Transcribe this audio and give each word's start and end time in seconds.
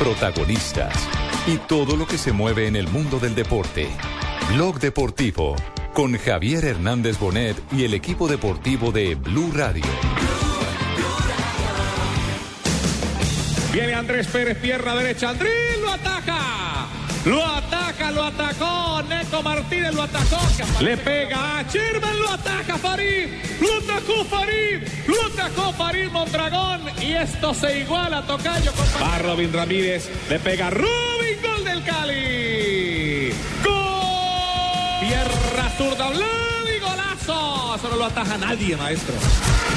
protagonistas 0.00 0.94
y 1.46 1.58
todo 1.58 1.94
lo 1.94 2.06
que 2.06 2.16
se 2.16 2.32
mueve 2.32 2.66
en 2.66 2.74
el 2.74 2.88
mundo 2.88 3.18
del 3.18 3.34
deporte. 3.34 3.86
Blog 4.54 4.80
Deportivo 4.80 5.56
con 5.92 6.16
Javier 6.16 6.64
Hernández 6.64 7.18
Bonet 7.18 7.54
y 7.70 7.84
el 7.84 7.92
equipo 7.92 8.26
deportivo 8.26 8.92
de 8.92 9.14
Blue 9.14 9.52
Radio. 9.54 9.84
Viene 13.74 13.92
Andrés 13.92 14.26
Pérez, 14.28 14.56
pierna 14.56 14.94
derecha. 14.94 15.28
Andrés 15.28 15.78
lo 15.82 15.92
ataca. 15.92 16.89
Lo 17.24 17.44
ataca, 17.44 18.10
lo 18.10 18.24
atacó. 18.24 19.02
Neco 19.02 19.42
Martínez 19.42 19.94
lo 19.94 20.02
atacó. 20.02 20.38
Le 20.80 20.96
pega 20.96 21.58
a 21.58 21.66
Chirman, 21.68 22.18
lo 22.18 22.30
ataca 22.30 22.78
Farid. 22.78 23.28
Lo 23.60 23.92
atacó 23.92 24.24
Farid. 24.24 24.88
Lo 25.06 25.26
atacó 25.26 25.72
Farid 25.74 26.10
Mondragón. 26.10 26.80
Y 27.00 27.12
esto 27.12 27.52
se 27.52 27.80
iguala, 27.80 28.22
Tocayo. 28.22 28.72
Con... 28.72 28.86
Va 29.02 29.18
Robin 29.18 29.52
Ramírez. 29.52 30.08
Le 30.30 30.38
pega 30.38 30.68
a 30.68 30.70
Robin. 30.70 30.90
Gol 31.42 31.64
del 31.64 31.84
Cali. 31.84 33.32
Gol. 33.64 35.00
Pierna 35.00 35.70
zurda, 35.76 36.10
y 36.14 36.78
golazo. 36.80 37.76
Eso 37.76 37.88
no 37.90 37.96
lo 37.96 38.04
ataja 38.06 38.38
nadie, 38.38 38.76
maestro. 38.76 39.14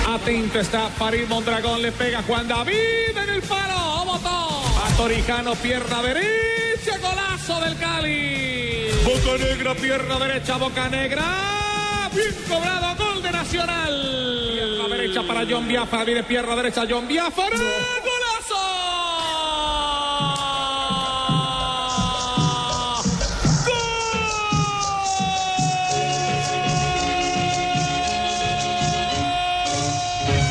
Atento 0.10 0.60
está 0.60 0.88
Farid 0.90 1.28
Mondragón. 1.28 1.82
Le 1.82 1.92
pega 1.92 2.24
Juan 2.24 2.48
David 2.48 3.18
en 3.22 3.30
el 3.30 3.42
palo. 3.42 4.06
Botó. 4.06 4.63
Torijano, 4.98 5.56
pierna 5.56 6.02
derecha. 6.02 6.98
Golazo 7.02 7.60
del 7.62 7.78
Cali. 7.78 8.88
Boca 9.04 9.38
Negra, 9.38 9.76
pierna 9.76 10.20
derecha. 10.20 10.58
Boca 10.58 10.90
Negra. 10.90 12.10
Bien 12.14 12.36
cobrado. 12.48 12.96
Gol 12.96 13.22
de 13.24 13.32
Nacional. 13.32 14.52
Pierna 14.54 14.96
derecha 14.96 15.24
para 15.24 15.46
John 15.50 15.68
Biafara. 15.68 16.04
Viene 16.04 16.24
pierna 16.24 16.56
derecha 16.56 16.84
John 16.90 17.08
Biafara. 17.08 17.58
¡Golazo! 17.58 18.62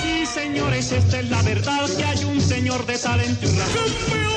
Sí, 0.02 0.26
señores, 0.26 0.92
esta 0.92 1.20
es 1.20 1.30
la 1.30 1.42
verdad 1.42 1.88
que 1.96 2.04
hay 2.04 2.24
un 2.24 2.40
señor 2.40 2.84
de 2.86 2.98
talento 2.98 3.46
y 3.46 3.56
razón. 3.56 4.31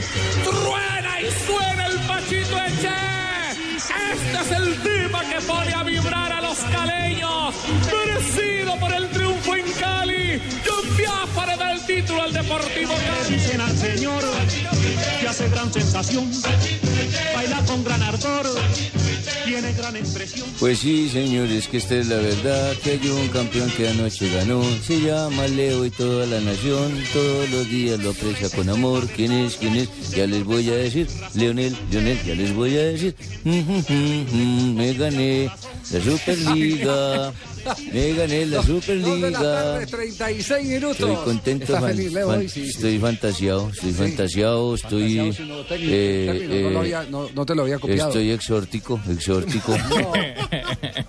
Truena 0.00 1.20
y 1.20 1.46
suena 1.46 1.86
el 1.86 1.98
Pachito 2.06 2.56
Eche. 2.56 2.88
Este 4.12 4.40
es 4.40 4.50
el 4.52 4.82
tema 4.82 5.20
que 5.24 5.40
pone 5.40 5.74
a 5.74 5.82
vibrar 5.82 6.32
a 6.32 6.40
los 6.40 6.58
caleños. 6.58 7.54
Merecido 7.86 8.76
por 8.76 8.92
el 8.92 9.08
triunfo 9.08 9.56
en 9.56 9.72
Cali. 9.72 10.40
John 10.64 10.96
Biafara 10.96 11.56
da 11.56 11.72
el 11.72 11.84
título 11.84 12.22
al 12.22 12.32
Deportivo 12.32 12.94
Cali. 12.94 13.34
Dicen 13.34 13.60
al 13.60 13.76
señor 13.76 14.22
que 15.20 15.28
hace 15.28 15.48
gran 15.48 15.72
sensación, 15.72 16.30
baila 17.34 17.62
con 17.66 17.84
gran 17.84 18.02
ardor, 18.02 18.46
tiene 19.44 19.72
gran 19.74 19.96
expresión. 19.96 20.46
Pues 20.58 20.78
sí, 20.80 21.08
señores, 21.10 21.68
que 21.68 21.78
esta 21.78 21.96
es 21.96 22.06
la 22.08 22.16
verdad, 22.16 22.74
que 22.82 22.92
hay 22.92 23.08
un 23.08 23.28
campeón 23.28 23.70
que 23.76 23.88
anoche 23.88 24.30
ganó, 24.32 24.62
se 24.86 25.00
llama 25.00 25.46
Leo 25.48 25.84
y 25.84 25.90
toda 25.90 26.26
la 26.26 26.40
nación, 26.40 26.92
todos 27.12 27.48
los 27.50 27.68
días 27.68 27.98
lo 28.00 28.10
aprecia 28.10 28.48
con 28.50 28.68
amor, 28.68 29.06
¿quién 29.14 29.32
es? 29.32 29.56
¿quién 29.56 29.76
es? 29.76 29.88
Ya 30.10 30.26
les 30.26 30.44
voy 30.44 30.68
a 30.70 30.74
decir, 30.76 31.06
Leonel, 31.34 31.76
Leonel, 31.90 32.18
ya 32.24 32.34
les 32.34 32.54
voy 32.54 32.76
a 32.76 32.82
decir, 32.84 33.14
me 33.44 34.92
gané 34.94 35.50
la 35.90 36.02
Superliga, 36.02 37.32
me 37.92 38.12
gané 38.14 38.46
la 38.46 38.62
Superliga. 38.66 39.30
tarde, 39.40 39.86
36 39.86 40.66
minutos. 40.68 40.98
Estoy 41.00 41.16
contento, 41.24 41.64
¿Está 41.64 41.80
fan- 41.80 41.90
feliz, 41.90 42.12
Leo, 42.12 42.28
fan- 42.28 42.38
hoy? 42.40 42.48
Sí, 42.48 42.62
sí. 42.64 42.68
estoy 42.70 42.98
fantasiado, 42.98 43.70
estoy 43.70 43.92
fantasiado, 43.92 44.74
estoy... 44.82 45.18
Eh, 45.80 46.26
término, 46.26 46.70
no, 46.70 46.70
lo 46.70 46.84
eh, 46.84 47.06
no- 47.10 47.28
no 47.34 47.46
te 47.46 47.54
lo 47.54 47.62
había 47.62 47.78
copiado. 47.78 48.08
Estoy 48.10 48.30
exórtico, 48.30 49.00
exórtico. 49.08 49.76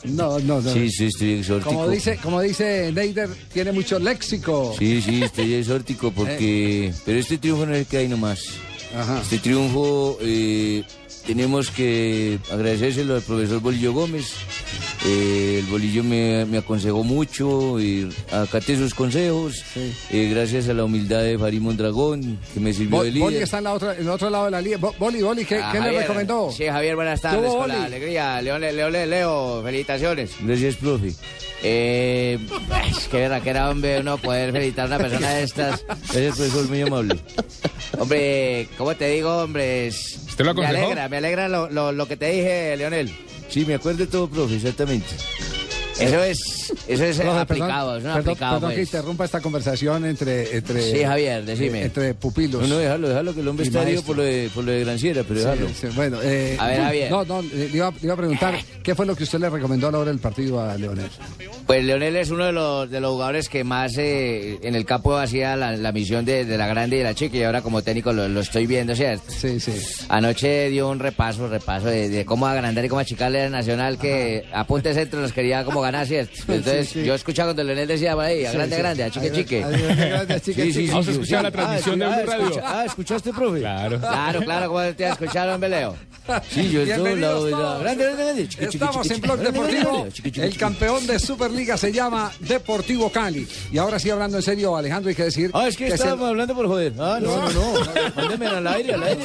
No, 0.06 0.40
no, 0.40 0.62
no. 0.62 0.74
Sí, 0.74 0.90
sí, 0.90 1.06
estoy 1.06 1.34
exórtico. 1.40 1.70
Como 1.70 1.90
dice, 1.90 2.18
como 2.22 2.42
dice 2.42 2.92
Neider, 2.92 3.30
tiene 3.54 3.72
mucho 3.72 4.00
léxico. 4.00 4.76
Sí, 4.78 5.02
sí, 5.02 5.24
estoy 5.24 5.54
exórtico 5.56 6.12
porque... 6.16 6.94
Pero 7.06 7.20
este 7.20 7.38
triunfo 7.38 7.66
no 7.66 7.74
es 7.74 7.80
el 7.82 7.86
que 7.86 7.98
hay 7.98 8.08
nomás. 8.08 8.40
Ajá. 8.96 9.22
Este 9.22 9.38
triunfo 9.38 10.18
eh, 10.22 10.84
tenemos 11.28 11.70
que 11.70 12.40
agradecérselo 12.52 13.16
al 13.16 13.22
profesor 13.22 13.60
Bolillo 13.60 13.94
Gómez. 13.94 14.34
Eh, 15.06 15.60
el 15.60 15.66
Bolillo 15.68 16.04
me, 16.04 16.46
me 16.46 16.58
aconsejó 16.58 17.04
mucho 17.06 17.80
y 17.80 18.10
acaté 18.32 18.76
sus 18.76 18.94
consejos. 18.94 19.64
Sí. 19.74 19.94
Eh, 20.12 20.30
gracias 20.34 20.68
a 20.68 20.74
la 20.74 20.84
humildad 20.84 21.24
de 21.24 21.38
Farid 21.38 21.62
Mondragón, 21.62 22.38
que 22.54 22.60
me 22.60 22.74
sirvió 22.74 22.98
Bo- 22.98 23.04
de 23.06 23.12
Boli 23.12 23.30
líder. 23.32 23.44
está 23.44 23.60
en, 23.60 23.64
la 23.64 23.74
otra, 23.74 23.94
en 23.96 24.02
el 24.02 24.10
otro 24.10 24.30
lado 24.30 24.46
de 24.46 24.52
la 24.52 24.62
línea. 24.62 24.78
Bo- 24.78 24.94
Boli, 25.00 25.22
Boli, 25.22 25.46
¿qué, 25.46 25.56
Ah, 25.64 25.70
qué 25.72 25.80
le 25.80 26.00
recomendó? 26.02 26.52
Sí, 26.52 26.66
Javier, 26.68 26.96
buenas 26.98 27.22
tardes. 27.22 27.42
¿Tuvo 27.46 27.60
Con 27.60 27.70
la 27.70 27.76
boli? 27.76 27.86
alegría. 27.86 28.42
León, 28.42 28.60
Leo, 28.62 28.90
Leo, 28.90 29.06
Leo, 29.06 29.64
felicitaciones. 29.64 30.32
Gracias, 30.42 30.76
profe. 30.76 31.14
Eh, 31.64 32.38
es 32.92 33.08
que 33.08 33.18
verdad 33.18 33.42
que 33.42 33.50
era 33.52 33.70
hombre 33.70 34.00
uno 34.02 34.18
poder 34.18 34.52
felicitar 34.52 34.84
a 34.86 34.88
una 34.88 34.98
persona 34.98 35.30
de 35.32 35.44
estas. 35.44 35.86
Gracias, 35.88 36.36
profesor, 36.38 36.68
muy 36.68 36.82
amable. 36.82 37.16
Hombre, 37.98 38.68
¿cómo 38.78 38.94
te 38.96 39.08
digo, 39.10 39.44
hombre? 39.44 39.88
Es- 39.88 40.20
¿Usted 40.28 40.44
lo 40.46 40.54
me 40.54 40.66
alegra, 40.66 41.08
me 41.10 41.18
alegra 41.18 41.48
lo, 41.50 41.70
lo, 41.70 41.92
lo 41.94 42.06
que 42.08 42.18
te 42.18 42.30
dije, 42.32 42.76
Leonel. 42.78 43.12
Sí, 43.50 43.66
me 43.66 43.74
acuerdo 43.74 44.00
de 44.00 44.08
todo, 44.08 44.30
profe, 44.30 44.56
exactamente. 44.56 45.08
Eso 46.00 46.24
es, 46.24 46.74
eso 46.88 47.04
es 47.04 47.18
Profe, 47.20 47.40
aplicado, 47.40 47.98
es 47.98 48.04
un 48.04 48.12
perdón, 48.12 48.22
aplicado. 48.22 48.54
perdón 48.56 48.70
que 48.72 48.76
pues. 48.78 48.88
interrumpa 48.88 49.26
esta 49.26 49.42
conversación 49.42 50.06
entre, 50.06 50.56
entre, 50.58 50.82
Sí, 50.82 51.04
Javier, 51.04 51.44
decime. 51.46 51.84
entre 51.84 52.14
pupilos. 52.14 52.62
No, 52.62 52.68
no, 52.68 52.78
déjalo, 52.78 53.10
déjalo, 53.10 53.34
que 53.34 53.40
el 53.42 53.48
hombre 53.48 53.66
está 53.66 53.82
herido 53.84 54.02
por 54.04 54.18
lo 54.18 54.24
de, 54.24 54.50
por 54.54 54.64
lo 54.64 54.72
de 54.72 54.80
Granciera, 54.82 55.24
pero 55.28 55.40
déjalo. 55.42 55.68
sí, 55.70 55.88
bueno, 55.96 56.18
eh, 56.24 56.56
A 56.60 56.68
ver, 56.68 56.82
Javier. 56.82 57.12
No, 57.12 57.26
no, 57.26 57.42
le 57.42 57.66
iba, 57.68 57.90
le 57.92 57.98
iba 58.04 58.14
a 58.14 58.18
preguntar, 58.18 58.56
¿qué 58.84 58.96
fue 58.96 59.06
lo 59.06 59.16
que 59.16 59.24
usted 59.24 59.40
le 59.40 59.50
recomendó 59.50 59.88
a 59.88 59.92
la 59.92 60.00
hora 60.00 60.12
del 60.12 60.20
partido 60.20 60.62
a 60.62 60.76
Leonel? 60.78 61.08
Pues 61.68 61.84
Leonel 61.84 62.16
es 62.16 62.30
uno 62.32 62.46
de 62.46 62.52
los, 62.52 62.90
de 62.90 63.00
los 63.00 63.12
jugadores 63.12 63.50
que 63.50 63.64
más 63.64 63.98
eh, 63.98 64.58
en 64.64 64.76
el 64.76 64.86
campo 64.86 65.16
hacía 65.18 65.56
la, 65.56 65.76
la 65.76 65.92
misión 65.92 66.26
de, 66.26 66.46
de 66.46 66.58
la 66.58 66.68
grande 66.68 66.96
y 66.96 67.00
de 67.00 67.06
la 67.06 67.14
chica 67.14 67.38
y 67.38 67.44
ahora 67.44 67.62
como 67.62 67.82
técnico 67.82 68.12
lo, 68.14 68.28
lo 68.28 68.40
estoy 68.40 68.66
viendo, 68.68 68.96
¿cierto? 68.96 69.24
Sí, 69.32 69.60
sí. 69.60 69.74
Anoche 70.10 70.70
dio 70.70 70.90
un 70.90 71.00
repaso, 71.00 71.48
repaso 71.48 71.88
de, 71.88 72.10
de 72.10 72.26
cómo 72.26 72.48
agrandar 72.48 72.84
y 72.86 72.90
cómo 72.90 73.00
achicarle 73.02 73.44
al 73.44 73.52
Nacional 73.52 73.98
que 74.00 74.46
a 74.54 74.66
punta 74.66 74.90
de 74.90 74.96
centro 74.96 75.22
los 75.22 75.34
quería 75.34 75.64
como 75.64 75.82
Entonces 75.94 76.88
Sí, 76.90 77.00
sí. 77.02 77.06
yo 77.06 77.14
escuchaba 77.16 77.48
cuando 77.50 77.64
Leonel 77.64 77.88
decía 77.88 78.14
por 78.16 78.26
ahí, 78.26 78.46
a 78.46 78.52
Sí, 78.52 78.58
grande, 78.58 78.76
sí. 78.76 78.82
grande, 78.82 79.04
a 79.04 79.10
chique, 79.10 79.32
chique. 79.32 79.66
Sí, 80.44 80.74
sí. 80.74 80.88
Vamos 80.88 81.08
a 81.08 81.12
escuchar 81.12 81.44
la 81.44 81.52
transmisión 81.52 82.00
de 82.00 82.06
ah, 82.06 82.10
Blue 82.22 82.26
Radio. 82.32 82.46
escucha- 82.48 82.64
ah, 82.66 82.86
¿escuchaste, 82.86 83.34
profe? 83.34 83.60
Claro. 83.60 84.00
Claro, 84.00 84.40
claro, 84.42 84.68
como 84.68 84.82
te 84.94 85.08
escucharon, 85.08 85.60
Beleo. 85.60 85.96
Sí, 86.52 86.70
yo 86.70 86.86
la... 86.86 86.96
todos. 87.28 87.82
Grande, 87.82 88.04
grande, 88.04 88.24
grande. 88.24 88.50
Estamos 88.60 89.10
en 89.10 89.22
Blog 89.22 89.40
Deportivo. 89.40 90.08
El 90.36 90.58
campeón 90.58 91.08
de 91.08 91.18
Superliga 91.18 91.76
se 91.76 91.92
llama 91.92 92.32
Deportivo 92.40 93.12
Cali. 93.12 93.48
Y 93.72 93.78
ahora 93.80 93.98
sí, 93.98 94.12
hablando 94.12 94.38
en 94.38 94.44
serio, 94.44 94.76
Alejandro, 94.76 95.10
hay 95.10 95.16
que 95.16 95.24
decir. 95.24 95.50
Ah, 95.56 95.68
es 95.68 95.76
que 95.76 95.88
estábamos 95.88 96.30
hablando 96.30 96.54
por 96.54 96.68
joder. 96.68 96.94
Ah, 97.00 97.18
no, 97.20 97.36
no, 97.36 97.52
no. 97.52 97.74
Mándeme 98.16 98.46
al 98.46 98.68
aire, 98.68 98.94
al 98.94 99.04
aire. 99.04 99.24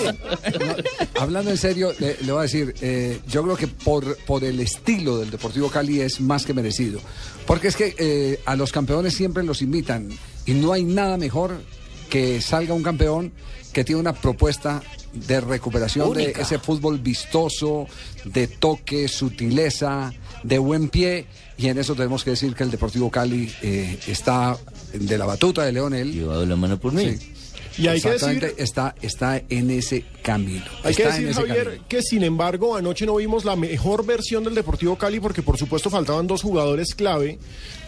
hablando 1.20 1.50
en 1.50 1.58
serio, 1.58 1.92
le, 1.98 2.14
voy 2.26 2.38
a 2.38 2.42
decir, 2.42 2.74
eh, 2.80 3.18
yo 3.28 3.42
creo 3.42 3.56
que 3.56 3.66
por, 3.66 4.16
por 4.24 4.42
el 4.42 4.58
estilo 4.60 5.18
del 5.18 5.30
Deportivo 5.30 5.68
Cali 5.68 6.00
es 6.00 6.20
más 6.22 6.46
que 6.46 6.53
merecido. 6.54 7.00
Porque 7.46 7.68
es 7.68 7.76
que 7.76 7.94
eh, 7.98 8.40
a 8.46 8.56
los 8.56 8.72
campeones 8.72 9.14
siempre 9.14 9.42
los 9.42 9.62
invitan. 9.62 10.08
Y 10.46 10.54
no 10.54 10.72
hay 10.72 10.84
nada 10.84 11.16
mejor 11.16 11.60
que 12.08 12.40
salga 12.40 12.74
un 12.74 12.82
campeón 12.82 13.32
que 13.72 13.84
tiene 13.84 14.00
una 14.00 14.12
propuesta 14.12 14.82
de 15.12 15.40
recuperación 15.40 16.12
de 16.14 16.30
ese 16.38 16.58
fútbol 16.58 16.98
vistoso, 16.98 17.86
de 18.24 18.46
toque, 18.46 19.08
sutileza, 19.08 20.12
de 20.42 20.58
buen 20.58 20.88
pie. 20.88 21.26
Y 21.56 21.68
en 21.68 21.78
eso 21.78 21.94
tenemos 21.94 22.24
que 22.24 22.30
decir 22.30 22.54
que 22.54 22.62
el 22.62 22.70
Deportivo 22.70 23.10
Cali 23.10 23.52
eh, 23.62 23.98
está 24.06 24.56
de 24.92 25.18
la 25.18 25.26
batuta 25.26 25.64
de 25.64 25.72
Leonel. 25.72 26.12
Llevado 26.12 26.46
la 26.46 26.56
mano 26.56 26.78
por 26.78 26.92
mí. 26.92 27.16
Sí. 27.16 27.33
Y 27.76 27.88
hay 27.88 28.00
que 28.00 28.08
Exactamente, 28.08 28.46
decir- 28.48 28.62
está, 28.62 28.94
está 29.02 29.42
en 29.48 29.70
ese 29.70 30.04
camino. 30.22 30.64
Hay 30.84 30.94
que 30.94 31.02
Está 31.02 31.16
decir, 31.18 31.32
Javier, 31.34 31.64
camino. 31.64 31.84
que 31.88 32.02
sin 32.02 32.22
embargo 32.22 32.76
anoche 32.76 33.04
no 33.06 33.16
vimos 33.16 33.44
la 33.44 33.56
mejor 33.56 34.06
versión 34.06 34.44
del 34.44 34.54
Deportivo 34.54 34.96
Cali 34.96 35.18
porque 35.20 35.42
por 35.42 35.58
supuesto 35.58 35.90
faltaban 35.90 36.26
dos 36.26 36.42
jugadores 36.42 36.94
clave. 36.94 37.38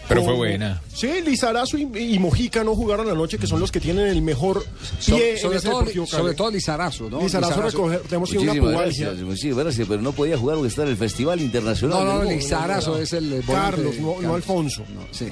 Pero 0.07 0.23
fue 0.23 0.33
buena. 0.35 0.81
Sí, 0.93 1.09
Lizarazo 1.25 1.77
y, 1.77 1.83
y 1.97 2.17
Mojica 2.19 2.63
no 2.63 2.75
jugaron 2.75 3.09
anoche, 3.09 3.37
que 3.37 3.45
son 3.47 3.59
los 3.59 3.71
que 3.71 3.79
tienen 3.79 4.07
el 4.07 4.21
mejor 4.21 4.63
pie 5.05 5.35
So- 5.37 5.41
sobre, 5.43 5.55
en 5.55 5.57
ese 5.57 5.67
todo, 5.69 5.79
Deportivo 5.79 6.05
sobre 6.07 6.33
todo 6.33 6.51
Lizarazo, 6.51 7.09
¿no? 7.09 7.21
Lizarazo 7.21 7.61
recoger, 7.61 7.99
tenemos 8.01 8.29
que 8.31 8.37
una 8.37 8.45
Muchísimas 8.53 8.73
pubalgia. 8.73 9.05
gracias, 9.07 9.25
muchísimas 9.27 9.57
gracias, 9.65 9.87
pero 9.87 10.01
no 10.01 10.11
podía 10.13 10.37
jugar 10.37 10.55
porque 10.55 10.69
está 10.69 10.83
en 10.83 10.89
el 10.89 10.97
Festival 10.97 11.41
Internacional. 11.41 11.99
No, 11.99 12.05
no, 12.13 12.19
Humor. 12.21 12.33
Lizarazo 12.33 12.97
es 12.97 13.13
el. 13.13 13.43
Carlos, 13.45 13.95
no, 13.99 14.21
no 14.21 14.35
Alfonso. 14.35 14.83
Sí. 15.11 15.27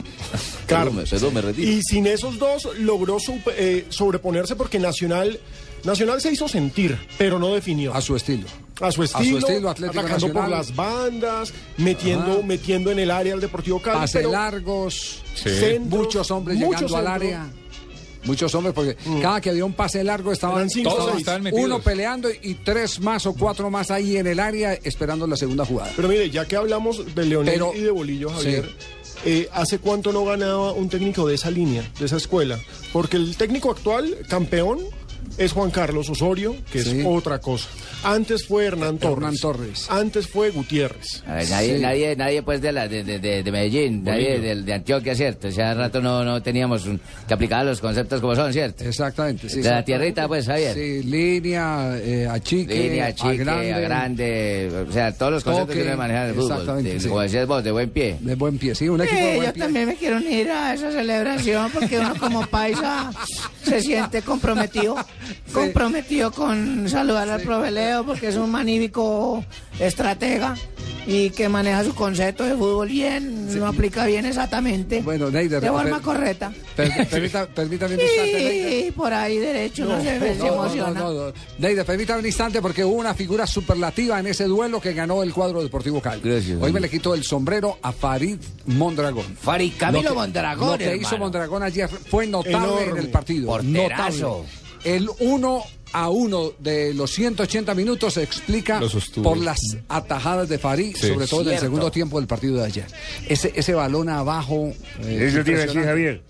Perdón, 0.68 0.96
me- 0.98 1.04
perdón, 1.04 1.34
me 1.34 1.42
retiro. 1.42 1.72
Y 1.72 1.82
sin 1.82 2.08
esos 2.08 2.38
dos 2.38 2.68
logró 2.80 3.18
supe- 3.18 3.54
eh, 3.58 3.86
sobreponerse 3.90 4.56
porque 4.56 4.78
Nacional, 4.80 5.40
Nacional 5.86 6.20
se 6.20 6.32
hizo 6.32 6.48
sentir, 6.48 6.98
pero 7.18 7.40
no 7.40 7.54
definió. 7.54 7.94
A 7.94 8.02
su 8.02 8.16
estilo. 8.16 8.48
A 8.82 8.92
su 8.92 9.04
A 9.04 9.08
su 9.08 9.18
estilo, 9.18 9.38
estilo, 9.40 9.70
Atlético 9.70 10.00
atacando 10.02 10.34
por 10.34 10.50
las 10.50 10.76
bandas, 10.76 11.54
metiendo, 11.78 12.34
Ajá. 12.34 12.42
metiendo 12.46 12.92
en 12.92 13.00
el 13.00 13.12
área 13.12 13.34
al 13.36 13.40
Deportivo 13.42 13.82
Cali. 13.82 14.00
Pase 14.00 14.20
pero 14.20 14.32
largos, 14.32 15.22
centros, 15.36 15.88
muchos 16.02 16.32
hombres 16.32 16.58
muchos 16.58 16.82
llegando 16.82 16.98
al 16.98 17.08
área. 17.08 17.48
Muchos 18.26 18.56
hombres, 18.56 18.74
porque 18.74 18.98
cada 19.22 19.40
que 19.40 19.52
había 19.52 19.64
un 19.64 19.74
pase 19.74 20.04
largo 20.04 20.32
estaban, 20.32 20.68
cinco, 20.68 20.98
seis. 21.06 21.20
estaban 21.20 21.44
metidos. 21.44 21.64
uno 21.64 21.80
peleando 21.80 22.28
y 22.42 22.56
tres 22.56 23.00
más 23.00 23.28
o 23.28 23.34
cuatro 23.36 23.70
más 23.70 23.92
ahí 23.92 24.18
en 24.18 24.26
el 24.26 24.40
área 24.40 24.74
esperando 24.74 25.28
la 25.28 25.38
segunda 25.38 25.64
jugada. 25.64 25.92
Pero 25.96 26.08
mire, 26.08 26.32
ya 26.32 26.46
que 26.48 26.56
hablamos 26.56 27.14
de 27.14 27.24
Leonel 27.26 27.54
Pero- 27.54 27.74
y 27.76 27.82
de 27.82 27.92
Bolillo, 27.92 28.32
Javier, 28.32 28.68
eh, 29.26 29.48
¿hace 29.54 29.78
cuánto 29.78 30.12
no 30.12 30.26
ganaba 30.26 30.72
un 30.72 30.90
técnico 30.90 31.28
de 31.28 31.36
esa 31.36 31.52
línea, 31.52 31.88
de 32.00 32.06
esa 32.08 32.18
escuela? 32.18 32.60
Porque 32.92 33.18
el 33.18 33.38
técnico 33.38 33.70
actual, 33.70 34.18
campeón, 34.28 34.80
es 35.38 35.52
Juan 35.52 35.72
Carlos 35.72 36.10
Osorio, 36.10 36.56
que 36.72 36.82
Sí. 36.84 37.00
es 37.02 37.06
otra 37.06 37.40
cosa. 37.40 37.68
Antes 38.04 38.46
fue 38.46 38.66
Hernán 38.66 38.98
Torres. 38.98 39.18
Hernán 39.18 39.38
Torres. 39.38 39.86
Antes 39.90 40.28
fue 40.28 40.52
Gutiérrez. 40.52 41.24
A 41.28 41.36
ver, 41.36 41.50
nadie, 41.50 41.76
Sí. 41.76 41.82
nadie, 41.82 42.16
nadie 42.16 42.44
pues 42.44 42.62
de, 42.62 42.72
la, 42.72 42.88
de, 42.88 43.04
de, 43.04 43.20
de- 43.20 43.44
de 43.44 43.52
Medellín, 43.52 44.04
nadie 44.04 44.40
de, 44.40 44.62
de 44.62 44.74
Antioquia, 44.74 45.16
¿cierto? 45.16 45.48
O 45.48 45.52
sea, 45.52 45.72
hace 45.72 45.80
rato 45.80 46.02
no, 46.02 46.24
no 46.24 46.42
teníamos 46.42 46.86
un- 46.86 47.00
que 47.28 47.34
aplicar 47.34 47.66
los 47.66 47.80
conceptos 47.82 48.22
como 48.22 48.36
son, 48.36 48.54
¿cierto? 48.54 48.84
Exactamente, 48.84 49.50
sí. 49.50 49.62
De 49.62 49.70
la 49.70 49.84
tierrita, 49.84 50.28
pues, 50.28 50.46
Javier. 50.46 50.74
Sí, 50.74 51.04
línea, 51.04 51.98
eh, 51.98 52.28
achique, 52.30 52.76
Línea, 52.76 53.08
a 53.08 53.16
chique, 53.16 53.38
grande, 53.38 53.74
a 53.74 53.80
grande, 53.80 54.86
o 54.90 54.92
sea, 54.92 55.12
todos 55.12 55.32
los 55.34 55.44
conceptos 55.44 55.70
Toque, 55.70 55.82
que 55.84 55.88
uno 55.90 55.98
maneja 55.98 56.24
en 56.24 56.30
el 56.30 56.36
fútbol. 56.36 56.52
exactamente, 56.52 56.94
de- 56.94 57.00
sí. 57.00 57.08
Como 57.08 57.22
decías 57.22 57.48
vos, 57.48 57.64
de 57.64 57.72
buen 57.72 57.90
pie. 57.90 58.18
de 58.20 58.36
buen 58.36 58.58
pie. 58.58 58.76
Sí, 58.76 58.88
un 58.90 59.02
equipo 59.02 59.16
de 59.20 59.32
Eh, 59.32 59.36
buen 59.36 59.48
yo 59.48 59.54
pie. 59.54 59.64
también 59.64 59.86
me 59.88 59.96
quiero 59.96 60.18
unir 60.18 60.50
a 60.52 60.74
esa 60.74 60.92
celebración 60.92 61.72
porque 61.72 62.00
uno 62.00 62.14
como 62.20 62.46
paisa 62.48 63.12
se 63.64 63.82
siente 63.82 64.22
comprometido, 64.22 64.96
comprometido 65.54 66.32
con 66.32 66.88
saludar 66.90 67.30
al 67.30 67.42
profe 67.42 67.72
Leo 67.72 68.06
porque 68.06 68.28
es 68.28 68.36
un 68.36 68.52
magnífico 68.52 69.44
estratega 69.80 70.56
y 71.08 71.30
que 71.30 71.48
maneja 71.50 71.84
su 71.84 71.94
concepto 71.94 72.44
de 72.44 72.56
fútbol 72.56 72.88
bien, 72.88 73.56
lo 73.60 73.68
aplica 73.68 74.08
bien 74.08 74.26
exactamente, 74.26 75.02
Bueno, 75.04 75.30
Neider, 75.30 75.62
de 75.62 75.70
forma 75.70 75.84
per- 75.98 76.02
correcta. 76.02 76.52
per- 76.76 77.08
permita- 77.08 77.46
permítame 77.48 77.94
un 77.96 78.02
instante. 78.06 78.86
Y 78.88 78.92
por 78.92 79.14
ahí 79.14 79.38
derecho 79.38 79.86
no, 79.86 80.02
se, 80.02 80.20
se 80.20 80.36
No, 80.40 80.46
no, 80.48 80.54
emociona. 80.54 81.00
no, 81.00 81.14
no. 81.28 81.34
Neider, 81.60 81.86
permítame 81.86 82.22
un 82.22 82.26
instante 82.26 82.60
porque 82.60 82.84
hubo 82.84 82.96
una 82.96 83.14
figura 83.14 83.46
superlativa 83.46 84.20
en 84.20 84.28
ese 84.28 84.46
duelo 84.46 84.82
que 84.82 84.94
ganó 84.94 85.22
el 85.22 85.32
cuadro 85.32 85.62
deportivo 85.62 86.02
Cali. 86.02 86.22
Gracias, 86.24 86.58
Hoy 86.60 86.74
me 86.74 86.80
le 86.80 86.90
quito 86.90 87.14
el 87.14 87.24
sombrero 87.24 87.78
a 87.84 87.92
Farid 87.92 88.38
Mondragón. 88.66 89.26
Farid 89.40 89.74
Camilo 89.78 90.02
Lo 90.06 90.10
que- 90.10 90.16
Mondragón, 90.16 90.72
Lo 90.72 90.78
que 90.80 90.96
hizo. 90.98 91.18
Mondragón 91.20 91.62
ayer 91.62 91.88
fue 91.88 92.26
notable 92.26 92.58
Enorme. 92.58 92.92
en 92.92 92.98
el 92.98 93.10
partido. 93.10 93.46
Porterazo. 93.48 94.28
Notable. 94.44 94.65
El 94.86 95.10
1 95.20 95.64
a 95.94 96.10
1 96.10 96.52
de 96.60 96.94
los 96.94 97.12
180 97.12 97.74
minutos 97.76 98.14
se 98.16 98.24
explica 98.24 98.82
por 99.24 99.38
las 99.38 99.60
atajadas 99.90 100.48
de 100.50 100.58
Farid, 100.58 100.96
Sí. 100.96 101.08
sobre 101.08 101.28
todo 101.28 101.42
en 101.50 101.56
el 101.56 101.60
segundo 101.60 101.90
tiempo 101.92 102.20
del 102.20 102.28
partido 102.28 102.58
de 102.58 102.66
ayer. 102.66 102.86
Ese, 103.28 103.52
ese 103.56 103.74
balón 103.74 104.10
abajo. 104.10 104.74
eh, 105.04 105.28
Eso 105.28 105.44
te 105.44 105.52
iba 105.52 105.62
a 105.62 105.66
decir, 105.66 105.78
impresionante. 105.78 105.88
Javier. 105.88 106.22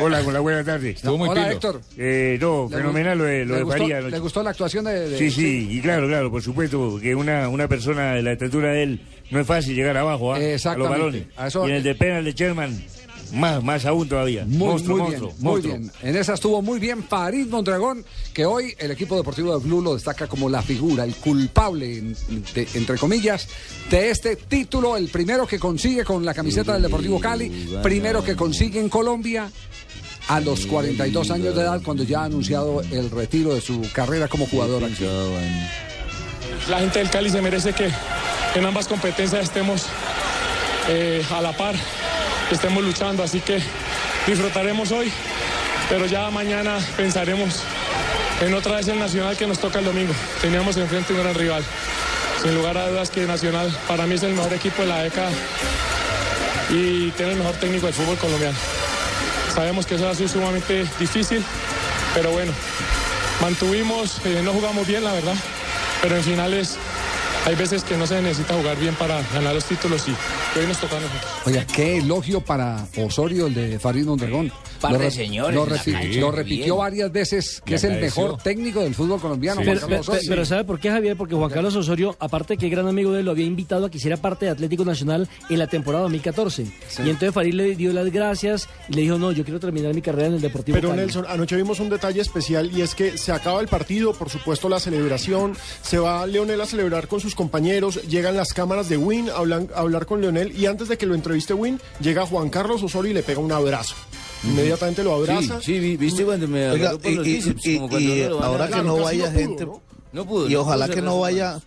Hola, 0.00 0.22
con 0.22 0.32
la 0.32 0.38
buena 0.40 0.62
tarde. 0.62 0.90
Estuvo 0.90 1.18
muy 1.18 1.28
Hola, 1.28 1.42
pilo. 1.42 1.52
Héctor. 1.54 1.80
Eh, 1.98 2.38
no, 2.40 2.68
¿Le 2.70 2.76
fenomenal 2.76 3.18
lo 3.18 3.24
de, 3.24 3.44
lo 3.44 3.52
¿Le 3.54 3.58
de 3.58 3.62
gustó, 3.64 3.78
Faría 3.78 3.94
¿Le 4.00 4.06
anoche. 4.06 4.18
gustó 4.20 4.42
la 4.44 4.50
actuación 4.50 4.84
de.? 4.84 5.08
de- 5.10 5.18
Sí, 5.18 5.30
sí, 5.32 5.68
y 5.72 5.80
claro, 5.80 6.06
claro, 6.06 6.30
por 6.30 6.40
supuesto, 6.40 6.98
que 7.02 7.14
una, 7.16 7.48
una 7.48 7.66
persona 7.66 8.14
de 8.14 8.22
la 8.22 8.32
estatura 8.32 8.70
de 8.72 8.82
él 8.84 9.00
no 9.32 9.40
es 9.40 9.46
fácil 9.46 9.74
llegar 9.74 9.96
abajo 9.96 10.34
¿ah? 10.34 10.36
a 10.38 10.76
los 10.76 10.88
balones. 10.88 11.24
A 11.36 11.48
eso- 11.48 11.66
y 11.66 11.70
en 11.72 11.76
el 11.78 11.82
de 11.82 11.94
penal 11.96 12.24
de 12.24 12.32
Sherman, 12.32 12.84
más, 13.32 13.62
más 13.62 13.84
aún 13.86 14.08
todavía. 14.08 14.44
Muy, 14.46 14.58
monstruo, 14.58 14.96
muy 14.98 15.06
monstruo, 15.06 15.28
bien, 15.30 15.42
muy 15.42 15.52
monstruo. 15.52 15.78
bien. 15.78 15.92
En 16.02 16.16
esa 16.16 16.34
estuvo 16.34 16.62
muy 16.62 16.78
bien 16.78 17.02
Farid 17.04 17.46
Mondragón, 17.48 18.04
que 18.32 18.44
hoy 18.46 18.74
el 18.78 18.90
equipo 18.90 19.16
deportivo 19.16 19.58
de 19.58 19.64
Blue 19.64 19.80
lo 19.82 19.94
destaca 19.94 20.26
como 20.26 20.48
la 20.48 20.62
figura, 20.62 21.04
el 21.04 21.14
culpable, 21.16 21.98
en- 21.98 22.16
de- 22.54 22.68
entre 22.74 22.98
comillas, 22.98 23.48
de 23.90 24.10
este 24.10 24.36
título, 24.36 24.96
el 24.96 25.08
primero 25.08 25.46
que 25.46 25.58
consigue 25.58 26.04
con 26.04 26.24
la 26.24 26.34
camiseta 26.34 26.74
del 26.74 26.82
Deportivo 26.82 27.18
Cali, 27.20 27.68
primero 27.82 28.22
que 28.22 28.36
consigue 28.36 28.78
en 28.80 28.88
Colombia 28.88 29.50
a 30.28 30.40
los 30.40 30.66
42 30.66 31.30
años 31.32 31.54
de 31.54 31.62
edad, 31.62 31.80
cuando 31.84 32.04
ya 32.04 32.20
ha 32.20 32.24
anunciado 32.26 32.80
el 32.92 33.10
retiro 33.10 33.54
de 33.54 33.60
su 33.60 33.82
carrera 33.92 34.28
como 34.28 34.46
jugador. 34.46 34.84
aquí. 34.84 35.04
La 36.68 36.78
gente 36.78 36.98
del 37.00 37.10
Cali 37.10 37.28
se 37.30 37.42
merece 37.42 37.72
que 37.72 37.90
en 38.54 38.64
ambas 38.64 38.86
competencias 38.86 39.42
estemos 39.44 39.86
eh, 40.88 41.24
a 41.30 41.40
la 41.40 41.52
par, 41.52 41.74
estemos 42.50 42.82
luchando, 42.82 43.22
así 43.22 43.40
que 43.40 43.60
disfrutaremos 44.26 44.90
hoy, 44.92 45.12
pero 45.88 46.06
ya 46.06 46.30
mañana 46.30 46.78
pensaremos 46.96 47.62
en 48.40 48.54
otra 48.54 48.76
vez 48.76 48.88
el 48.88 48.98
Nacional 48.98 49.36
que 49.36 49.46
nos 49.46 49.58
toca 49.58 49.78
el 49.78 49.84
domingo. 49.84 50.12
Teníamos 50.40 50.76
enfrente 50.76 51.12
un 51.12 51.20
gran 51.20 51.34
rival. 51.34 51.62
Sin 52.42 52.54
lugar 52.56 52.76
a 52.76 52.88
dudas 52.88 53.10
que 53.10 53.24
Nacional 53.26 53.72
para 53.86 54.06
mí 54.06 54.16
es 54.16 54.22
el 54.24 54.34
mejor 54.34 54.52
equipo 54.52 54.82
de 54.82 54.88
la 54.88 55.02
década 55.02 55.30
y 56.70 57.10
tiene 57.12 57.32
el 57.32 57.38
mejor 57.38 57.54
técnico 57.54 57.86
del 57.86 57.94
fútbol 57.94 58.16
colombiano. 58.16 58.56
Sabemos 59.54 59.86
que 59.86 59.94
eso 59.94 60.08
ha 60.08 60.14
sido 60.14 60.28
sumamente 60.28 60.86
difícil, 60.98 61.44
pero 62.14 62.32
bueno, 62.32 62.52
mantuvimos, 63.40 64.20
eh, 64.24 64.40
no 64.42 64.52
jugamos 64.52 64.86
bien, 64.86 65.04
la 65.04 65.12
verdad, 65.12 65.34
pero 66.00 66.16
en 66.16 66.24
finales 66.24 66.78
hay 67.44 67.54
veces 67.56 67.82
que 67.82 67.96
no 67.96 68.06
se 68.06 68.22
necesita 68.22 68.54
jugar 68.54 68.78
bien 68.78 68.94
para 68.94 69.20
ganar 69.34 69.54
los 69.54 69.64
títulos 69.64 70.06
y 70.08 70.58
hoy 70.58 70.66
nos 70.66 70.78
toca 70.78 70.96
a 70.96 71.00
nosotros. 71.00 71.30
Oiga, 71.46 71.66
qué 71.66 71.98
elogio 71.98 72.40
para 72.40 72.86
Osorio 72.96 73.46
el 73.48 73.54
de 73.54 73.78
Farid 73.80 74.04
Mondragón. 74.06 74.52
Par 74.80 74.92
Lo 74.92 74.98
de 74.98 75.04
re- 75.06 75.10
señores 75.12 75.54
Lo, 75.54 75.64
cancha, 75.66 76.30
repitió 76.32 76.64
bien. 76.74 76.76
varias 76.78 77.12
veces 77.12 77.62
que 77.64 77.76
es 77.76 77.84
el 77.84 78.00
mejor 78.00 78.36
técnico 78.42 78.80
del 78.80 78.94
fútbol 78.94 79.20
colombiano. 79.20 79.56
Juan 79.62 79.66
Pero, 79.76 79.80
Carlos 79.80 80.00
pero- 80.06 80.12
Osorio. 80.16 80.28
pero 80.30 80.44
¿sabe 80.44 80.64
por 80.64 80.80
qué, 80.80 80.90
Javier? 80.90 81.16
Porque 81.16 81.34
Juan 81.36 81.50
Carlos 81.50 81.74
Osorio, 81.76 82.16
aparte 82.18 82.56
que 82.56 82.66
es 82.66 82.72
gran 82.72 82.88
amigo 82.88 83.12
de 83.12 83.20
él, 83.20 83.26
lo 83.26 83.30
había 83.32 83.44
invitado 83.46 83.86
a 83.86 83.90
que 83.90 83.98
hiciera 83.98 84.16
parte 84.16 84.46
de 84.46 84.50
Atlético 84.52 84.84
Nacional 84.84 85.28
en 85.48 85.58
la 85.58 85.66
temporada 85.68 86.02
2014. 86.04 86.62
Y 86.62 87.08
entonces 87.10 87.32
Farid 87.32 87.54
le 87.54 87.76
dio 87.76 87.92
las 87.92 88.10
gracias 88.10 88.68
y 88.88 88.94
le 88.94 89.02
dijo, 89.02 89.18
no, 89.18 89.30
yo 89.32 89.44
quiero 89.44 89.60
terminar 89.60 89.94
mi 89.94 90.02
carrera 90.02 90.28
en 90.28 90.34
el 90.34 90.40
Deportivo 90.40 90.74
Pero 90.76 90.90
Cali". 90.90 91.00
Nelson, 91.02 91.26
anoche 91.28 91.56
vimos 91.56 91.78
un 91.80 91.88
detalle 91.88 92.20
especial 92.20 92.70
y 92.76 92.82
es 92.82 92.94
que 92.96 93.16
se 93.18 93.30
acaba 93.32 93.60
el 93.60 93.68
partido, 93.68 94.12
por 94.14 94.30
supuesto 94.30 94.68
la 94.68 94.80
celebración, 94.80 95.56
se 95.82 95.98
va 95.98 96.26
Leonel 96.26 96.60
a 96.60 96.66
celebrar 96.66 97.06
con 97.06 97.20
sus 97.20 97.31
compañeros, 97.34 98.02
llegan 98.08 98.36
las 98.36 98.52
cámaras 98.52 98.88
de 98.88 98.96
Win 98.96 99.28
a 99.30 99.34
hablar, 99.36 99.66
a 99.74 99.80
hablar 99.80 100.06
con 100.06 100.20
Leonel 100.20 100.56
y 100.58 100.66
antes 100.66 100.88
de 100.88 100.98
que 100.98 101.06
lo 101.06 101.14
entreviste 101.14 101.54
Win, 101.54 101.80
llega 102.00 102.26
Juan 102.26 102.48
Carlos 102.50 102.82
Osorio 102.82 103.10
y 103.10 103.14
le 103.14 103.22
pega 103.22 103.40
un 103.40 103.52
abrazo. 103.52 103.94
Inmediatamente 104.44 105.04
lo 105.04 105.14
abraza. 105.14 105.60
Sí, 105.60 105.74
sí, 105.74 105.78
vi- 105.78 105.96
viste 105.96 106.24
cuando 106.24 106.48
me 106.48 106.70
Oiga, 106.70 106.90
agarró 106.90 106.98
por 107.00 107.10
y, 107.12 107.14
los 107.14 107.26
y- 107.26 107.32
bíceps, 107.34 107.66
y- 107.66 107.76
como 107.76 107.88
cuando 107.88 108.08
y 108.08 108.20
uno 108.20 108.28
lo 108.30 108.36
van 108.36 108.42
a- 108.44 108.46
ahora 108.48 108.64
que 108.66 108.72
Claro, 108.72 108.84
no 108.88 108.96
vaya 108.98 109.24
no 109.26 109.30
pudo, 109.30 109.38
gente 109.40 109.66
¿no? 109.66 109.82
No 110.12 110.26
pudo. 110.26 110.48
y 110.50 110.56
ojalá 110.56 110.86
pudo 110.86 110.94
que 110.96 111.02
no 111.02 111.20
vaya 111.20 111.60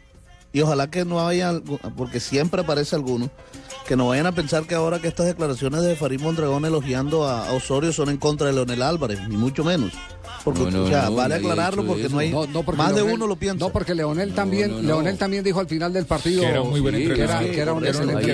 y 0.53 0.61
ojalá 0.61 0.89
que 0.91 1.05
no 1.05 1.27
haya 1.27 1.53
porque 1.97 2.19
siempre 2.19 2.61
aparece 2.61 2.95
alguno 2.95 3.29
que 3.87 3.95
no 3.95 4.07
vayan 4.07 4.25
a 4.25 4.31
pensar 4.33 4.65
que 4.65 4.75
ahora 4.75 4.99
que 4.99 5.07
estas 5.07 5.25
declaraciones 5.27 5.81
de 5.83 5.95
Farid 5.95 6.19
Mondragón 6.21 6.65
elogiando 6.65 7.25
a, 7.25 7.47
a 7.47 7.53
Osorio 7.53 7.93
son 7.93 8.09
en 8.09 8.17
contra 8.17 8.47
de 8.47 8.53
Leonel 8.53 8.81
Álvarez 8.81 9.19
ni 9.27 9.37
mucho 9.37 9.63
menos 9.63 9.91
porque 10.43 10.61
No, 10.61 10.71
no, 10.71 10.83
o 10.83 10.87
sea, 10.87 11.05
no, 11.09 11.15
vale 11.15 11.35
aclararlo 11.35 11.85
porque 11.85 12.09
no 12.09 12.19
hay 12.19 12.29
No, 12.31 12.45
no, 12.47 12.63
porque 12.63 12.77
más 12.77 12.95
de 12.95 13.01
uno 13.01 13.27
lo 13.27 13.35
piensa 13.35 13.59
No, 13.65 13.71
porque 13.71 13.95
Leonel 13.95 14.33
también, 14.33 14.71
no, 14.71 14.77
no. 14.77 14.87
Leonel 14.87 15.17
también 15.17 15.43
dijo 15.43 15.59
al 15.59 15.67
final 15.67 15.91
del 15.93 16.05
partido 16.05 16.41
Que 16.41 16.47
era 16.49 16.61
muy 16.63 16.79
buen 16.79 16.95
que 16.95 17.03
era, 17.03 17.11
entrenador. 17.13 17.51
que 17.51 17.59
era 17.59 17.73
un 17.73 17.85
Era 17.85 17.97
un- 17.97 18.09
excelente 18.09 18.31
y 18.31 18.33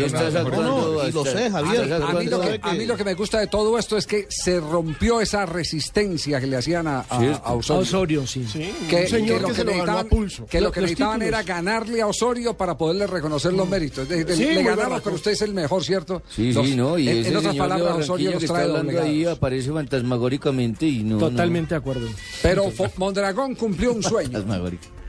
lo 1.12 1.22
hasta- 1.22 1.32
sé, 1.32 1.50
Javier. 1.52 1.84
estás 1.84 2.02
A 2.02 2.14
mí, 2.14 2.26
lo 2.26 2.42
que, 2.42 2.60
a 2.62 2.74
mí 2.74 2.86
lo 2.86 2.98
que 2.98 3.04
me 3.04 3.14
gusta 3.14 3.40
de 3.40 3.48
todo 3.48 3.78
esto 3.78 3.98
es 3.98 4.06
que 4.08 4.26
se 4.30 4.60
rompió 4.60 5.22
esa 5.22 5.46
resistencia 5.46 6.40
que 6.40 6.48
le 6.48 6.58
hacían 6.58 6.88
a, 6.88 7.00
a- 7.02 7.06
a 7.10 7.36
A 7.44 7.54
Osorio. 7.54 7.82
Osorio, 7.82 8.28
sí. 8.28 8.46
Sí, 8.52 8.72
Que, 8.90 9.02
un 9.04 9.08
señor 9.08 9.38
que 9.38 9.42
lo 9.42 9.48
que, 9.48 9.54
que 9.54 9.58
se 9.60 9.64
lo 9.64 9.72
ganó 9.72 9.82
a 9.84 9.86
necesitaban, 10.04 10.08
pulso. 10.10 10.46
que 10.48 10.60
lo 10.60 10.66
Los- 10.68 10.74
que 10.74 10.82
los 10.82 10.90
necesitaban 10.90 11.22
era 11.22 11.44
ganarle 11.44 12.02
a 12.02 12.08
Osorio 12.08 12.54
para 12.56 12.78
poderle 12.78 13.08
reconocer 13.08 13.54
los 13.54 13.68
méritos. 13.68 14.08
De- 14.08 14.24
de- 14.26 14.36
Sí, 14.36 14.46
le 14.46 14.64
ganamos, 14.64 15.02
pero 15.02 15.16
usted 15.16 15.32
es 15.32 15.42
el 15.42 15.54
mejor, 15.54 15.84
¿cierto? 15.84 16.22
Sí, 16.30 16.54
sí, 16.54 16.76
no, 16.76 16.98
y 16.98 17.10
en, 17.10 17.36
otras 17.36 17.56
palabras, 17.56 17.98
Osorio 18.00 18.32
está 18.32 18.54
trae 18.54 18.64
hablando 18.66 19.02
ahí 19.02 19.26
aparece 19.26 19.72
fantasmagóricamente 19.72 20.86
y 20.86 21.04
no... 21.04 21.18
Totalmente 21.18 21.76
acuerdo. 21.82 22.08
Pero 22.42 22.72
Mondragón 22.98 23.56
cumplió 23.56 23.92
un 23.94 24.04
sueño. 24.12 24.40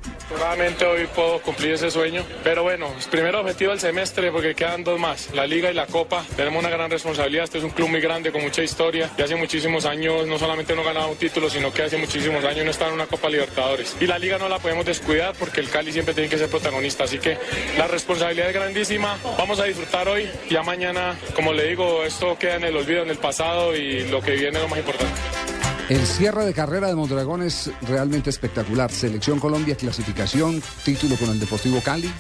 Afortunadamente 0.04 0.84
hoy 0.84 1.06
puedo 1.14 1.40
cumplir 1.42 1.74
ese 1.74 1.90
sueño, 1.90 2.24
pero 2.42 2.62
bueno, 2.62 2.88
el 2.98 3.10
primer 3.10 3.36
objetivo 3.36 3.70
del 3.70 3.80
semestre 3.80 4.32
porque 4.32 4.54
quedan 4.54 4.82
dos 4.82 4.98
más, 4.98 5.30
la 5.34 5.46
liga 5.46 5.70
y 5.70 5.74
la 5.74 5.86
copa. 5.86 6.24
Tenemos 6.36 6.60
una 6.60 6.70
gran 6.70 6.90
responsabilidad, 6.90 7.44
este 7.44 7.58
es 7.58 7.64
un 7.64 7.70
club 7.70 7.88
muy 7.88 8.00
grande 8.00 8.32
con 8.32 8.42
mucha 8.42 8.62
historia 8.62 9.10
y 9.16 9.22
hace 9.22 9.36
muchísimos 9.36 9.84
años 9.84 10.26
no 10.26 10.38
solamente 10.38 10.74
no 10.74 10.82
ganaba 10.82 11.06
un 11.06 11.16
título, 11.16 11.48
sino 11.50 11.72
que 11.72 11.82
hace 11.82 11.98
muchísimos 11.98 12.44
años 12.44 12.64
no 12.64 12.70
está 12.70 12.88
en 12.88 12.94
una 12.94 13.06
Copa 13.06 13.28
Libertadores. 13.28 13.96
Y 14.00 14.06
la 14.06 14.18
liga 14.18 14.38
no 14.38 14.48
la 14.48 14.58
podemos 14.58 14.84
descuidar 14.84 15.34
porque 15.38 15.60
el 15.60 15.68
Cali 15.68 15.92
siempre 15.92 16.14
tiene 16.14 16.28
que 16.28 16.38
ser 16.38 16.48
protagonista, 16.48 17.04
así 17.04 17.18
que 17.18 17.36
la 17.76 17.86
responsabilidad 17.86 18.48
es 18.48 18.54
grandísima. 18.54 19.18
Vamos 19.38 19.60
a 19.60 19.64
disfrutar 19.64 20.08
hoy, 20.08 20.28
ya 20.50 20.62
mañana, 20.62 21.16
como 21.34 21.52
le 21.52 21.68
digo, 21.68 22.04
esto 22.04 22.36
queda 22.38 22.56
en 22.56 22.64
el 22.64 22.76
olvido, 22.76 23.02
en 23.02 23.10
el 23.10 23.18
pasado 23.18 23.76
y 23.76 24.08
lo 24.08 24.20
que 24.20 24.32
viene 24.32 24.56
es 24.56 24.62
lo 24.62 24.68
más 24.68 24.78
importante. 24.78 25.61
El 25.92 26.06
cierre 26.06 26.46
de 26.46 26.54
carrera 26.54 26.88
de 26.88 26.94
Mondragón 26.94 27.42
es 27.42 27.70
realmente 27.82 28.30
espectacular. 28.30 28.90
Selección 28.90 29.38
Colombia, 29.38 29.76
clasificación, 29.76 30.62
título 30.86 31.16
con 31.16 31.28
el 31.28 31.38
Deportivo 31.38 31.82
Cali. 31.82 32.10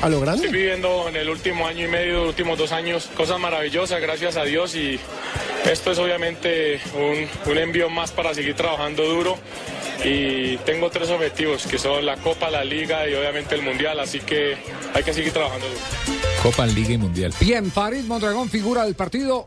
A 0.00 0.08
lo 0.08 0.20
grande. 0.20 0.46
Estoy 0.46 0.58
viviendo 0.58 1.06
en 1.06 1.16
el 1.16 1.28
último 1.28 1.66
año 1.66 1.84
y 1.84 1.90
medio, 1.90 2.20
los 2.20 2.28
últimos 2.28 2.56
dos 2.56 2.72
años, 2.72 3.10
cosas 3.14 3.38
maravillosas, 3.38 4.00
gracias 4.00 4.38
a 4.38 4.44
Dios. 4.44 4.74
Y 4.74 4.98
esto 5.70 5.90
es 5.90 5.98
obviamente 5.98 6.80
un, 6.94 7.50
un 7.52 7.58
envío 7.58 7.90
más 7.90 8.10
para 8.10 8.32
seguir 8.32 8.56
trabajando 8.56 9.04
duro. 9.04 9.36
Y 10.02 10.56
tengo 10.64 10.88
tres 10.88 11.10
objetivos, 11.10 11.66
que 11.66 11.76
son 11.76 12.06
la 12.06 12.16
Copa, 12.16 12.48
la 12.48 12.64
Liga 12.64 13.06
y 13.06 13.12
obviamente 13.12 13.54
el 13.54 13.60
Mundial. 13.60 14.00
Así 14.00 14.20
que 14.20 14.56
hay 14.94 15.02
que 15.02 15.12
seguir 15.12 15.34
trabajando 15.34 15.66
duro. 15.66 15.80
Copa, 16.42 16.64
Liga 16.64 16.92
y 16.94 16.96
Mundial. 16.96 17.34
Bien, 17.38 17.70
Farid 17.70 18.04
Mondragón, 18.04 18.48
figura 18.48 18.86
del 18.86 18.94
partido. 18.94 19.46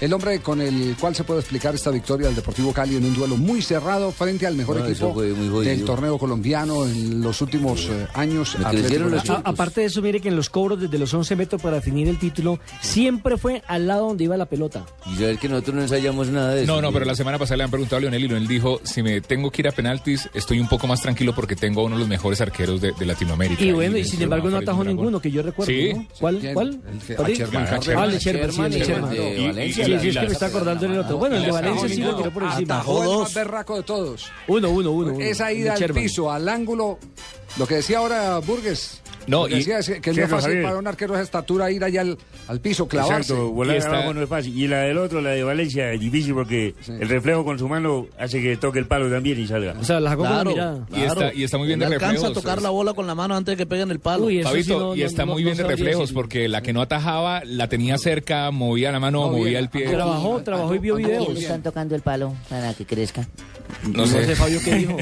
El 0.00 0.12
hombre 0.12 0.40
con 0.40 0.60
el 0.60 0.96
cual 0.98 1.14
se 1.14 1.22
puede 1.24 1.40
explicar 1.40 1.74
esta 1.74 1.90
victoria 1.90 2.26
del 2.26 2.36
Deportivo 2.36 2.72
Cali 2.72 2.96
en 2.96 3.04
un 3.04 3.14
duelo 3.14 3.36
muy 3.36 3.62
cerrado 3.62 4.10
frente 4.10 4.46
al 4.46 4.56
mejor 4.56 4.78
No, 4.78 4.86
eso 4.86 5.10
equipo 5.22 5.60
del 5.60 5.84
torneo 5.84 6.18
colombiano 6.18 6.86
en 6.86 7.20
los 7.20 7.40
últimos 7.40 7.88
eh, 7.90 8.06
años. 8.14 8.56
Los 8.58 9.30
A- 9.30 9.42
aparte 9.44 9.82
de 9.82 9.86
eso, 9.86 10.02
mire 10.02 10.20
que 10.20 10.28
en 10.28 10.36
los 10.36 10.50
cobros 10.50 10.80
desde 10.80 10.98
los 10.98 11.12
11 11.14 11.36
metros 11.36 11.62
para 11.62 11.76
definir 11.76 12.08
el 12.08 12.18
título, 12.18 12.58
siempre 12.80 13.36
fue 13.38 13.62
al 13.68 13.86
lado 13.86 14.08
donde 14.08 14.24
iba 14.24 14.36
la 14.36 14.46
pelota. 14.46 14.84
Y 15.06 15.14
saber 15.16 15.38
que 15.38 15.48
nosotros 15.48 15.76
no 15.76 15.82
ensayamos 15.82 16.28
nada 16.28 16.54
de 16.54 16.64
eso. 16.64 16.74
No, 16.74 16.82
no, 16.82 16.92
pero 16.92 17.04
la 17.04 17.14
semana 17.14 17.38
pasada 17.38 17.58
le 17.58 17.64
han 17.64 17.70
preguntado 17.70 17.98
a 17.98 18.00
Leonel 18.00 18.24
y 18.24 18.28
Leonel 18.28 18.48
dijo, 18.48 18.80
si 18.82 19.02
me 19.02 19.20
tengo 19.20 19.50
que 19.50 19.62
ir 19.62 19.68
a 19.68 19.72
penaltis, 19.72 20.28
estoy 20.34 20.58
un 20.60 20.68
poco 20.68 20.86
más 20.86 21.00
tranquilo 21.02 21.34
porque 21.34 21.54
tengo 21.56 21.82
a 21.82 21.84
uno 21.84 21.96
de 21.96 22.00
los 22.00 22.08
mejores 22.08 22.40
arqueros 22.40 22.80
de, 22.80 22.92
de 22.92 23.06
Latinoamérica. 23.06 23.62
Y 23.62 23.72
bueno, 23.72 23.96
y 23.98 24.04
sin 24.04 24.22
embargo 24.22 24.50
no 24.50 24.56
atajó 24.58 24.82
ninguno, 24.84 25.20
que 25.20 25.30
yo 25.30 25.42
recuerdo, 25.42 25.72
¿Sí? 25.72 25.92
¿no? 25.94 26.06
¿Cuál? 26.18 26.40
¿Cuál? 26.54 26.80
El 27.08 27.52
Ah. 27.54 27.80
Ah, 27.96 28.04
el 28.06 28.20
sí, 28.20 28.30
el 28.30 28.36
de 28.36 29.81
Valencia, 29.82 29.98
Sí, 30.00 30.12
sí, 30.12 30.18
es 30.18 30.22
que 30.22 30.26
me 30.26 30.32
está 30.32 30.46
acordando 30.46 30.88
del 30.88 30.98
otro. 30.98 31.16
Bueno, 31.18 31.36
el 31.36 31.44
de 31.44 31.50
Valencia 31.50 31.88
sí 31.88 31.96
lo 32.00 32.16
tiró 32.16 32.30
por 32.30 32.42
encima. 32.44 32.74
Atajó 32.74 33.02
el 33.02 33.18
más 33.20 33.34
berraco 33.34 33.76
de 33.76 33.82
todos. 33.82 34.30
Uno, 34.48 34.70
uno, 34.70 34.90
uno. 34.90 35.12
uno. 35.12 35.24
Esa 35.24 35.52
ida 35.52 35.74
al 35.74 35.92
piso, 35.92 36.30
al 36.30 36.48
ángulo, 36.48 36.98
lo 37.58 37.66
que 37.66 37.76
decía 37.76 37.98
ahora 37.98 38.38
Burgues. 38.38 39.01
No, 39.26 39.46
y- 39.48 39.54
decía 39.54 39.78
es 39.78 39.88
que, 39.88 40.00
que 40.00 40.10
no 40.10 40.14
Sí, 40.16 40.20
es 40.22 40.28
fácil 40.30 40.46
Javier. 40.50 40.62
para 40.64 40.78
un 40.78 40.86
arquero 40.86 41.12
de 41.14 41.18
esa 41.20 41.24
estatura 41.24 41.70
ir 41.70 41.82
allá 41.84 42.00
al, 42.00 42.18
al 42.48 42.60
piso, 42.60 42.88
clavarse. 42.88 43.32
Exacto, 43.32 43.50
volar 43.52 43.76
Y 43.76 43.78
está- 43.78 43.90
abajo 43.90 44.14
no 44.14 44.22
es 44.22 44.28
fácil. 44.28 44.58
Y 44.58 44.66
la 44.68 44.78
del 44.80 44.98
otro, 44.98 45.20
la 45.20 45.30
de 45.30 45.42
Valencia, 45.44 45.92
es 45.92 46.00
difícil 46.00 46.34
porque 46.34 46.74
el 46.88 47.08
reflejo 47.08 47.44
con 47.44 47.58
su 47.58 47.68
mano 47.68 48.06
hace 48.18 48.40
que 48.42 48.56
toque 48.56 48.78
el 48.80 48.86
palo 48.86 49.10
también 49.10 49.38
y 49.40 49.46
salga. 49.46 49.74
O 49.80 49.84
sea, 49.84 50.00
la 50.00 50.10
sacó 50.10 50.22
con 50.24 50.32
la 50.36 50.42
Claro. 50.44 50.86
Y 50.94 51.00
está- 51.02 51.34
y 51.34 51.44
está 51.44 51.58
muy 51.58 51.66
bien 51.68 51.78
de 51.78 51.86
alcanza 51.86 52.06
a 52.06 52.10
reflejos, 52.12 52.34
tocar 52.42 52.62
la 52.62 52.70
bola 52.70 52.94
con 52.94 53.06
la 53.06 53.14
mano 53.14 53.36
antes 53.36 53.52
de 53.52 53.56
que 53.56 53.66
peguen 53.66 53.90
el 53.90 54.00
palo. 54.00 54.24
Uy, 54.26 54.38
eso 54.40 54.48
sí 54.48 54.64
Fabito, 54.64 54.78
no- 54.80 54.94
y 54.96 55.02
está 55.02 55.24
no- 55.24 55.32
muy 55.34 55.42
no 55.42 55.46
bien 55.46 55.56
de 55.56 55.64
reflejos 55.64 56.12
porque 56.12 56.48
la 56.48 56.60
que 56.62 56.72
no 56.72 56.82
atajaba 56.82 57.42
la 57.44 57.68
tenía 57.68 57.98
cerca, 57.98 58.50
movía 58.50 58.90
la 58.92 58.98
mano, 59.00 59.20
No, 59.26 59.28
movía 59.32 59.44
bien. 59.44 59.56
el 59.56 59.68
pie. 59.68 59.88
Trabajó, 59.88 60.42
trabajó 60.42 60.74
y 60.74 60.78
vio 60.78 60.96
videos. 60.96 61.38
Están 61.38 61.62
tocando 61.62 61.94
el 61.94 62.02
palo 62.02 62.34
para 62.48 62.74
que 62.74 62.84
crezca. 62.84 63.28
No 63.84 63.98
No 64.02 64.06
sé. 64.06 64.36
Fabio, 64.36 64.60
¿qué 64.64 64.74
dijo? 64.74 64.96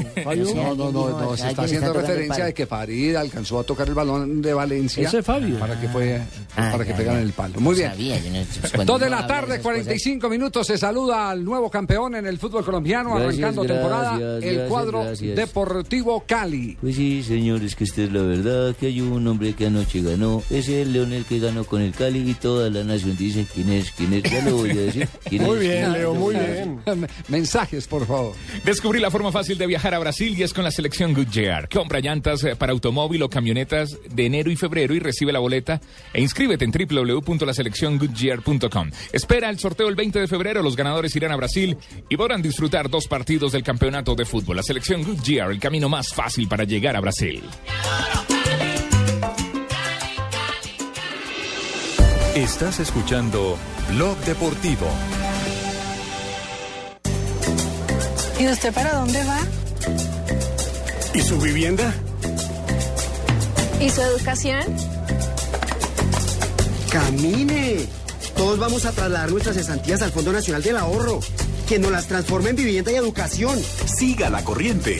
No, 0.55 0.75
no, 0.75 0.91
no, 0.91 1.35
se 1.37 1.49
está 1.49 1.63
haciendo 1.63 1.91
referencia 1.93 2.45
de 2.45 2.53
que 2.53 2.65
Farid 2.65 3.15
alcanzó 3.15 3.59
a 3.59 3.63
tocar 3.63 3.87
el 3.87 3.93
balón 3.93 4.10
de 4.19 4.53
Valencia. 4.53 5.07
Ese 5.07 5.19
es 5.19 5.25
Fabio. 5.25 5.57
Para 5.59 5.79
que 5.79 5.87
fue, 5.89 6.21
Ah, 6.55 6.69
para 6.71 6.85
que 6.85 6.93
pegaran 6.93 7.21
ya. 7.21 7.27
el 7.27 7.33
palo. 7.33 7.59
Muy 7.59 7.75
bien. 7.75 7.89
sabía, 7.91 8.19
no- 8.19 8.43
pues, 8.75 8.85
Dos 8.85 8.99
de 8.99 9.09
la 9.09 9.25
tarde, 9.27 9.53
esas 9.53 9.63
45 9.63 10.29
minutos. 10.29 10.67
Se 10.67 10.77
saluda 10.77 11.29
al 11.29 11.43
nuevo 11.43 11.69
campeón 11.69 12.15
en 12.15 12.25
el 12.25 12.37
fútbol 12.39 12.63
colombiano, 12.65 13.15
Gracias, 13.15 13.33
arrancando 13.43 13.61
gracias, 13.63 13.79
temporada, 13.81 14.39
el 14.41 14.67
cuadro 14.67 15.03
gracias. 15.03 15.35
Deportivo 15.35 16.23
Cali. 16.27 16.77
Pues 16.81 16.95
sí, 16.95 17.23
señores, 17.23 17.75
que 17.75 17.83
esta 17.85 18.01
es 18.03 18.11
la 18.11 18.21
verdad, 18.21 18.75
que 18.75 18.87
hay 18.87 19.01
un 19.01 19.25
hombre 19.27 19.53
que 19.53 19.67
anoche 19.67 20.01
ganó. 20.01 20.43
Es 20.49 20.67
el 20.69 20.93
Leonel 20.93 21.25
que 21.25 21.39
ganó 21.39 21.63
con 21.63 21.81
el 21.81 21.91
Cali 21.93 22.29
y 22.29 22.33
toda 22.33 22.69
la 22.69 22.83
nación 22.83 23.15
dice 23.17 23.45
quién 23.53 23.69
es, 23.71 23.91
quién 23.91 24.13
es, 24.13 24.23
ya 24.23 24.43
lo 24.45 24.57
voy 24.57 24.71
a 24.71 24.75
decir. 24.75 25.07
¿Quién 25.29 25.43
Muy 25.43 25.55
es? 25.57 25.61
bien, 25.61 25.93
Leo, 25.93 26.13
muy 26.13 26.35
bien. 26.35 26.79
Mensajes, 27.27 27.87
por 27.87 28.05
favor. 28.05 28.33
Descubrí 28.65 28.99
la 28.99 29.11
forma 29.11 29.31
fácil 29.31 29.57
de 29.57 29.67
viajar 29.67 29.93
a 29.93 29.99
Brasil 29.99 30.35
y 30.37 30.43
es 30.43 30.53
con 30.53 30.63
la 30.63 30.71
selección 30.71 31.13
Goodyear. 31.13 31.69
Compra 31.69 31.99
llantas 31.99 32.43
eh, 32.43 32.55
para 32.55 32.71
automóvil 32.73 33.23
o 33.23 33.29
camionetas 33.29 33.97
de 34.09 34.25
enero 34.25 34.51
y 34.51 34.55
febrero 34.55 34.93
y 34.93 34.99
recibe 34.99 35.31
la 35.31 35.39
boleta 35.39 35.81
e 36.13 36.21
inscríbete 36.21 36.65
en 36.65 36.71
www.laselecciongoodyear.com. 36.71 38.91
Espera 39.11 39.49
el 39.49 39.59
sorteo 39.59 39.87
el 39.87 39.95
20 39.95 40.19
de 40.19 40.27
febrero. 40.27 40.61
Los 40.61 40.75
ganadores 40.75 41.15
irán 41.15 41.31
a 41.31 41.35
Brasil 41.35 41.77
y 42.09 42.17
podrán 42.17 42.41
disfrutar 42.41 42.89
dos 42.89 43.07
partidos 43.07 43.51
del 43.51 43.63
campeonato 43.63 44.15
de 44.15 44.25
fútbol. 44.25 44.57
La 44.57 44.63
selección 44.63 45.03
Goodyear, 45.03 45.51
el 45.51 45.59
camino 45.59 45.89
más 45.89 46.13
fácil 46.13 46.47
para 46.47 46.63
llegar 46.63 46.95
a 46.95 47.01
Brasil. 47.01 47.43
Estás 52.35 52.79
escuchando 52.79 53.57
Blog 53.89 54.17
Deportivo. 54.19 54.87
¿Y 58.39 58.47
usted 58.47 58.73
para 58.73 58.93
dónde 58.93 59.23
va? 59.25 59.39
¿Y 61.13 61.21
su 61.21 61.37
vivienda? 61.39 61.93
¿Y 63.81 63.89
su 63.89 64.01
educación? 64.01 64.61
¡Camine! 66.91 67.87
Todos 68.35 68.59
vamos 68.59 68.85
a 68.85 68.91
trasladar 68.91 69.31
nuestras 69.31 69.55
cesantías 69.55 70.03
al 70.03 70.11
Fondo 70.11 70.31
Nacional 70.31 70.61
del 70.61 70.77
Ahorro, 70.77 71.19
que 71.67 71.79
nos 71.79 71.91
las 71.91 72.07
transforme 72.07 72.51
en 72.51 72.57
vivienda 72.57 72.91
y 72.91 72.95
educación. 72.95 73.59
Siga 73.85 74.29
la 74.29 74.43
corriente. 74.43 74.99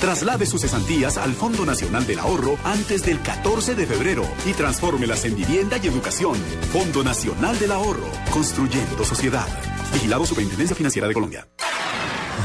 Traslade 0.00 0.44
sus 0.44 0.62
cesantías 0.62 1.18
al 1.18 1.34
Fondo 1.34 1.64
Nacional 1.64 2.04
del 2.04 2.18
Ahorro 2.18 2.58
antes 2.64 3.04
del 3.04 3.20
14 3.22 3.76
de 3.76 3.86
febrero 3.86 4.24
y 4.44 4.54
transfórmelas 4.54 5.24
en 5.24 5.36
vivienda 5.36 5.78
y 5.80 5.86
educación. 5.86 6.36
Fondo 6.72 7.04
Nacional 7.04 7.56
del 7.60 7.70
Ahorro, 7.70 8.10
construyendo 8.32 9.04
sociedad. 9.04 9.46
Vigilado 9.92 10.26
Superintendencia 10.26 10.74
Financiera 10.74 11.06
de 11.06 11.14
Colombia. 11.14 11.46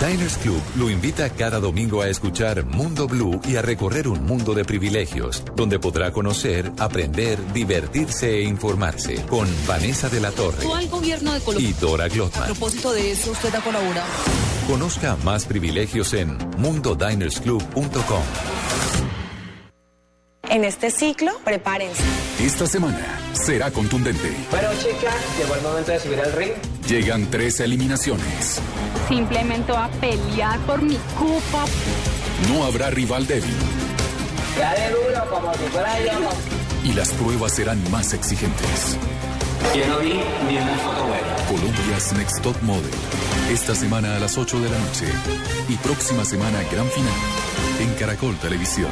Diners 0.02 0.38
Club 0.38 0.62
lo 0.78 0.90
invita 0.90 1.30
cada 1.30 1.60
domingo 1.60 2.02
a 2.02 2.08
escuchar 2.10 2.66
Mundo 2.66 3.08
Blue 3.08 3.40
y 3.48 3.56
a 3.58 3.62
recorrer 3.62 4.08
un 4.08 4.26
mundo 4.26 4.56
de 4.56 4.66
privilegios, 4.66 5.44
donde 5.56 5.78
podrá 5.78 6.12
conocer, 6.12 6.72
aprender, 6.80 7.38
divertirse 7.54 8.38
e 8.38 8.42
informarse 8.42 9.24
con 9.30 9.48
Vanessa 9.68 10.10
de 10.10 10.20
la 10.20 10.32
Torre 10.32 10.66
¿Cuál 10.66 10.88
gobierno 10.90 11.34
de 11.34 11.40
Colombia? 11.42 11.70
y 11.70 11.74
Dora 11.74 12.06
A 12.06 12.08
Glotman. 12.08 12.46
propósito 12.46 12.92
de 12.94 13.12
eso, 13.12 13.30
usted 13.32 13.54
ha 13.54 13.62
colaborado. 13.62 14.08
Conozca 14.68 15.18
más 15.24 15.46
privilegios 15.46 16.14
en 16.14 16.36
mundodinersclub.com. 16.58 18.24
En 20.50 20.64
este 20.66 20.90
ciclo, 20.90 21.32
prepárense. 21.46 22.02
Esta 22.44 22.66
semana 22.66 23.20
será 23.34 23.70
contundente. 23.72 24.36
Bueno, 24.50 24.70
chicas, 24.80 25.16
llegó 25.38 25.56
el 25.56 25.62
momento 25.62 25.92
de 25.92 26.00
subir 26.00 26.20
al 26.20 26.34
ring. 26.34 26.52
Llegan 26.88 27.30
tres 27.30 27.60
eliminaciones. 27.60 28.60
Simplemente 29.08 29.72
va 29.72 29.86
a 29.86 29.90
pelear 29.90 30.60
por 30.62 30.82
mi 30.82 30.96
cupo. 31.18 31.64
No 32.50 32.64
habrá 32.66 32.90
rival 32.90 33.28
débil 33.28 33.56
duro 34.92 35.30
como 35.30 35.54
si 35.54 35.64
fuera 35.72 36.00
yo. 36.00 36.30
y 36.84 36.94
las 36.94 37.10
pruebas 37.14 37.54
serán 37.54 37.80
más 37.92 38.14
exigentes. 38.14 38.98
Yo 39.76 39.88
no 39.88 40.00
vi 40.00 40.14
ni 40.48 40.58
una 40.58 40.76
foto 40.78 41.06
buena. 41.06 41.36
Colombia's 41.48 42.14
Next 42.14 42.42
Top 42.42 42.62
Model. 42.64 42.92
Esta 43.52 43.76
semana 43.76 44.16
a 44.16 44.20
las 44.20 44.38
8 44.38 44.60
de 44.60 44.70
la 44.70 44.78
noche. 44.80 45.06
Y 45.70 45.76
próxima 45.78 46.26
semana 46.26 46.60
gran 46.72 46.88
final 46.90 47.14
en 47.80 47.94
Caracol 47.96 48.36
Televisión. 48.38 48.92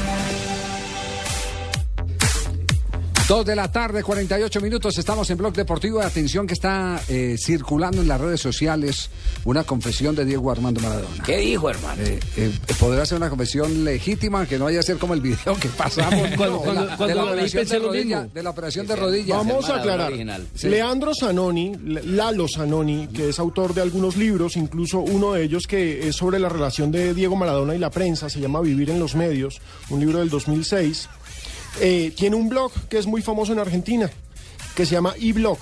Dos 3.27 3.45
de 3.45 3.55
la 3.55 3.71
tarde, 3.71 4.03
48 4.03 4.59
minutos, 4.59 4.97
estamos 4.97 5.29
en 5.29 5.37
Blog 5.37 5.53
Deportivo. 5.53 6.01
Atención 6.01 6.45
que 6.45 6.53
está 6.53 7.01
eh, 7.07 7.37
circulando 7.39 8.01
en 8.01 8.07
las 8.09 8.19
redes 8.19 8.41
sociales 8.41 9.09
una 9.45 9.63
confesión 9.63 10.15
de 10.15 10.25
Diego 10.25 10.51
Armando 10.51 10.81
Maradona. 10.81 11.23
¿Qué 11.23 11.37
dijo, 11.37 11.69
hermano? 11.69 12.01
Eh, 12.03 12.19
eh, 12.35 12.51
podrá 12.77 13.05
ser 13.05 13.17
una 13.19 13.29
confesión 13.29 13.85
legítima, 13.85 14.45
que 14.45 14.57
no 14.57 14.65
vaya 14.65 14.81
a 14.81 14.83
ser 14.83 14.97
como 14.97 15.13
el 15.13 15.21
video 15.21 15.55
que 15.61 15.69
pasamos 15.69 16.29
Cuando- 16.35 16.59
de 16.59 16.73
la- 16.73 16.97
cuando 16.97 17.07
de, 17.07 17.15
la 17.15 17.21
lo 17.23 17.35
leí 17.35 17.45
operación 17.47 17.69
de 17.69 17.79
rodilla, 17.87 18.27
de 18.33 18.43
la 18.43 18.49
operación 18.49 18.87
de 18.87 18.95
rodilla. 18.97 19.37
Vamos 19.37 19.69
a 19.69 19.75
aclarar. 19.77 20.11
Sí. 20.53 20.67
Leandro 20.67 21.13
Zanoni, 21.17 21.73
Lalo 21.85 22.47
Zanoni, 22.53 23.07
que 23.07 23.29
es 23.29 23.39
autor 23.39 23.73
de 23.73 23.81
algunos 23.81 24.17
libros, 24.17 24.57
incluso 24.57 24.99
uno 24.99 25.33
de 25.33 25.43
ellos 25.43 25.67
que 25.67 26.09
es 26.09 26.17
sobre 26.17 26.37
la 26.37 26.49
relación 26.49 26.91
de 26.91 27.13
Diego 27.13 27.37
Maradona 27.37 27.75
y 27.75 27.79
la 27.79 27.91
prensa, 27.91 28.29
se 28.29 28.41
llama 28.41 28.59
Vivir 28.59 28.89
en 28.89 28.99
los 28.99 29.15
Medios, 29.15 29.61
un 29.89 30.01
libro 30.01 30.19
del 30.19 30.29
2006, 30.29 31.07
eh, 31.79 32.13
tiene 32.15 32.35
un 32.35 32.49
blog 32.49 32.71
que 32.89 32.97
es 32.97 33.07
muy 33.07 33.21
famoso 33.21 33.53
en 33.53 33.59
Argentina, 33.59 34.09
que 34.75 34.85
se 34.85 34.93
llama 34.93 35.15
eBlog. 35.19 35.59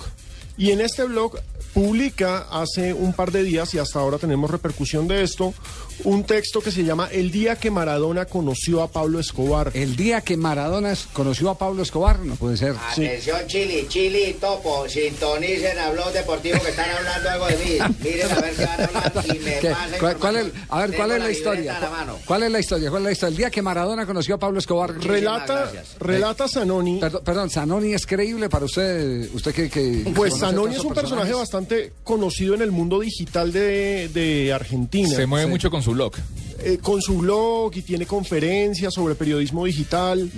Y 0.56 0.72
en 0.72 0.80
este 0.80 1.04
blog 1.04 1.38
publica 1.72 2.46
hace 2.50 2.92
un 2.92 3.12
par 3.12 3.30
de 3.30 3.42
días, 3.42 3.72
y 3.74 3.78
hasta 3.78 4.00
ahora 4.00 4.18
tenemos 4.18 4.50
repercusión 4.50 5.06
de 5.08 5.22
esto, 5.22 5.54
un 6.04 6.24
texto 6.24 6.60
que 6.60 6.70
se 6.70 6.84
llama 6.84 7.08
El 7.10 7.30
día 7.30 7.56
que 7.56 7.70
Maradona 7.70 8.24
conoció 8.26 8.82
a 8.82 8.88
Pablo 8.88 9.18
Escobar. 9.20 9.70
El 9.74 9.96
día 9.96 10.20
que 10.20 10.36
Maradona 10.36 10.94
conoció 11.12 11.50
a 11.50 11.58
Pablo 11.58 11.82
Escobar, 11.82 12.20
no 12.20 12.34
puede 12.36 12.56
ser. 12.56 12.74
Atención, 12.92 13.40
Chili, 13.46 13.86
Chili 13.88 14.24
y 14.30 14.32
Topo, 14.34 14.88
sintonicen 14.88 15.78
a 15.78 15.90
Blog 15.90 16.12
Deportivo 16.12 16.60
que 16.62 16.70
están 16.70 16.90
hablando 16.90 17.30
algo 17.30 17.46
de 17.46 17.56
mí. 17.56 17.94
Miren 18.02 18.30
a 18.32 18.40
ver 18.40 18.54
qué 18.54 18.64
van 18.66 18.80
a 18.80 18.84
hablar 18.84 19.24
y 19.26 19.38
me 19.38 19.60
¿Cuál, 19.98 20.16
cuál 20.16 20.36
es, 20.36 20.44
información. 20.46 20.66
a 20.70 20.78
ver, 20.80 20.96
¿cuál 20.96 21.08
Tengo 21.10 21.14
es 21.14 21.22
la 21.24 21.30
historia? 21.30 21.80
la. 21.80 22.14
¿Cuál 22.26 22.42
es 22.44 22.50
la 22.52 22.60
historia? 22.60 22.90
¿Cuál 22.90 23.02
es 23.02 23.06
la 23.06 23.12
historia? 23.12 23.30
El 23.30 23.36
día 23.36 23.50
que 23.50 23.62
Maradona 23.62 24.06
conoció 24.06 24.34
a 24.34 24.38
Pablo 24.38 24.58
Escobar. 24.58 24.94
Relata, 24.98 25.70
relata 25.98 26.48
Zanoni. 26.48 26.98
Perdón, 27.00 27.22
perdón, 27.24 27.50
Zanoni 27.50 27.92
es 27.94 28.06
creíble 28.06 28.48
para 28.48 28.64
usted, 28.64 29.28
usted 29.34 29.54
que... 29.54 29.68
que 29.70 30.10
Pues 30.14 30.38
Zanoni 30.38 30.74
es 30.76 30.84
un 30.84 30.94
personaje 30.94 31.32
bastante 31.32 31.92
conocido 32.04 32.54
en 32.54 32.62
el 32.62 32.70
mundo 32.70 33.00
digital 33.00 33.52
de, 33.52 34.08
de 34.08 34.52
Argentina. 34.52 35.08
Se 35.08 35.26
mueve 35.26 35.46
mucho 35.46 35.70
con 35.70 35.82
su 35.82 35.89
blog. 35.94 36.14
Eh, 36.62 36.78
con 36.82 37.00
su 37.00 37.18
blog 37.18 37.72
y 37.74 37.82
tiene 37.82 38.06
conferencias 38.06 38.92
sobre 38.92 39.14
periodismo 39.14 39.64
digital. 39.64 40.30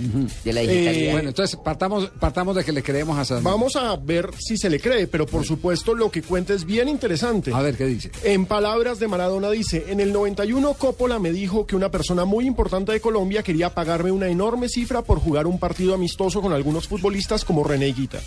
De 0.43 0.51
Eh, 0.51 1.09
Bueno, 1.11 1.29
entonces 1.29 1.59
partamos, 1.63 2.09
partamos 2.19 2.55
de 2.55 2.63
que 2.63 2.71
le 2.71 2.81
creemos 2.81 3.17
a 3.17 3.25
Zanoni. 3.25 3.43
Vamos 3.45 3.75
a 3.75 3.95
ver 3.97 4.31
si 4.39 4.57
se 4.57 4.69
le 4.69 4.79
cree, 4.79 5.07
pero 5.07 5.25
por 5.25 5.45
supuesto 5.45 5.93
lo 5.95 6.09
que 6.09 6.21
cuenta 6.21 6.53
es 6.53 6.65
bien 6.65 6.87
interesante. 6.87 7.51
A 7.53 7.61
ver, 7.61 7.75
¿qué 7.75 7.85
dice? 7.85 8.11
En 8.23 8.45
palabras 8.45 8.99
de 8.99 9.07
Maradona 9.07 9.49
dice, 9.49 9.85
en 9.89 9.99
el 9.99 10.13
91 10.13 10.73
Coppola 10.75 11.19
me 11.19 11.31
dijo 11.31 11.65
que 11.65 11.75
una 11.75 11.89
persona 11.89 12.25
muy 12.25 12.45
importante 12.45 12.91
de 12.93 13.01
Colombia 13.01 13.43
quería 13.43 13.73
pagarme 13.73 14.11
una 14.11 14.27
enorme 14.27 14.69
cifra 14.69 15.01
por 15.01 15.19
jugar 15.19 15.45
un 15.45 15.59
partido 15.59 15.93
amistoso 15.93 16.41
con 16.41 16.53
algunos 16.53 16.87
futbolistas 16.87 17.43
como 17.43 17.63
René 17.63 17.89
Higuita. 17.89 18.21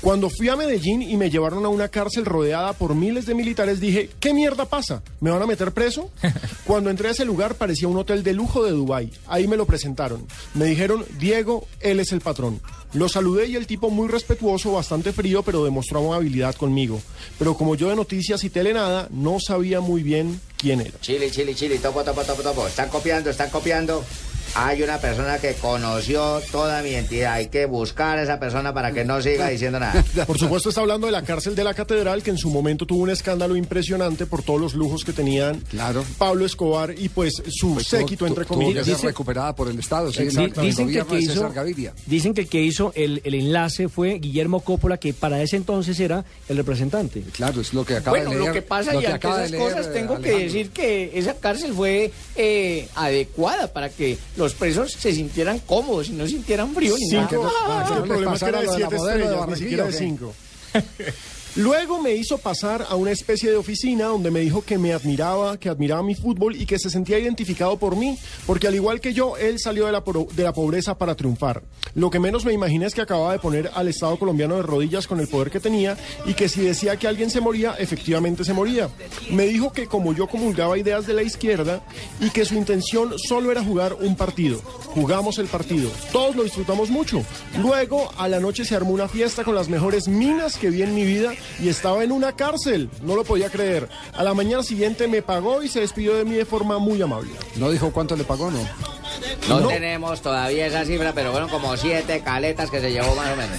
Cuando 0.00 0.30
fui 0.30 0.48
a 0.48 0.56
Medellín 0.56 1.02
y 1.02 1.16
me 1.16 1.30
llevaron 1.30 1.64
a 1.66 1.68
una 1.68 1.88
cárcel 1.88 2.24
rodeada 2.24 2.72
por 2.72 2.94
miles 2.94 3.26
de 3.26 3.34
militares, 3.34 3.80
dije, 3.80 4.10
¿qué 4.20 4.32
mierda 4.32 4.64
pasa? 4.64 5.02
¿Me 5.20 5.30
van 5.30 5.42
a 5.42 5.46
meter 5.46 5.72
preso? 5.72 6.10
Cuando 6.64 6.90
entré 6.90 7.08
a 7.08 7.10
ese 7.12 7.24
lugar 7.24 7.33
parecía 7.56 7.88
un 7.88 7.96
hotel 7.96 8.22
de 8.22 8.32
lujo 8.32 8.64
de 8.64 8.70
Dubái. 8.70 9.10
Ahí 9.26 9.46
me 9.46 9.56
lo 9.56 9.66
presentaron. 9.66 10.26
Me 10.54 10.66
dijeron, 10.66 11.04
Diego, 11.18 11.66
él 11.80 12.00
es 12.00 12.12
el 12.12 12.20
patrón. 12.20 12.60
Lo 12.92 13.08
saludé 13.08 13.46
y 13.48 13.56
el 13.56 13.66
tipo 13.66 13.90
muy 13.90 14.08
respetuoso, 14.08 14.72
bastante 14.72 15.12
frío, 15.12 15.42
pero 15.42 15.64
demostró 15.64 15.98
amabilidad 15.98 16.54
conmigo. 16.54 17.00
Pero 17.38 17.56
como 17.56 17.74
yo 17.74 17.88
de 17.88 17.96
noticias 17.96 18.44
y 18.44 18.50
tele 18.50 18.72
nada, 18.72 19.08
no 19.10 19.38
sabía 19.40 19.80
muy 19.80 20.02
bien 20.02 20.40
quién 20.56 20.80
era. 20.80 20.98
Chili, 21.00 21.30
Chili, 21.30 21.54
Chili, 21.54 21.78
Topo, 21.78 22.04
Topo, 22.04 22.22
Topo, 22.22 22.42
Topo. 22.42 22.66
Están 22.66 22.88
copiando, 22.88 23.30
están 23.30 23.50
copiando. 23.50 24.04
Hay 24.56 24.82
una 24.82 24.98
persona 24.98 25.38
que 25.38 25.54
conoció 25.54 26.40
toda 26.52 26.80
mi 26.82 26.94
entidad. 26.94 27.32
Hay 27.34 27.48
que 27.48 27.66
buscar 27.66 28.18
a 28.18 28.22
esa 28.22 28.38
persona 28.38 28.72
para 28.72 28.92
que 28.92 29.04
no 29.04 29.20
siga 29.20 29.48
diciendo 29.48 29.80
nada. 29.80 30.04
Por 30.26 30.38
supuesto 30.38 30.68
está 30.68 30.80
hablando 30.80 31.06
de 31.06 31.12
la 31.12 31.22
cárcel 31.22 31.56
de 31.56 31.64
la 31.64 31.74
catedral, 31.74 32.22
que 32.22 32.30
en 32.30 32.38
su 32.38 32.50
momento 32.50 32.86
tuvo 32.86 33.02
un 33.02 33.10
escándalo 33.10 33.56
impresionante 33.56 34.26
por 34.26 34.42
todos 34.42 34.60
los 34.60 34.74
lujos 34.74 35.04
que 35.04 35.12
tenían 35.12 35.60
Pablo 36.18 36.46
Escobar 36.46 36.94
y 36.96 37.08
pues 37.08 37.42
su 37.48 37.74
Pues 37.74 37.88
séquito, 37.88 38.26
entre 38.26 38.44
que 38.44 38.48
comillas. 38.48 39.02
recuperada 39.02 39.54
por 39.56 39.68
el 39.68 39.78
Estado, 39.78 40.12
sí, 40.12 40.22
Exactamente. 40.22 40.60
el 40.60 40.66
Dicen 40.66 40.88
que 40.88 40.98
el 40.98 41.06
que 41.06 41.16
de 41.16 41.22
hizo, 41.22 41.52
dicen 42.06 42.34
que 42.34 42.40
el 42.42 42.48
que 42.48 42.62
hizo 42.62 42.92
el, 42.94 43.20
el 43.24 43.34
enlace 43.34 43.88
fue 43.88 44.18
Guillermo 44.20 44.60
Coppola, 44.60 44.98
que 44.98 45.12
para 45.12 45.42
ese 45.42 45.56
entonces 45.56 45.98
era 45.98 46.24
el 46.48 46.56
representante. 46.56 47.22
Claro, 47.32 47.60
es 47.60 47.74
lo 47.74 47.84
que 47.84 47.96
acaba 47.96 48.16
Bueno, 48.16 48.34
lo 48.34 48.52
que 48.52 48.62
pasa 48.62 48.94
y 48.94 49.04
ante 49.04 49.26
esas 49.26 49.52
cosas 49.52 49.92
tengo 49.92 50.20
que 50.20 50.30
decir 50.38 50.70
que 50.70 51.10
esa 51.14 51.34
cárcel 51.34 51.72
fue 51.72 52.12
eh, 52.36 52.88
adecuada 52.94 53.72
para 53.72 53.88
que 53.88 54.16
los 54.36 54.43
presos 54.52 54.92
se 54.92 55.12
sintieran 55.12 55.60
cómodos 55.60 56.08
y 56.08 56.12
no 56.12 56.26
sintieran 56.26 56.74
frío 56.74 56.94
ni 56.98 57.06
nada. 57.06 57.28
Ah, 57.66 57.84
que 57.88 57.94
no 57.94 57.96
el 57.96 58.02
les 58.02 58.08
problema 58.08 58.34
es 58.34 58.42
que 58.42 58.50
pasara 58.50 58.62
era 59.72 59.86
de 59.86 59.92
de. 59.92 60.34
Luego 61.56 62.02
me 62.02 62.16
hizo 62.16 62.38
pasar 62.38 62.84
a 62.88 62.96
una 62.96 63.12
especie 63.12 63.48
de 63.48 63.56
oficina 63.56 64.06
donde 64.06 64.32
me 64.32 64.40
dijo 64.40 64.62
que 64.62 64.76
me 64.76 64.92
admiraba, 64.92 65.56
que 65.56 65.68
admiraba 65.68 66.02
mi 66.02 66.16
fútbol 66.16 66.56
y 66.56 66.66
que 66.66 66.80
se 66.80 66.90
sentía 66.90 67.16
identificado 67.16 67.76
por 67.76 67.94
mí, 67.94 68.18
porque 68.44 68.66
al 68.66 68.74
igual 68.74 69.00
que 69.00 69.12
yo, 69.12 69.36
él 69.36 69.60
salió 69.60 69.86
de 69.86 69.92
la, 69.92 70.02
de 70.32 70.42
la 70.42 70.52
pobreza 70.52 70.98
para 70.98 71.14
triunfar. 71.14 71.62
Lo 71.94 72.10
que 72.10 72.18
menos 72.18 72.44
me 72.44 72.52
imaginé 72.52 72.86
es 72.86 72.94
que 72.94 73.02
acababa 73.02 73.30
de 73.30 73.38
poner 73.38 73.70
al 73.72 73.86
Estado 73.86 74.18
colombiano 74.18 74.56
de 74.56 74.62
rodillas 74.62 75.06
con 75.06 75.20
el 75.20 75.28
poder 75.28 75.52
que 75.52 75.60
tenía 75.60 75.96
y 76.26 76.34
que 76.34 76.48
si 76.48 76.60
decía 76.60 76.96
que 76.96 77.06
alguien 77.06 77.30
se 77.30 77.40
moría, 77.40 77.76
efectivamente 77.78 78.44
se 78.44 78.52
moría. 78.52 78.88
Me 79.30 79.46
dijo 79.46 79.72
que 79.72 79.86
como 79.86 80.12
yo 80.12 80.26
comulgaba 80.26 80.76
ideas 80.76 81.06
de 81.06 81.14
la 81.14 81.22
izquierda 81.22 81.84
y 82.20 82.30
que 82.30 82.44
su 82.46 82.56
intención 82.56 83.16
solo 83.16 83.52
era 83.52 83.62
jugar 83.62 83.94
un 83.94 84.16
partido. 84.16 84.58
Jugamos 84.86 85.38
el 85.38 85.46
partido. 85.46 85.88
Todos 86.10 86.34
lo 86.34 86.42
disfrutamos 86.42 86.90
mucho. 86.90 87.22
Luego, 87.60 88.10
a 88.18 88.26
la 88.26 88.40
noche 88.40 88.64
se 88.64 88.74
armó 88.74 88.90
una 88.90 89.06
fiesta 89.06 89.44
con 89.44 89.54
las 89.54 89.68
mejores 89.68 90.08
minas 90.08 90.56
que 90.56 90.70
vi 90.70 90.82
en 90.82 90.96
mi 90.96 91.04
vida 91.04 91.32
y 91.60 91.68
estaba 91.68 92.04
en 92.04 92.12
una 92.12 92.32
cárcel. 92.32 92.90
No 93.02 93.16
lo 93.16 93.24
podía 93.24 93.50
creer. 93.50 93.88
A 94.12 94.22
la 94.22 94.34
mañana 94.34 94.62
siguiente 94.62 95.08
me 95.08 95.22
pagó 95.22 95.62
y 95.62 95.68
se 95.68 95.80
despidió 95.80 96.14
de 96.14 96.24
mí 96.24 96.34
de 96.34 96.44
forma 96.44 96.78
muy 96.78 97.00
amable. 97.02 97.30
No 97.56 97.70
dijo 97.70 97.92
cuánto 97.92 98.16
le 98.16 98.24
pagó, 98.24 98.50
¿no? 98.50 98.58
No, 99.48 99.60
No. 99.60 99.68
tenemos 99.68 100.20
todavía 100.22 100.66
esa 100.66 100.84
cifra, 100.84 101.12
pero 101.12 101.30
fueron 101.32 101.48
como 101.50 101.76
siete 101.76 102.20
caletas 102.24 102.70
que 102.70 102.80
se 102.80 102.90
llevó 102.90 103.14
más 103.14 103.30
o 103.32 103.36
menos. 103.36 103.58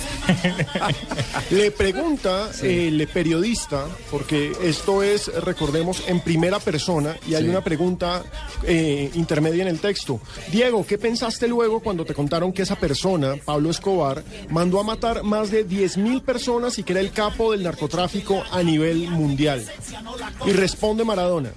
Le 1.51 1.71
pregunta 1.71 2.49
el 2.61 3.07
periodista, 3.07 3.85
porque 4.11 4.51
esto 4.63 5.03
es, 5.03 5.27
recordemos, 5.43 6.03
en 6.07 6.19
primera 6.21 6.59
persona 6.59 7.15
y 7.27 7.35
hay 7.35 7.43
Sí. 7.43 7.49
una 7.49 7.61
pregunta 7.63 8.23
eh, 8.63 9.11
intermedia 9.13 9.61
en 9.61 9.67
el 9.67 9.79
texto. 9.79 10.19
Diego, 10.51 10.85
¿qué 10.85 10.97
pensaste 10.97 11.47
luego 11.47 11.79
cuando 11.81 12.03
te 12.05 12.13
contaron 12.13 12.51
que 12.51 12.63
esa 12.63 12.75
persona, 12.75 13.35
Pablo 13.43 13.69
Escobar, 13.69 14.23
mandó 14.49 14.79
a 14.79 14.83
matar 14.83 15.23
más 15.23 15.51
de 15.51 15.63
10 15.63 15.97
mil 15.97 16.21
personas 16.21 16.79
y 16.79 16.83
que 16.83 16.93
era 16.93 17.01
el 17.01 17.11
capo 17.11 17.51
del 17.51 17.63
narcotráfico 17.63 18.43
a 18.51 18.63
nivel 18.63 19.09
mundial? 19.11 19.63
Y 20.45 20.51
responde 20.51 21.03
Maradona. 21.03 21.51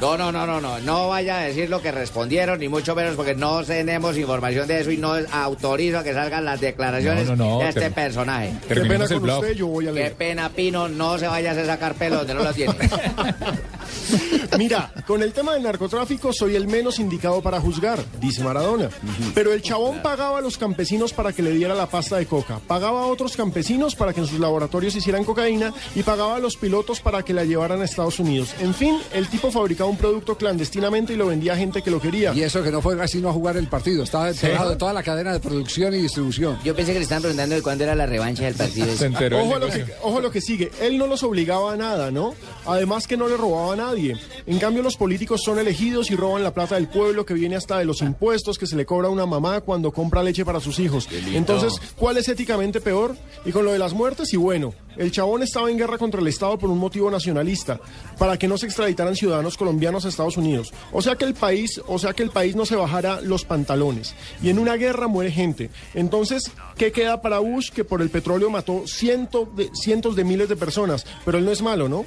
No, 0.00 0.16
no, 0.16 0.30
no, 0.30 0.46
no, 0.46 0.60
no. 0.60 0.78
No 0.80 1.08
vaya 1.08 1.40
a 1.40 1.42
decir 1.42 1.68
lo 1.68 1.82
que 1.82 1.90
respondieron, 1.90 2.60
ni 2.60 2.68
mucho 2.68 2.94
menos, 2.94 3.16
porque 3.16 3.34
no 3.34 3.64
tenemos 3.64 4.16
información 4.16 4.68
de 4.68 4.80
eso 4.80 4.90
y 4.92 4.96
no 4.96 5.14
autorizo 5.32 5.98
a 5.98 6.04
que 6.04 6.14
salgan 6.14 6.44
las 6.44 6.60
declaraciones 6.60 7.26
No, 7.28 7.34
no, 7.36 7.50
no, 7.54 7.58
de 7.58 7.68
este 7.70 7.90
personaje. 7.90 8.52
Qué 8.68 8.76
pena 8.76 9.08
con 9.08 9.22
blog. 9.22 9.40
usted, 9.40 9.54
yo 9.56 9.66
voy 9.66 9.86
a 9.88 9.92
Qué 9.92 9.94
leer. 9.94 10.14
pena, 10.14 10.50
Pino, 10.50 10.88
no 10.88 11.18
se 11.18 11.26
vaya 11.26 11.50
a 11.50 11.52
hacer 11.52 11.66
sacar 11.66 11.94
pelo 11.94 12.18
donde 12.18 12.34
no 12.34 12.44
lo 12.44 12.52
tiene. 12.54 12.74
Mira, 14.58 14.90
con 15.06 15.22
el 15.22 15.32
tema 15.32 15.54
del 15.54 15.62
narcotráfico 15.62 16.32
soy 16.32 16.56
el 16.56 16.66
menos 16.66 16.98
indicado 16.98 17.42
para 17.42 17.60
juzgar, 17.60 17.98
dice 18.20 18.42
Maradona. 18.42 18.88
Pero 19.34 19.52
el 19.52 19.62
chabón 19.62 20.00
pagaba 20.02 20.38
a 20.38 20.40
los 20.40 20.56
campesinos 20.58 21.12
para 21.12 21.32
que 21.32 21.42
le 21.42 21.50
diera 21.52 21.74
la 21.74 21.86
pasta 21.86 22.16
de 22.16 22.26
coca, 22.26 22.60
pagaba 22.66 23.02
a 23.02 23.06
otros 23.06 23.36
campesinos 23.36 23.94
para 23.94 24.12
que 24.12 24.20
en 24.20 24.26
sus 24.26 24.38
laboratorios 24.38 24.94
hicieran 24.96 25.24
cocaína 25.24 25.72
y 25.94 26.02
pagaba 26.02 26.36
a 26.36 26.38
los 26.38 26.56
pilotos 26.56 27.00
para 27.00 27.22
que 27.22 27.32
la 27.34 27.44
llevaran 27.44 27.80
a 27.82 27.84
Estados 27.84 28.18
Unidos. 28.18 28.54
En 28.60 28.74
fin, 28.74 28.98
el 29.12 29.28
tipo 29.28 29.50
fabricaba 29.50 29.87
un 29.88 29.96
producto 29.96 30.36
clandestinamente 30.36 31.12
y 31.12 31.16
lo 31.16 31.26
vendía 31.26 31.54
a 31.54 31.56
gente 31.56 31.82
que 31.82 31.90
lo 31.90 32.00
quería. 32.00 32.32
Y 32.34 32.42
eso 32.42 32.62
que 32.62 32.70
no 32.70 32.80
fue 32.80 33.00
así 33.02 33.20
no 33.20 33.30
a 33.30 33.32
jugar 33.32 33.56
el 33.56 33.68
partido, 33.68 34.04
estaba 34.04 34.30
enterado 34.30 34.70
de 34.70 34.76
toda 34.76 34.92
la 34.92 35.02
cadena 35.02 35.32
de 35.32 35.40
producción 35.40 35.94
y 35.94 35.98
distribución. 35.98 36.58
Yo 36.64 36.74
pensé 36.74 36.92
que 36.92 36.98
le 36.98 37.02
estaban 37.04 37.22
preguntando 37.22 37.54
de 37.54 37.62
cuándo 37.62 37.84
era 37.84 37.94
la 37.94 38.06
revancha 38.06 38.44
del 38.44 38.54
partido. 38.54 38.86
Ojo 39.38 39.56
a, 39.56 39.58
lo 39.58 39.68
que, 39.68 39.84
ojo 40.02 40.18
a 40.18 40.20
lo 40.20 40.30
que 40.30 40.40
sigue. 40.40 40.70
Él 40.80 40.98
no 40.98 41.06
los 41.06 41.22
obligaba 41.22 41.72
a 41.72 41.76
nada, 41.76 42.10
¿no? 42.10 42.34
Además 42.66 43.06
que 43.06 43.16
no 43.16 43.28
le 43.28 43.36
robaba 43.36 43.72
a 43.72 43.76
nadie. 43.76 44.16
En 44.46 44.58
cambio, 44.58 44.82
los 44.82 44.96
políticos 44.96 45.42
son 45.44 45.58
elegidos 45.58 46.10
y 46.10 46.16
roban 46.16 46.42
la 46.42 46.52
plata 46.52 46.74
del 46.74 46.88
pueblo 46.88 47.24
que 47.24 47.34
viene 47.34 47.56
hasta 47.56 47.78
de 47.78 47.84
los 47.84 48.02
impuestos 48.02 48.58
que 48.58 48.66
se 48.66 48.76
le 48.76 48.86
cobra 48.86 49.08
a 49.08 49.10
una 49.10 49.26
mamá 49.26 49.60
cuando 49.60 49.92
compra 49.92 50.22
leche 50.22 50.44
para 50.44 50.60
sus 50.60 50.78
hijos. 50.78 51.08
Entonces, 51.32 51.74
¿cuál 51.96 52.16
es 52.18 52.28
éticamente 52.28 52.80
peor? 52.80 53.16
Y 53.44 53.52
con 53.52 53.64
lo 53.64 53.72
de 53.72 53.78
las 53.78 53.92
muertes, 53.92 54.32
y 54.32 54.36
bueno, 54.36 54.74
el 54.96 55.12
chabón 55.12 55.42
estaba 55.42 55.70
en 55.70 55.78
guerra 55.78 55.98
contra 55.98 56.20
el 56.20 56.26
Estado 56.28 56.58
por 56.58 56.70
un 56.70 56.78
motivo 56.78 57.10
nacionalista, 57.10 57.80
para 58.18 58.36
que 58.36 58.48
no 58.48 58.58
se 58.58 58.66
extraditaran 58.66 59.14
ciudadanos 59.14 59.56
colombianos 59.56 59.77
a 60.04 60.08
Estados 60.08 60.36
Unidos. 60.36 60.72
O 60.92 61.00
sea 61.02 61.16
que 61.16 61.24
el 61.24 61.34
país, 61.34 61.80
o 61.86 61.98
sea 61.98 62.12
que 62.12 62.22
el 62.22 62.30
país 62.30 62.56
no 62.56 62.66
se 62.66 62.76
bajara 62.76 63.20
los 63.20 63.44
pantalones. 63.44 64.14
Y 64.42 64.50
en 64.50 64.58
una 64.58 64.74
guerra 64.76 65.08
muere 65.08 65.30
gente. 65.30 65.70
Entonces, 65.94 66.50
¿qué 66.76 66.92
queda 66.92 67.22
para 67.22 67.38
Bush 67.38 67.70
que 67.70 67.84
por 67.84 68.02
el 68.02 68.10
petróleo 68.10 68.50
mató 68.50 68.84
ciento 68.86 69.48
de- 69.56 69.70
cientos 69.74 70.16
de 70.16 70.24
miles 70.24 70.48
de 70.48 70.56
personas? 70.56 71.06
Pero 71.24 71.38
él 71.38 71.44
no 71.44 71.52
es 71.52 71.62
malo, 71.62 71.88
¿no? 71.88 72.04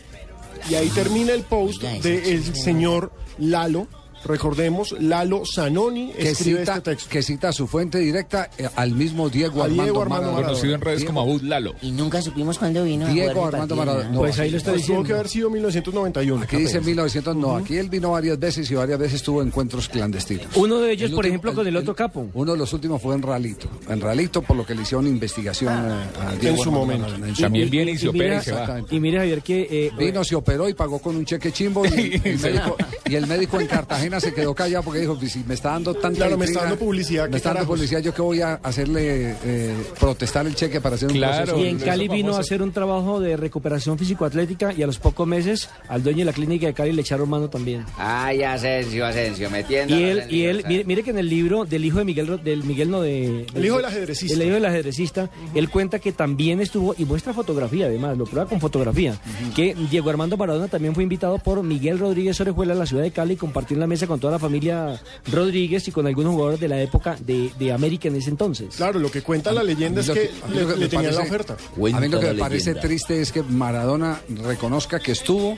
Y 0.70 0.76
ahí 0.76 0.90
termina 0.90 1.34
el 1.34 1.42
post 1.44 1.82
del 1.82 2.56
señor 2.56 3.12
Lalo 3.40 3.88
recordemos, 4.26 4.96
Lalo 5.00 5.44
Zanoni 5.46 6.12
que 6.12 6.30
escribe 6.30 6.60
cita, 6.60 6.78
este 6.78 6.92
texto. 6.92 7.10
que 7.10 7.22
cita 7.24 7.52
su 7.52 7.68
fuente 7.68 8.00
directa 8.00 8.50
eh, 8.58 8.68
al 8.76 8.92
mismo 8.92 9.30
Diego 9.30 9.62
A 9.62 9.66
Armando, 9.66 9.84
Diego 9.84 10.02
Armando 10.02 10.26
Maradona. 10.28 10.48
Conocido 10.48 10.76
en 10.76 10.82
redes 10.82 11.00
Diego- 11.00 11.14
como 11.14 11.22
Abud 11.22 11.42
Lalo. 11.44 11.74
Y 11.82 11.92
nunca 11.92 12.22
supimos 12.22 12.58
cuándo 12.58 12.84
vino. 12.84 13.06
a 13.06 13.10
Diego 13.10 13.42
el 13.48 13.54
Armando 13.56 13.76
Maradona. 13.76 14.10
¿no? 14.10 14.20
Pues 14.20 14.40
ahí 14.40 14.50
lo 14.52 14.58
está 14.58 14.72
Pues 14.72 14.82
tuvo 14.86 14.88
diciendo. 14.98 15.08
que 15.08 15.14
haber 15.14 15.30
sido 15.30 15.50
1991. 15.50 16.44
Aquí 16.44 16.58
dice 16.58 16.82
1900, 16.82 17.36
no, 17.36 17.56
aquí 17.56 17.78
él 17.78 17.90
vino 17.90 18.12
varias 18.12 18.40
veces 18.40 18.70
y 18.72 18.76
varias 18.76 19.00
veces 19.00 19.22
tuvo 19.24 19.42
encuentros 19.42 19.88
clandestinos. 19.90 20.48
Uno 20.56 20.80
de 20.80 20.92
ellos, 20.92 21.10
El 21.10 21.16
por 21.16 21.26
último- 21.26 21.32
ejemplo, 21.36 21.54
con 21.56 21.68
el 21.68 21.76
otro 21.78 21.96
capo. 21.96 22.30
Uno 22.34 22.52
de 22.54 22.58
los 22.58 22.72
últimos 22.74 23.02
fue 23.02 23.16
en 23.16 23.22
Ralito. 23.22 23.68
En 23.90 24.00
Ralito, 24.02 24.42
por 24.42 24.56
lo 24.58 24.66
que 24.66 24.76
le 24.76 24.84
hicieron 24.84 25.08
investigación 25.08 25.74
eh, 25.74 25.94
a 26.28 26.36
Diego 26.36 26.58
su 26.58 26.64
Armando 26.70 26.80
momento. 26.80 27.08
En 27.26 27.36
su 27.36 27.42
También 27.42 27.66
momento. 27.66 27.72
viene 27.72 27.92
y 27.92 27.98
se 27.98 28.08
opera 28.10 28.38
y 28.38 28.44
se 28.44 28.52
va. 28.52 28.60
Exactamente. 28.62 28.96
Y 28.96 29.00
mire, 29.00 29.18
Javier, 29.20 29.42
que 29.42 29.68
eh, 29.88 29.92
Vino, 29.98 30.24
se 30.24 30.36
operó 30.36 30.68
y 30.70 30.74
pagó 30.74 31.00
con 31.00 31.16
un 31.16 31.26
cheque 31.26 31.52
chimbo 31.52 31.86
y 31.86 31.90
el, 31.90 32.22
el 32.26 32.40
médico, 32.40 32.78
y 33.10 33.16
el 33.16 33.28
médico 33.28 33.60
en 33.62 33.68
Cartagena 33.68 34.11
se 34.20 34.34
quedó 34.34 34.54
callado 34.54 34.84
porque 34.84 35.00
dijo, 35.00 35.18
"Pues 35.18 35.32
si 35.32 35.44
me 35.48 35.54
está 35.54 35.70
dando 35.72 35.94
tanta 35.94 36.18
Claro, 36.18 36.38
me 36.38 36.46
está 36.46 36.62
dando 36.62 36.78
publicidad, 36.78 37.26
me 37.26 37.32
¿qué 37.32 37.38
está 37.38 37.50
dando 37.50 37.60
carajos?" 37.60 37.78
publicidad, 37.78 38.00
yo 38.02 38.14
que 38.14 38.22
voy 38.22 38.42
a 38.42 38.56
hacerle 38.56 39.36
eh, 39.44 39.74
protestar 40.00 40.46
el 40.48 40.56
cheque 40.56 40.82
para 40.82 40.96
hacer 40.96 41.10
un 41.10 41.16
Claro. 41.16 41.46
proceso. 41.46 41.66
Y 41.66 41.70
en 41.70 41.80
Cali 41.80 42.08
vino 42.08 42.36
a 42.36 42.40
hacer 42.40 42.62
un 42.62 42.72
trabajo 42.72 43.20
de 43.20 43.38
recuperación 43.38 43.98
físico-atlética 43.98 44.74
y 44.74 44.84
a 44.84 44.88
los 44.88 44.98
pocos 45.00 45.28
meses 45.28 45.70
al 45.88 46.04
dueño 46.04 46.20
de 46.20 46.26
la 46.26 46.34
clínica 46.34 46.68
de 46.68 46.74
Cali 46.74 46.92
le 46.92 47.02
echaron 47.02 47.30
mano 47.30 47.50
también. 47.50 47.86
Ay, 47.98 48.44
Asensio, 48.44 49.06
Asensio, 49.06 49.50
metiendo. 49.50 49.96
Y 49.96 50.04
él, 50.04 50.24
y 50.30 50.44
él 50.44 50.64
mire, 50.68 50.84
mire 50.86 51.04
que 51.04 51.12
en 51.12 51.18
el 51.20 51.30
libro 51.30 51.66
del 51.66 51.86
hijo 51.86 52.00
de 52.00 52.06
Miguel, 52.06 52.40
del 52.44 52.64
Miguel 52.64 52.90
no 52.90 53.02
de... 53.02 53.46
El 53.54 53.66
hijo 53.66 53.78
del 53.78 53.86
ajedrecista. 53.86 54.34
El 54.36 54.42
hijo 54.44 54.54
del 54.56 54.66
ajedrecista, 54.66 55.30
él 55.54 55.70
cuenta 55.70 56.00
que 56.00 56.12
también 56.12 56.60
estuvo, 56.62 56.96
y 56.98 57.06
muestra 57.06 57.34
fotografía 57.34 57.86
además, 57.86 58.18
lo 58.18 58.26
prueba 58.26 58.48
con 58.50 58.60
fotografía, 58.60 59.20
que 59.56 59.76
Diego 59.90 60.10
Armando 60.10 60.38
Maradona 60.38 60.68
también 60.68 60.94
fue 60.94 61.04
invitado 61.04 61.38
por 61.40 61.62
Miguel 61.64 62.00
Rodríguez 62.00 62.40
Orejuela 62.42 62.74
a 62.74 62.76
la 62.76 62.86
ciudad 62.86 63.04
de 63.04 63.12
Cali 63.12 63.34
y 63.34 63.38
compartió 63.38 63.76
en 63.76 63.82
la 63.82 63.88
mesa 63.88 64.01
con 64.08 64.20
toda 64.20 64.34
la 64.34 64.40
familia 64.40 65.00
Rodríguez 65.32 65.88
y 65.88 65.92
con 65.92 66.08
algunos 66.08 66.34
jugadores 66.34 66.60
de 66.60 66.68
la 66.68 66.82
época 66.82 67.16
de, 67.20 67.52
de 67.58 67.72
América 67.72 68.08
en 68.08 68.16
ese 68.16 68.30
entonces. 68.30 68.76
Claro, 68.76 69.00
lo 69.00 69.10
que 69.12 69.22
cuenta 69.22 69.52
la 69.52 69.64
leyenda 69.64 70.02
es 70.02 70.10
que 70.10 70.32
le, 70.54 70.78
le 70.78 70.88
tenían 70.88 71.16
la 71.16 71.22
oferta. 71.22 71.56
A 71.94 72.00
mí 72.00 72.08
lo 72.08 72.20
que 72.20 72.28
me 72.34 72.40
parece 72.40 72.76
triste 72.76 73.22
es 73.22 73.32
que 73.32 73.44
Maradona 73.44 74.22
reconozca 74.44 75.00
que 75.00 75.12
estuvo 75.12 75.58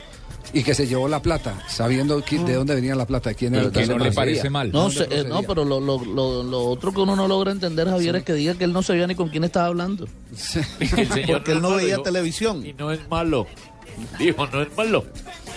y 0.52 0.62
que 0.62 0.74
se 0.74 0.86
llevó 0.86 1.08
la 1.08 1.20
plata, 1.22 1.62
sabiendo 1.68 2.20
de 2.20 2.54
dónde 2.54 2.74
venía 2.74 2.94
la 2.94 3.06
plata, 3.06 3.30
de 3.30 3.34
quién 3.34 3.54
era 3.54 3.70
que 3.72 3.86
no 3.86 3.98
le 3.98 4.12
parece 4.12 4.50
mal. 4.50 4.70
No, 4.70 4.82
¿Dónde 4.82 4.96
se- 4.96 5.20
eh, 5.20 5.24
no 5.24 5.42
pero 5.42 5.64
lo, 5.64 5.80
lo, 5.80 6.04
lo, 6.04 6.42
lo 6.42 6.64
otro 6.66 6.92
que 6.92 7.00
uno 7.00 7.16
no 7.16 7.26
logra 7.26 7.50
entender, 7.50 7.88
Javier, 7.88 8.16
es 8.16 8.22
que 8.24 8.34
diga 8.34 8.54
que 8.54 8.64
él 8.64 8.72
no 8.72 8.82
sabía 8.82 9.06
ni 9.06 9.14
con 9.14 9.30
quién 9.30 9.42
estaba 9.44 9.66
hablando. 9.66 10.06
Porque 11.26 11.52
él 11.52 11.62
no 11.62 11.74
veía 11.76 11.98
televisión. 11.98 12.64
Y 12.64 12.72
no 12.74 12.90
es 12.92 13.00
malo. 13.08 13.46
Dijo, 14.18 14.46
no 14.46 14.62
es 14.62 14.76
malo. 14.76 15.04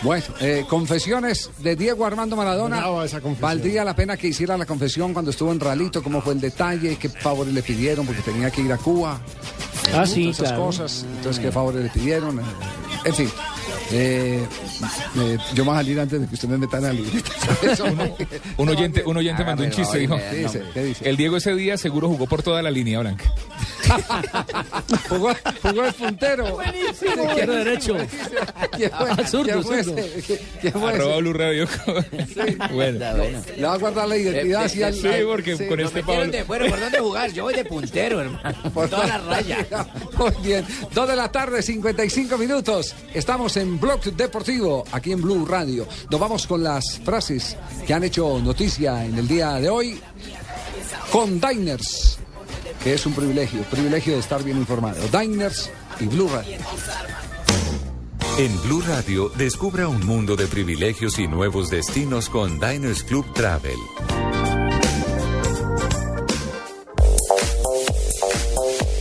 Bueno, 0.03 0.25
eh, 0.39 0.65
confesiones 0.69 1.49
de 1.59 1.75
Diego 1.75 2.05
Armando 2.05 2.35
Maradona. 2.35 2.85
Esa. 3.03 3.19
Valdría 3.39 3.83
la 3.83 3.95
pena 3.95 4.15
que 4.15 4.27
hiciera 4.27 4.57
la 4.57 4.65
confesión 4.65 5.13
cuando 5.13 5.31
estuvo 5.31 5.51
en 5.51 5.59
Ralito, 5.59 6.03
cómo 6.03 6.21
fue 6.21 6.33
el 6.33 6.41
detalle, 6.41 6.97
qué 6.97 7.09
favores 7.09 7.53
le 7.53 7.63
pidieron, 7.63 8.05
porque 8.05 8.21
tenía 8.21 8.51
que 8.51 8.61
ir 8.61 8.71
a 8.71 8.77
Cuba. 8.77 9.19
Ah, 9.93 10.05
sí, 10.05 10.29
esas 10.29 10.49
claro. 10.49 10.65
cosas. 10.65 11.05
Entonces, 11.17 11.43
qué 11.43 11.51
favores 11.51 11.83
le 11.83 11.89
pidieron. 11.89 12.39
En 13.05 13.13
fin. 13.13 13.29
Eh, 13.91 14.45
eh, 15.17 15.37
yo 15.53 15.63
me 15.63 15.71
voy 15.71 15.73
a 15.79 15.81
salir 15.81 15.99
antes 15.99 16.21
de 16.21 16.27
que 16.27 16.35
usted 16.35 16.47
me 16.47 16.57
meta 16.57 16.77
en 16.77 16.83
la 16.83 16.93
libreta. 16.93 17.29
Eso, 17.63 17.85
Un 18.57 18.69
oyente, 18.69 19.03
un 19.05 19.17
oyente 19.17 19.43
mandó 19.45 19.63
un 19.63 19.71
chiste, 19.71 19.99
dijo. 19.99 20.15
me 20.17 20.23
da 20.23 20.29
¿Qué 20.31 20.37
dice? 20.37 20.63
¿Qué 20.73 20.83
dice? 20.83 21.09
El 21.09 21.17
Diego 21.17 21.37
ese 21.37 21.53
día 21.55 21.77
seguro 21.77 22.07
jugó 22.09 22.25
por 22.27 22.43
toda 22.43 22.61
la 22.61 22.71
línea 22.71 22.99
blanca. 22.99 23.25
jugó, 25.09 25.31
jugó 25.61 25.85
el 25.85 25.93
puntero. 25.93 26.57
Izquierdo 26.91 27.53
derecho. 27.53 27.97
Ah, 28.93 29.17
zurdo, 29.27 29.43
¿Quién 29.45 29.63
fue 29.63 29.83
zurdo. 29.83 29.97
ese? 29.97 30.39
¿Quién 30.61 30.73
fue 30.73 30.89
Arroba 30.91 31.13
ese? 31.13 31.21
Blue 31.21 31.33
Radio. 31.33 31.67
bueno. 32.73 32.93
Está 32.99 33.15
bueno. 33.15 33.41
Le 33.57 33.65
va 33.65 33.73
a 33.73 33.77
guardar 33.77 34.07
la 34.07 34.17
identidad. 34.17 34.63
así 34.65 34.83
al- 34.83 34.93
Sí, 34.93 35.07
porque 35.25 35.57
sí. 35.57 35.65
con 35.67 35.79
este 35.79 36.03
Pablo. 36.03 36.31
Bueno, 36.47 36.65
¿por 36.67 36.79
dónde 36.79 36.99
jugar? 36.99 37.31
Yo 37.33 37.43
voy 37.45 37.55
de 37.55 37.65
puntero, 37.65 38.21
hermano. 38.21 38.55
Por 38.73 38.87
Toda 38.89 39.07
la 39.07 39.17
raya. 39.17 39.65
Muy 40.17 40.31
bien. 40.43 40.65
Dos 40.93 41.07
de 41.07 41.15
la 41.15 41.31
tarde, 41.31 41.61
55 41.63 42.37
minutos. 42.37 42.93
Estamos 43.13 43.57
en 43.57 43.76
Blog 43.79 44.01
Deportivo, 44.03 44.83
aquí 44.91 45.11
en 45.11 45.21
Blue 45.21 45.45
Radio. 45.45 45.87
Nos 46.09 46.19
vamos 46.19 46.47
con 46.47 46.63
las 46.63 46.99
frases 46.99 47.55
que 47.85 47.93
han 47.93 48.03
hecho 48.03 48.39
noticia 48.39 49.05
en 49.05 49.17
el 49.17 49.27
día 49.27 49.53
de 49.55 49.69
hoy 49.69 49.99
con 51.11 51.39
Diners, 51.39 52.19
que 52.83 52.93
es 52.93 53.05
un 53.05 53.13
privilegio, 53.13 53.61
privilegio 53.63 54.13
de 54.13 54.19
estar 54.19 54.43
bien 54.43 54.57
informado. 54.57 55.01
Diners 55.07 55.69
y 55.99 56.05
Blue 56.05 56.29
Radio. 56.29 56.57
En 58.37 58.61
Blue 58.61 58.81
Radio, 58.81 59.29
descubra 59.35 59.87
un 59.87 60.05
mundo 60.05 60.35
de 60.35 60.45
privilegios 60.45 61.17
y 61.17 61.27
nuevos 61.27 61.69
destinos 61.69 62.29
con 62.29 62.59
Diners 62.59 63.03
Club 63.03 63.25
Travel. 63.33 64.36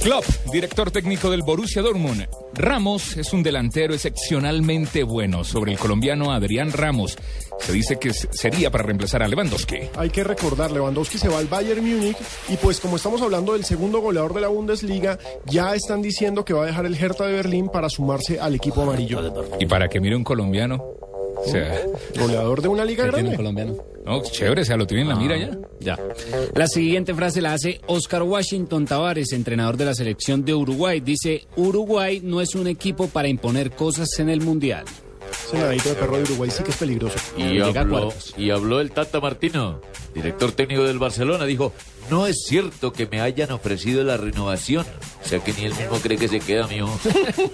Klopp, 0.06 0.24
director 0.52 0.92
técnico 0.92 1.32
del 1.32 1.42
Borussia 1.42 1.82
Dortmund. 1.82 2.28
Ramos 2.54 3.16
es 3.16 3.32
un 3.32 3.42
delantero 3.42 3.92
excepcionalmente 3.92 5.02
bueno. 5.02 5.42
Sobre 5.42 5.72
el 5.72 5.80
colombiano 5.80 6.30
Adrián 6.30 6.70
Ramos, 6.70 7.18
se 7.58 7.72
dice 7.72 7.98
que 7.98 8.12
sería 8.12 8.70
para 8.70 8.84
reemplazar 8.84 9.24
a 9.24 9.26
Lewandowski. 9.26 9.78
Hay 9.96 10.10
que 10.10 10.22
recordar, 10.22 10.70
Lewandowski 10.70 11.18
se 11.18 11.26
va 11.28 11.38
al 11.38 11.48
Bayern 11.48 11.84
Múnich 11.84 12.18
y 12.48 12.56
pues 12.56 12.78
como 12.78 12.94
estamos 12.94 13.20
hablando 13.20 13.54
del 13.54 13.64
segundo 13.64 14.00
goleador 14.00 14.32
de 14.32 14.42
la 14.42 14.48
Bundesliga, 14.48 15.18
ya 15.44 15.74
están 15.74 16.02
diciendo 16.02 16.44
que 16.44 16.52
va 16.52 16.62
a 16.62 16.66
dejar 16.66 16.86
el 16.86 16.94
Hertha 16.94 17.26
de 17.26 17.32
Berlín 17.32 17.68
para 17.68 17.88
sumarse 17.88 18.38
al 18.38 18.54
equipo 18.54 18.82
amarillo. 18.82 19.20
Y 19.58 19.66
para 19.66 19.88
que 19.88 19.98
mire 19.98 20.14
un 20.14 20.22
colombiano. 20.22 20.84
O 21.36 21.44
sea, 21.50 21.80
Goleador 22.16 22.62
de 22.62 22.68
una 22.68 22.84
liga 22.84 23.06
¿Qué 23.06 23.10
tiene 23.10 23.30
un 23.30 23.34
grande. 23.34 23.36
colombiano? 23.36 23.95
No, 24.06 24.22
chévere, 24.22 24.62
o 24.62 24.64
sea, 24.64 24.76
lo 24.76 24.86
tiene 24.86 25.02
en 25.02 25.08
la 25.08 25.16
mira 25.16 25.36
ya. 25.36 25.50
Ya. 25.80 25.98
La 26.54 26.68
siguiente 26.68 27.12
frase 27.12 27.42
la 27.42 27.54
hace 27.54 27.80
Oscar 27.88 28.22
Washington 28.22 28.84
Tavares, 28.86 29.32
entrenador 29.32 29.76
de 29.76 29.84
la 29.84 29.94
selección 29.94 30.44
de 30.44 30.54
Uruguay. 30.54 31.00
Dice, 31.00 31.48
Uruguay 31.56 32.20
no 32.22 32.40
es 32.40 32.54
un 32.54 32.68
equipo 32.68 33.08
para 33.08 33.26
imponer 33.26 33.72
cosas 33.72 34.08
en 34.20 34.28
el 34.28 34.42
Mundial. 34.42 34.84
Ese 35.48 35.58
nadadito 35.58 35.88
de 35.88 35.94
perro 35.96 36.18
de 36.18 36.22
Uruguay 36.22 36.50
sí 36.50 36.62
que 36.62 36.70
es 36.70 36.76
peligroso. 36.76 37.18
Y 37.36 37.60
habló, 37.60 38.12
y 38.36 38.50
habló 38.50 38.80
el 38.80 38.92
Tata 38.92 39.18
Martino, 39.18 39.80
director 40.14 40.52
técnico 40.52 40.84
del 40.84 41.00
Barcelona. 41.00 41.44
Dijo, 41.44 41.72
no 42.10 42.26
es 42.26 42.44
cierto 42.46 42.92
que 42.92 43.06
me 43.06 43.20
hayan 43.20 43.52
ofrecido 43.52 44.04
la 44.04 44.16
renovación. 44.16 44.86
O 45.24 45.28
sea 45.28 45.40
que 45.40 45.52
ni 45.52 45.64
él 45.64 45.74
mismo 45.74 45.98
cree 45.98 46.18
que 46.18 46.28
se 46.28 46.40
queda, 46.40 46.66
mío. 46.68 46.88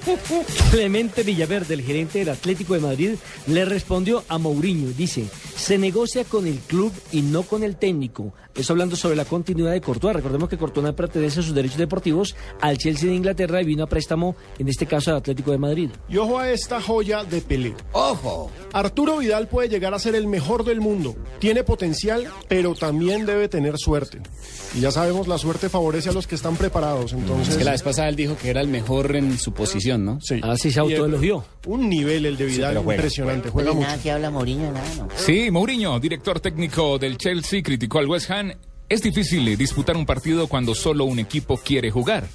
Clemente 0.70 1.22
Villaverde, 1.22 1.74
el 1.74 1.82
gerente 1.82 2.18
del 2.18 2.28
Atlético 2.28 2.74
de 2.74 2.80
Madrid, 2.80 3.14
le 3.46 3.64
respondió 3.64 4.24
a 4.28 4.38
Mourinho. 4.38 4.90
Dice, 4.90 5.26
se 5.56 5.78
negocia 5.78 6.24
con 6.24 6.46
el 6.46 6.58
club 6.58 6.92
y 7.12 7.22
no 7.22 7.42
con 7.44 7.62
el 7.62 7.76
técnico. 7.76 8.34
Eso 8.54 8.74
hablando 8.74 8.96
sobre 8.96 9.16
la 9.16 9.24
continuidad 9.24 9.72
de 9.72 9.80
Courtois. 9.80 10.14
Recordemos 10.14 10.50
que 10.50 10.58
Courtois 10.58 10.92
pertenece 10.94 11.40
a 11.40 11.42
sus 11.42 11.54
derechos 11.54 11.78
deportivos 11.78 12.36
al 12.60 12.76
Chelsea 12.76 13.08
de 13.08 13.16
Inglaterra 13.16 13.62
y 13.62 13.64
vino 13.64 13.84
a 13.84 13.86
préstamo, 13.86 14.36
en 14.58 14.68
este 14.68 14.84
caso, 14.84 15.10
al 15.10 15.16
Atlético 15.18 15.52
de 15.52 15.58
Madrid. 15.58 15.90
Y 16.10 16.18
ojo 16.18 16.38
a 16.38 16.50
esta 16.50 16.80
joya 16.80 17.24
de 17.24 17.40
Pelé. 17.40 17.74
Ojo. 17.92 18.50
Arturo 18.74 19.18
Vidal 19.18 19.48
puede 19.48 19.70
llegar 19.70 19.94
a 19.94 19.98
ser 19.98 20.14
el 20.14 20.26
mejor 20.26 20.64
del 20.64 20.80
mundo. 20.82 21.16
Tiene 21.38 21.64
potencial, 21.64 22.28
pero 22.48 22.74
también 22.74 23.24
debe 23.24 23.48
tener 23.48 23.78
suerte. 23.78 24.20
Y 24.74 24.80
ya 24.80 24.90
sabemos, 24.90 25.28
la 25.28 25.38
suerte 25.38 25.68
favorece 25.68 26.08
a 26.08 26.12
los 26.12 26.26
que 26.26 26.34
están 26.34 26.56
preparados. 26.56 27.12
Entonces, 27.12 27.50
Es 27.50 27.56
que 27.56 27.64
la 27.64 27.72
vez 27.72 27.82
pasada 27.82 28.08
él 28.08 28.16
dijo 28.16 28.36
que 28.36 28.50
era 28.50 28.60
el 28.60 28.68
mejor 28.68 29.14
en 29.16 29.38
su 29.38 29.52
posición, 29.52 30.04
¿no? 30.04 30.18
sí. 30.20 30.40
Así 30.42 30.70
se 30.70 30.78
Y, 30.80 30.82
autoelogió. 30.82 31.44
Un 31.66 31.88
nivel 31.88 32.26
el 32.26 32.36
de 32.36 32.44
Vidal 32.46 32.78
juega, 32.78 32.94
impresionante. 32.96 33.50
Juega 33.50 33.72
mucho. 33.72 33.86
nada 33.86 34.02
que 34.02 34.10
habla 34.10 34.30
Mourinho, 34.30 34.72
nada, 34.72 34.84
no. 34.98 35.08
Sí, 35.16 35.50
Mourinho, 35.50 35.98
director 36.00 36.40
técnico 36.40 36.98
del 36.98 37.16
Chelsea, 37.18 37.62
criticó 37.62 37.98
al 37.98 38.08
West 38.08 38.30
Ham. 38.30 38.52
Es 38.88 39.00
difícil 39.00 39.56
disputar 39.56 39.96
un 39.96 40.04
partido 40.04 40.48
cuando 40.48 40.74
solo 40.74 41.06
un 41.06 41.18
equipo 41.18 41.56
quiere 41.56 41.90
jugar. 41.90 42.26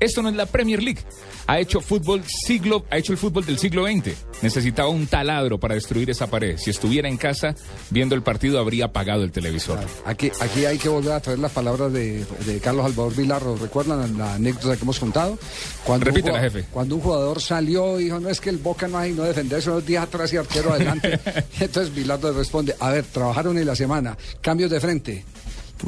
Esto 0.00 0.22
no 0.22 0.30
es 0.30 0.34
la 0.34 0.46
Premier 0.46 0.82
League. 0.82 1.00
Ha 1.46 1.60
hecho 1.60 1.80
fútbol 1.80 2.24
siglo, 2.26 2.86
ha 2.90 2.96
hecho 2.96 3.12
el 3.12 3.18
fútbol 3.18 3.44
del 3.44 3.58
siglo 3.58 3.86
XX. 3.86 4.14
Necesitaba 4.42 4.88
un 4.88 5.06
taladro 5.06 5.60
para 5.60 5.74
destruir 5.74 6.08
esa 6.08 6.26
pared. 6.26 6.56
Si 6.56 6.70
estuviera 6.70 7.08
en 7.08 7.18
casa 7.18 7.54
viendo 7.90 8.14
el 8.14 8.22
partido 8.22 8.58
habría 8.58 8.86
apagado 8.86 9.24
el 9.24 9.30
televisor. 9.30 9.78
Aquí, 10.06 10.32
aquí 10.40 10.64
hay 10.64 10.78
que 10.78 10.88
volver 10.88 11.12
a 11.12 11.20
traer 11.20 11.38
las 11.38 11.52
palabras 11.52 11.92
de, 11.92 12.24
de 12.46 12.60
Carlos 12.60 12.86
Alvador 12.86 13.14
Vilarro. 13.14 13.56
¿Recuerdan 13.56 14.16
la 14.16 14.34
anécdota 14.34 14.76
que 14.76 14.82
hemos 14.82 14.98
contado? 14.98 15.38
Cuando 15.84 16.06
Repítela, 16.06 16.40
jefe. 16.40 16.64
Cuando 16.72 16.96
un 16.96 17.02
jugador 17.02 17.42
salió 17.42 18.00
y 18.00 18.04
dijo, 18.04 18.20
no 18.20 18.30
es 18.30 18.40
que 18.40 18.50
el 18.50 18.58
Boca 18.58 18.88
no 18.88 18.98
hay 18.98 19.12
no 19.12 19.22
defenderse 19.22 19.70
unos 19.70 19.84
días 19.84 20.04
atrás 20.04 20.32
y 20.32 20.38
arquero 20.38 20.72
adelante. 20.72 21.20
Entonces 21.60 21.94
Vilardo 21.94 22.32
le 22.32 22.38
responde, 22.38 22.74
a 22.80 22.90
ver, 22.90 23.04
trabajaron 23.04 23.58
en 23.58 23.66
la 23.66 23.76
semana, 23.76 24.16
cambios 24.40 24.70
de 24.70 24.80
frente. 24.80 25.24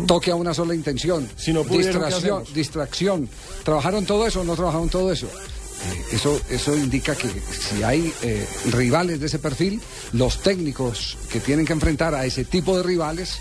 Toque 0.06 0.30
a 0.30 0.34
una 0.34 0.52
sola 0.54 0.74
intención, 0.74 1.28
Si 1.36 1.52
no 1.52 1.62
pudieron, 1.64 1.92
¿qué 1.92 1.98
distracción, 2.06 2.38
hacemos? 2.42 2.54
distracción. 2.54 3.28
¿Trabajaron 3.64 4.04
todo 4.04 4.26
eso 4.26 4.42
o 4.42 4.44
no 4.44 4.54
trabajaron 4.54 4.88
todo 4.88 5.10
eso? 5.12 5.26
Eh, 5.26 6.04
Eso, 6.12 6.38
eso 6.50 6.76
indica 6.76 7.14
que 7.14 7.28
si 7.28 7.82
hay 7.82 8.12
eh, 8.22 8.46
rivales 8.72 9.20
de 9.20 9.26
ese 9.26 9.38
perfil, 9.38 9.80
los 10.12 10.42
técnicos 10.42 11.16
que 11.30 11.40
tienen 11.40 11.64
que 11.64 11.72
enfrentar 11.72 12.14
a 12.14 12.26
ese 12.26 12.44
tipo 12.44 12.76
de 12.76 12.82
rivales 12.82 13.38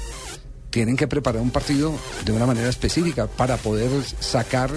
tienen 0.70 0.96
que 0.96 1.08
preparar 1.08 1.42
un 1.42 1.50
partido 1.52 1.94
de 2.26 2.32
una 2.32 2.46
manera 2.46 2.70
específica 2.70 3.26
para 3.28 3.58
poder 3.58 3.90
sacar 4.20 4.70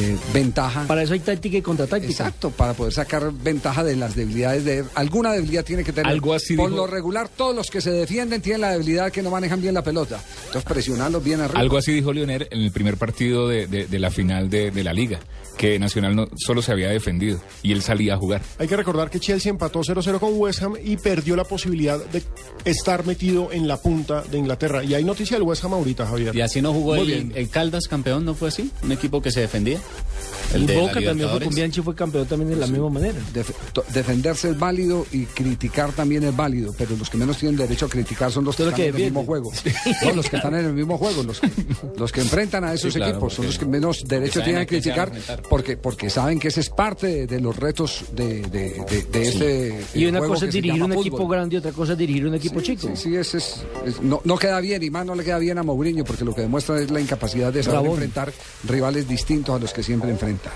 eh, 0.00 0.16
ventaja. 0.32 0.86
Para 0.86 1.02
eso 1.02 1.12
hay 1.14 1.20
táctica 1.20 1.56
y 1.58 1.62
contratáctica. 1.62 2.10
Exacto, 2.10 2.50
para 2.50 2.74
poder 2.74 2.92
sacar 2.92 3.32
ventaja 3.32 3.84
de 3.84 3.96
las 3.96 4.14
debilidades 4.16 4.64
de 4.64 4.84
alguna 4.94 5.32
debilidad 5.32 5.64
tiene 5.64 5.84
que 5.84 5.92
tener. 5.92 6.10
Algo 6.10 6.34
así 6.34 6.56
Por 6.56 6.70
dijo- 6.70 6.82
lo 6.82 6.86
regular, 6.86 7.28
todos 7.28 7.54
los 7.54 7.70
que 7.70 7.80
se 7.80 7.90
defienden 7.90 8.40
tienen 8.42 8.62
la 8.62 8.70
debilidad 8.72 9.10
que 9.12 9.22
no 9.22 9.30
manejan 9.30 9.60
bien 9.60 9.74
la 9.74 9.82
pelota. 9.82 10.20
Entonces 10.46 10.64
presionarlos 10.64 11.22
bien 11.22 11.40
arriba. 11.40 11.60
Algo 11.60 11.76
así 11.78 11.92
dijo 11.92 12.12
Lionel 12.12 12.48
en 12.50 12.60
el 12.60 12.72
primer 12.72 12.96
partido 12.96 13.48
de, 13.48 13.66
de- 13.66 13.86
de 13.86 13.98
la 13.98 14.10
final 14.10 14.48
de, 14.50 14.70
de 14.70 14.84
la 14.84 14.92
liga, 14.92 15.20
que 15.58 15.78
Nacional 15.78 16.14
no, 16.16 16.28
solo 16.36 16.62
se 16.62 16.72
había 16.72 16.88
defendido 16.88 17.40
y 17.62 17.72
él 17.72 17.82
salía 17.82 18.14
a 18.14 18.16
jugar. 18.16 18.42
Hay 18.58 18.68
que 18.68 18.76
recordar 18.76 19.10
que 19.10 19.20
Chelsea 19.20 19.50
empató 19.50 19.80
0-0 19.80 20.18
con 20.18 20.30
West 20.38 20.62
Ham 20.62 20.74
y 20.82 20.96
perdió 20.96 21.36
la 21.36 21.44
posibilidad 21.44 21.98
de 22.06 22.22
estar 22.64 23.04
metido 23.06 23.50
en 23.52 23.68
la 23.68 23.76
punta 23.76 24.22
de 24.22 24.38
Inglaterra. 24.38 24.82
Y 24.84 24.94
hay 24.94 25.04
noticia 25.04 25.36
del 25.36 25.42
West 25.46 25.64
Ham 25.64 25.74
ahorita, 25.74 26.06
Javier. 26.06 26.34
Y 26.34 26.40
así 26.40 26.62
no 26.62 26.72
jugó 26.72 26.94
Muy 26.94 27.00
el, 27.12 27.24
bien. 27.24 27.32
el 27.36 27.48
Caldas 27.48 27.88
campeón, 27.88 28.24
¿no 28.24 28.34
fue 28.34 28.48
así? 28.48 28.70
Un 28.82 28.92
equipo 28.92 29.20
que 29.20 29.30
se 29.30 29.40
defendía. 29.40 29.78
El 30.54 30.66
Boca 30.66 31.00
también 31.00 31.30
fue 31.30 31.40
con 31.40 31.54
Bianchi 31.54 31.80
fue 31.80 31.94
campeón 31.94 32.26
también 32.26 32.50
de 32.50 32.56
la 32.56 32.66
misma 32.66 32.90
manera. 32.90 33.18
Def- 33.32 33.54
defenderse 33.94 34.50
es 34.50 34.58
válido 34.58 35.06
y 35.10 35.24
criticar 35.24 35.92
también 35.92 36.24
es 36.24 36.36
válido, 36.36 36.74
pero 36.76 36.94
los 36.94 37.08
que 37.08 37.16
menos 37.16 37.38
tienen 37.38 37.56
derecho 37.56 37.86
a 37.86 37.88
criticar 37.88 38.30
son 38.30 38.44
los 38.44 38.54
que 38.56 38.64
están 38.64 38.76
que 38.76 38.88
en 38.88 38.96
el 38.96 39.02
mismo 39.04 39.24
juego. 39.24 39.50
No, 40.04 40.12
los 40.12 40.28
que 40.28 40.36
están 40.36 40.54
en 40.56 40.66
el 40.66 40.74
mismo 40.74 40.98
juego, 40.98 41.22
los, 41.22 41.40
los 41.96 42.12
que 42.12 42.20
enfrentan 42.20 42.64
a 42.64 42.74
esos 42.74 42.92
Sí, 42.92 42.98
claro, 42.98 43.12
equipos 43.12 43.32
son 43.32 43.46
los 43.46 43.58
que 43.58 43.64
menos 43.64 44.04
derecho 44.06 44.42
tienen 44.42 44.60
a 44.60 44.66
criticar 44.66 45.10
porque, 45.48 45.78
porque 45.78 46.10
saben 46.10 46.38
que 46.38 46.48
ese 46.48 46.60
es 46.60 46.68
parte 46.68 47.06
de, 47.06 47.26
de 47.26 47.40
los 47.40 47.56
retos 47.56 48.04
de, 48.14 48.42
de, 48.42 48.84
de- 48.90 49.02
de 49.10 49.22
este 49.22 49.80
Y 49.94 50.04
eh, 50.04 50.08
una 50.10 50.18
juego 50.18 50.34
cosa 50.34 50.44
es 50.46 50.50
que 50.54 50.60
dirigir 50.60 50.82
un 50.82 50.92
equipo 50.92 51.26
grande 51.28 51.54
y 51.54 51.58
otra 51.60 51.72
cosa 51.72 51.92
es 51.92 51.98
dirigir 51.98 52.26
un 52.26 52.34
equipo 52.34 52.60
chico. 52.60 52.88
Sí, 52.88 52.96
sí, 52.96 53.16
ese 53.16 53.38
es, 53.38 53.62
es- 53.86 54.02
no, 54.02 54.20
no 54.24 54.36
queda 54.36 54.60
bien 54.60 54.82
y 54.82 54.90
más 54.90 55.06
no 55.06 55.14
le 55.14 55.24
queda 55.24 55.38
bien 55.38 55.56
a 55.56 55.62
Mourinho 55.62 56.04
porque 56.04 56.26
lo 56.26 56.34
que 56.34 56.42
demuestra 56.42 56.78
es 56.78 56.90
la 56.90 57.00
incapacidad 57.00 57.50
de 57.50 57.62
saber 57.62 57.76
Rabón. 57.80 57.92
enfrentar 57.92 58.30
rivales 58.68 59.08
distintos 59.08 59.56
a 59.56 59.58
los 59.58 59.71
que 59.72 59.82
siempre 59.82 60.10
enfrentan. 60.10 60.52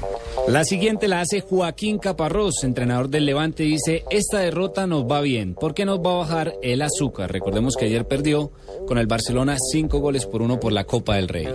La 0.49 0.65
siguiente 0.65 1.09
la 1.09 1.21
hace 1.21 1.41
Joaquín 1.41 1.99
Caparrós, 1.99 2.63
entrenador 2.63 3.09
del 3.09 3.27
Levante, 3.27 3.65
y 3.65 3.73
dice, 3.73 4.05
esta 4.11 4.39
derrota 4.39 4.87
nos 4.87 5.05
va 5.05 5.21
bien, 5.21 5.55
porque 5.55 5.85
nos 5.85 5.99
va 5.99 6.13
a 6.13 6.19
bajar 6.19 6.55
el 6.63 6.83
azúcar. 6.83 7.33
Recordemos 7.33 7.75
que 7.77 7.87
ayer 7.87 8.07
perdió 8.07 8.53
con 8.87 8.99
el 8.99 9.09
Barcelona 9.09 9.57
cinco 9.73 9.99
goles 9.99 10.25
por 10.25 10.43
uno 10.43 10.61
por 10.61 10.73
la 10.73 10.85
Copa 10.85 11.17
del 11.17 11.29
Rey. 11.29 11.49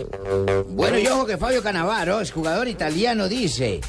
Bueno, 0.70 1.00
y 1.00 1.08
ojo 1.08 1.26
que 1.26 1.38
Fabio 1.38 1.64
Canavaro, 1.64 2.20
es 2.20 2.32
jugador 2.32 2.68
italiano, 2.68 3.30
dice, 3.30 3.80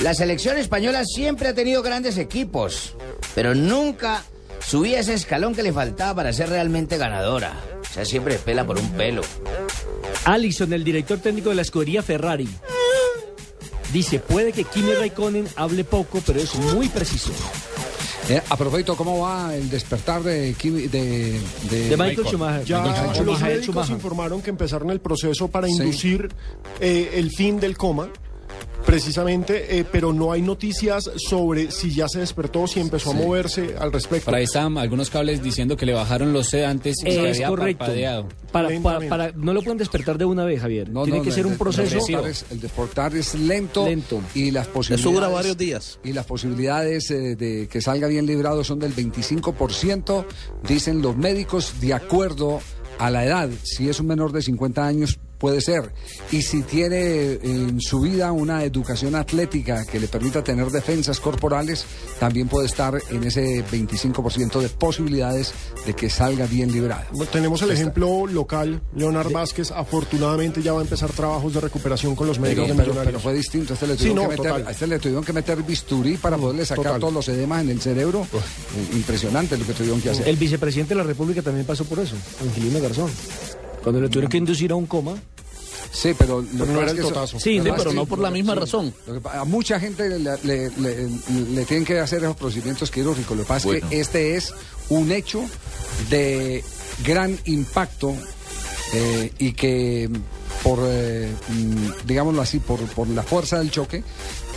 la 0.00 0.14
selección 0.14 0.58
española 0.58 1.04
siempre 1.04 1.48
ha 1.48 1.54
tenido 1.54 1.82
grandes 1.82 2.16
equipos, 2.18 2.94
pero 3.34 3.54
nunca 3.54 4.22
subía 4.64 5.00
ese 5.00 5.14
escalón 5.14 5.54
que 5.54 5.62
le 5.62 5.72
faltaba 5.72 6.14
para 6.14 6.32
ser 6.32 6.48
realmente 6.48 6.98
ganadora. 6.98 7.60
O 7.80 7.92
sea, 7.92 8.04
siempre 8.04 8.36
pela 8.36 8.64
por 8.64 8.78
un 8.78 8.90
pelo. 8.92 9.22
Allison, 10.24 10.72
el 10.72 10.84
director 10.84 11.18
técnico 11.18 11.50
de 11.50 11.56
la 11.56 11.62
escudería 11.62 12.02
Ferrari, 12.02 12.48
dice, 13.92 14.18
puede 14.18 14.52
que 14.52 14.64
Kimi 14.64 14.92
Raikkonen 14.92 15.46
hable 15.56 15.84
poco, 15.84 16.20
pero 16.26 16.40
es 16.40 16.54
muy 16.54 16.88
preciso. 16.88 17.32
Eh, 18.28 18.40
a 18.48 18.56
propósito, 18.56 18.96
¿cómo 18.96 19.18
va 19.20 19.54
el 19.54 19.68
despertar 19.68 20.22
de, 20.22 20.54
Kimi- 20.54 20.88
de, 20.88 21.40
de, 21.70 21.88
De 21.88 21.96
Michael 21.96 22.26
Schumacher. 22.28 22.64
Ya 22.64 22.80
Michael 22.80 23.06
los 23.06 23.16
Schumacher, 23.16 23.46
médicos 23.48 23.64
Schumacher. 23.66 23.94
informaron 23.96 24.42
que 24.42 24.50
empezaron 24.50 24.90
el 24.90 25.00
proceso 25.00 25.48
para 25.48 25.66
Sí. 25.66 25.72
inducir 25.74 26.28
eh, 26.80 27.10
el 27.14 27.30
fin 27.32 27.58
del 27.58 27.76
coma, 27.76 28.08
precisamente, 28.84 29.78
eh, 29.78 29.84
pero 29.90 30.12
no 30.12 30.32
hay 30.32 30.42
noticias 30.42 31.10
sobre 31.16 31.70
si 31.70 31.94
ya 31.94 32.08
se 32.08 32.20
despertó, 32.20 32.66
si 32.66 32.80
empezó 32.80 33.10
a 33.10 33.14
moverse 33.14 33.74
al 33.78 33.92
respecto. 33.92 34.26
Por 34.26 34.34
ahí 34.34 34.44
estaban 34.44 34.76
algunos 34.78 35.10
cables 35.10 35.42
diciendo 35.42 35.76
que 35.76 35.86
le 35.86 35.92
bajaron 35.94 36.32
los 36.32 36.48
sedantes 36.48 36.96
y 37.04 37.08
Es 37.10 37.18
había 37.36 37.48
correcto. 37.48 37.78
parpadeado. 37.78 38.28
Para, 38.52 38.68
para, 38.82 39.08
para- 39.08 39.32
no 39.32 39.54
lo 39.54 39.62
pueden 39.62 39.78
despertar 39.78 40.18
de 40.18 40.24
una 40.24 40.44
vez, 40.44 40.60
Javier. 40.60 40.90
No, 40.90 41.04
Tiene 41.04 41.18
no, 41.18 41.24
que 41.24 41.30
no, 41.30 41.34
ser 41.34 41.46
un 41.46 41.56
proceso. 41.56 41.94
despertar 41.96 42.28
es- 42.30 42.44
el 42.50 42.60
despertar 42.60 43.16
es 43.16 43.34
lento, 43.34 43.86
Lento. 43.86 44.20
y 44.34 44.50
las 44.50 44.66
posibilidades 44.66 45.00
Eso 45.06 45.10
dura 45.14 45.28
varios 45.28 45.56
días. 45.56 45.98
y 46.04 46.12
las 46.12 46.26
posibilidades 46.26 47.10
eh, 47.10 47.36
de 47.36 47.68
que 47.68 47.80
salga 47.80 48.08
bien 48.08 48.26
librado 48.26 48.62
son 48.64 48.78
del 48.78 48.92
25%, 48.94 50.24
dicen 50.68 51.02
los 51.02 51.16
médicos, 51.16 51.80
de 51.80 51.94
acuerdo 51.94 52.60
a 52.98 53.10
la 53.10 53.24
edad. 53.24 53.48
Si 53.62 53.88
es 53.88 54.00
un 54.00 54.06
menor 54.06 54.32
de 54.32 54.42
50 54.42 54.86
años 54.86 55.18
puede 55.42 55.60
ser. 55.60 55.90
Y 56.30 56.40
si 56.42 56.62
tiene 56.62 57.32
en 57.42 57.80
su 57.80 58.00
vida 58.00 58.30
una 58.30 58.62
educación 58.62 59.16
atlética 59.16 59.84
que 59.84 59.98
le 59.98 60.06
permita 60.06 60.42
tener 60.44 60.68
defensas 60.70 61.18
corporales, 61.18 61.84
también 62.20 62.46
puede 62.48 62.66
estar 62.66 62.96
en 63.10 63.24
ese 63.24 63.64
25% 63.66 64.60
de 64.60 64.68
posibilidades 64.68 65.52
de 65.84 65.94
que 65.94 66.08
salga 66.08 66.46
bien 66.46 66.70
librado. 66.70 67.04
Tenemos 67.32 67.60
el 67.62 67.70
Está- 67.72 67.80
ejemplo 67.80 68.26
local, 68.28 68.80
Leonard 68.94 69.32
Vázquez, 69.32 69.72
afortunadamente 69.72 70.62
ya 70.62 70.72
va 70.72 70.78
a 70.78 70.82
empezar 70.84 71.10
trabajos 71.10 71.52
de 71.54 71.60
recuperación 71.60 72.14
con 72.14 72.28
los 72.28 72.38
Pero, 72.38 72.62
médicos 72.62 72.68
de 72.76 72.84
pero- 72.92 73.04
pero 73.04 73.18
fue 73.20 73.34
distinto. 73.34 73.72
A 73.72 73.74
este, 73.74 73.86
le 73.88 73.94
Sí, 73.94 73.98
tuvieron 74.04 74.16
no, 74.24 74.30
que 74.30 74.36
meter, 74.36 74.52
total. 74.52 74.68
a 74.68 74.70
este 74.70 74.86
le 74.86 74.98
tuvieron 75.00 75.24
que 75.24 75.32
meter 75.32 75.62
bisturí 75.64 76.16
para 76.18 76.38
poderle 76.38 76.64
sacar 76.64 76.84
Total. 76.84 77.00
todos 77.00 77.12
los 77.12 77.28
edemas 77.28 77.62
en 77.62 77.70
el 77.70 77.80
cerebro. 77.80 78.26
Eh, 78.32 78.94
impresionante 78.96 79.56
lo 79.58 79.66
que 79.66 79.72
tuvieron 79.72 80.00
que 80.00 80.10
hacer. 80.10 80.28
El 80.28 80.36
vicepresidente 80.36 80.94
de 80.94 80.98
la 80.98 81.04
República 81.04 81.42
también 81.42 81.66
pasó 81.66 81.84
por 81.84 81.98
eso, 81.98 82.14
Angelino 82.40 82.80
Garzón. 82.80 83.10
Cuando 83.82 84.00
le 84.00 84.08
tuvieron 84.08 84.30
que 84.30 84.38
inducir 84.38 84.72
a 84.72 84.76
un 84.76 84.86
coma. 84.86 85.14
Sí, 85.90 86.14
pero, 86.16 86.40
lo 86.40 86.46
Pero 86.46 86.64
que 86.66 86.72
no 86.72 86.78
pasa 86.80 86.82
era 86.82 86.92
es 86.92 86.98
el 86.98 87.04
totazo. 87.12 87.40
Sí, 87.40 87.60
que 87.60 87.72
pero 87.72 87.92
no 87.92 88.06
por 88.06 88.18
la 88.18 88.30
misma 88.30 88.54
razón. 88.54 88.94
lo 89.06 89.14
que 89.14 89.20
pa- 89.20 89.40
a 89.40 89.44
mucha 89.44 89.78
gente 89.78 90.08
le, 90.08 90.18
le- 90.18 90.70
le- 90.70 91.08
le 91.50 91.64
tienen 91.66 91.84
que 91.84 91.98
hacer 91.98 92.22
esos 92.22 92.36
procedimientos 92.36 92.90
quirúrgicos. 92.90 93.36
Lo 93.36 93.42
que 93.42 93.48
pasa 93.48 93.66
Bueno. 93.68 93.84
es 93.86 93.90
que 93.90 94.00
este 94.00 94.36
es 94.36 94.54
un 94.88 95.12
hecho 95.12 95.44
de 96.08 96.64
gran 97.04 97.38
impacto 97.44 98.14
eh, 98.94 99.32
y 99.38 99.52
que 99.52 100.08
por, 100.62 100.78
eh, 100.82 101.30
mm, 101.48 102.06
digámoslo 102.06 102.40
así, 102.40 102.58
por, 102.60 102.78
por 102.80 103.08
la 103.08 103.22
fuerza 103.22 103.58
del 103.58 103.70
choque, 103.70 104.02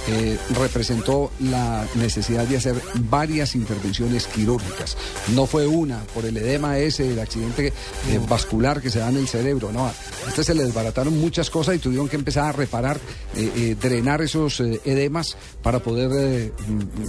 eh, 0.08 0.38
representó 0.60 1.32
la 1.40 1.86
necesidad 1.96 2.46
de 2.46 2.58
hacer 2.58 2.76
varias 3.10 3.56
intervenciones 3.56 4.28
quirúrgicas. 4.28 4.98
No 5.34 5.46
fue 5.46 5.68
una 5.68 6.00
por 6.14 6.26
el 6.26 6.38
edema 6.38 6.78
ese, 6.78 7.12
el 7.12 7.20
accidente 7.20 7.68
eh, 7.68 8.20
vascular 8.28 8.82
que 8.82 8.90
se 8.90 9.00
da 9.00 9.10
en 9.10 9.18
el 9.18 9.28
cerebro, 9.28 9.72
no. 9.72 9.88
A 9.88 9.94
este 10.28 10.44
se 10.44 10.54
le 10.54 10.64
desbarataron 10.64 11.18
muchas 11.20 11.50
cosas 11.50 11.76
y 11.76 11.80
tuvieron 11.80 12.08
que 12.08 12.16
empezar 12.16 12.46
a 12.46 12.52
reparar, 12.52 13.00
eh, 13.36 13.52
eh, 13.56 13.76
drenar 13.80 14.22
esos 14.22 14.60
eh, 14.60 14.80
edemas 14.86 15.38
para 15.62 15.80
poder 15.80 16.52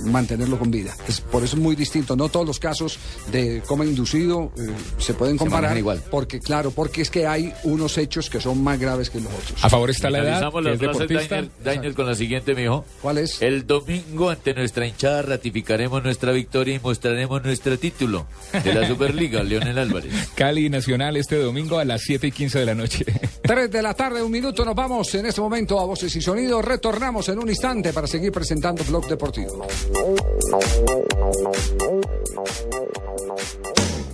mantenerlo 0.06 0.58
con 0.58 0.70
vida. 0.70 0.94
Es, 1.08 1.20
por 1.20 1.44
eso 1.44 1.56
es 1.56 1.62
muy 1.62 1.76
distinto. 1.76 2.16
No 2.16 2.28
todos 2.28 2.46
los 2.46 2.58
casos 2.58 2.98
de 3.30 3.62
coma 3.66 3.84
inducido 3.84 4.52
eh, 4.56 4.72
se 4.98 5.14
pueden 5.14 5.36
comparar 5.36 5.76
igual. 5.76 6.02
porque 6.10 6.40
claro, 6.40 6.70
porque 6.70 7.02
es 7.02 7.10
que 7.10 7.26
hay 7.26 7.52
unos 7.64 7.98
hechos 7.98 8.30
que 8.30 8.40
son 8.40 8.62
más 8.62 8.78
graves 8.78 9.10
que 9.10 9.20
los 9.20 9.32
otros. 9.32 9.64
A 9.64 9.68
favor 9.68 9.90
está 9.90 10.10
la 10.10 10.20
edad, 10.20 10.52
que 10.52 10.72
es 10.72 10.78
deportista. 10.78 11.36
Daniel, 11.36 11.52
Daniel, 11.62 11.94
con 11.94 12.06
la 12.06 12.14
siguiente, 12.14 12.54
mijo. 12.54 12.84
¿Cuál 13.02 13.18
es? 13.18 13.40
El 13.42 13.66
domingo 13.66 14.30
ante 14.30 14.54
nuestra 14.54 14.86
hinchada 14.86 15.22
ratificaremos 15.22 16.02
nuestra 16.02 16.32
victoria 16.32 16.74
y 16.74 16.80
mostraremos 16.80 17.44
nuestro 17.44 17.78
título 17.78 18.26
de 18.64 18.74
la 18.74 18.86
Superliga, 18.86 19.42
Leonel 19.44 19.78
Álvarez. 19.78 20.12
Cali 20.34 20.68
Nacional 20.68 21.16
este 21.16 21.36
domingo 21.36 21.78
a 21.78 21.84
las 21.84 22.02
7 22.02 22.26
y 22.26 22.32
15 22.32 22.58
de 22.60 22.66
la 22.66 22.74
noche. 22.74 23.04
3 23.42 23.70
de 23.70 23.82
la 23.82 23.94
tarde, 23.94 24.22
un 24.22 24.32
minuto, 24.32 24.64
nos 24.64 24.74
vamos 24.74 25.14
en 25.14 25.26
este 25.26 25.40
momento 25.40 25.78
a 25.78 25.84
Voces 25.84 26.14
y 26.16 26.20
Sonidos. 26.20 26.64
Retornamos 26.64 27.28
en 27.28 27.38
un 27.38 27.48
instante 27.48 27.92
para 27.92 28.06
seguir 28.06 28.32
presentando 28.32 28.82
Blog 28.84 29.06
Deportivo. 29.08 29.66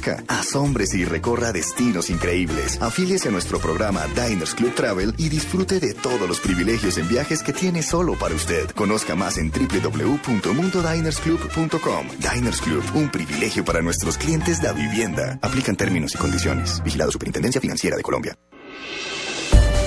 Conozca, 0.00 0.24
asómbrese 0.28 0.98
y 0.98 1.04
recorra 1.04 1.52
destinos 1.52 2.08
increíbles. 2.10 2.80
Afíliese 2.80 3.28
a 3.28 3.32
nuestro 3.32 3.58
programa 3.58 4.06
Diners 4.06 4.54
Club 4.54 4.72
Travel 4.74 5.12
y 5.18 5.28
disfrute 5.28 5.80
de 5.80 5.92
todos 5.94 6.28
los 6.28 6.40
privilegios 6.40 6.96
en 6.98 7.08
viajes 7.08 7.42
que 7.42 7.52
tiene 7.52 7.82
solo 7.82 8.14
para 8.14 8.34
usted. 8.34 8.70
Conozca 8.70 9.14
más 9.14 9.36
en 9.38 9.50
www.mundodinersclub.com. 9.50 12.06
Diners 12.18 12.62
Club, 12.62 12.82
un 12.94 13.10
privilegio 13.10 13.62
para 13.64 13.82
nuestros 13.82 14.16
clientes 14.16 14.62
de 14.62 14.72
vivienda. 14.72 15.38
Aplican 15.42 15.76
términos 15.76 16.14
y 16.14 16.18
condiciones. 16.18 16.80
Vigilado 16.82 17.10
Superintendencia 17.10 17.60
Financiera 17.60 17.96
de 17.96 18.02
Colombia. 18.02 18.36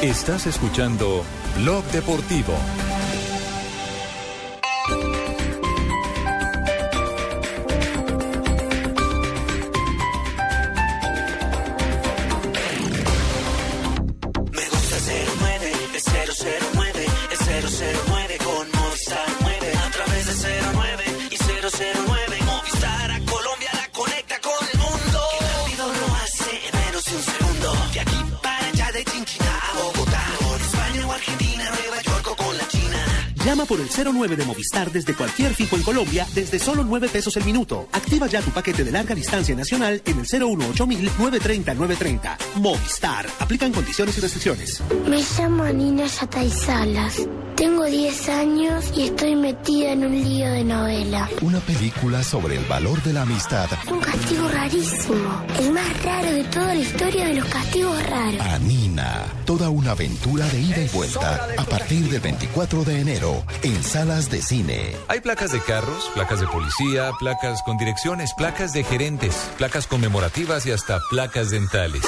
Estás 0.01 0.47
escuchando 0.47 1.23
Blog 1.57 1.85
Deportivo. 1.85 2.53
Llama 33.63 33.65
por 33.65 33.79
el 33.79 34.13
09 34.13 34.35
de 34.35 34.45
Movistar 34.45 34.91
desde 34.91 35.13
cualquier 35.13 35.53
fijo 35.53 35.75
en 35.75 35.83
Colombia 35.83 36.27
desde 36.33 36.59
solo 36.59 36.83
9 36.83 37.07
pesos 37.07 37.37
el 37.37 37.45
minuto. 37.45 37.87
Activa 37.93 38.27
ya 38.27 38.41
tu 38.41 38.51
paquete 38.51 38.83
de 38.83 38.91
larga 38.91 39.15
distancia 39.15 39.55
nacional 39.55 40.01
en 40.05 40.19
el 40.19 40.25
018 40.25 40.85
930 40.85 41.73
930. 41.73 42.37
Movistar. 42.55 43.25
Aplican 43.39 43.71
condiciones 43.71 44.17
y 44.17 44.21
restricciones. 44.21 44.81
Me 45.07 45.23
llamo 45.37 45.65
Nina 45.65 46.05
Yatay 46.07 46.49
Salas. 46.49 47.27
Tengo 47.55 47.85
10 47.85 48.29
años 48.29 48.91
y 48.95 49.03
estoy 49.03 49.35
metida 49.35 49.91
en 49.91 50.05
un 50.05 50.23
lío 50.23 50.51
de 50.51 50.63
novela. 50.63 51.29
Una 51.41 51.59
película 51.59 52.23
sobre 52.23 52.57
el 52.57 52.65
valor 52.65 53.01
de 53.03 53.13
la 53.13 53.21
amistad. 53.21 53.69
Un 53.89 53.99
castigo 53.99 54.47
rarísimo. 54.49 55.45
El 55.59 55.71
más 55.71 56.03
raro 56.03 56.31
de 56.31 56.43
toda 56.45 56.73
la 56.73 56.81
historia 56.81 57.27
de 57.27 57.35
los 57.35 57.45
castigos 57.45 58.09
raros. 58.09 58.41
Anina. 58.41 58.82
Toda 59.45 59.69
una 59.69 59.91
aventura 59.91 60.47
de 60.47 60.61
ida 60.61 60.81
y 60.81 60.87
vuelta. 60.89 61.47
A 61.57 61.63
partir 61.63 62.09
del 62.09 62.21
24 62.21 62.83
de 62.83 63.01
enero. 63.01 63.43
En 63.63 63.83
salas 63.83 64.29
de 64.29 64.41
cine. 64.41 64.95
Hay 65.07 65.21
placas 65.21 65.51
de 65.51 65.59
carros, 65.61 66.11
placas 66.13 66.39
de 66.39 66.47
policía, 66.47 67.11
placas 67.19 67.61
con 67.63 67.77
direcciones, 67.77 68.33
placas 68.33 68.73
de 68.73 68.83
gerentes, 68.83 69.35
placas 69.57 69.87
conmemorativas 69.87 70.65
y 70.65 70.71
hasta 70.71 70.99
placas 71.09 71.49
dentales. 71.49 72.03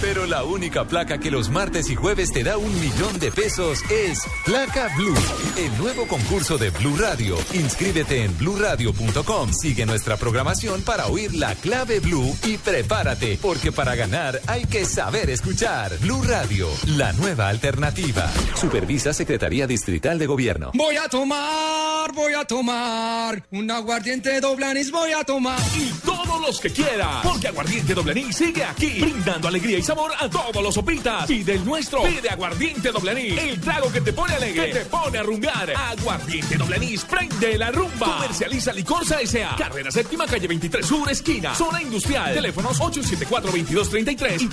Pero 0.00 0.26
la 0.26 0.44
única 0.44 0.84
placa 0.84 1.18
que 1.18 1.30
los 1.30 1.50
martes 1.50 1.90
y 1.90 1.96
jueves 1.96 2.32
te 2.32 2.44
da 2.44 2.56
un 2.56 2.80
millón 2.80 3.18
de 3.18 3.32
pesos 3.32 3.80
es 3.90 4.20
Placa 4.44 4.88
Blue, 4.96 5.14
el 5.56 5.76
nuevo 5.78 6.06
concurso 6.06 6.56
de 6.56 6.70
Blue 6.70 6.96
Radio. 6.96 7.36
Inscríbete 7.52 8.22
en 8.22 8.36
bluradio.com, 8.38 9.52
sigue 9.52 9.86
nuestra 9.86 10.16
programación 10.16 10.82
para 10.82 11.08
oír 11.08 11.34
la 11.34 11.54
clave 11.56 11.98
Blue 11.98 12.36
y 12.44 12.58
prepárate, 12.58 13.38
porque 13.42 13.72
para 13.72 13.96
ganar 13.96 14.40
hay 14.46 14.64
que 14.66 14.84
saber 14.84 15.30
escuchar. 15.30 15.98
Blue 15.98 16.22
Radio, 16.28 16.68
la 16.88 17.10
nueva 17.14 17.48
alternativa. 17.48 18.30
Supervisa 18.54 19.14
Secretaría 19.14 19.66
Distrital 19.66 20.18
de 20.18 20.26
Gobierno. 20.26 20.72
Voy 20.74 20.96
a 20.96 21.08
tomar, 21.08 22.12
voy 22.12 22.34
a 22.34 22.44
tomar 22.44 23.42
un 23.50 23.70
aguardiente 23.70 24.38
doble 24.38 24.66
anís, 24.66 24.90
voy 24.90 25.12
a 25.12 25.24
tomar. 25.24 25.58
Y 25.74 25.90
todos 26.04 26.40
los 26.42 26.60
que 26.60 26.70
quiera, 26.70 27.20
porque 27.22 27.48
Aguardiente 27.48 27.94
Doble 27.94 28.12
Anís 28.12 28.36
sigue 28.36 28.62
aquí, 28.62 29.00
brindando 29.00 29.48
alegría 29.48 29.78
y 29.78 29.82
sabor 29.82 30.12
a 30.18 30.28
todos 30.28 30.62
los 30.62 30.74
sopitas. 30.74 31.26
Pide 31.26 31.54
el 31.54 31.64
nuestro, 31.64 32.02
pide 32.02 32.28
Aguardiente 32.28 32.90
Doble 32.92 33.10
Anís, 33.12 33.38
el 33.38 33.60
trago 33.60 33.90
que 33.90 34.00
te 34.02 34.12
pone 34.12 34.34
alegre, 34.34 34.66
que 34.66 34.78
te 34.80 34.84
pone 34.84 35.18
a 35.18 35.22
rumbear. 35.22 35.72
Aguardiente 35.74 36.56
Doble 36.56 36.76
Anís, 36.76 37.04
prende 37.04 37.56
la 37.56 37.70
rumba. 37.70 38.16
Comercializa 38.16 38.72
Licorsa 38.72 39.20
S.A. 39.22 39.56
Carrera 39.56 39.90
Séptima, 39.90 40.26
calle 40.26 40.46
23 40.46 40.84
Sur, 40.84 41.10
esquina, 41.10 41.54
zona 41.54 41.80
industrial. 41.80 42.34
Teléfonos 42.34 42.78
874-2233 42.80 44.40
y 44.42 44.48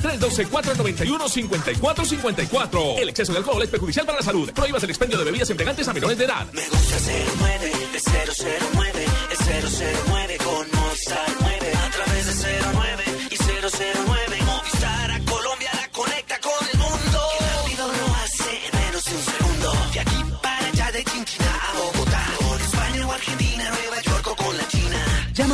312-491-5454. 1.65 2.99
El 2.99 3.10
exceso 3.10 3.32
de 3.32 3.39
alcohol 3.39 3.63
es 3.63 3.69
perjudicial 3.69 4.06
para 4.06 4.19
la 4.19 4.23
salud. 4.23 4.51
Prohíbas 4.54 4.84
el 4.84 4.89
expendio 4.89 5.17
de 5.17 5.25
bebidas 5.25 5.49
embriagantes 5.49 5.88
a 5.88 5.93
menores 5.93 6.17
de 6.17 6.25
edad. 6.25 6.45
Me 6.54 6.67
gusta 6.67 6.97
09, 7.39 7.71
es 7.95 8.04
009, 8.06 9.06
es 9.32 9.39
009 10.08 10.38
con 10.43 10.71
Movistar 10.71 11.28
9. 11.41 11.73
A 11.75 11.89
través 11.91 12.25
de 12.25 12.60
09 12.73 13.04
y 13.32 13.38
009. 13.38 14.24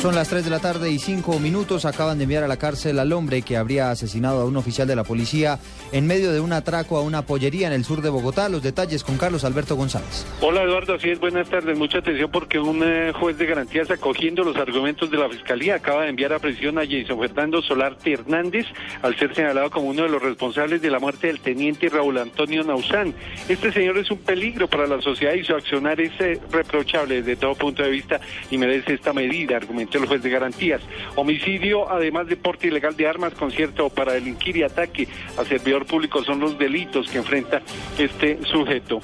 Son 0.00 0.14
las 0.14 0.28
3 0.28 0.44
de 0.44 0.50
la 0.50 0.60
tarde 0.60 0.92
y 0.92 1.00
5 1.00 1.40
minutos. 1.40 1.84
Acaban 1.84 2.18
de 2.18 2.24
enviar 2.24 2.44
a 2.44 2.48
la 2.48 2.56
cárcel 2.56 3.00
al 3.00 3.12
hombre 3.12 3.42
que 3.42 3.56
habría 3.56 3.90
asesinado 3.90 4.42
a 4.42 4.44
un 4.44 4.56
oficial 4.56 4.86
de 4.86 4.94
la 4.94 5.02
policía 5.02 5.58
en 5.90 6.06
medio 6.06 6.30
de 6.30 6.38
un 6.38 6.52
atraco 6.52 6.98
a 6.98 7.02
una 7.02 7.22
pollería 7.22 7.66
en 7.66 7.72
el 7.72 7.84
sur 7.84 8.00
de 8.00 8.08
Bogotá. 8.08 8.48
Los 8.48 8.62
detalles 8.62 9.02
con 9.02 9.18
Carlos 9.18 9.42
Alberto 9.42 9.74
González. 9.74 10.24
Hola 10.40 10.62
Eduardo, 10.62 10.94
así 10.94 11.10
es, 11.10 11.18
buenas 11.18 11.50
tardes. 11.50 11.76
Mucha 11.76 11.98
atención 11.98 12.30
porque 12.30 12.60
un 12.60 12.80
eh, 12.84 13.12
juez 13.12 13.38
de 13.38 13.46
garantías 13.46 13.90
acogiendo 13.90 14.44
los 14.44 14.54
argumentos 14.56 15.10
de 15.10 15.18
la 15.18 15.28
Fiscalía 15.28 15.74
acaba 15.74 16.04
de 16.04 16.10
enviar 16.10 16.32
a 16.32 16.38
prisión 16.38 16.78
a 16.78 16.82
Jason 16.88 17.18
Fernando 17.18 17.60
Solarte 17.60 18.12
Hernández 18.12 18.66
al 19.02 19.16
ser 19.18 19.34
señalado 19.34 19.68
como 19.68 19.88
uno 19.88 20.04
de 20.04 20.10
los 20.10 20.22
responsables 20.22 20.80
de 20.80 20.92
la 20.92 21.00
muerte 21.00 21.26
del 21.26 21.40
teniente 21.40 21.88
Raúl 21.88 22.18
Antonio 22.18 22.62
Nausán. 22.62 23.14
Este 23.48 23.72
señor 23.72 23.98
es 23.98 24.12
un 24.12 24.18
peligro 24.18 24.68
para 24.68 24.86
la 24.86 25.02
sociedad 25.02 25.34
y 25.34 25.42
su 25.42 25.56
accionar 25.56 26.00
es 26.00 26.12
eh, 26.20 26.40
reprochable 26.52 27.16
desde 27.16 27.34
todo 27.34 27.56
punto 27.56 27.82
de 27.82 27.90
vista 27.90 28.20
y 28.48 28.58
merece 28.58 28.94
esta 28.94 29.12
medida, 29.12 29.56
el 29.96 30.06
juez 30.06 30.22
de 30.22 30.28
garantías. 30.28 30.82
Homicidio, 31.16 31.90
además 31.90 32.26
de 32.26 32.36
porte 32.36 32.66
ilegal 32.66 32.94
de 32.96 33.06
armas, 33.08 33.32
concierto 33.32 33.88
para 33.88 34.12
delinquir 34.12 34.58
y 34.58 34.62
ataque 34.64 35.08
a 35.38 35.44
servidor 35.44 35.86
público 35.86 36.22
son 36.22 36.40
los 36.40 36.58
delitos 36.58 37.08
que 37.08 37.16
enfrenta 37.18 37.62
este 37.98 38.38
sujeto. 38.44 39.00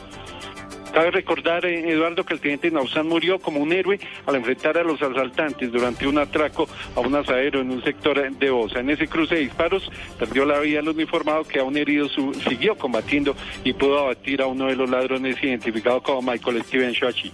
Cabe 0.92 1.10
recordar, 1.10 1.66
eh, 1.66 1.90
Eduardo, 1.90 2.24
que 2.24 2.34
el 2.34 2.40
teniente 2.40 2.70
Nausán 2.70 3.08
murió 3.08 3.40
como 3.40 3.58
un 3.58 3.72
héroe 3.72 3.98
al 4.26 4.36
enfrentar 4.36 4.78
a 4.78 4.84
los 4.84 5.02
asaltantes 5.02 5.72
durante 5.72 6.06
un 6.06 6.18
atraco 6.18 6.68
a 6.94 7.00
un 7.00 7.12
asadero 7.16 7.60
en 7.60 7.72
un 7.72 7.82
sector 7.82 8.30
de 8.30 8.50
Bosa. 8.50 8.78
En 8.78 8.90
ese 8.90 9.08
cruce 9.08 9.34
de 9.34 9.40
disparos 9.40 9.90
perdió 10.20 10.44
la 10.44 10.60
vida 10.60 10.78
el 10.78 10.88
uniformado 10.88 11.42
que 11.42 11.58
aún 11.58 11.76
herido 11.76 12.08
su- 12.08 12.32
siguió 12.48 12.76
combatiendo 12.76 13.34
y 13.64 13.72
pudo 13.72 13.98
abatir 13.98 14.40
a 14.40 14.46
uno 14.46 14.66
de 14.66 14.76
los 14.76 14.88
ladrones 14.88 15.42
identificado 15.42 16.00
como 16.00 16.30
Michael 16.30 16.62
Steven 16.62 16.92
Shoachi. 16.92 17.32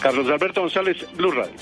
Carlos 0.00 0.26
Alberto 0.30 0.62
González, 0.62 1.06
Blue 1.14 1.30
Radio. 1.32 1.52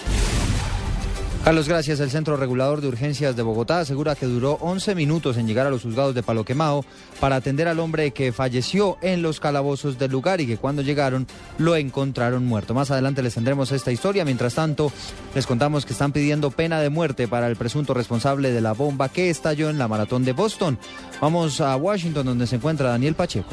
Carlos, 1.44 1.66
gracias. 1.66 1.98
El 1.98 2.12
Centro 2.12 2.36
Regulador 2.36 2.80
de 2.80 2.86
Urgencias 2.86 3.34
de 3.34 3.42
Bogotá 3.42 3.80
asegura 3.80 4.14
que 4.14 4.26
duró 4.26 4.58
11 4.60 4.94
minutos 4.94 5.36
en 5.36 5.48
llegar 5.48 5.66
a 5.66 5.70
los 5.70 5.82
juzgados 5.82 6.14
de 6.14 6.22
Palo 6.22 6.44
Quemado 6.44 6.84
para 7.18 7.34
atender 7.34 7.66
al 7.66 7.80
hombre 7.80 8.12
que 8.12 8.30
falleció 8.30 8.96
en 9.02 9.22
los 9.22 9.40
calabozos 9.40 9.98
del 9.98 10.12
lugar 10.12 10.40
y 10.40 10.46
que 10.46 10.56
cuando 10.56 10.82
llegaron 10.82 11.26
lo 11.58 11.74
encontraron 11.74 12.46
muerto. 12.46 12.74
Más 12.74 12.92
adelante 12.92 13.24
les 13.24 13.34
tendremos 13.34 13.72
esta 13.72 13.90
historia. 13.90 14.24
Mientras 14.24 14.54
tanto, 14.54 14.92
les 15.34 15.48
contamos 15.48 15.84
que 15.84 15.94
están 15.94 16.12
pidiendo 16.12 16.52
pena 16.52 16.80
de 16.80 16.90
muerte 16.90 17.26
para 17.26 17.48
el 17.48 17.56
presunto 17.56 17.92
responsable 17.92 18.52
de 18.52 18.60
la 18.60 18.72
bomba 18.72 19.08
que 19.08 19.28
estalló 19.28 19.68
en 19.68 19.78
la 19.78 19.88
maratón 19.88 20.24
de 20.24 20.34
Boston. 20.34 20.78
Vamos 21.20 21.60
a 21.60 21.74
Washington, 21.74 22.24
donde 22.24 22.46
se 22.46 22.54
encuentra 22.54 22.90
Daniel 22.90 23.16
Pacheco. 23.16 23.50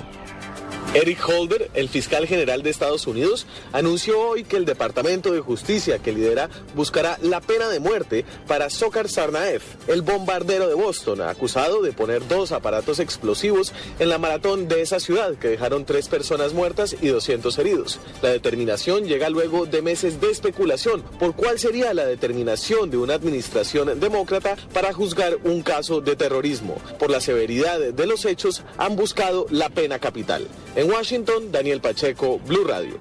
Eric 0.96 1.20
Holder, 1.30 1.70
el 1.76 1.88
fiscal 1.88 2.26
general 2.26 2.64
de 2.64 2.72
Estados 2.72 3.06
Unidos, 3.06 3.46
anunció 3.74 4.20
hoy 4.20 4.44
que 4.44 4.58
el 4.58 4.66
Departamento 4.66 5.32
de 5.32 5.40
Justicia 5.40 6.00
que 6.00 6.12
lidera 6.12 6.50
buscará 6.74 7.20
la 7.22 7.42
pena 7.42 7.70
de 7.70 7.80
muerte 7.80 8.26
para 8.48 8.72
Sokar 8.72 9.08
Sarnaev, 9.08 9.62
el 9.88 10.02
bombardero 10.02 10.68
de 10.68 10.74
Boston, 10.74 11.22
acusado 11.22 11.84
de 11.84 11.92
poner 11.92 12.28
dos 12.28 12.52
aparatos 12.52 12.98
explosivos 12.98 13.72
en 14.00 14.10
la 14.10 14.18
maratón 14.18 14.68
de 14.68 14.82
esa 14.82 15.00
ciudad 15.00 15.36
que 15.36 15.50
dejaron 15.50 15.86
tres 15.86 16.08
personas 16.08 16.54
muertas 16.54 16.96
y 17.00 17.10
200 17.10 17.56
heridos. 17.60 18.00
La 18.24 18.30
determinación 18.30 19.06
llega 19.06 19.30
luego 19.30 19.68
de 19.68 19.84
meses 19.84 20.20
de 20.20 20.32
especulación 20.32 21.04
por 21.20 21.36
cuál 21.36 21.60
sería 21.60 21.94
la 21.94 22.08
determinación 22.08 22.90
de 22.90 22.98
una 22.98 23.14
administración 23.14 24.00
demócrata 24.00 24.56
para 24.74 24.92
juzgar 24.92 25.38
un 25.44 25.62
caso 25.62 26.02
de 26.02 26.16
terrorismo. 26.16 26.78
Por 26.98 27.12
la 27.12 27.22
severidad 27.22 27.80
de 27.80 28.08
los 28.08 28.26
hechos 28.26 28.64
han 28.80 28.96
buscado 28.96 29.46
la 29.52 29.70
pena 29.70 30.00
capital. 30.00 30.48
En 30.80 30.90
Washington, 30.90 31.52
Daniel 31.52 31.82
Pacheco, 31.82 32.40
Blue 32.48 32.64
Radio. 32.64 33.00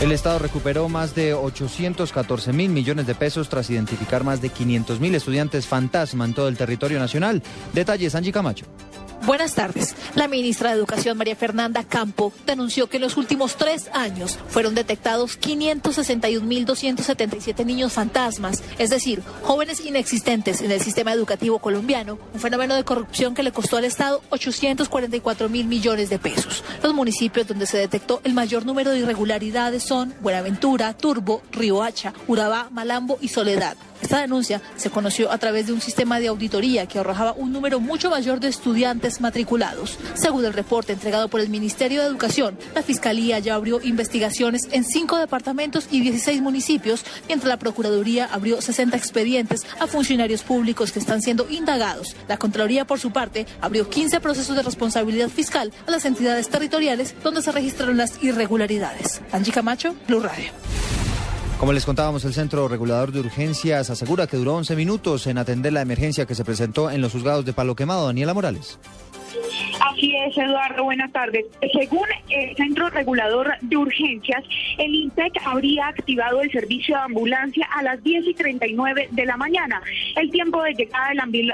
El 0.00 0.12
Estado 0.12 0.38
recuperó 0.38 0.86
más 0.90 1.14
de 1.14 1.32
814 1.32 2.52
mil 2.52 2.68
millones 2.68 3.06
de 3.06 3.14
pesos 3.14 3.48
tras 3.48 3.70
identificar 3.70 4.22
más 4.22 4.42
de 4.42 4.50
500 4.50 5.00
mil 5.00 5.14
estudiantes 5.14 5.66
fantasma 5.66 6.26
en 6.26 6.34
todo 6.34 6.46
el 6.46 6.58
territorio 6.58 6.98
nacional. 6.98 7.42
Detalles, 7.72 8.14
Angie 8.14 8.32
Camacho. 8.32 8.66
Buenas 9.26 9.54
tardes. 9.54 9.94
La 10.16 10.28
ministra 10.28 10.70
de 10.70 10.76
Educación, 10.76 11.16
María 11.16 11.34
Fernanda 11.34 11.82
Campo, 11.82 12.30
denunció 12.44 12.90
que 12.90 12.98
en 12.98 13.04
los 13.04 13.16
últimos 13.16 13.56
tres 13.56 13.88
años 13.94 14.38
fueron 14.48 14.74
detectados 14.74 15.40
561.277 15.40 17.64
niños 17.64 17.94
fantasmas, 17.94 18.62
es 18.78 18.90
decir, 18.90 19.22
jóvenes 19.42 19.82
inexistentes 19.82 20.60
en 20.60 20.70
el 20.70 20.82
sistema 20.82 21.14
educativo 21.14 21.58
colombiano, 21.58 22.18
un 22.34 22.40
fenómeno 22.40 22.74
de 22.74 22.84
corrupción 22.84 23.34
que 23.34 23.42
le 23.42 23.52
costó 23.52 23.78
al 23.78 23.86
Estado 23.86 24.20
844 24.28 25.48
mil 25.48 25.68
millones 25.68 26.10
de 26.10 26.18
pesos. 26.18 26.62
Los 26.82 26.92
municipios 26.92 27.46
donde 27.46 27.66
se 27.66 27.78
detectó 27.78 28.20
el 28.24 28.34
mayor 28.34 28.66
número 28.66 28.90
de 28.90 28.98
irregularidades 28.98 29.84
son 29.84 30.12
Buenaventura, 30.20 30.92
Turbo, 30.92 31.40
Riohacha, 31.50 32.12
Urabá, 32.28 32.68
Malambo 32.70 33.16
y 33.22 33.28
Soledad. 33.28 33.78
Esta 34.04 34.20
denuncia 34.20 34.60
se 34.76 34.90
conoció 34.90 35.32
a 35.32 35.38
través 35.38 35.66
de 35.66 35.72
un 35.72 35.80
sistema 35.80 36.20
de 36.20 36.28
auditoría 36.28 36.84
que 36.84 36.98
arrojaba 36.98 37.32
un 37.32 37.54
número 37.54 37.80
mucho 37.80 38.10
mayor 38.10 38.38
de 38.38 38.48
estudiantes 38.48 39.22
matriculados. 39.22 39.98
Según 40.12 40.44
el 40.44 40.52
reporte 40.52 40.92
entregado 40.92 41.28
por 41.28 41.40
el 41.40 41.48
Ministerio 41.48 42.02
de 42.02 42.08
Educación, 42.08 42.58
la 42.74 42.82
Fiscalía 42.82 43.38
ya 43.38 43.54
abrió 43.54 43.80
investigaciones 43.82 44.68
en 44.72 44.84
cinco 44.84 45.16
departamentos 45.16 45.88
y 45.90 46.02
16 46.02 46.42
municipios, 46.42 47.02
mientras 47.28 47.48
la 47.48 47.58
Procuraduría 47.58 48.26
abrió 48.30 48.60
60 48.60 48.94
expedientes 48.94 49.62
a 49.80 49.86
funcionarios 49.86 50.42
públicos 50.42 50.92
que 50.92 50.98
están 50.98 51.22
siendo 51.22 51.46
indagados. 51.48 52.14
La 52.28 52.36
Contraloría, 52.36 52.86
por 52.86 53.00
su 53.00 53.10
parte, 53.10 53.46
abrió 53.62 53.88
15 53.88 54.20
procesos 54.20 54.54
de 54.54 54.62
responsabilidad 54.62 55.30
fiscal 55.30 55.72
a 55.86 55.90
las 55.90 56.04
entidades 56.04 56.50
territoriales 56.50 57.14
donde 57.24 57.40
se 57.40 57.52
registraron 57.52 57.96
las 57.96 58.22
irregularidades. 58.22 59.22
Angie 59.32 59.50
Camacho, 59.50 59.94
Blue 60.06 60.20
Radio. 60.20 60.52
Como 61.58 61.72
les 61.72 61.86
contábamos, 61.86 62.24
el 62.24 62.34
Centro 62.34 62.68
Regulador 62.68 63.10
de 63.12 63.20
Urgencias 63.20 63.88
asegura 63.88 64.26
que 64.26 64.36
duró 64.36 64.54
11 64.56 64.76
minutos 64.76 65.26
en 65.26 65.38
atender 65.38 65.72
la 65.72 65.80
emergencia 65.80 66.26
que 66.26 66.34
se 66.34 66.44
presentó 66.44 66.90
en 66.90 67.00
los 67.00 67.12
juzgados 67.12 67.44
de 67.44 67.52
Palo 67.52 67.74
Quemado. 67.74 68.06
Daniela 68.06 68.34
Morales. 68.34 68.78
Así 69.80 70.14
es, 70.16 70.36
Eduardo, 70.36 70.84
buenas 70.84 71.12
tardes. 71.12 71.46
Según 71.72 72.06
el 72.28 72.56
Centro 72.56 72.88
Regulador 72.90 73.52
de 73.60 73.76
Urgencias, 73.76 74.44
el 74.78 74.94
INPEC 74.94 75.40
habría 75.44 75.88
activado 75.88 76.40
el 76.40 76.50
servicio 76.50 76.96
de 76.96 77.02
ambulancia 77.02 77.68
a 77.72 77.82
las 77.82 78.02
10 78.02 78.26
y 78.26 78.34
39 78.34 79.08
de 79.10 79.26
la 79.26 79.36
mañana. 79.36 79.82
El 80.16 80.30
tiempo 80.30 80.62
de 80.62 80.74
llegada 80.74 81.10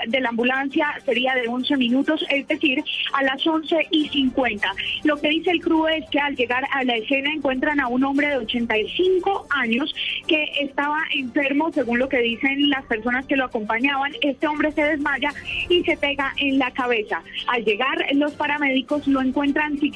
de 0.07 0.21
la, 0.21 0.29
ambulancia 0.29 0.87
sería 1.05 1.35
de 1.35 1.49
11 1.49 1.77
minutos, 1.77 2.25
es 2.31 2.47
decir, 2.47 2.83
a 3.13 3.23
las 3.23 3.45
11 3.47 3.89
y 3.91 4.09
50. 4.09 4.75
Lo 5.05 5.17
que 5.17 5.29
dice 5.29 5.51
el 5.51 5.61
CRUE 5.61 5.99
es 5.99 6.11
que 6.11 6.21
al 6.21 6.37
llegar 6.37 6.67
a 6.73 6.85
la 6.85 6.97
escena 6.97 7.33
encuentran 7.33 7.81
a 7.81 7.89
un 7.89 8.05
hombre 8.05 8.29
de 8.29 8.39
85 8.39 9.47
años 9.51 9.95
que 10.27 10.51
estaba 10.61 10.99
enfermo, 11.13 11.73
según 11.73 11.99
lo 11.99 12.09
que 12.09 12.19
dicen 12.19 12.71
las 12.71 12.85
personas 12.85 13.27
que 13.27 13.37
lo 13.37 13.47
acompañaban. 13.47 14.13
Este 14.21 14.47
hombre 14.47 14.73
se 14.73 14.83
desmaya 14.83 15.33
y 15.69 15.83
se 15.85 15.97
pega 15.97 16.33
en 16.39 16.59
la 16.59 16.71
cabeza. 16.71 17.23
Al 17.49 17.65
llegar, 17.65 17.80
los 18.13 18.33
paramédicos 18.35 19.07
lo 19.07 19.21
encuentran 19.21 19.79
sin, 19.79 19.93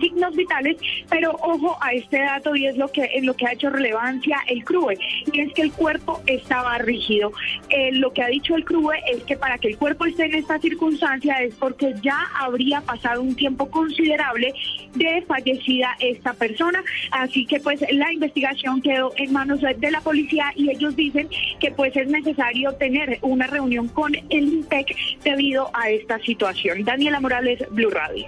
signos 0.00 0.36
vitales, 0.36 0.76
pero 1.08 1.32
ojo 1.42 1.76
a 1.80 1.92
este 1.92 2.18
dato 2.18 2.54
y 2.54 2.66
es 2.66 2.76
lo 2.76 2.88
que 2.88 3.08
lo 3.22 3.34
que 3.34 3.46
ha 3.46 3.52
hecho 3.52 3.70
relevancia 3.70 4.38
el 4.48 4.64
CRUE, 4.64 4.98
y 5.32 5.40
es 5.40 5.52
que 5.52 5.62
el 5.62 5.72
cuerpo 5.72 6.20
estaba 6.26 6.78
rígido. 6.78 7.32
Eh, 7.68 7.92
lo 7.92 8.12
que 8.12 8.22
ha 8.22 8.28
dicho 8.28 8.54
el 8.56 8.64
CRUE 8.64 8.96
es 9.10 9.22
que 9.24 9.36
para 9.36 9.58
que 9.58 9.68
el 9.68 9.76
cuerpo 9.76 10.06
esté 10.06 10.26
en 10.26 10.34
esta 10.34 10.58
circunstancia 10.58 11.36
es 11.42 11.54
porque 11.54 11.94
ya 12.02 12.18
habría 12.38 12.80
pasado 12.80 13.22
un 13.22 13.34
tiempo 13.34 13.70
considerable 13.70 14.52
de 14.94 15.22
fallecida 15.22 15.96
esta 16.00 16.34
persona, 16.34 16.82
así 17.10 17.46
que 17.46 17.60
pues 17.60 17.80
la 17.90 18.12
investigación 18.12 18.80
quedó 18.82 19.12
en 19.16 19.32
manos 19.32 19.60
de 19.60 19.90
la 19.90 20.00
policía 20.00 20.52
y 20.56 20.70
ellos 20.70 20.96
dicen 20.96 21.28
que 21.60 21.70
pues 21.70 21.96
es 21.96 22.08
necesario 22.08 22.72
tener 22.74 23.18
una 23.22 23.46
reunión 23.46 23.88
con 23.88 24.14
el 24.14 24.48
INPEC 24.52 24.94
debido 25.22 25.70
a 25.74 25.90
esta 25.90 26.18
situación. 26.20 26.84
Daniela 27.12 27.20
Morales, 27.20 27.66
Blue 27.70 27.90
Radio. 27.90 28.26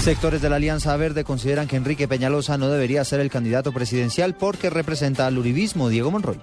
Sectores 0.00 0.42
de 0.42 0.50
la 0.50 0.56
Alianza 0.56 0.96
Verde 0.96 1.22
consideran 1.22 1.68
que 1.68 1.76
Enrique 1.76 2.08
Peñalosa 2.08 2.58
no 2.58 2.68
debería 2.68 3.04
ser 3.04 3.20
el 3.20 3.30
candidato 3.30 3.70
presidencial 3.72 4.34
porque 4.34 4.68
representa 4.68 5.26
al 5.26 5.38
uribismo. 5.38 5.88
Diego 5.88 6.10
Monroy. 6.10 6.38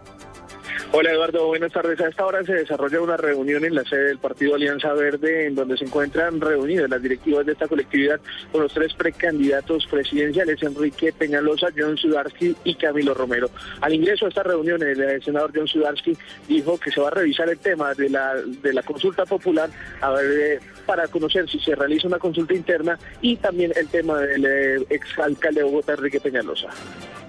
Hola 0.93 1.11
Eduardo, 1.11 1.47
buenas 1.47 1.74
tardes. 1.74 1.99
A 1.99 2.07
esta 2.07 2.26
hora 2.26 2.43
se 2.45 2.53
desarrolla 2.53 3.01
una 3.01 3.18
reunión 3.18 3.65
en 3.65 3.76
la 3.76 3.84
sede 3.84 4.05
del 4.05 4.20
Partido 4.20 4.55
Alianza 4.55 4.93
Verde 4.93 5.47
en 5.47 5.55
donde 5.55 5.78
se 5.78 5.84
encuentran 5.84 6.39
reunidas 6.39 6.89
las 6.89 7.01
directivas 7.01 7.45
de 7.45 7.51
esta 7.51 7.68
colectividad 7.68 8.22
con 8.53 8.61
los 8.61 8.74
tres 8.74 8.93
precandidatos 8.93 9.86
presidenciales, 9.88 10.63
Enrique 10.63 11.11
Peñalosa, 11.11 11.68
John 11.78 11.97
Sudarsky 11.97 12.55
y 12.63 12.76
Camilo 12.76 13.13
Romero. 13.13 13.49
Al 13.82 13.93
ingreso 13.93 14.26
a 14.26 14.30
esta 14.30 14.43
reunión, 14.43 14.82
el 14.82 15.01
eh, 15.01 15.20
senador 15.22 15.51
John 15.53 15.68
Sudarsky 15.68 16.18
dijo 16.47 16.80
que 16.80 16.91
se 16.91 17.01
va 17.01 17.09
a 17.09 17.11
revisar 17.11 17.49
el 17.49 17.59
tema 17.59 17.93
de 17.93 18.09
la, 18.09 18.36
de 18.36 18.74
la 18.74 18.84
consulta 18.84 19.26
popular 19.26 19.70
a 19.99 20.11
ver, 20.11 20.26
eh, 20.26 20.59
para 20.88 21.08
conocer 21.10 21.48
si 21.50 21.60
se 21.60 21.76
realiza 21.76 22.08
una 22.08 22.18
consulta 22.18 22.54
interna 22.54 22.98
y 23.22 23.36
también 23.36 23.74
el 23.76 23.88
tema 23.90 24.20
del 24.22 24.46
eh, 24.46 24.86
exalcalde 24.90 25.62
de 25.62 25.66
Bogotá, 25.66 25.94
Enrique 25.94 26.20
Peñalosa. 26.20 26.70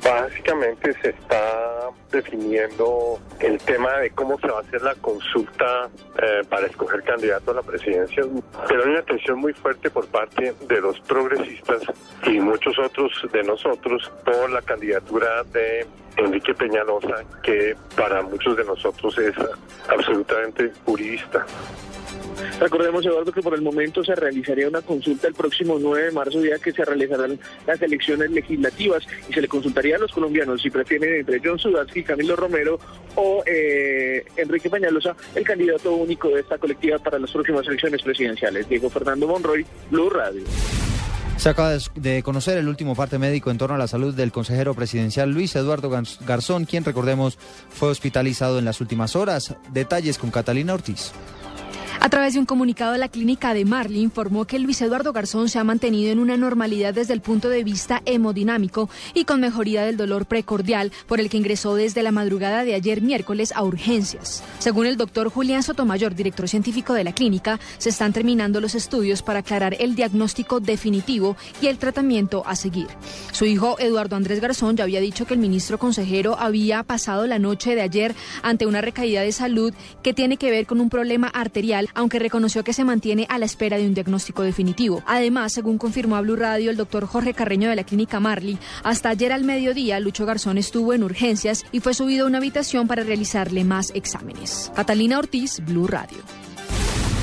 Básicamente 0.02 0.94
se 1.02 1.10
está 1.10 1.90
definiendo 2.12 3.18
el 3.40 3.58
tema 3.58 3.98
de 3.98 4.10
cómo 4.10 4.38
se 4.38 4.46
va 4.46 4.58
a 4.58 4.60
hacer 4.60 4.80
la 4.80 4.94
consulta 4.94 5.90
eh, 6.22 6.42
para 6.48 6.68
escoger 6.68 7.02
candidato 7.02 7.50
a 7.50 7.54
la 7.54 7.62
presidencia, 7.62 8.22
pero 8.68 8.84
hay 8.84 8.90
una 8.90 9.02
tensión 9.02 9.40
muy 9.40 9.52
fuerte 9.52 9.90
por 9.90 10.06
parte 10.06 10.54
de 10.68 10.80
los 10.80 11.00
progresistas 11.00 11.82
y 12.24 12.38
muchos 12.38 12.78
otros 12.78 13.10
de 13.32 13.42
nosotros 13.42 14.10
por 14.24 14.50
la 14.50 14.62
candidatura 14.62 15.42
de 15.52 15.84
Enrique 16.16 16.54
Peñalosa, 16.54 17.24
que 17.42 17.76
para 17.96 18.22
muchos 18.22 18.56
de 18.56 18.64
nosotros 18.64 19.18
es 19.18 19.34
absolutamente 19.88 20.68
purista. 20.84 21.44
Recordemos, 22.60 23.04
Eduardo, 23.04 23.32
que 23.32 23.40
por 23.42 23.54
el 23.54 23.62
momento 23.62 24.02
se 24.02 24.14
realizaría 24.14 24.68
una 24.68 24.82
consulta 24.82 25.28
el 25.28 25.34
próximo 25.34 25.78
9 25.78 26.06
de 26.06 26.10
marzo, 26.12 26.40
día 26.40 26.58
que 26.58 26.72
se 26.72 26.84
realizarán 26.84 27.38
las 27.66 27.80
elecciones 27.82 28.30
legislativas 28.30 29.04
y 29.28 29.32
se 29.32 29.40
le 29.40 29.48
consultaría 29.48 29.96
a 29.96 29.98
los 29.98 30.12
colombianos 30.12 30.60
si 30.62 30.70
prefieren 30.70 31.14
entre 31.20 31.40
John 31.44 31.58
Sudarsky, 31.58 32.02
Camilo 32.02 32.34
Romero 32.36 32.78
o 33.14 33.42
eh, 33.46 34.24
Enrique 34.36 34.68
Peñalosa, 34.70 35.14
el 35.34 35.44
candidato 35.44 35.92
único 35.94 36.28
de 36.30 36.40
esta 36.40 36.58
colectiva 36.58 36.98
para 36.98 37.18
las 37.18 37.30
próximas 37.30 37.66
elecciones 37.66 38.02
presidenciales. 38.02 38.68
Diego 38.68 38.90
Fernando 38.90 39.26
Monroy, 39.28 39.64
Blue 39.90 40.10
Radio. 40.10 40.42
Se 41.36 41.48
acaba 41.50 41.76
de- 41.94 42.22
conocer 42.24 42.58
el 42.58 42.66
último 42.66 42.96
parte 42.96 43.16
médico 43.16 43.52
en 43.52 43.58
torno 43.58 43.76
a 43.76 43.78
la 43.78 43.86
salud 43.86 44.12
del 44.12 44.32
consejero 44.32 44.74
presidencial 44.74 45.30
Luis 45.30 45.54
Eduardo 45.54 45.88
Garzón, 46.26 46.64
quien 46.64 46.84
recordemos 46.84 47.38
fue 47.70 47.90
hospitalizado 47.90 48.58
en 48.58 48.64
las 48.64 48.80
últimas 48.80 49.14
horas. 49.14 49.54
Detalles 49.72 50.18
con 50.18 50.32
Catalina 50.32 50.74
Ortiz. 50.74 51.12
A 52.00 52.10
través 52.10 52.34
de 52.34 52.38
un 52.38 52.46
comunicado, 52.46 52.96
la 52.96 53.08
clínica 53.08 53.52
de 53.54 53.64
Marley 53.64 54.00
informó 54.02 54.46
que 54.46 54.60
Luis 54.60 54.80
Eduardo 54.80 55.12
Garzón 55.12 55.48
se 55.48 55.58
ha 55.58 55.64
mantenido 55.64 56.12
en 56.12 56.20
una 56.20 56.36
normalidad 56.36 56.94
desde 56.94 57.12
el 57.12 57.20
punto 57.20 57.48
de 57.48 57.64
vista 57.64 58.02
hemodinámico 58.06 58.88
y 59.14 59.24
con 59.24 59.40
mejoría 59.40 59.82
del 59.82 59.96
dolor 59.96 60.26
precordial, 60.26 60.92
por 61.08 61.18
el 61.18 61.28
que 61.28 61.38
ingresó 61.38 61.74
desde 61.74 62.04
la 62.04 62.12
madrugada 62.12 62.64
de 62.64 62.74
ayer 62.74 63.02
miércoles 63.02 63.52
a 63.54 63.64
urgencias. 63.64 64.44
Según 64.60 64.86
el 64.86 64.96
doctor 64.96 65.28
Julián 65.28 65.64
Sotomayor, 65.64 66.14
director 66.14 66.48
científico 66.48 66.94
de 66.94 67.02
la 67.02 67.12
clínica, 67.12 67.58
se 67.78 67.88
están 67.88 68.12
terminando 68.12 68.60
los 68.60 68.76
estudios 68.76 69.22
para 69.22 69.40
aclarar 69.40 69.76
el 69.80 69.96
diagnóstico 69.96 70.60
definitivo 70.60 71.36
y 71.60 71.66
el 71.66 71.78
tratamiento 71.78 72.44
a 72.46 72.54
seguir. 72.54 72.86
Su 73.32 73.44
hijo 73.44 73.76
Eduardo 73.80 74.14
Andrés 74.14 74.40
Garzón 74.40 74.76
ya 74.76 74.84
había 74.84 75.00
dicho 75.00 75.26
que 75.26 75.34
el 75.34 75.40
ministro 75.40 75.78
consejero 75.78 76.38
había 76.38 76.84
pasado 76.84 77.26
la 77.26 77.40
noche 77.40 77.74
de 77.74 77.82
ayer 77.82 78.14
ante 78.42 78.66
una 78.66 78.80
recaída 78.80 79.22
de 79.22 79.32
salud 79.32 79.74
que 80.02 80.14
tiene 80.14 80.36
que 80.36 80.50
ver 80.52 80.66
con 80.66 80.80
un 80.80 80.90
problema 80.90 81.26
arterial, 81.26 81.87
aunque 81.94 82.18
reconoció 82.18 82.64
que 82.64 82.72
se 82.72 82.84
mantiene 82.84 83.26
a 83.28 83.38
la 83.38 83.46
espera 83.46 83.78
de 83.78 83.86
un 83.86 83.94
diagnóstico 83.94 84.42
definitivo. 84.42 85.02
Además, 85.06 85.52
según 85.52 85.78
confirmó 85.78 86.16
a 86.16 86.20
Blue 86.20 86.36
Radio 86.36 86.70
el 86.70 86.76
doctor 86.76 87.06
Jorge 87.06 87.34
Carreño 87.34 87.68
de 87.68 87.76
la 87.76 87.84
clínica 87.84 88.20
Marley, 88.20 88.58
hasta 88.82 89.10
ayer 89.10 89.32
al 89.32 89.44
mediodía 89.44 90.00
Lucho 90.00 90.26
Garzón 90.26 90.58
estuvo 90.58 90.92
en 90.94 91.04
urgencias 91.04 91.64
y 91.72 91.80
fue 91.80 91.94
subido 91.94 92.24
a 92.24 92.28
una 92.28 92.38
habitación 92.38 92.88
para 92.88 93.04
realizarle 93.04 93.64
más 93.64 93.90
exámenes. 93.94 94.72
Catalina 94.74 95.18
Ortiz, 95.18 95.60
Blue 95.64 95.86
Radio. 95.86 96.18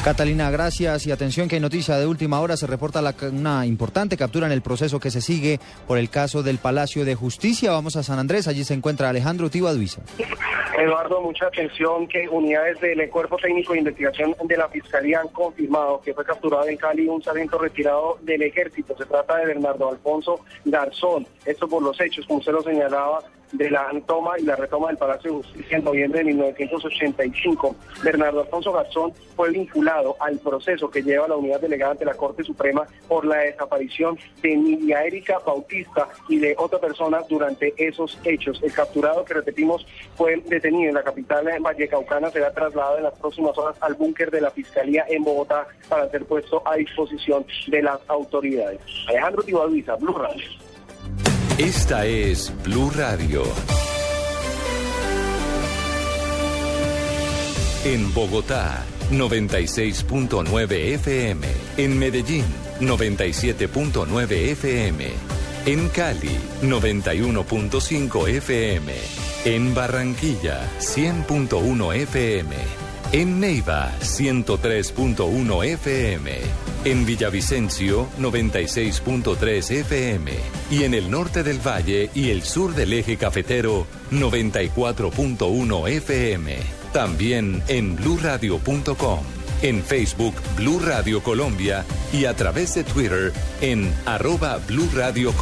Catalina, 0.05 0.51
gracias 0.51 1.07
y 1.07 1.11
atención 1.11 1.47
que 1.47 1.55
hay 1.55 1.61
noticia 1.61 1.97
de 1.97 2.05
última 2.05 2.39
hora. 2.39 2.55
Se 2.57 2.67
reporta 2.67 3.01
la- 3.01 3.15
una 3.33 3.65
importante 3.65 4.15
captura 4.15 4.45
en 4.45 4.51
el 4.53 4.61
proceso 4.61 4.99
que 4.99 5.09
se 5.09 5.19
sigue 5.19 5.59
por 5.87 5.97
el 5.97 6.11
caso 6.11 6.43
del 6.43 6.59
Palacio 6.59 7.03
de 7.05 7.15
Justicia. 7.15 7.71
Vamos 7.71 7.95
a 7.95 8.03
San 8.03 8.19
Andrés, 8.19 8.47
allí 8.47 8.63
se 8.63 8.75
encuentra 8.75 9.09
Alejandro 9.09 9.49
Tibaduiza. 9.49 10.03
Eduardo, 10.77 11.21
mucha 11.21 11.47
atención 11.47 12.07
que 12.07 12.29
unidades 12.29 12.79
del 12.81 13.09
Cuerpo 13.09 13.37
Técnico 13.37 13.73
de 13.73 13.79
Investigación 13.79 14.35
de 14.43 14.57
la 14.57 14.69
Fiscalía 14.69 15.21
han 15.21 15.29
confirmado 15.29 15.99
que 16.01 16.13
fue 16.13 16.23
capturado 16.23 16.67
en 16.67 16.77
Cali 16.77 17.07
un 17.07 17.23
sargento 17.23 17.57
retirado 17.57 18.19
del 18.21 18.43
ejército. 18.43 18.95
Se 18.95 19.05
trata 19.05 19.37
de 19.37 19.47
Bernardo 19.47 19.89
Alfonso 19.89 20.41
Garzón. 20.65 21.25
Esto 21.45 21.67
por 21.67 21.81
los 21.81 21.99
hechos, 21.99 22.27
como 22.27 22.39
usted 22.39 22.51
lo 22.51 22.61
señalaba, 22.61 23.23
de 23.57 23.69
la 23.69 23.91
toma 24.05 24.39
y 24.39 24.43
la 24.43 24.55
retoma 24.55 24.87
del 24.87 24.97
Palacio 24.97 25.31
de 25.31 25.37
Justicia 25.37 25.77
en 25.77 25.83
noviembre 25.83 26.19
de 26.19 26.25
1985. 26.25 27.75
Bernardo 28.03 28.41
Alfonso 28.41 28.71
Garzón 28.71 29.13
fue 29.35 29.51
vinculado 29.51 30.15
al 30.19 30.37
proceso 30.39 30.89
que 30.89 31.01
lleva 31.01 31.27
la 31.27 31.35
unidad 31.35 31.61
delegada 31.61 31.91
ante 31.91 32.05
la 32.05 32.13
Corte 32.13 32.43
Suprema 32.43 32.85
por 33.07 33.25
la 33.25 33.37
desaparición 33.37 34.17
de 34.41 34.53
Emilia 34.53 35.03
Erika 35.03 35.39
Bautista 35.39 36.07
y 36.29 36.39
de 36.39 36.55
otra 36.57 36.79
persona 36.79 37.19
durante 37.29 37.73
esos 37.77 38.19
hechos. 38.23 38.61
El 38.63 38.73
capturado, 38.73 39.25
que 39.25 39.33
repetimos, 39.33 39.85
fue 40.15 40.37
detenido 40.47 40.89
en 40.89 40.95
la 40.95 41.03
capital 41.03 41.45
vallecaucana, 41.59 42.29
será 42.31 42.51
trasladado 42.53 42.97
en 42.97 43.03
las 43.03 43.17
próximas 43.19 43.57
horas 43.57 43.77
al 43.81 43.93
búnker 43.95 44.31
de 44.31 44.41
la 44.41 44.51
Fiscalía 44.51 45.05
en 45.09 45.23
Bogotá 45.23 45.67
para 45.89 46.09
ser 46.09 46.25
puesto 46.25 46.61
a 46.65 46.75
disposición 46.75 47.45
de 47.67 47.81
las 47.81 47.99
autoridades. 48.07 48.79
Alejandro 49.07 49.43
Tibaduiza, 49.43 49.95
Blue 49.95 50.13
Radio. 50.17 50.64
Esta 51.57 52.05
es 52.05 52.51
Blue 52.65 52.91
Radio. 52.93 53.41
En 57.85 58.13
Bogotá, 58.13 58.83
96.9 59.09 60.73
FM. 60.95 61.47
En 61.77 61.97
Medellín, 61.97 62.43
97.9 62.81 64.31
FM. 64.51 65.05
En 65.65 65.87
Cali, 65.87 66.37
91.5 66.61 68.27
FM. 68.27 68.93
En 69.45 69.73
Barranquilla, 69.73 70.59
100.1 70.81 71.95
FM. 71.95 72.55
En 73.13 73.39
Neiva, 73.39 73.93
103.1 74.01 75.63
FM. 75.63 76.64
En 76.85 77.03
Villavicencio, 77.03 78.07
96.3 78.19 79.71
FM. 79.71 80.31
Y 80.69 80.83
en 80.83 80.93
el 80.93 81.09
norte 81.09 81.41
del 81.41 81.57
valle 81.57 82.11
y 82.13 82.29
el 82.29 82.43
sur 82.43 82.75
del 82.75 82.93
eje 82.93 83.17
cafetero, 83.17 83.87
94.1 84.11 85.89
FM. 85.89 86.57
También 86.93 87.63
en 87.67 87.95
bluradio.com. 87.95 89.19
En 89.63 89.81
Facebook, 89.81 90.35
Blue 90.57 90.79
Radio 90.79 91.23
Colombia. 91.23 91.83
Y 92.13 92.25
a 92.25 92.35
través 92.35 92.75
de 92.75 92.83
Twitter, 92.83 93.33
en 93.61 93.91
arroba 94.05 94.59
Radio. 94.93 95.33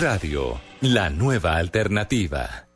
Radio, 0.00 0.60
la 0.82 1.08
nueva 1.08 1.56
alternativa. 1.56 2.66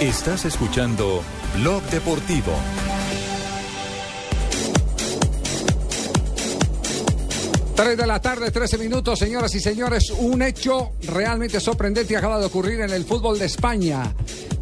Estás 0.00 0.44
escuchando 0.44 1.22
Blog 1.56 1.82
Deportivo. 1.84 2.52
Tres 7.74 7.96
de 7.96 8.06
la 8.06 8.20
tarde, 8.20 8.52
13 8.52 8.78
minutos, 8.78 9.18
señoras 9.18 9.52
y 9.56 9.60
señores. 9.60 10.10
Un 10.10 10.42
hecho 10.42 10.92
realmente 11.02 11.58
sorprendente 11.58 12.16
acaba 12.16 12.38
de 12.38 12.46
ocurrir 12.46 12.80
en 12.82 12.90
el 12.90 13.04
fútbol 13.04 13.38
de 13.38 13.46
España. 13.46 14.14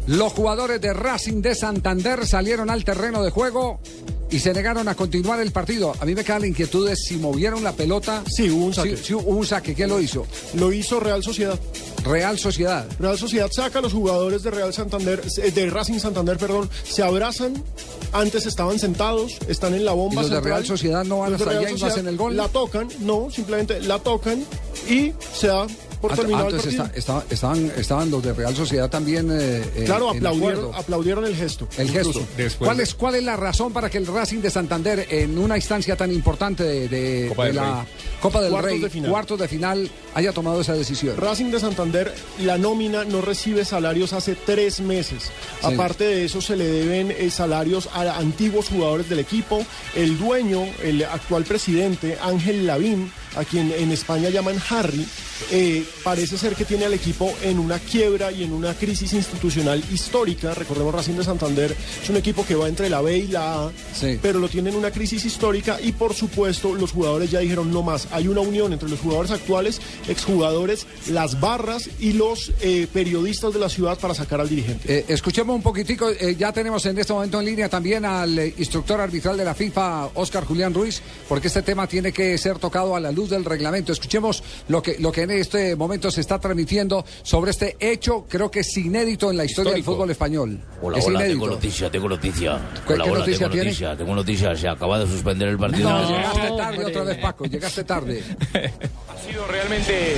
Los 0.07 0.33
jugadores 0.33 0.81
de 0.81 0.93
Racing 0.93 1.41
de 1.41 1.53
Santander 1.53 2.25
salieron 2.25 2.71
al 2.71 2.83
terreno 2.83 3.23
de 3.23 3.29
juego 3.29 3.81
y 4.33 4.39
se 4.39 4.51
negaron 4.51 4.87
a 4.87 4.95
continuar 4.95 5.39
el 5.41 5.51
partido. 5.51 5.93
A 5.99 6.05
mí 6.05 6.15
me 6.15 6.23
queda 6.23 6.39
la 6.39 6.47
inquietud 6.47 6.89
de 6.89 6.95
si 6.95 7.17
movieron 7.17 7.63
la 7.63 7.73
pelota. 7.73 8.23
Sí, 8.27 8.49
hubo 8.49 8.65
un 8.65 8.73
saque. 8.73 8.97
Sí, 8.97 9.03
sí, 9.03 9.13
hubo 9.13 9.29
un 9.29 9.45
saque. 9.45 9.75
¿Quién 9.75 9.89
lo 9.89 10.01
hizo? 10.01 10.25
Lo 10.55 10.73
hizo 10.73 10.99
Real 10.99 11.21
Sociedad. 11.21 11.59
Real 12.03 12.39
Sociedad. 12.39 12.87
Real 12.97 13.15
Sociedad 13.15 13.51
saca 13.51 13.77
a 13.77 13.81
los 13.83 13.93
jugadores 13.93 14.41
de 14.41 14.49
Real 14.49 14.73
Santander, 14.73 15.21
eh, 15.37 15.51
de 15.51 15.69
Racing 15.69 15.99
Santander, 15.99 16.37
perdón, 16.37 16.67
se 16.83 17.03
abrazan. 17.03 17.63
Antes 18.11 18.47
estaban 18.47 18.79
sentados, 18.79 19.37
están 19.47 19.75
en 19.75 19.85
la 19.85 19.91
bomba. 19.91 20.23
¿Y 20.23 20.29
los 20.29 20.31
de. 20.31 20.41
Real 20.41 20.65
Sociedad 20.65 21.03
no 21.03 21.19
van 21.19 21.33
Los 21.33 21.41
hasta 21.41 21.59
allá 21.59 21.69
y 21.69 21.79
no 21.79 21.85
hacen 21.85 22.07
el 22.07 22.17
gol? 22.17 22.35
La 22.35 22.47
tocan, 22.47 22.89
no, 23.01 23.29
simplemente 23.29 23.81
la 23.81 23.99
tocan 23.99 24.43
y 24.89 25.13
se 25.31 25.47
da 25.47 25.67
por 26.09 26.17
terminado 26.17 26.47
el 26.49 26.55
entonces 26.55 26.75
partido. 26.79 26.97
está- 26.99 27.19
estaba- 27.19 27.25
estaban, 27.57 27.71
estaban 27.79 28.11
los 28.11 28.23
de 28.23 28.33
Real 28.33 28.55
Sociedad 28.55 28.89
también. 28.89 29.29
eh, 29.31 29.63
eh, 29.75 29.83
Claro, 29.85 30.11
en 30.11 30.17
aplaudieron, 30.17 30.51
acuerdo. 30.59 30.75
aplaudieron 30.75 31.25
el 31.25 31.35
gesto. 31.35 31.67
El 31.77 31.89
gesto. 31.89 32.09
incluso. 32.35 32.57
¿Cuál 32.59 32.79
es, 32.79 32.93
¿Cuál 32.93 33.15
es 33.15 33.23
la 33.23 33.35
razón 33.37 33.73
para 33.73 33.89
que 33.89 33.97
el 33.97 34.05
Racing 34.07 34.39
de 34.39 34.49
Santander, 34.49 35.07
en 35.09 35.37
una 35.37 35.55
instancia 35.57 35.95
tan 35.95 36.11
importante 36.11 36.63
de, 36.63 36.87
de- 36.89 37.27
Copa 37.29 37.45
de 37.45 37.53
la 37.53 37.75
Rey. 37.81 37.87
Copa 38.21 38.41
del 38.41 38.51
Cuartos 38.51 38.71
Rey, 38.71 38.79
de 38.81 38.89
final. 38.89 39.11
cuartos 39.11 39.39
de 39.39 39.47
final, 39.47 39.89
haya 40.13 40.31
tomado 40.31 40.61
esa 40.61 40.73
decisión? 40.73 41.17
Racing 41.17 41.51
de 41.51 41.59
Santander, 41.59 42.13
la 42.39 42.57
nómina 42.57 43.03
no 43.03 43.21
recibe 43.21 43.65
salarios 43.65 44.13
hace 44.13 44.35
tres 44.35 44.79
meses. 44.79 45.23
Sí. 45.23 45.29
Aparte 45.73 46.03
de 46.05 46.25
eso, 46.25 46.41
se 46.41 46.55
le 46.55 46.65
deben 46.65 47.11
eh, 47.11 47.29
salarios 47.31 47.89
a 47.93 48.17
antiguos 48.17 48.69
jugadores 48.69 49.09
del 49.09 49.19
equipo. 49.19 49.65
El 49.95 50.17
dueño, 50.17 50.65
el 50.83 51.03
actual 51.03 51.43
presidente, 51.43 52.17
Ángel 52.21 52.65
Lavín, 52.67 53.11
a 53.35 53.43
quien 53.43 53.71
en 53.71 53.91
España 53.91 54.29
llaman 54.29 54.55
Harry, 54.69 55.05
eh, 55.51 55.83
parece 56.03 56.37
ser 56.37 56.55
que 56.55 56.65
tiene 56.65 56.85
al 56.85 56.93
equipo 56.93 57.33
en 57.41 57.59
una 57.59 57.79
quiebra 57.79 58.31
y 58.31 58.43
en 58.43 58.53
una 58.53 58.73
crisis 58.73 59.13
institucional 59.13 59.83
histórica. 59.91 60.53
Recordemos, 60.53 60.93
Racing 60.93 61.13
de 61.13 61.23
Santander 61.23 61.75
es 62.01 62.09
un 62.09 62.17
equipo 62.17 62.45
que 62.45 62.55
va 62.55 62.67
entre 62.67 62.89
la 62.89 63.01
B 63.01 63.17
y 63.17 63.27
la 63.27 63.65
A, 63.65 63.71
pero 64.21 64.39
lo 64.39 64.49
tiene 64.49 64.69
en 64.69 64.75
una 64.75 64.91
crisis 64.91 65.25
histórica 65.25 65.79
y 65.81 65.93
por 65.93 66.13
supuesto 66.13 66.75
los 66.75 66.91
jugadores 66.91 67.31
ya 67.31 67.39
dijeron 67.39 67.71
no 67.71 67.83
más. 67.83 68.07
Hay 68.11 68.27
una 68.27 68.41
unión 68.41 68.73
entre 68.73 68.89
los 68.89 68.99
jugadores 68.99 69.31
actuales, 69.31 69.81
exjugadores, 70.07 70.85
las 71.09 71.39
barras 71.39 71.89
y 71.99 72.13
los 72.13 72.51
eh, 72.61 72.87
periodistas 72.91 73.53
de 73.53 73.59
la 73.59 73.69
ciudad 73.69 73.97
para 73.97 74.13
sacar 74.13 74.41
al 74.41 74.49
dirigente. 74.49 74.99
Eh, 74.99 75.05
escuchemos 75.07 75.55
un 75.55 75.61
poquitico, 75.61 76.09
eh, 76.09 76.35
ya 76.37 76.51
tenemos 76.51 76.85
en 76.85 76.97
este 76.97 77.13
momento 77.13 77.39
en 77.39 77.45
línea 77.45 77.69
también 77.69 78.05
al 78.05 78.37
instructor 78.57 78.99
arbitral 78.99 79.37
de 79.37 79.45
la 79.45 79.53
FIFA, 79.53 80.09
Oscar 80.15 80.43
Julián 80.45 80.73
Ruiz, 80.73 81.01
porque 81.29 81.47
este 81.47 81.61
tema 81.61 81.87
tiene 81.87 82.11
que 82.11 82.37
ser 82.37 82.59
tocado 82.59 82.95
a 82.95 82.99
la 82.99 83.11
luz 83.11 83.29
del 83.29 83.45
reglamento. 83.45 83.91
Escuchemos 83.91 84.43
lo 84.67 84.81
que, 84.81 84.97
lo 84.99 85.11
que 85.11 85.21
en 85.21 85.31
este 85.31 85.75
momento 85.75 85.82
se 86.11 86.21
está 86.21 86.39
transmitiendo 86.39 87.05
sobre 87.23 87.51
este 87.51 87.75
hecho, 87.79 88.25
creo 88.29 88.49
que 88.49 88.61
es 88.61 88.77
inédito 88.77 89.29
en 89.31 89.37
la 89.37 89.45
historia 89.45 89.73
del 89.73 89.83
fútbol 89.83 90.09
español. 90.11 90.59
Hola, 90.81 90.97
es 90.99 91.05
hola, 91.05 91.19
inédito. 91.19 91.39
tengo 91.41 91.53
noticia, 91.55 91.91
tengo 91.91 92.09
noticia. 92.09 92.57
¿Qué- 92.87 92.93
Hola, 92.93 93.03
qué 93.03 93.09
hola, 93.09 93.19
noticia 93.19 93.39
tengo 93.39 93.51
tiene? 93.51 93.65
noticia, 93.67 93.97
tengo 93.97 94.15
noticia. 94.15 94.55
Se 94.55 94.67
acaba 94.67 94.99
de 94.99 95.07
suspender 95.07 95.47
el 95.49 95.57
partido. 95.57 95.89
No, 95.89 96.07
llegaste 96.09 96.51
tarde 96.57 96.85
otra 96.85 97.03
vez, 97.03 97.17
Paco, 97.17 97.45
llegaste 97.45 97.83
tarde. 97.83 98.23
Ha 99.13 99.25
sido 99.29 99.47
realmente 99.47 100.17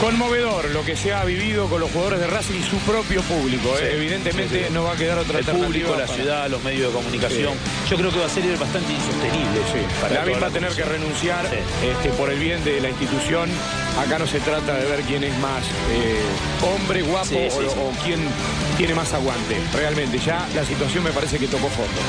conmovedor 0.00 0.70
lo 0.70 0.84
que 0.84 0.94
se 0.94 1.12
ha 1.12 1.24
vivido 1.24 1.66
con 1.68 1.80
los 1.80 1.90
jugadores 1.90 2.20
de 2.20 2.26
Racing 2.26 2.54
y 2.60 2.62
su 2.62 2.76
propio 2.78 3.22
público. 3.22 3.70
¿eh? 3.80 3.94
Evidentemente 3.96 4.58
sí, 4.60 4.64
sí. 4.68 4.72
no 4.74 4.84
va 4.84 4.92
a 4.92 4.96
quedar 4.96 5.18
otra 5.18 5.38
El 5.40 5.44
público, 5.44 5.90
la 5.90 6.04
para- 6.04 6.06
ciudad, 6.14 6.48
los 6.50 6.62
medios 6.62 6.92
de 6.92 6.98
comunicación. 6.98 7.54
Yo 7.90 7.96
creo 7.96 8.10
que 8.12 8.18
va 8.20 8.26
a 8.26 8.28
ser 8.28 8.44
bastante 8.58 8.92
insostenible. 8.92 9.60
para 10.00 10.14
David 10.16 10.32
toda 10.34 10.34
va 10.34 10.40
la 10.40 10.46
a 10.46 10.50
tener 10.50 10.72
que 10.72 10.84
renunciar 10.84 11.46
este, 11.46 12.10
por 12.10 12.30
el 12.30 12.38
bien 12.38 12.62
de 12.64 12.80
la 12.80 12.90
institución. 12.90 13.48
Acá 13.98 14.18
no 14.18 14.26
se 14.26 14.40
trata 14.40 14.74
de 14.74 14.84
ver 14.86 15.00
quién 15.02 15.24
es 15.24 15.36
más 15.38 15.64
eh, 15.90 16.20
hombre, 16.62 17.02
guapo 17.02 17.24
Sí, 17.26 17.38
sí, 17.50 17.58
o, 17.66 17.70
sí. 17.70 17.76
o 17.80 17.90
quién 18.04 18.20
tiene 18.76 18.94
más 18.94 19.12
aguante. 19.14 19.56
Realmente, 19.72 20.18
ya 20.18 20.46
la 20.54 20.64
situación 20.64 21.02
me 21.04 21.10
parece 21.12 21.38
que 21.38 21.46
tocó 21.48 21.68
fondo. 21.68 22.00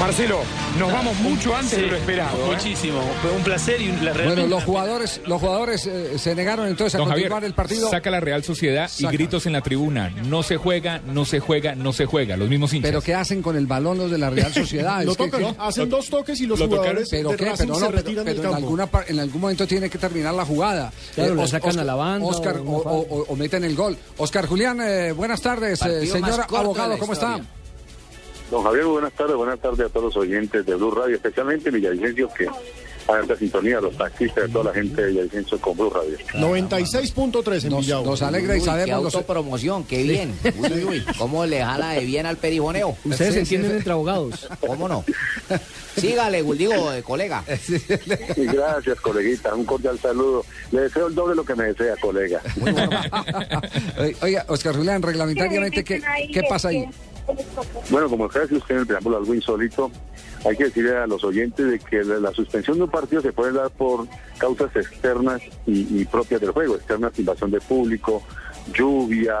Marcelo, 0.00 0.40
nos 0.80 0.92
vamos 0.92 1.16
mucho 1.20 1.54
antes 1.54 1.78
de 1.80 1.86
lo 1.86 1.94
esperado. 1.96 2.36
¿eh? 2.36 2.54
Muchísimo. 2.56 3.00
Fue 3.22 3.30
un 3.30 3.42
placer 3.44 3.80
y 3.80 3.86
la 3.86 3.92
Bueno, 3.98 4.14
realmente 4.14 4.48
los 4.48 4.64
jugadores, 4.64 5.20
los 5.26 5.40
jugadores 5.40 5.86
eh, 5.86 6.18
se 6.18 6.34
negaron 6.34 6.66
entonces 6.66 6.96
a 6.96 6.98
Don 6.98 7.06
continuar 7.06 7.32
Javier, 7.34 7.46
el 7.50 7.54
partido. 7.54 7.88
saca 7.88 8.10
la 8.10 8.18
Real 8.18 8.42
Sociedad 8.42 8.88
Saca. 8.88 9.12
y 9.12 9.16
gritos 9.16 9.46
en 9.46 9.52
la 9.52 9.60
tribuna. 9.60 10.10
No 10.26 10.42
se 10.42 10.56
juega, 10.56 11.00
no 11.06 11.24
se 11.24 11.38
juega, 11.38 11.76
no 11.76 11.92
se 11.92 12.06
juega. 12.06 12.36
Los 12.36 12.48
mismos 12.48 12.72
hinchas. 12.72 12.88
Pero 12.90 13.00
¿qué 13.00 13.14
hacen 13.14 13.42
con 13.42 13.56
el 13.56 13.66
balón 13.66 13.96
los 13.98 14.10
de 14.10 14.18
la 14.18 14.30
Real 14.30 14.52
Sociedad? 14.52 15.02
Lo 15.04 15.12
Es 15.12 15.18
que- 15.18 15.28
tocan, 15.28 15.54
hacen 15.60 15.88
dos 15.88 16.08
toques 16.08 16.40
y 16.40 16.46
los 16.46 16.58
lo 16.58 16.64
tocan, 16.64 16.78
jugadores 16.80 17.08
¿Pero 17.08 17.30
de 17.30 17.36
qué? 17.36 17.44
Pero, 17.44 17.56
se 17.56 17.66
no, 17.66 17.74
pero- 17.74 17.90
retiran 17.92 18.24
pero 18.24 18.36
del 18.36 18.36
en, 18.36 18.42
campo. 18.42 18.56
alguna, 18.56 18.88
en 19.06 19.20
algún 19.20 19.40
momento 19.40 19.66
tiene 19.68 19.88
que 19.88 19.98
terminar 19.98 20.34
la 20.34 20.44
jugada. 20.44 20.92
Claro, 21.14 21.36
la 21.36 21.42
Os- 21.44 21.50
sacan 21.50 21.70
Oscar- 21.70 21.82
a 21.82 21.86
la 21.86 21.94
banda 21.94 22.26
Oscar, 22.26 22.56
o 22.56 23.26
o, 23.28 23.36
meten 23.36 23.62
el 23.62 23.76
gol. 23.76 23.96
Oscar 24.16 24.46
Julián, 24.46 24.80
eh, 24.80 25.12
buenas 25.12 25.40
tardes. 25.40 25.80
eh, 25.82 26.06
señor 26.06 26.44
abogado, 26.52 26.98
¿cómo 26.98 27.12
está? 27.12 27.40
Don 28.52 28.62
Javier, 28.64 28.84
buenas 28.84 29.12
tardes, 29.14 29.34
buenas 29.34 29.58
tardes 29.60 29.86
a 29.86 29.88
todos 29.88 30.14
los 30.14 30.16
oyentes 30.18 30.66
de 30.66 30.74
Blue 30.74 30.90
Radio, 30.90 31.16
especialmente 31.16 31.70
Villavicencio, 31.70 32.28
que 32.36 32.46
a 32.46 33.20
esta 33.20 33.34
sintonía, 33.34 33.80
los 33.80 33.96
taxistas, 33.96 34.50
toda 34.52 34.64
la 34.66 34.74
gente 34.74 35.00
de 35.00 35.08
Villavicencio 35.08 35.58
con 35.58 35.74
Blue 35.74 35.88
Radio. 35.88 36.18
96.3 36.34 37.64
en 37.64 37.70
Nos, 37.70 37.88
nos 38.04 38.20
alegra 38.20 38.54
y 38.54 38.60
sabemos 38.60 38.84
qué 39.10 39.16
autopromoción, 39.16 39.84
qué 39.84 40.02
bien. 40.02 40.34
Uy, 40.58 40.70
uy, 40.70 40.84
uy. 40.84 41.04
¿Cómo 41.16 41.46
le 41.46 41.64
jala 41.64 41.92
de 41.92 42.04
bien 42.04 42.26
al 42.26 42.36
perifoneo? 42.36 42.94
Ustedes 43.06 43.32
Sí, 43.32 43.38
entienden 43.40 43.70
sí. 43.70 43.76
entre 43.78 43.92
abogados. 43.94 44.46
¿Cómo 44.60 44.86
no? 44.86 45.02
Sígale, 45.96 46.42
digo, 46.42 46.92
eh, 46.92 47.02
colega. 47.02 47.42
Y 48.36 48.44
gracias, 48.44 49.00
coleguita, 49.00 49.54
un 49.54 49.64
cordial 49.64 49.98
saludo. 49.98 50.44
Le 50.72 50.82
deseo 50.82 51.06
el 51.06 51.14
doble 51.14 51.30
de 51.30 51.36
lo 51.36 51.44
que 51.46 51.54
me 51.54 51.64
desea, 51.72 51.96
colega. 51.96 52.42
Oye, 53.98 54.16
Oiga, 54.20 54.44
Oscar 54.48 54.76
Julián, 54.76 55.00
reglamentariamente, 55.00 55.82
¿qué, 55.82 56.02
qué 56.30 56.42
pasa 56.50 56.68
ahí? 56.68 56.84
Bueno, 57.90 58.08
como 58.08 58.28
decía 58.28 58.56
usted 58.58 58.74
en 58.74 58.80
el 58.80 58.86
preámbulo, 58.86 59.16
algo 59.18 59.34
insólito, 59.34 59.90
hay 60.44 60.56
que 60.56 60.64
decirle 60.64 60.96
a 60.96 61.06
los 61.06 61.22
oyentes 61.24 61.70
de 61.70 61.78
que 61.78 62.02
la, 62.04 62.32
suspensión 62.32 62.78
de 62.78 62.84
un 62.84 62.90
partido 62.90 63.22
se 63.22 63.32
puede 63.32 63.52
dar 63.52 63.70
por 63.70 64.06
causas 64.38 64.74
externas 64.76 65.40
y, 65.66 66.00
y 66.00 66.04
propias 66.04 66.40
del 66.40 66.50
juego, 66.50 66.74
externas, 66.76 67.16
invasión 67.18 67.50
de 67.50 67.60
público, 67.60 68.22
lluvia, 68.74 69.36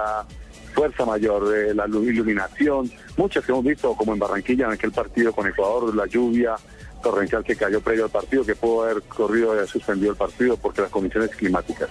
fuerza 0.74 1.04
mayor, 1.04 1.54
eh, 1.56 1.74
la 1.74 1.86
lu- 1.86 2.04
iluminación, 2.04 2.90
muchas 3.16 3.44
que 3.44 3.52
hemos 3.52 3.64
visto, 3.64 3.94
como 3.94 4.12
en 4.12 4.18
Barranquilla, 4.18 4.66
en 4.66 4.72
aquel 4.72 4.92
partido 4.92 5.32
con 5.32 5.46
Ecuador, 5.46 5.94
la 5.94 6.06
lluvia 6.06 6.54
torrencial 7.02 7.42
que 7.42 7.56
cayó 7.56 7.80
previo 7.80 8.04
al 8.04 8.10
partido, 8.10 8.44
que 8.44 8.54
pudo 8.54 8.84
haber 8.84 9.02
corrido 9.02 9.60
y 9.62 9.66
suspendido 9.66 10.12
el 10.12 10.16
partido 10.16 10.56
porque 10.56 10.82
las 10.82 10.90
condiciones 10.90 11.30
climáticas. 11.34 11.88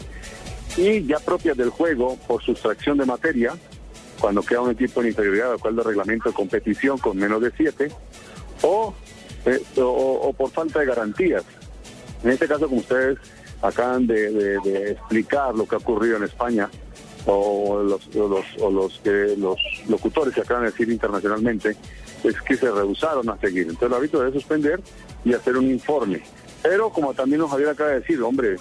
Y 0.78 1.06
ya 1.06 1.20
propias 1.20 1.58
del 1.58 1.70
juego, 1.70 2.16
por 2.28 2.42
sustracción 2.42 2.98
de 2.98 3.06
materia, 3.06 3.54
cuando 4.22 4.44
queda 4.44 4.62
un 4.62 4.72
equipo 4.72 5.02
en 5.02 5.08
inferioridad, 5.08 5.50
de 5.50 5.56
acuerdo 5.56 5.82
al 5.82 5.88
reglamento 5.88 6.30
de 6.30 6.36
competición 6.36 7.00
con 7.00 7.18
menos 7.18 7.42
de 7.42 7.52
siete, 7.58 7.92
o, 8.62 8.94
eh, 9.46 9.62
o, 9.78 9.82
o 9.84 10.34
por 10.34 10.52
falta 10.52 10.80
de 10.80 10.86
garantías. 10.86 11.44
En 12.24 12.30
este 12.30 12.48
caso, 12.48 12.68
como 12.68 12.82
ustedes 12.82 13.18
acaban 13.62 14.08
de, 14.08 14.92
explicar 14.92 15.56
lo 15.56 15.68
que 15.68 15.76
ha 15.76 15.80
ocurrido 15.80 16.18
en 16.18 16.24
España, 16.24 16.70
o 17.26 17.84
los, 17.84 18.16
o 18.16 18.28
los, 18.28 18.46
o 18.60 18.72
los, 18.72 19.02
locutores 19.88 20.34
que 20.34 20.42
acaban 20.42 20.64
de 20.64 20.72
decir 20.72 20.90
internacionalmente, 20.90 21.76
es 22.24 22.42
que 22.42 22.56
se 22.56 22.72
rehusaron 22.72 23.30
a 23.30 23.38
seguir. 23.38 23.64
Entonces 23.64 23.88
el 23.88 23.94
árbitro 23.94 24.20
debe 24.20 24.34
suspender 24.34 24.82
y 25.24 25.34
hacer 25.34 25.58
un 25.58 25.70
informe. 25.70 26.24
Pero 26.64 26.90
como 26.90 27.14
también 27.14 27.40
nos 27.42 27.52
Javier 27.52 27.70
acaba 27.70 27.92
de 27.92 28.00
decir, 28.00 28.22
hombre, 28.22 28.58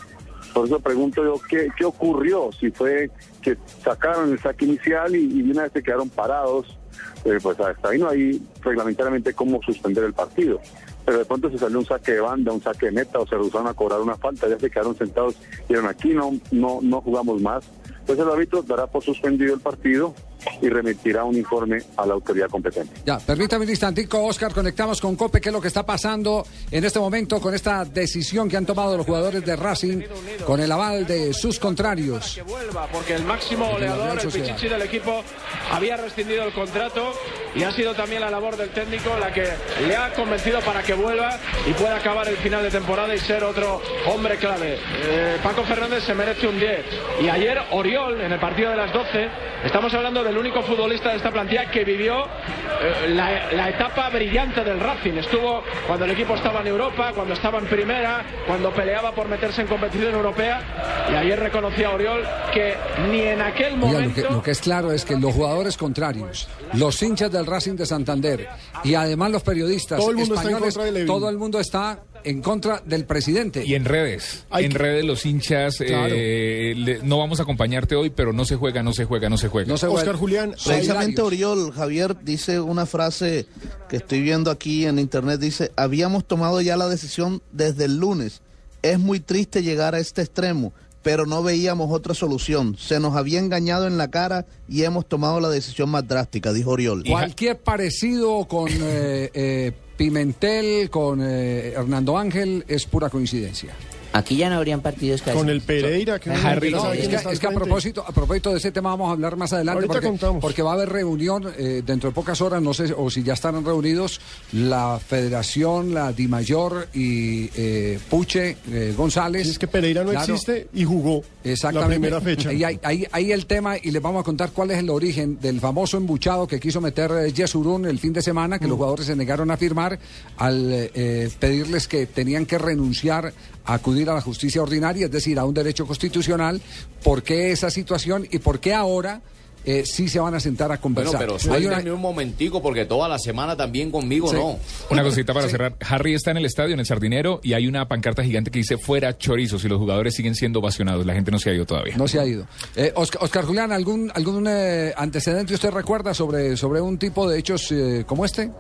Por 0.53 0.67
eso 0.67 0.81
pregunto 0.81 1.23
yo, 1.23 1.41
¿qué, 1.49 1.69
qué 1.77 1.85
ocurrió? 1.85 2.51
Si 2.59 2.71
fue 2.71 3.11
que 3.41 3.57
sacaron 3.83 4.33
el 4.33 4.39
saque 4.41 4.65
inicial 4.65 5.15
y, 5.15 5.43
una 5.51 5.63
vez 5.63 5.73
se 5.73 5.83
quedaron 5.83 6.09
parados, 6.09 6.79
eh, 7.25 7.39
pues 7.43 7.59
hasta 7.61 7.89
ahí 7.89 7.99
no 7.99 8.09
hay 8.09 8.43
reglamentariamente 8.63 9.33
cómo 9.33 9.61
suspender 9.63 10.05
el 10.05 10.13
partido. 10.13 10.61
Pero 11.05 11.19
de 11.19 11.25
pronto 11.25 11.51
se 11.51 11.59
salió 11.59 11.79
un 11.79 11.87
saque 11.87 12.13
de 12.13 12.21
banda, 12.21 12.53
un 12.53 12.63
saque 12.63 12.87
de 12.87 12.93
meta 12.93 13.19
o 13.19 13.27
se 13.27 13.35
rehusaron 13.35 13.69
a 13.69 13.75
cobrar 13.75 14.01
una 14.01 14.17
falta, 14.17 14.49
ya 14.49 14.59
se 14.59 14.71
quedaron 14.71 14.97
sentados 14.97 15.37
y 15.65 15.69
dijeron 15.69 15.87
aquí 15.87 16.11
no, 16.11 16.33
no, 16.51 16.81
no 16.83 17.01
jugamos 17.01 17.41
más. 17.41 17.65
Entonces 18.01 18.25
el 18.25 18.33
árbitro 18.33 18.63
dará 18.63 18.87
por 18.87 19.03
suspendido 19.03 19.55
el 19.55 19.61
partido 19.61 20.15
y 20.61 20.69
remitirá 20.69 21.25
un 21.25 21.37
informe 21.37 21.83
a 21.97 22.07
la 22.07 22.15
autoridad 22.15 22.49
competente. 22.49 23.01
Ya, 23.05 23.19
permítame 23.19 23.65
un 23.65 23.71
instantico, 23.71 24.23
Oscar, 24.25 24.53
conectamos 24.53 25.01
con 25.01 25.17
Cope, 25.17 25.41
qué 25.41 25.49
es 25.49 25.53
lo 25.53 25.61
que 25.61 25.69
está 25.69 25.85
pasando 25.85 26.47
en 26.71 26.85
este 26.85 26.99
momento 26.99 27.41
con 27.41 27.55
esta 27.55 27.85
decisión 27.85 28.49
que 28.49 28.57
han 28.57 28.67
tomado 28.67 28.97
los 28.97 29.07
jugadores 29.07 29.45
de 29.45 29.57
Racing 29.57 30.03
con 30.47 30.61
el 30.61 30.71
aval 30.71 31.07
de 31.07 31.33
sus 31.33 31.59
contrarios. 31.59 32.35
que 32.35 32.43
vuelva, 32.43 32.87
porque 32.93 33.15
el 33.15 33.25
máximo 33.25 33.67
De 33.67 33.73
goleador, 33.73 34.19
el 34.21 34.29
pichichi 34.29 34.69
del 34.69 34.83
equipo, 34.83 35.23
había 35.71 35.97
rescindido 35.97 36.45
el 36.45 36.53
contrato 36.53 37.13
y 37.55 37.63
ha 37.63 37.73
sido 37.73 37.95
también 37.95 38.21
la 38.21 38.31
labor 38.31 38.57
del 38.57 38.71
técnico 38.71 39.17
la 39.19 39.33
que 39.33 39.45
le 39.87 39.97
ha 39.97 40.13
convencido 40.15 40.61
para 40.61 40.83
que 40.83 40.95
vuelva 40.95 41.39
y 41.67 41.73
pueda 41.73 41.97
acabar 41.97 42.29
el 42.29 42.37
final 42.37 42.63
de 42.63 42.71
temporada 42.71 43.15
y 43.15 43.19
ser 43.19 43.45
otro 43.45 43.81
hombre 44.07 44.37
clave. 44.37 44.79
Eh, 45.03 45.39
Paco 45.43 45.65
Fernández 45.65 46.05
se 46.05 46.15
merece 46.15 46.47
un 46.47 46.59
10. 46.59 46.85
Y 47.23 47.29
ayer 47.29 47.59
Oriol, 47.73 48.21
en 48.21 48.33
el 48.33 48.41
partido 48.41 48.71
de 48.71 48.77
las 48.77 48.93
12, 48.93 49.29
estamos 49.65 49.93
hablando 49.95 50.23
del 50.31 50.39
único 50.39 50.63
futbolista 50.63 51.11
de 51.11 51.17
esta 51.17 51.33
plantilla 51.33 51.69
que 51.71 51.85
vivió 51.85 52.25
eh, 52.25 53.09
la, 53.09 53.51
la 53.53 53.69
etapa 53.69 54.09
brillante 54.11 54.63
del 54.63 54.79
Racing. 54.79 55.15
Estuvo 55.15 55.63
cuando 55.89 56.05
el 56.05 56.13
equipo 56.13 56.35
estaba 56.37 56.61
en 56.61 56.69
Europa, 56.69 57.11
cuando 57.15 57.35
estaba 57.35 57.59
en 57.59 57.67
primera, 57.67 58.25
cuando 58.47 58.71
peleaba 58.73 59.13
por 59.13 59.29
meterse 59.29 59.63
en 59.63 59.67
competición 59.67 60.15
europea. 60.15 60.63
Y 61.11 61.15
ayer 61.17 61.39
reconocía 61.41 61.91
Oriol 61.91 62.23
que 62.55 62.75
ni 63.11 63.21
en 63.23 63.41
aquel 63.43 63.73
Oiga, 63.75 63.87
momento. 63.87 64.21
lo, 64.23 64.29
que, 64.29 64.35
lo 64.35 64.43
que 64.43 64.51
es 64.53 64.61
claro 64.61 64.93
es 64.93 65.05
que 65.05 65.17
los 65.17 65.35
jugadores 65.35 65.77
contrarios, 65.77 66.49
los 66.75 67.03
hinchas 67.03 67.33
del 67.33 67.47
Racing 67.47 67.75
de 67.75 67.87
Santander 67.87 68.49
y 68.85 68.95
además 68.95 69.33
los 69.33 69.43
periodistas 69.43 69.99
Todo 69.99 70.11
el 70.11 70.17
mundo 70.17 70.35
está 70.37 70.49
en 70.49 70.55
españoles, 70.55 70.75
contra 70.75 70.85
de 70.85 70.93
Levin. 70.93 71.07
todo 71.09 71.29
el 71.29 71.39
mundo 71.39 71.59
está 71.59 71.99
en 72.25 72.43
contra 72.43 72.83
del 72.85 73.05
presidente. 73.05 73.65
Y 73.65 73.75
en 73.75 73.85
redes, 73.85 74.45
Hay 74.51 74.65
en 74.67 74.73
que- 74.73 74.79
redes 74.79 75.05
los 75.05 75.25
hinchas, 75.27 75.77
Claro. 75.79 76.15
eh, 76.17 76.75
le- 76.77 76.99
no 77.03 77.19
vamos 77.19 77.41
a 77.41 77.45
acompañarte 77.45 77.95
hoy, 77.97 78.11
pero 78.11 78.33
no 78.33 78.45
se 78.45 78.57
juega, 78.57 78.83
no 78.83 78.93
se 78.93 79.05
juega, 79.05 79.29
no 79.29 79.37
se 79.39 79.49
juega. 79.49 79.75
Oscar 79.75 80.17
Julián, 80.17 80.55
Precisamente 80.65 81.23
Oriol, 81.23 81.73
Javier, 81.73 82.17
dice 82.23 82.61
una 82.61 82.87
frase 82.87 83.47
que 83.89 83.97
estoy 83.97 84.21
viendo 84.21 84.51
aquí 84.51 84.87
en 84.87 84.99
internet, 84.99 85.41
dice, 85.41 85.73
habíamos 85.77 86.25
tomado 86.27 86.61
ya 86.61 86.77
la 86.77 86.89
decisión 86.89 87.43
desde 87.53 87.85
el 87.87 87.99
lunes. 87.99 88.43
Es 88.83 88.99
muy 88.99 89.21
triste 89.21 89.63
llegar 89.63 89.95
a 89.95 89.99
este 89.99 90.23
extremo, 90.23 90.73
pero 91.03 91.27
no 91.27 91.43
veíamos 91.43 91.91
otra 91.93 92.15
solución. 92.15 92.77
Se 92.79 93.01
nos 93.01 93.17
había 93.17 93.39
engañado 93.39 93.87
en 93.87 93.99
la 93.99 94.11
cara 94.11 94.47
y 94.69 94.83
hemos 94.83 95.07
tomado 95.07 95.41
la 95.41 95.49
decisión 95.49 95.89
más 95.91 96.07
drástica, 96.07 96.53
dijo 96.53 96.71
Oriol. 96.71 97.05
Cualquier 97.09 97.59
parecido 97.59 98.47
con 98.47 98.69
eh, 98.71 99.31
eh, 99.33 99.73
Pimentel, 99.97 100.91
con 100.91 101.21
eh, 101.23 101.73
Hernando 101.77 102.19
Ángel, 102.19 102.65
es 102.69 102.87
pura 102.87 103.09
coincidencia. 103.11 103.75
Aquí 104.13 104.37
ya 104.37 104.49
no 104.51 104.57
habrían 104.57 104.81
partidos 104.81 105.23
casi. 105.23 105.37
Con 105.37 105.49
el 105.49 105.61
Pereira, 105.61 106.19
que 106.19 106.31
no 106.31 106.37
no, 106.37 106.93
es 106.93 107.09
que, 107.09 107.17
es 107.33 107.39
que 107.39 107.47
a 107.47 107.51
propósito, 107.51 108.05
a 108.07 108.13
propósito 108.13 108.51
de 108.51 108.59
ese 108.59 108.73
tema 108.73 108.91
vamos 108.91 109.09
a 109.09 109.13
hablar 109.13 109.37
más 109.37 109.53
adelante 109.53 109.87
porque, 109.87 110.07
contamos. 110.07 110.41
porque 110.41 110.63
va 110.63 110.73
a 110.73 110.75
haber 110.75 110.89
reunión 110.89 111.47
eh, 111.57 111.83
dentro 111.87 112.11
de 112.11 112.15
pocas 112.15 112.41
horas, 112.41 112.61
no 112.61 112.75
sé 112.75 112.93
o 112.97 113.09
si 113.11 113.23
ya 113.23 113.35
están 113.35 113.65
reunidos 113.65 114.21
la 114.53 114.99
Federación, 114.99 115.95
la 115.95 116.13
Dimayor 116.13 116.89
y 116.93 117.51
eh, 117.57 117.99
Puche 118.09 118.57
eh, 118.71 118.95
González. 118.97 119.47
Es 119.47 119.59
que 119.59 119.67
Pereira 119.69 120.03
no 120.03 120.11
Claro. 120.11 120.35
existe 120.35 120.69
y 120.75 120.85
jugó 120.85 121.23
Exactamente. 121.45 121.95
la 121.95 122.01
primera 122.01 122.21
fecha. 122.21 122.53
Y 122.53 122.65
ahí, 122.65 122.81
ahí- 122.83 123.07
ahí 123.13 123.33
el 123.33 123.47
tema, 123.47 123.77
y 123.81 123.91
les 123.93 124.03
vamos 124.03 124.21
a 124.21 124.25
contar 124.25 124.51
cuál 124.51 124.73
es 124.73 124.79
el 124.79 124.91
origen 124.91 125.39
del 125.41 125.61
famoso 125.61 125.97
embuchado 125.97 126.47
que 126.49 126.59
quiso 126.59 126.81
meter 126.81 127.11
eh, 127.13 127.33
Yesurún 127.33 127.87
el 127.87 127.99
fin 127.99 128.13
de 128.13 128.23
semana, 128.23 128.59
que 128.59 128.67
los 128.67 128.77
jugadores 128.77 129.07
se 129.07 129.15
negaron 129.15 129.51
a 129.51 129.57
firmar 129.57 129.99
al 130.37 130.69
eh, 130.73 131.31
pedirles 131.39 131.87
que 131.87 132.07
tenían 132.07 132.45
que 132.47 132.59
renunciar 132.59 133.33
a 133.60 133.60
acudir 133.75 134.09
a 134.11 134.15
la 134.15 134.21
justicia 134.21 134.63
ordinaria, 134.63 135.07
es 135.07 135.13
decir, 135.13 135.39
a 135.39 135.45
un 135.45 135.55
derecho 135.55 135.87
constitucional. 135.87 136.61
¿Por 137.03 137.23
qué 137.23 137.51
esa 137.53 137.71
situación 137.71 138.27
y 138.31 138.39
por 138.39 138.61
qué 138.61 138.75
ahora 138.75 139.21
eh, 139.67 139.83
sí 139.85 140.09
se 140.09 140.19
van 140.19 140.35
a 140.35 140.41
sentar 140.41 140.67
a 140.73 140.79
Bueno, 140.79 140.83
conversar? 140.83 141.19
pero 141.21 141.33
Hay 141.55 141.65
una- 141.67 141.75
suélteme 141.75 141.93
un 141.93 142.01
momentico 142.01 142.63
porque 142.63 142.87
toda 142.87 143.07
la 143.11 143.19
semana 143.19 143.55
también 143.59 143.91
conmigo 143.91 144.29
Sí. 144.31 144.37
no. 144.37 144.59
Una 144.91 145.03
cosita 145.03 145.35
para 145.35 145.49
cerrar. 145.51 145.77
Harry 145.87 146.15
está 146.15 146.31
en 146.31 146.39
el 146.39 146.47
estadio, 146.47 146.73
en 146.73 146.81
el 146.81 146.87
Sardinero, 146.87 147.41
y 147.43 147.53
hay 147.53 147.67
una 147.67 147.87
pancarta 147.87 148.25
gigante 148.25 148.51
que 148.51 148.59
dice 148.61 148.79
fuera 148.79 149.19
chorizos 149.19 149.63
y 149.65 149.69
los 149.69 149.79
jugadores 149.79 150.15
siguen 150.15 150.35
siendo 150.35 150.61
ovacionados. 150.61 151.05
La 151.05 151.13
gente 151.13 151.31
no 151.31 151.39
se 151.39 151.51
ha 151.51 151.53
ido 151.55 151.67
todavía. 151.67 151.95
No 151.99 152.09
se 152.09 152.19
ha 152.19 152.25
ido. 152.27 152.47
Eh, 152.75 152.91
Oscar, 152.97 153.23
Oscar 153.23 153.45
Julián, 153.45 153.71
¿algún, 153.71 154.11
algún 154.15 154.47
eh, 154.49 154.95
antecedente 154.97 155.53
usted 155.53 155.71
recuerda 155.73 156.15
sobre, 156.15 156.57
sobre 156.57 156.81
un 156.81 156.97
tipo 156.97 157.29
de 157.29 157.39
hechos 157.39 157.71
eh, 157.71 158.05
como 158.07 158.25
este? 158.25 158.51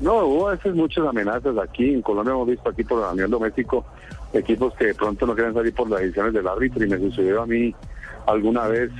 No, 0.00 0.26
hubo 0.26 0.48
a 0.48 0.52
veces 0.52 0.74
muchas 0.74 1.06
amenazas 1.06 1.56
aquí. 1.58 1.94
En 1.94 2.02
Colombia 2.02 2.32
hemos 2.32 2.48
visto 2.48 2.68
aquí 2.68 2.84
por 2.84 3.08
el 3.08 3.16
nivel 3.16 3.30
doméstico 3.30 3.84
equipos 4.32 4.74
que 4.74 4.86
de 4.86 4.94
pronto 4.94 5.26
no 5.26 5.34
quieren 5.34 5.54
salir 5.54 5.74
por 5.74 5.88
las 5.88 6.00
decisiones 6.00 6.34
del 6.34 6.46
árbitro 6.46 6.84
y 6.84 6.88
me 6.88 6.98
sucedió 6.98 7.42
a 7.42 7.46
mí 7.46 7.74
alguna 8.26 8.66
vez 8.68 8.90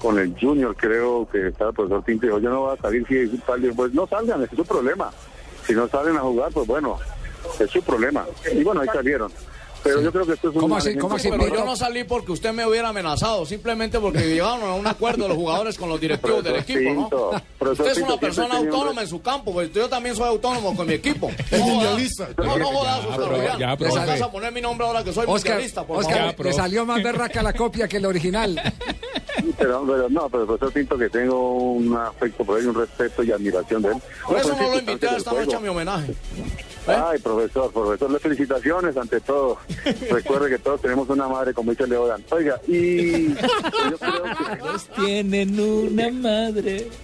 con 0.00 0.18
el 0.18 0.34
Junior, 0.38 0.74
creo 0.76 1.28
que 1.30 1.48
estaba 1.48 1.70
el 1.70 1.76
profesor 1.76 2.02
Pinto 2.02 2.26
y 2.26 2.28
dijo, 2.28 2.40
yo 2.40 2.50
no 2.50 2.60
voy 2.60 2.76
a 2.76 2.80
salir 2.80 3.06
si 3.06 3.36
salen, 3.38 3.74
pues 3.74 3.92
no 3.92 4.06
salgan, 4.06 4.42
es 4.42 4.50
su 4.50 4.64
problema. 4.64 5.10
Si 5.66 5.74
no 5.74 5.88
salen 5.88 6.16
a 6.16 6.20
jugar, 6.20 6.50
pues 6.52 6.66
bueno, 6.66 6.98
es 7.58 7.70
su 7.70 7.82
problema. 7.82 8.24
Y 8.52 8.64
bueno, 8.64 8.80
ahí 8.80 8.88
salieron. 8.88 9.30
Pero 9.82 10.00
yo 10.02 10.12
creo 10.12 10.26
que 10.26 10.32
esto 10.34 10.50
es 10.50 10.56
un... 10.56 10.62
manejo- 10.68 11.08
Pero 11.30 11.48
yo 11.54 11.64
no 11.64 11.76
salí 11.76 12.04
porque 12.04 12.32
usted 12.32 12.52
me 12.52 12.66
hubiera 12.66 12.88
amenazado, 12.88 13.46
simplemente 13.46 13.98
porque 13.98 14.20
llegaron 14.20 14.62
a 14.68 14.74
un 14.74 14.86
acuerdo 14.86 15.26
los 15.28 15.36
jugadores 15.36 15.76
con 15.78 15.88
los 15.88 16.00
directivos 16.00 16.44
del 16.44 16.56
equipo, 16.56 17.08
¿no? 17.10 17.70
Usted 17.70 17.86
es 17.86 17.98
una 17.98 18.16
persona 18.18 18.56
autónoma 18.58 19.02
en 19.02 19.08
su 19.08 19.20
campo, 19.22 19.52
pues 19.52 19.72
yo 19.72 19.88
también 19.88 20.14
soy 20.16 20.28
autónomo 20.28 20.74
con 20.76 20.86
mi 20.86 20.94
equipo. 20.94 21.30
No 21.50 21.64
jodas, 21.64 22.18
no, 22.38 22.56
no 22.58 22.66
jodas, 22.66 23.04
Oscar 23.06 23.28
Julián. 23.36 23.58
ya, 23.58 23.76
No 23.76 23.94
vas 24.06 24.20
a 24.22 24.30
poner 24.30 24.52
mi 24.52 24.60
nombre 24.60 24.86
ahora 24.86 25.02
que 25.04 25.12
soy 25.12 25.24
Oscar, 25.26 25.52
mundialista, 25.54 25.84
por 25.86 25.98
Oscar, 26.00 26.30
favor. 26.32 26.46
le 26.46 26.52
salió 26.52 26.86
más 26.86 27.02
berraca 27.02 27.42
la 27.42 27.52
copia 27.52 27.88
que 27.88 27.96
el 27.98 28.06
original. 28.06 28.60
Pero, 29.58 29.84
pero 29.86 30.08
no, 30.08 30.28
pero 30.28 30.46
profesor 30.46 30.72
Pinto 30.72 30.98
que 30.98 31.08
tengo 31.08 31.54
un 31.72 31.96
afecto 31.96 32.44
por 32.44 32.58
él, 32.58 32.68
un 32.68 32.74
respeto 32.74 33.22
y 33.22 33.32
admiración 33.32 33.82
de 33.82 33.88
él. 33.92 33.96
Por 34.26 34.36
eso 34.38 34.54
no 34.56 34.70
lo 34.70 34.78
invité 34.78 35.08
a 35.08 35.16
esta 35.16 35.32
noche 35.32 35.56
a 35.56 35.60
mi 35.60 35.68
homenaje. 35.68 36.14
Ay, 36.86 37.18
profesor, 37.20 37.72
profesor, 37.72 38.10
le 38.10 38.18
felicitaciones 38.18 38.96
ante 38.96 39.20
todo. 39.20 39.58
Recuerde 40.10 40.48
que 40.50 40.58
todos 40.58 40.80
tenemos 40.80 41.08
una 41.08 41.28
madre, 41.28 41.52
como 41.54 41.70
dice 41.72 41.86
Leodan. 41.86 42.24
Oiga, 42.30 42.60
y 42.66 43.28
yo 43.34 43.98
creo 43.98 44.22
que... 44.24 45.00
tienen 45.02 45.58
una 45.60 46.10
madre. 46.10 46.88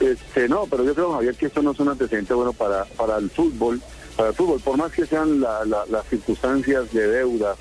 Este, 0.00 0.48
no, 0.48 0.66
pero 0.70 0.84
yo 0.84 0.94
creo, 0.94 1.12
Javier, 1.14 1.34
que 1.34 1.46
esto 1.46 1.62
no 1.62 1.72
es 1.72 1.80
un 1.80 1.88
antecedente 1.88 2.32
bueno 2.32 2.52
para, 2.52 2.84
para 2.84 3.16
el 3.16 3.28
fútbol. 3.28 3.80
Para 4.16 4.28
el 4.28 4.34
fútbol, 4.36 4.60
por 4.60 4.76
más 4.76 4.92
que 4.92 5.04
sean 5.06 5.40
la- 5.40 5.64
la- 5.64 5.84
las 5.86 6.06
circunstancias 6.06 6.92
de 6.92 7.08
deuda 7.08 7.56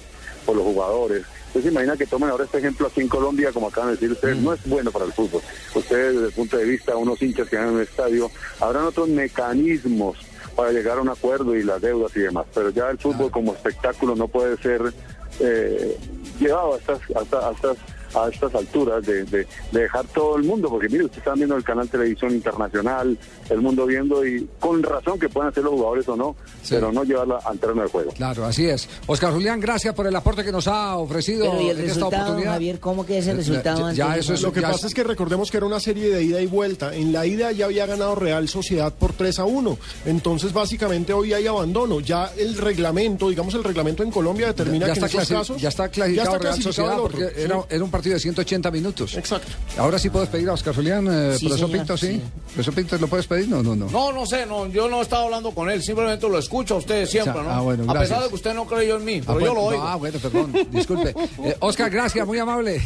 por 0.45 0.55
los 0.57 0.63
jugadores. 0.65 1.23
Usted 1.47 1.63
se 1.63 1.67
imagina 1.69 1.97
que 1.97 2.05
tomen 2.05 2.29
ahora 2.29 2.43
este 2.45 2.59
ejemplo 2.59 2.85
aquí 2.87 3.01
en 3.01 3.07
Colombia, 3.07 3.51
como 3.51 3.67
acaban 3.69 3.89
de 3.89 3.95
decir 3.95 4.11
ustedes, 4.11 4.37
no 4.37 4.53
es 4.53 4.59
bueno 4.67 4.91
para 4.91 5.05
el 5.05 5.11
fútbol. 5.13 5.41
Ustedes, 5.73 6.13
desde 6.13 6.27
el 6.27 6.33
punto 6.33 6.57
de 6.57 6.65
vista 6.65 6.91
de 6.91 6.97
unos 6.97 7.21
hinchas 7.21 7.49
que 7.49 7.55
van 7.57 7.69
en 7.69 7.73
un 7.75 7.81
estadio, 7.81 8.29
habrán 8.59 8.83
otros 8.85 9.09
mecanismos 9.09 10.17
para 10.55 10.71
llegar 10.71 10.97
a 10.97 11.01
un 11.01 11.09
acuerdo 11.09 11.55
y 11.55 11.63
las 11.63 11.81
deudas 11.81 12.15
y 12.15 12.21
demás. 12.21 12.45
Pero 12.53 12.69
ya 12.69 12.89
el 12.89 12.97
fútbol 12.97 13.31
como 13.31 13.53
espectáculo 13.53 14.15
no 14.15 14.27
puede 14.27 14.57
ser 14.57 14.93
eh, 15.39 15.97
llevado 16.39 16.73
a 16.73 16.77
estas, 16.77 16.99
a 17.15 17.47
a 17.47 17.51
estas, 17.51 17.77
a 18.15 18.29
estas 18.29 18.53
alturas 18.55 19.05
de, 19.05 19.23
de- 19.25 19.47
de 19.71 19.81
dejar 19.81 20.05
todo 20.07 20.35
el 20.37 20.43
mundo, 20.43 20.69
porque 20.69 20.89
mire, 20.89 21.05
usted 21.05 21.19
está 21.19 21.33
viendo 21.33 21.55
el 21.55 21.63
canal 21.63 21.87
televisión 21.89 22.31
internacional, 22.33 23.17
el 23.49 23.61
mundo 23.61 23.85
viendo 23.85 24.25
y 24.25 24.47
con 24.59 24.81
razón 24.83 25.19
que 25.19 25.29
puedan 25.29 25.53
ser 25.53 25.63
los 25.63 25.73
jugadores 25.73 26.07
o 26.09 26.15
no, 26.15 26.35
pero 26.69 26.91
no 26.91 27.03
llevarla 27.03 27.39
al 27.45 27.57
terreno 27.59 27.81
de 27.83 27.89
juego. 27.89 28.11
Claro, 28.11 28.45
así 28.45 28.65
es. 28.67 28.87
Oscar 29.07 29.33
Julián, 29.33 29.59
gracias 29.59 29.93
por 29.95 30.07
el 30.07 30.15
aporte 30.15 30.43
que 30.43 30.51
nos 30.51 30.67
ha 30.67 30.97
ofrecido 30.97 31.45
Pero, 31.49 31.61
¿y 31.61 31.69
el 31.69 31.79
en 31.79 31.85
esta 31.85 31.93
resultado, 31.95 32.23
oportunidad. 32.23 32.51
Javier, 32.53 32.79
cómo 32.79 33.05
queda 33.05 33.17
ese 33.19 33.33
resultado 33.33 33.79
Ya, 33.79 33.85
antes 33.85 33.97
ya 33.97 34.17
eso 34.17 34.33
es 34.33 34.41
Lo 34.41 34.51
que 34.53 34.61
ya 34.61 34.71
pasa 34.71 34.87
es 34.87 34.93
que 34.93 35.03
recordemos 35.03 35.49
que 35.51 35.57
era 35.57 35.65
una 35.65 35.79
serie 35.79 36.09
de 36.09 36.23
ida 36.23 36.41
y 36.41 36.47
vuelta. 36.47 36.95
En 36.95 37.11
la 37.11 37.25
ida 37.25 37.51
ya 37.51 37.65
había 37.65 37.85
ganado 37.85 38.15
Real 38.15 38.47
Sociedad 38.47 38.93
por 38.93 39.13
3 39.13 39.39
a 39.39 39.45
1. 39.45 39.77
Entonces, 40.05 40.53
básicamente, 40.53 41.13
hoy 41.13 41.33
hay 41.33 41.47
abandono. 41.47 41.99
Ya 41.99 42.31
el 42.37 42.57
reglamento, 42.57 43.29
digamos, 43.29 43.53
el 43.55 43.63
reglamento 43.63 44.03
en 44.03 44.11
Colombia 44.11 44.47
determina 44.47 44.87
ya 44.87 44.93
que 44.93 44.99
está, 44.99 45.05
en 45.17 45.21
esos 45.23 45.37
casos. 45.37 45.61
ya 45.61 45.69
está 45.69 45.85
ya 45.85 45.91
clasificado 45.91 46.27
está 46.35 46.37
Real 46.39 46.53
clasificado 46.55 46.71
Sociedad 46.73 46.93
el 46.93 46.99
otro, 46.99 47.17
porque 47.19 47.35
sí. 47.35 47.41
era, 47.45 47.59
era 47.69 47.83
un 47.83 47.91
partido 47.91 48.00
de 48.09 48.19
180 48.19 48.71
minutos. 48.71 49.15
Exacto. 49.15 49.47
Ahora 49.77 49.99
sí 49.99 50.09
puedes 50.09 50.29
pedir 50.29 50.49
a 50.49 50.53
Oscar 50.53 50.73
Julián, 50.75 51.07
eh, 51.09 51.35
Sí, 51.37 51.45
profesor 51.47 51.69
señor, 51.69 51.71
Pinto, 51.85 51.97
¿sí? 51.97 52.07
sí. 52.07 52.21
¿Profesor 52.47 52.73
Pinto 52.73 52.97
lo 52.97 53.07
puedes 53.07 53.27
pedir? 53.27 53.47
No, 53.49 53.61
no, 53.63 53.75
no. 53.75 53.89
No, 53.89 54.11
no 54.11 54.25
sé, 54.25 54.45
no, 54.45 54.67
yo 54.67 54.89
no 54.89 54.99
he 54.99 55.01
estado 55.01 55.25
hablando 55.25 55.51
con 55.51 55.69
él, 55.69 55.81
simplemente 55.83 56.27
lo 56.27 56.37
escucho 56.37 56.75
a 56.75 56.77
usted 56.79 57.05
siempre, 57.05 57.31
O 57.31 57.35
sea, 57.35 57.43
¿no? 57.43 57.49
ah, 57.51 57.61
bueno, 57.61 57.91
a 57.91 57.99
pesar 57.99 58.23
de 58.23 58.29
que 58.29 58.35
usted 58.35 58.53
no 58.53 58.65
creyó 58.65 58.97
en 58.97 59.05
mí, 59.05 59.21
Ah, 59.25 59.33
pero 59.33 59.39
yo 59.39 59.53
lo 59.53 59.61
oigo. 59.63 59.81
Ah, 59.83 59.95
bueno, 59.95 60.19
perdón, 60.19 60.53
disculpe. 60.71 61.13
Eh, 61.43 61.55
Oscar, 61.59 61.89
gracias, 61.89 62.25
muy 62.27 62.37
amable. 62.39 62.81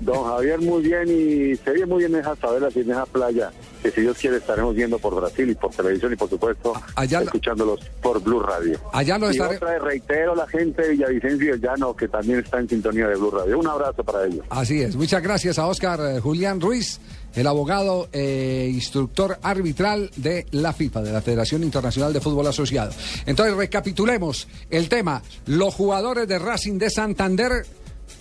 Don 0.00 0.24
Javier, 0.24 0.60
muy 0.60 0.82
bien 0.82 1.08
y 1.08 1.56
se 1.56 1.70
ve 1.70 1.84
muy 1.86 1.98
bien 2.00 2.14
en 2.14 2.20
esa 2.20 2.34
favela 2.36 2.68
y 2.74 2.78
en 2.80 2.90
esa 2.90 3.06
playa. 3.06 3.50
Que 3.82 3.90
si 3.90 4.00
Dios 4.02 4.16
quiere 4.18 4.36
estaremos 4.36 4.74
viendo 4.74 4.98
por 4.98 5.14
Brasil 5.14 5.50
y 5.50 5.54
por 5.54 5.70
televisión 5.72 6.12
y 6.12 6.16
por 6.16 6.28
supuesto 6.30 6.72
escuchándolos 7.24 7.80
por 8.00 8.22
Blue 8.22 8.40
Radio. 8.40 8.78
Allá 8.92 9.18
lo 9.18 9.28
y 9.30 9.36
estaré- 9.36 9.56
otra 9.56 9.72
vez 9.72 9.82
reitero 9.82 10.34
la 10.34 10.46
gente 10.46 10.82
de 10.82 10.88
Villavicencio 10.90 11.46
y 11.48 11.50
el 11.50 11.60
Llano 11.60 11.94
que 11.96 12.08
también 12.08 12.38
está 12.40 12.58
en 12.60 12.68
sintonía 12.68 13.08
de 13.08 13.16
Blue 13.16 13.30
Radio. 13.30 13.58
Un 13.58 13.66
abrazo 13.66 14.02
para 14.04 14.24
ellos. 14.26 14.44
Así 14.50 14.80
es. 14.82 14.94
Muchas 14.96 15.22
gracias 15.22 15.58
a 15.58 15.66
Oscar 15.66 16.00
eh, 16.00 16.20
Julián 16.20 16.60
Ruiz, 16.60 17.00
el 17.34 17.46
abogado 17.46 18.08
e 18.12 18.70
instructor 18.72 19.38
arbitral 19.42 20.10
de 20.16 20.46
la 20.52 20.72
FIFA, 20.72 21.02
de 21.02 21.12
la 21.12 21.20
Federación 21.22 21.62
Internacional 21.64 22.12
de 22.12 22.20
Fútbol 22.20 22.46
Asociado. 22.46 22.92
Entonces, 23.26 23.54
recapitulemos 23.56 24.46
el 24.70 24.88
tema. 24.88 25.22
Los 25.46 25.74
jugadores 25.74 26.28
de 26.28 26.38
Racing 26.38 26.78
de 26.78 26.90
Santander 26.90 27.66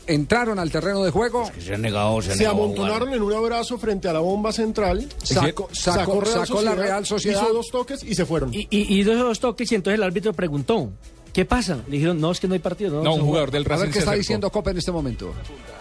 entraron 0.08 0.60
al 0.60 0.72
terreno 0.72 1.04
de 1.04 1.12
juego. 1.12 1.50
Se 1.60 1.74
han 1.76 1.82
negado, 1.82 2.22
Se 2.22 2.46
amontonaron 2.46 3.14
en 3.14 3.22
un 3.22 3.34
abrazo 3.34 3.78
frente 3.78 4.08
a 4.08 4.14
la 4.14 4.20
bomba 4.20 4.52
central, 4.52 5.08
sacó, 5.24 5.70
Sacó- 5.72 6.22
Real 6.22 6.48
sacó 6.48 6.62
la 6.62 6.76
Real 6.76 7.06
Sociedad. 7.06 7.42
hizo 7.44 7.54
dos 7.54 7.70
toques 7.72 8.04
y 8.04 8.16
se 8.16 8.26
fueron. 8.26 8.54
Y, 8.54 8.68
y, 8.70 9.00
y 9.00 9.04
dos 9.04 9.40
toques 9.40 9.72
y 9.72 9.76
entonces 9.76 9.98
el 9.98 10.04
árbitro 10.04 10.34
preguntó, 10.34 10.90
¿qué 11.34 11.46
pasa? 11.46 11.78
Le 11.88 11.94
dijeron, 11.98 12.20
no, 12.20 12.32
es 12.32 12.40
que 12.40 12.48
no 12.48 12.54
hay 12.54 12.60
partido. 12.60 12.98
No, 12.98 13.04
No, 13.04 13.14
un 13.16 13.22
jugador 13.22 13.50
juega". 13.50 13.64
del 13.64 13.72
A 13.74 13.78
ver 13.84 13.92
qué 13.92 14.00
está 14.00 14.14
diciendo 14.14 14.50
Copa 14.50 14.72
en 14.72 14.78
este 14.78 14.92
momento. 14.92 15.34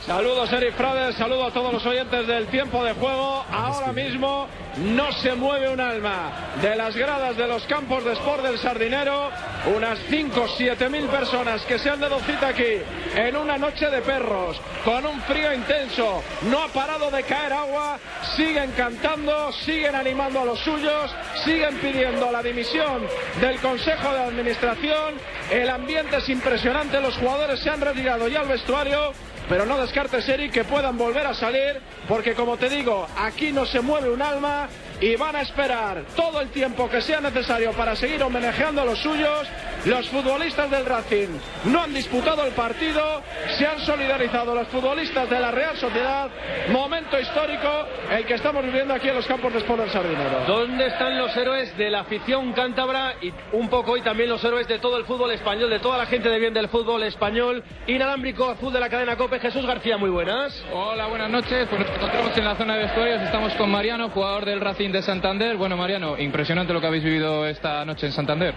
Saludos 0.07 0.51
Eric 0.53 0.75
Frades, 0.77 1.15
saludo 1.17 1.45
a 1.45 1.51
todos 1.53 1.73
los 1.73 1.85
oyentes 1.85 2.27
del 2.27 2.47
tiempo 2.47 2.83
de 2.83 2.93
juego. 2.95 3.45
Ahora 3.53 3.93
mismo 3.93 4.47
no 4.79 5.13
se 5.13 5.35
mueve 5.35 5.69
un 5.73 5.81
alma 5.81 6.33
de 6.63 6.75
las 6.75 6.97
gradas 6.97 7.37
de 7.37 7.47
los 7.47 7.63
campos 7.65 8.03
de 8.05 8.13
sport 8.15 8.43
del 8.43 8.59
Sardinero. 8.59 9.29
Unas 9.77 9.99
5 10.09 10.41
o 10.41 10.49
7 10.49 10.89
mil 10.89 11.05
personas 11.07 11.61
que 11.63 11.79
se 11.79 11.91
han 11.91 12.01
dado 12.01 12.19
cita 12.21 12.49
aquí 12.49 12.79
en 13.15 13.37
una 13.37 13.59
noche 13.59 13.91
de 13.91 14.01
perros, 14.01 14.57
con 14.85 15.05
un 15.05 15.21
frío 15.23 15.53
intenso. 15.53 16.23
No 16.51 16.63
ha 16.63 16.69
parado 16.69 17.11
de 17.11 17.23
caer 17.25 17.53
agua, 17.53 17.99
siguen 18.37 18.73
cantando, 18.77 19.53
siguen 19.65 19.95
animando 19.95 20.41
a 20.41 20.45
los 20.47 20.59
suyos, 20.61 21.11
siguen 21.45 21.77
pidiendo 21.77 22.33
la 22.33 22.43
dimisión 22.43 23.03
del 23.41 23.59
Consejo 23.61 24.13
de 24.15 24.19
Administración. 24.21 25.15
El 25.51 25.69
ambiente 25.69 26.17
es 26.17 26.29
impresionante, 26.29 27.01
los 27.01 27.17
jugadores 27.17 27.59
se 27.59 27.71
han 27.71 27.81
retirado 27.81 28.29
ya 28.29 28.41
al 28.41 28.49
vestuario. 28.49 29.13
Pero 29.49 29.67
no 29.67 29.79
descartes, 29.79 30.29
Eric, 30.29 30.53
que 30.53 30.63
puedan 30.63 30.97
volver 30.97 31.27
a 31.27 31.35
salir, 31.35 31.81
porque 32.07 32.35
como 32.35 32.57
te 32.57 32.69
digo, 32.69 33.09
aquí 33.19 33.51
no 33.51 33.67
se 33.67 33.81
mueve 33.81 34.09
un 34.09 34.23
alma 34.23 34.69
y 35.01 35.17
van 35.17 35.35
a 35.37 35.43
esperar 35.43 36.05
todo 36.15 36.41
el 36.41 36.51
tiempo 36.51 36.89
que 36.89 37.01
sea 37.01 37.21
necesario 37.21 37.73
para 37.73 37.97
seguir 37.97 38.23
homenajeando 38.23 38.83
a 38.83 38.85
los 38.85 38.99
suyos. 38.99 39.49
Los 39.87 40.09
futbolistas 40.11 40.71
del 40.71 40.85
Racing 40.85 41.29
no 41.65 41.81
han 41.83 41.95
disputado 41.95 42.45
el 42.45 42.53
partido, 42.53 43.23
se 43.57 43.67
han 43.67 43.81
solidarizado 43.81 44.55
los 44.55 44.69
futbolistas 44.69 45.29
de 45.31 45.41
la 45.41 45.51
Real 45.51 45.77
Sociedad. 45.79 46.29
Momento 46.71 47.19
histórico 47.19 47.69
el 48.11 48.27
que 48.27 48.35
estamos 48.35 48.63
viviendo 48.63 48.93
aquí 48.93 49.09
en 49.09 49.15
los 49.15 49.27
campos 49.27 49.53
de 49.55 49.61
Sport 49.61 49.81
del 49.81 49.91
Sardinero. 49.91 50.45
¿Dónde 50.47 50.87
están 50.87 51.17
los 51.17 51.35
héroes 51.35 51.75
de 51.79 51.91
la 51.91 52.01
afición 52.01 52.53
cántabra 52.53 53.15
y 53.23 53.33
un 53.53 53.69
poco 53.69 53.93
hoy 53.93 54.03
también 54.03 54.29
los 54.29 54.45
héroes 54.45 54.69
de 54.69 54.79
todo 54.79 54.99
el 54.99 55.07
fútbol 55.07 55.31
español, 55.33 55.71
de 55.71 55.79
toda 55.79 55.97
la 55.97 56.07
gente 56.07 56.29
de 56.29 56.39
bien 56.39 56.53
del 56.53 56.69
fútbol 56.69 57.03
español? 57.05 57.65
Inalámbrico 57.87 58.51
azul 58.51 58.73
de 58.73 58.81
la 58.81 58.91
cadena 58.91 59.17
COPE, 59.17 59.41
Jesús 59.41 59.65
García, 59.65 59.97
muy 59.97 60.11
buenas. 60.11 60.63
Hola, 60.75 61.07
buenas 61.07 61.31
noches. 61.31 61.67
Pues 61.69 61.81
nos 61.81 61.91
encontramos 61.91 62.37
en 62.37 62.45
la 62.45 62.57
zona 62.57 62.75
de 62.77 62.85
vestuarios. 62.85 63.23
Estamos 63.23 63.55
con 63.55 63.71
Mariano, 63.71 64.11
jugador 64.11 64.45
del 64.45 64.61
Racing 64.61 64.90
de 64.93 65.03
Santander. 65.03 65.57
Bueno, 65.57 65.77
Mariano, 65.77 66.19
impresionante 66.19 66.73
lo 66.73 66.81
que 66.81 66.87
habéis 66.87 67.05
vivido 67.05 67.47
esta 67.47 67.85
noche 67.85 68.07
en 68.07 68.13
Santander. 68.13 68.55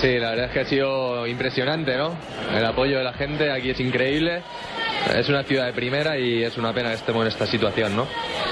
Sí, 0.00 0.18
la 0.18 0.30
verdad 0.30 0.46
es 0.46 0.52
que 0.52 0.60
ha 0.60 0.64
sido 0.64 1.26
impresionante, 1.26 1.96
¿no? 1.96 2.14
El 2.54 2.64
apoyo 2.64 2.98
de 2.98 3.04
la 3.04 3.12
gente 3.12 3.50
aquí 3.50 3.70
es 3.70 3.80
increíble. 3.80 4.42
Es 5.14 5.28
una 5.28 5.42
ciudad 5.44 5.66
de 5.66 5.72
primera 5.72 6.18
y 6.18 6.42
es 6.42 6.56
una 6.58 6.72
pena 6.72 6.88
que 6.90 6.96
estemos 6.96 7.22
en 7.22 7.28
esta 7.28 7.46
situación, 7.46 7.96
¿no? 7.96 8.06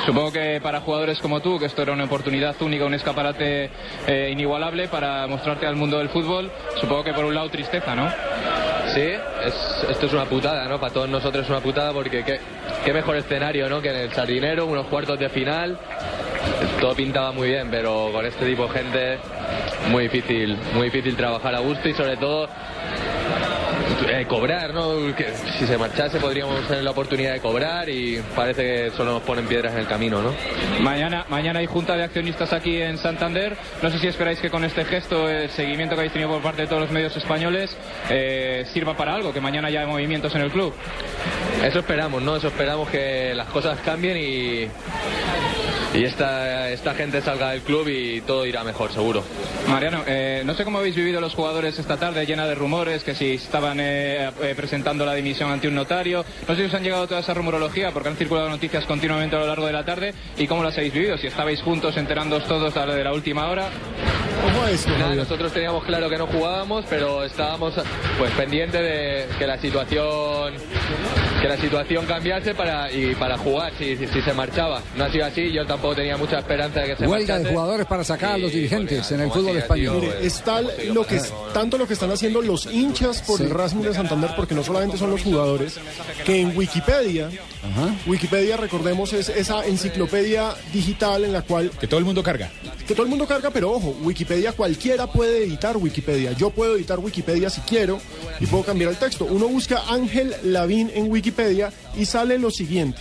Supongo 0.06 0.32
que 0.32 0.60
para 0.62 0.80
jugadores 0.80 1.18
como 1.18 1.40
tú, 1.40 1.58
que 1.58 1.66
esto 1.66 1.82
era 1.82 1.92
una 1.92 2.04
oportunidad 2.04 2.54
única, 2.62 2.84
un 2.84 2.94
escaparate 2.94 3.68
eh, 4.06 4.28
inigualable 4.32 4.88
para 4.88 5.26
mostrarte 5.26 5.66
al 5.66 5.74
mundo 5.76 5.98
del 5.98 6.08
fútbol, 6.08 6.50
supongo 6.80 7.02
que 7.04 7.12
por 7.12 7.24
un 7.24 7.34
lado 7.34 7.50
tristeza, 7.50 7.94
¿no? 7.94 8.08
Sí, 8.94 9.00
es- 9.44 9.86
esto 9.90 10.06
es 10.06 10.12
una 10.12 10.24
putada, 10.26 10.66
¿no? 10.68 10.78
Para 10.80 10.92
todos 10.92 11.08
nosotros 11.08 11.44
es 11.44 11.50
una 11.50 11.60
putada 11.60 11.92
porque 11.92 12.22
qué, 12.24 12.38
qué 12.84 12.92
mejor 12.92 13.16
escenario, 13.16 13.68
¿no? 13.68 13.82
Que 13.82 13.90
en 13.90 13.96
el 13.96 14.12
Sardinero, 14.12 14.66
unos 14.66 14.86
cuartos 14.86 15.18
de 15.18 15.28
final. 15.28 15.76
Todo 16.80 16.94
pintaba 16.94 17.32
muy 17.32 17.48
bien, 17.48 17.68
pero 17.70 18.10
con 18.12 18.26
este 18.26 18.44
tipo 18.46 18.64
de 18.64 18.68
gente 18.70 19.18
muy 19.90 20.04
difícil, 20.04 20.56
muy 20.74 20.84
difícil 20.90 21.16
trabajar 21.16 21.54
a 21.54 21.60
gusto 21.60 21.88
y 21.88 21.94
sobre 21.94 22.16
todo 22.16 22.48
eh, 24.08 24.26
cobrar, 24.28 24.74
¿no? 24.74 25.14
Que 25.14 25.32
si 25.58 25.66
se 25.66 25.78
marchase 25.78 26.18
podríamos 26.18 26.66
tener 26.66 26.84
la 26.84 26.90
oportunidad 26.90 27.32
de 27.32 27.40
cobrar 27.40 27.88
y 27.88 28.20
parece 28.34 28.62
que 28.62 28.90
solo 28.96 29.12
nos 29.12 29.22
ponen 29.22 29.46
piedras 29.46 29.72
en 29.74 29.80
el 29.80 29.86
camino, 29.86 30.22
¿no? 30.22 30.34
Mañana, 30.80 31.24
mañana 31.28 31.60
hay 31.60 31.66
junta 31.66 31.96
de 31.96 32.04
accionistas 32.04 32.52
aquí 32.52 32.80
en 32.80 32.98
Santander. 32.98 33.56
No 33.82 33.90
sé 33.90 33.98
si 33.98 34.06
esperáis 34.06 34.38
que 34.40 34.50
con 34.50 34.64
este 34.64 34.84
gesto, 34.84 35.28
el 35.28 35.50
seguimiento 35.50 35.94
que 35.94 36.00
habéis 36.00 36.12
tenido 36.12 36.30
por 36.30 36.42
parte 36.42 36.62
de 36.62 36.68
todos 36.68 36.82
los 36.82 36.90
medios 36.90 37.16
españoles, 37.16 37.76
eh, 38.10 38.64
sirva 38.72 38.96
para 38.96 39.14
algo, 39.14 39.32
que 39.32 39.40
mañana 39.40 39.70
ya 39.70 39.80
hay 39.80 39.86
movimientos 39.86 40.34
en 40.34 40.42
el 40.42 40.50
club. 40.50 40.74
Eso 41.64 41.78
esperamos, 41.78 42.22
¿no? 42.22 42.36
Eso 42.36 42.48
esperamos 42.48 42.88
que 42.90 43.34
las 43.34 43.48
cosas 43.48 43.78
cambien 43.84 44.16
y, 44.18 44.68
y 45.98 46.04
esta, 46.04 46.70
esta 46.70 46.94
gente 46.94 47.22
salga 47.22 47.50
del 47.50 47.62
club 47.62 47.88
y 47.88 48.20
todo 48.20 48.44
irá 48.44 48.62
mejor, 48.62 48.92
seguro. 48.92 49.24
Mariano, 49.68 50.04
eh, 50.06 50.42
no 50.44 50.54
sé 50.54 50.64
cómo 50.64 50.78
habéis 50.78 50.94
vivido 50.94 51.20
los 51.20 51.34
jugadores 51.34 51.78
esta 51.78 51.96
tarde, 51.96 52.24
llena 52.26 52.46
de 52.46 52.54
rumores, 52.54 53.02
que 53.02 53.14
si 53.14 53.34
estaban 53.34 53.80
eh, 53.86 54.30
eh, 54.42 54.54
presentando 54.56 55.04
la 55.04 55.14
dimisión 55.14 55.50
ante 55.50 55.68
un 55.68 55.74
notario. 55.74 56.24
No 56.48 56.54
sé 56.54 56.62
si 56.62 56.66
os 56.68 56.74
han 56.74 56.82
llegado 56.82 57.06
toda 57.06 57.20
esa 57.20 57.34
rumorología, 57.34 57.90
porque 57.92 58.08
han 58.08 58.16
circulado 58.16 58.48
noticias 58.48 58.84
continuamente 58.84 59.36
a 59.36 59.40
lo 59.40 59.46
largo 59.46 59.66
de 59.66 59.72
la 59.72 59.84
tarde. 59.84 60.14
¿Y 60.36 60.46
cómo 60.46 60.62
las 60.62 60.76
habéis 60.76 60.92
vivido? 60.92 61.16
Si 61.18 61.26
estabais 61.26 61.62
juntos 61.62 61.96
enterándoos 61.96 62.44
todos 62.46 62.76
a 62.76 62.86
la 62.86 62.94
de 62.94 63.04
la 63.04 63.12
última 63.12 63.48
hora. 63.48 63.68
Nada, 64.98 65.14
nosotros 65.14 65.52
teníamos 65.52 65.84
claro 65.84 66.08
que 66.08 66.18
no 66.18 66.26
jugábamos, 66.26 66.84
pero 66.88 67.24
estábamos 67.24 67.74
pues 68.18 68.30
pendientes 68.32 68.80
de 68.80 69.26
que 69.38 69.46
la 69.46 69.58
situación 69.58 70.54
que 71.40 71.48
la 71.48 71.56
situación 71.58 72.06
cambiase 72.06 72.54
para 72.54 72.90
y 72.90 73.14
para 73.14 73.36
jugar 73.36 73.72
si, 73.78 73.96
si, 73.96 74.06
si 74.06 74.22
se 74.22 74.32
marchaba. 74.32 74.80
No 74.96 75.04
ha 75.04 75.10
sido 75.12 75.26
así, 75.26 75.52
yo 75.52 75.66
tampoco 75.66 75.96
tenía 75.96 76.16
mucha 76.16 76.38
esperanza 76.38 76.80
de 76.80 76.86
que 76.88 76.96
se 76.96 77.06
Huelga 77.06 77.34
de 77.34 77.40
marchase. 77.40 77.54
jugadores 77.54 77.86
para 77.86 78.04
sacar 78.04 78.32
a 78.32 78.38
los 78.38 78.52
dirigentes 78.52 79.10
en 79.12 79.20
el 79.20 79.30
fútbol 79.30 79.56
español. 79.56 80.00
tío, 80.00 80.10
Mire, 80.10 80.26
es 80.26 80.42
tal 80.42 80.70
lo 80.92 81.06
que 81.06 81.16
es, 81.16 81.32
tanto 81.52 81.76
lo 81.78 81.86
que 81.86 81.92
están 81.94 82.10
haciendo 82.10 82.40
los 82.40 82.66
hinchas 82.66 83.22
por 83.22 83.40
el 83.42 83.50
Racing 83.50 83.75
de 83.82 83.94
Santander, 83.94 84.30
porque 84.36 84.54
no 84.54 84.62
solamente 84.62 84.96
son 84.96 85.10
los 85.10 85.22
jugadores, 85.22 85.78
que 86.24 86.40
en 86.40 86.56
Wikipedia, 86.56 87.30
Wikipedia, 88.06 88.56
recordemos, 88.56 89.12
es 89.12 89.28
esa 89.28 89.66
enciclopedia 89.66 90.54
digital 90.72 91.24
en 91.24 91.32
la 91.32 91.42
cual... 91.42 91.70
Que 91.70 91.86
todo 91.86 91.98
el 91.98 92.04
mundo 92.06 92.22
carga. 92.22 92.50
Que 92.86 92.94
todo 92.94 93.04
el 93.04 93.10
mundo 93.10 93.26
carga, 93.26 93.50
pero 93.50 93.72
ojo, 93.72 93.96
Wikipedia 94.02 94.52
cualquiera 94.52 95.06
puede 95.06 95.44
editar 95.44 95.76
Wikipedia. 95.76 96.32
Yo 96.32 96.50
puedo 96.50 96.76
editar 96.76 96.98
Wikipedia 96.98 97.50
si 97.50 97.60
quiero 97.62 98.00
y 98.40 98.46
puedo 98.46 98.64
cambiar 98.64 98.90
el 98.90 98.96
texto. 98.96 99.24
Uno 99.24 99.48
busca 99.48 99.82
Ángel 99.88 100.34
Lavín 100.44 100.90
en 100.94 101.10
Wikipedia 101.10 101.72
y 101.96 102.04
sale 102.06 102.38
lo 102.38 102.50
siguiente. 102.50 103.00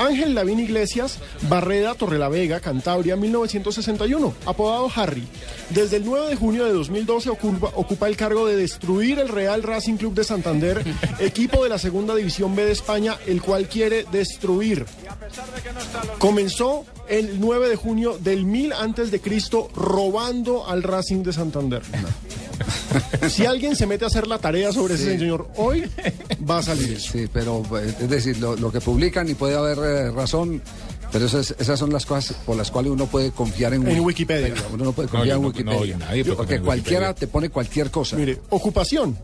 Ángel 0.00 0.34
Lavín 0.34 0.60
Iglesias, 0.60 1.18
Barreda, 1.48 1.94
Torrelavega, 1.94 2.60
Cantabria, 2.60 3.16
1961, 3.16 4.34
apodado 4.46 4.90
Harry. 4.94 5.26
Desde 5.70 5.98
el 5.98 6.04
9 6.04 6.30
de 6.30 6.36
junio 6.36 6.64
de 6.64 6.72
2012 6.72 7.30
ocupa, 7.30 7.70
ocupa 7.74 8.08
el 8.08 8.16
cargo 8.16 8.46
de 8.46 8.56
destruir 8.56 9.18
el 9.18 9.28
Real 9.28 9.62
Racing 9.62 9.96
Club 9.96 10.14
de 10.14 10.24
Santander, 10.24 10.82
equipo 11.20 11.62
de 11.62 11.68
la 11.68 11.78
Segunda 11.78 12.14
División 12.14 12.56
B 12.56 12.64
de 12.64 12.72
España, 12.72 13.18
el 13.26 13.42
cual 13.42 13.68
quiere 13.68 14.06
destruir. 14.10 14.86
Comenzó 16.18 16.86
el 17.08 17.38
9 17.38 17.68
de 17.68 17.76
junio 17.76 18.18
del 18.18 18.46
1000 18.46 18.72
antes 18.72 19.10
de 19.10 19.20
Cristo 19.20 19.68
robando 19.74 20.66
al 20.66 20.82
Racing 20.82 21.22
de 21.22 21.32
Santander. 21.32 21.82
Si 23.30 23.46
alguien 23.46 23.76
se 23.76 23.86
mete 23.86 24.04
a 24.04 24.08
hacer 24.08 24.26
la 24.26 24.38
tarea 24.38 24.72
sobre 24.72 24.94
ese 24.94 25.18
señor 25.18 25.48
hoy, 25.56 25.84
va 26.48 26.58
a 26.58 26.62
salir 26.62 26.92
eso. 26.92 27.12
Sí, 27.12 27.28
pero 27.32 27.62
eh, 27.78 27.94
es 28.00 28.08
decir, 28.10 28.38
lo, 28.38 28.56
lo 28.56 28.70
que 28.72 28.80
publican 28.80 29.28
y 29.28 29.34
puede 29.34 29.54
haber 29.56 29.78
eh, 29.78 30.10
razón, 30.10 30.62
pero 31.12 31.26
esas, 31.26 31.54
esas 31.58 31.78
son 31.78 31.92
las 31.92 32.06
cosas 32.06 32.36
por 32.46 32.56
las 32.56 32.70
cuales 32.70 32.92
uno 32.92 33.06
puede 33.06 33.30
confiar 33.32 33.74
en, 33.74 33.86
En 33.88 34.00
Wikipedia. 34.00 34.54
Uno 34.72 34.84
no 34.84 34.92
puede 34.92 35.08
confiar 35.08 35.36
en 35.36 35.42
no- 35.42 35.48
Wikipedia. 35.48 35.78
no, 35.78 35.84
yo 35.84 35.98
nadie 35.98 36.24
puede 36.24 36.36
porque 36.36 36.60
cualquiera 36.60 37.08
Wikipedia. 37.08 37.14
te 37.14 37.26
pone 37.26 37.48
cualquier 37.50 37.90
cosa. 37.90 38.16
Mire, 38.16 38.38
ocupación, 38.50 39.16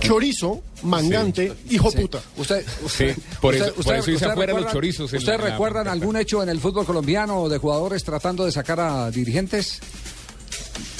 chorizo, 0.00 0.62
mangante, 0.82 1.52
hijo 1.70 1.90
Sí. 1.90 1.98
puta. 1.98 2.20
Usted, 2.36 2.64
Sí, 2.88 3.06
por 3.40 3.54
eso- 3.54 3.74
por 3.74 3.94
eso 3.96 4.10
hice 4.10 4.24
afuera 4.26 4.52
los 4.54 4.72
chorizos 4.72 5.12
¿Ustedes 5.12 5.40
recuerdan 5.40 5.88
algún 5.88 6.16
hecho 6.16 6.42
en 6.42 6.48
el 6.48 6.60
fútbol 6.60 6.86
colombiano 6.86 7.48
de 7.48 7.58
jugadores 7.58 8.04
tratando 8.04 8.44
de 8.44 8.52
sacar 8.52 8.80
a 8.80 9.10
dirigentes? 9.10 9.80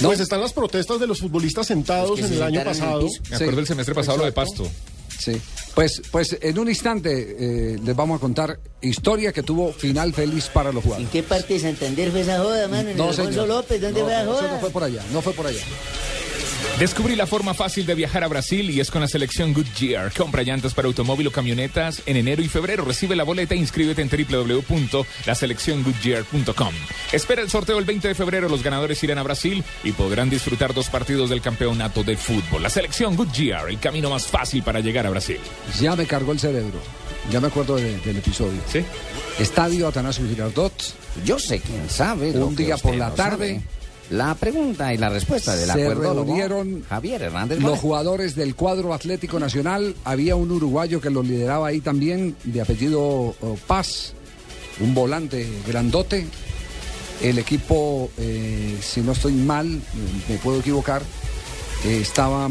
Pues 0.01 0.19
están 0.19 0.41
las 0.41 0.53
protestas 0.53 0.99
de 0.99 1.07
los 1.07 1.19
futbolistas 1.19 1.67
sentados 1.67 2.15
que 2.15 2.21
en 2.21 2.27
se 2.29 2.35
el 2.35 2.43
año 2.43 2.59
el 2.59 2.65
pasado. 2.65 3.05
piso. 3.07 3.21
Me 3.29 3.35
acuerdo 3.35 3.59
el 3.59 3.67
semestre 3.67 3.95
pasado 3.95 4.17
lo 4.17 4.25
de 4.25 4.31
Pasto. 4.31 4.67
Sí, 5.17 5.33
pues, 5.75 6.01
pues 6.11 6.37
en 6.41 6.57
un 6.59 6.69
instante 6.69 7.35
eh, 7.73 7.77
les 7.83 7.93
vamos 7.95 8.17
a 8.17 8.21
contar 8.21 8.57
historia 8.81 9.33
que 9.33 9.43
tuvo 9.43 9.73
final 9.73 10.13
feliz 10.13 10.45
para 10.53 10.71
los 10.71 10.81
jugadores. 10.81 11.07
¿En 11.07 11.11
qué 11.11 11.23
parte 11.27 11.55
de 11.55 11.59
Santander 11.59 12.09
fue 12.11 12.21
esa 12.21 12.37
joda, 12.39 12.67
mano? 12.69 12.89
¿En 12.89 12.95
el 12.95 13.01
Alfonso 13.01 13.29
señor. 13.31 13.47
López? 13.49 13.81
¿Dónde 13.81 13.99
No, 13.99 14.05
fue 14.05 14.13
la 14.15 14.21
eso 14.23 14.31
joda? 14.33 14.51
no 14.53 14.59
fue 14.61 14.69
por 14.69 14.83
allá, 14.85 15.03
no 15.11 15.21
fue 15.21 15.33
por 15.33 15.47
allá. 15.47 15.61
Descubrí 16.79 17.15
la 17.17 17.27
forma 17.27 17.53
fácil 17.53 17.85
de 17.85 17.93
viajar 17.93 18.23
a 18.23 18.29
Brasil 18.29 18.69
y 18.69 18.79
es 18.79 18.89
con 18.89 19.01
la 19.01 19.07
selección 19.09 19.53
Goodyear. 19.53 20.13
Compra 20.13 20.43
llantas 20.43 20.73
para 20.73 20.87
automóvil 20.87 21.27
o 21.27 21.31
camionetas 21.31 22.01
en 22.05 22.15
enero 22.15 22.41
y 22.41 22.47
febrero. 22.47 22.85
Recibe 22.85 23.17
la 23.17 23.25
boleta 23.25 23.53
e 23.53 23.57
inscríbete 23.57 24.01
en 24.01 24.07
www.laselecciongoodyear.com. 24.09 26.73
Espera 27.11 27.41
el 27.41 27.49
sorteo 27.49 27.79
el 27.79 27.85
20 27.85 28.07
de 28.07 28.15
febrero. 28.15 28.47
Los 28.47 28.63
ganadores 28.63 29.03
irán 29.03 29.17
a 29.17 29.23
Brasil 29.23 29.61
y 29.83 29.91
podrán 29.91 30.29
disfrutar 30.29 30.73
dos 30.73 30.87
partidos 30.89 31.29
del 31.29 31.41
campeonato 31.41 32.03
de 32.05 32.15
fútbol. 32.15 32.63
La 32.63 32.69
selección 32.69 33.17
Goodyear, 33.17 33.69
el 33.69 33.79
camino 33.79 34.09
más 34.09 34.27
fácil 34.27 34.63
para 34.63 34.79
llegar 34.79 35.05
a 35.05 35.09
Brasil. 35.09 35.39
Ya 35.81 35.97
me 35.97 36.05
cargó 36.05 36.31
el 36.31 36.39
cerebro. 36.39 36.79
Ya 37.29 37.41
me 37.41 37.47
acuerdo 37.47 37.75
de- 37.75 37.97
del 37.99 38.15
episodio. 38.17 38.61
¿Sí? 38.71 38.85
Estadio 39.37 39.89
Atanasio 39.89 40.25
Girardot. 40.29 40.71
Yo 41.25 41.39
sé 41.39 41.59
quién 41.59 41.89
sabe. 41.89 42.31
Un 42.31 42.55
día 42.55 42.77
por 42.77 42.95
la 42.95 43.13
tarde. 43.13 43.55
sabe. 43.55 43.78
La 44.09 44.33
pregunta 44.33 44.91
y 44.91 44.97
la 44.97 45.09
respuesta 45.09 45.55
del 45.55 45.69
se 45.69 45.83
acuerdo 45.83 46.13
reunieron 46.13 46.83
Javier 46.89 47.21
Hernández. 47.21 47.59
los 47.59 47.77
jugadores 47.77 48.35
del 48.35 48.55
cuadro 48.55 48.93
Atlético 48.93 49.39
Nacional. 49.39 49.95
Había 50.03 50.35
un 50.35 50.51
uruguayo 50.51 50.99
que 50.99 51.11
lo 51.11 51.21
lideraba 51.21 51.67
ahí 51.67 51.79
también, 51.79 52.35
de 52.43 52.61
apellido 52.61 53.01
oh, 53.01 53.57
Paz, 53.67 54.13
un 54.79 54.95
volante 54.95 55.47
grandote. 55.67 56.25
El 57.21 57.37
equipo, 57.37 58.09
eh, 58.17 58.77
si 58.81 59.01
no 59.01 59.11
estoy 59.11 59.33
mal, 59.33 59.67
me 60.27 60.35
puedo 60.37 60.59
equivocar, 60.59 61.03
eh, 61.85 61.99
estaba 62.01 62.49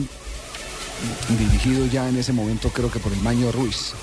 dirigido 1.29 1.87
ya 1.87 2.09
en 2.09 2.19
ese 2.19 2.33
momento 2.33 2.71
creo 2.71 2.91
que 2.91 3.01
por 3.01 3.13
el 3.13 3.21
Baño 3.21 3.51
Ruiz. 3.51 3.95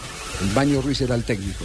El 0.41 0.49
Baño 0.49 0.82
Ruiz 0.82 0.99
era 0.99 1.16
el 1.16 1.24
técnico. 1.24 1.64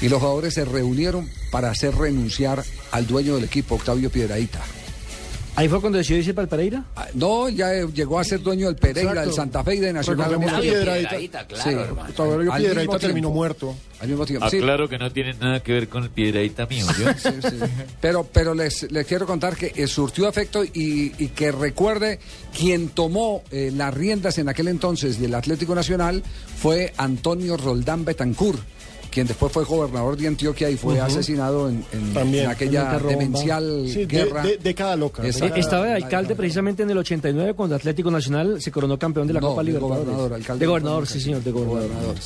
Y 0.00 0.08
los 0.08 0.20
jugadores 0.20 0.54
se 0.54 0.64
reunieron 0.64 1.28
para 1.50 1.70
hacer 1.70 1.96
renunciar 1.96 2.62
al 2.92 3.06
dueño 3.08 3.34
del 3.34 3.44
equipo, 3.44 3.74
Octavio 3.74 4.08
Piedraíta. 4.10 4.60
¿Ahí 5.54 5.68
fue 5.68 5.80
cuando 5.80 5.98
decidió 5.98 6.18
irse 6.20 6.32
para 6.32 6.44
el 6.44 6.48
Pereira? 6.48 6.84
Ah, 6.96 7.08
No, 7.14 7.48
ya 7.48 7.74
eh, 7.74 7.86
llegó 7.92 8.18
a 8.18 8.24
ser 8.24 8.40
dueño 8.40 8.66
del 8.66 8.76
Pereira, 8.76 9.10
Exacto. 9.10 9.26
del 9.28 9.34
Santa 9.36 9.64
Fe 9.64 9.74
y 9.74 9.78
de 9.80 9.92
Nacional. 9.92 10.40
Piedrahíta, 10.60 11.46
claro, 11.46 11.96
sí. 12.16 12.62
mismo 12.80 12.98
terminó 12.98 13.28
tiempo. 13.28 13.30
muerto. 13.30 13.74
Al 14.00 14.08
mismo 14.08 14.24
tiempo, 14.24 14.48
sí. 14.48 14.56
Aclaro 14.56 14.88
que 14.88 14.98
no 14.98 15.12
tiene 15.12 15.34
nada 15.34 15.60
que 15.62 15.72
ver 15.72 15.88
con 15.88 16.04
el 16.04 16.10
piedraíta 16.10 16.66
mío. 16.66 16.86
¿yo? 16.98 17.06
Pero, 18.00 18.24
pero 18.32 18.54
les, 18.54 18.90
les 18.90 19.06
quiero 19.06 19.26
contar 19.26 19.54
que 19.56 19.72
eh, 19.76 19.86
surtió 19.86 20.28
efecto 20.28 20.64
y, 20.64 21.12
y 21.18 21.28
que 21.28 21.52
recuerde 21.52 22.18
quien 22.56 22.88
tomó 22.88 23.44
eh, 23.50 23.70
las 23.74 23.92
riendas 23.94 24.38
en 24.38 24.48
aquel 24.48 24.68
entonces 24.68 25.20
del 25.20 25.34
Atlético 25.34 25.74
Nacional 25.74 26.22
fue 26.56 26.92
Antonio 26.96 27.56
Roldán 27.56 28.04
Betancur, 28.04 28.58
quien 29.12 29.26
después 29.26 29.52
fue 29.52 29.64
gobernador 29.64 30.16
de 30.16 30.26
Antioquia 30.26 30.68
y 30.70 30.76
fue 30.76 30.98
asesinado 31.00 31.68
en, 31.68 31.84
en- 31.92 32.14
También. 32.14 32.44
en 32.46 32.50
aquella 32.50 32.98
te 32.98 33.06
demencial 33.06 33.84
Sí, 33.86 34.00
de- 34.00 34.06
guerra. 34.06 34.42
de- 34.42 34.56
década 34.56 34.96
loca. 34.96 35.22
Estaba 35.24 35.86
de 35.86 35.92
alcalde 35.92 36.34
precisamente 36.34 36.82
en 36.82 36.90
el 36.90 36.98
89 36.98 37.54
cuando 37.54 37.76
Atlético 37.76 38.10
Nacional 38.10 38.60
se 38.60 38.72
coronó 38.72 38.98
campeón 38.98 39.26
de 39.28 39.34
la 39.34 39.40
No, 39.40 39.48
Copa 39.50 39.60
de 39.60 39.66
Libertadores. 39.66 40.04
gobernador, 40.04 40.34
alcalde 40.34 40.60
de 40.60 40.66
gobernador, 40.66 41.06
sí 41.06 41.20
señor, 41.20 41.42
de 41.44 41.50
gobernador. 41.52 42.16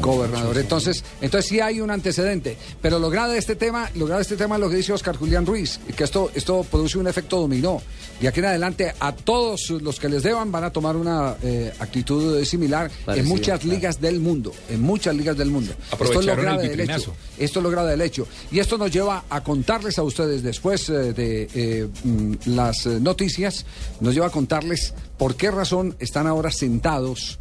gobernador. 0.00 0.58
Entonces, 0.58 1.04
entonces 1.20 1.48
sí 1.48 1.60
hay 1.60 1.80
un 1.80 1.90
antecedente. 1.90 2.56
Pero 2.80 2.98
lo 2.98 3.10
grave 3.10 3.32
de 3.34 3.38
este 3.38 3.56
tema, 3.56 3.90
lo 3.94 4.06
grave 4.06 4.18
de 4.20 4.22
este 4.22 4.36
tema 4.36 4.56
es 4.56 4.60
lo 4.60 4.68
que 4.70 4.76
dice 4.76 4.92
Oscar 4.92 5.16
Julián 5.16 5.46
Ruiz, 5.46 5.80
que 5.96 6.04
esto, 6.04 6.30
esto 6.34 6.64
produce 6.70 6.98
un 6.98 7.06
efecto 7.06 7.40
dominó. 7.40 7.80
Y 8.20 8.26
aquí 8.26 8.40
en 8.40 8.46
adelante 8.46 8.94
a 9.00 9.12
todos 9.14 9.70
los 9.70 9.98
que 9.98 10.08
les 10.08 10.22
deban 10.22 10.52
van 10.52 10.64
a 10.64 10.70
tomar 10.70 10.96
una 10.96 11.34
eh, 11.42 11.72
actitud 11.80 12.44
similar 12.44 12.90
en 13.08 13.26
muchas 13.26 13.60
claro. 13.60 13.74
ligas 13.74 14.00
del 14.00 14.20
mundo. 14.20 14.52
En 14.70 14.80
muchas 14.82 15.14
ligas 15.16 15.36
del 15.36 15.50
mundo. 15.50 15.72
Esto 16.00 16.20
es 16.20 16.26
lo 16.26 16.32
el 16.32 16.38
del 16.38 16.48
hecho. 16.48 16.62
vitrinazo. 16.62 17.14
Esto 17.38 17.58
es 17.58 17.62
lo 17.62 17.70
grave 17.70 17.90
del 17.90 18.00
hecho. 18.00 18.26
Y 18.50 18.58
esto 18.58 18.78
nos 18.78 18.90
lleva 18.90 19.24
a 19.28 19.42
contarles 19.42 19.98
a 19.98 20.02
ustedes 20.02 20.42
después 20.42 20.88
eh, 20.88 21.12
de 21.12 21.48
eh, 21.54 21.88
mm, 22.04 22.34
las 22.46 22.86
eh, 22.86 22.98
noticias, 23.00 23.64
nos 24.00 24.14
lleva 24.14 24.26
a 24.26 24.30
contarles 24.30 24.94
por 25.18 25.36
qué 25.36 25.50
razón 25.50 25.96
están 25.98 26.26
ahora 26.26 26.50
sentados 26.50 27.38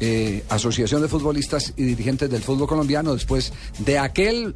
eh, 0.00 0.44
Asociación 0.48 1.02
de 1.02 1.08
Futbolistas 1.08 1.72
y 1.76 1.82
dirigentes 1.82 2.30
del 2.30 2.42
fútbol 2.42 2.68
colombiano 2.68 3.14
después 3.14 3.52
de 3.78 3.98
aquel 3.98 4.54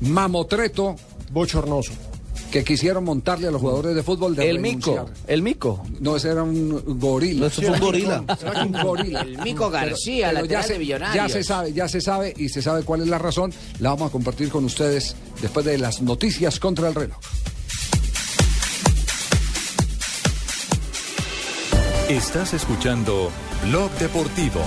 mamotreto 0.00 0.96
bochornoso 1.30 1.92
que 2.50 2.64
quisieron 2.64 3.04
montarle 3.04 3.48
a 3.48 3.50
los 3.50 3.60
jugadores 3.60 3.94
de 3.94 4.02
fútbol 4.02 4.34
de 4.34 4.48
El 4.48 4.60
mico, 4.60 5.08
el 5.26 5.42
mico. 5.42 5.82
No, 6.00 6.16
ese 6.16 6.30
era 6.30 6.42
un 6.42 6.98
gorila. 6.98 7.40
No, 7.40 7.46
eso 7.46 7.62
fue 7.62 7.70
un 7.70 7.80
gorila. 7.80 8.24
Era 8.40 8.62
un 8.64 8.72
gorila. 8.72 9.20
El 9.20 9.38
Mico 9.42 9.70
García, 9.70 10.28
ya 10.28 10.32
lateral 10.32 10.64
se, 10.64 10.78
de 10.78 10.86
ya 10.86 11.28
se 11.28 11.42
sabe, 11.42 11.72
ya 11.72 11.88
se 11.88 12.00
sabe 12.00 12.34
y 12.36 12.48
se 12.48 12.62
sabe 12.62 12.82
cuál 12.82 13.02
es 13.02 13.08
la 13.08 13.18
razón. 13.18 13.52
La 13.80 13.90
vamos 13.90 14.08
a 14.08 14.12
compartir 14.12 14.48
con 14.48 14.64
ustedes 14.64 15.14
después 15.40 15.64
de 15.66 15.78
las 15.78 16.00
noticias 16.02 16.58
contra 16.58 16.88
el 16.88 16.94
reloj. 16.94 17.18
Estás 22.08 22.54
escuchando 22.54 23.30
Blog 23.66 23.90
Deportivo. 23.98 24.62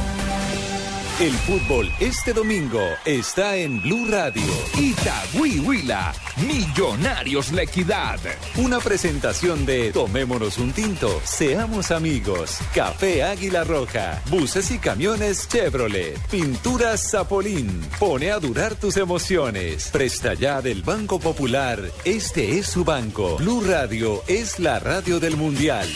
El 1.22 1.34
fútbol 1.34 1.88
este 2.00 2.34
domingo 2.34 2.82
está 3.06 3.56
en 3.56 3.80
Blue 3.80 4.08
Radio. 4.10 4.42
Itagüí 4.76 5.60
Huila, 5.60 6.16
Millonarios 6.48 7.52
La 7.52 7.62
Equidad. 7.62 8.20
Una 8.58 8.80
presentación 8.80 9.64
de 9.64 9.92
Tomémonos 9.92 10.58
un 10.58 10.72
tinto, 10.72 11.22
seamos 11.24 11.92
amigos. 11.92 12.58
Café 12.74 13.22
Águila 13.22 13.64
Roja, 13.64 14.20
buses 14.32 14.72
y 14.72 14.80
camiones 14.80 15.48
Chevrolet, 15.48 16.18
pinturas 16.32 17.12
Zapolín. 17.12 17.70
Pone 18.00 18.32
a 18.32 18.40
durar 18.40 18.74
tus 18.74 18.98
emociones. 18.98 19.90
Presta 19.92 20.34
ya 20.34 20.60
del 20.64 20.82
Banco 20.82 21.20
Popular. 21.20 21.80
Este 22.04 22.58
es 22.58 22.66
su 22.66 22.84
banco. 22.84 23.38
Blue 23.38 23.64
Radio 23.64 24.24
es 24.26 24.58
la 24.58 24.80
radio 24.80 25.20
del 25.20 25.38
Mundial. 25.38 25.88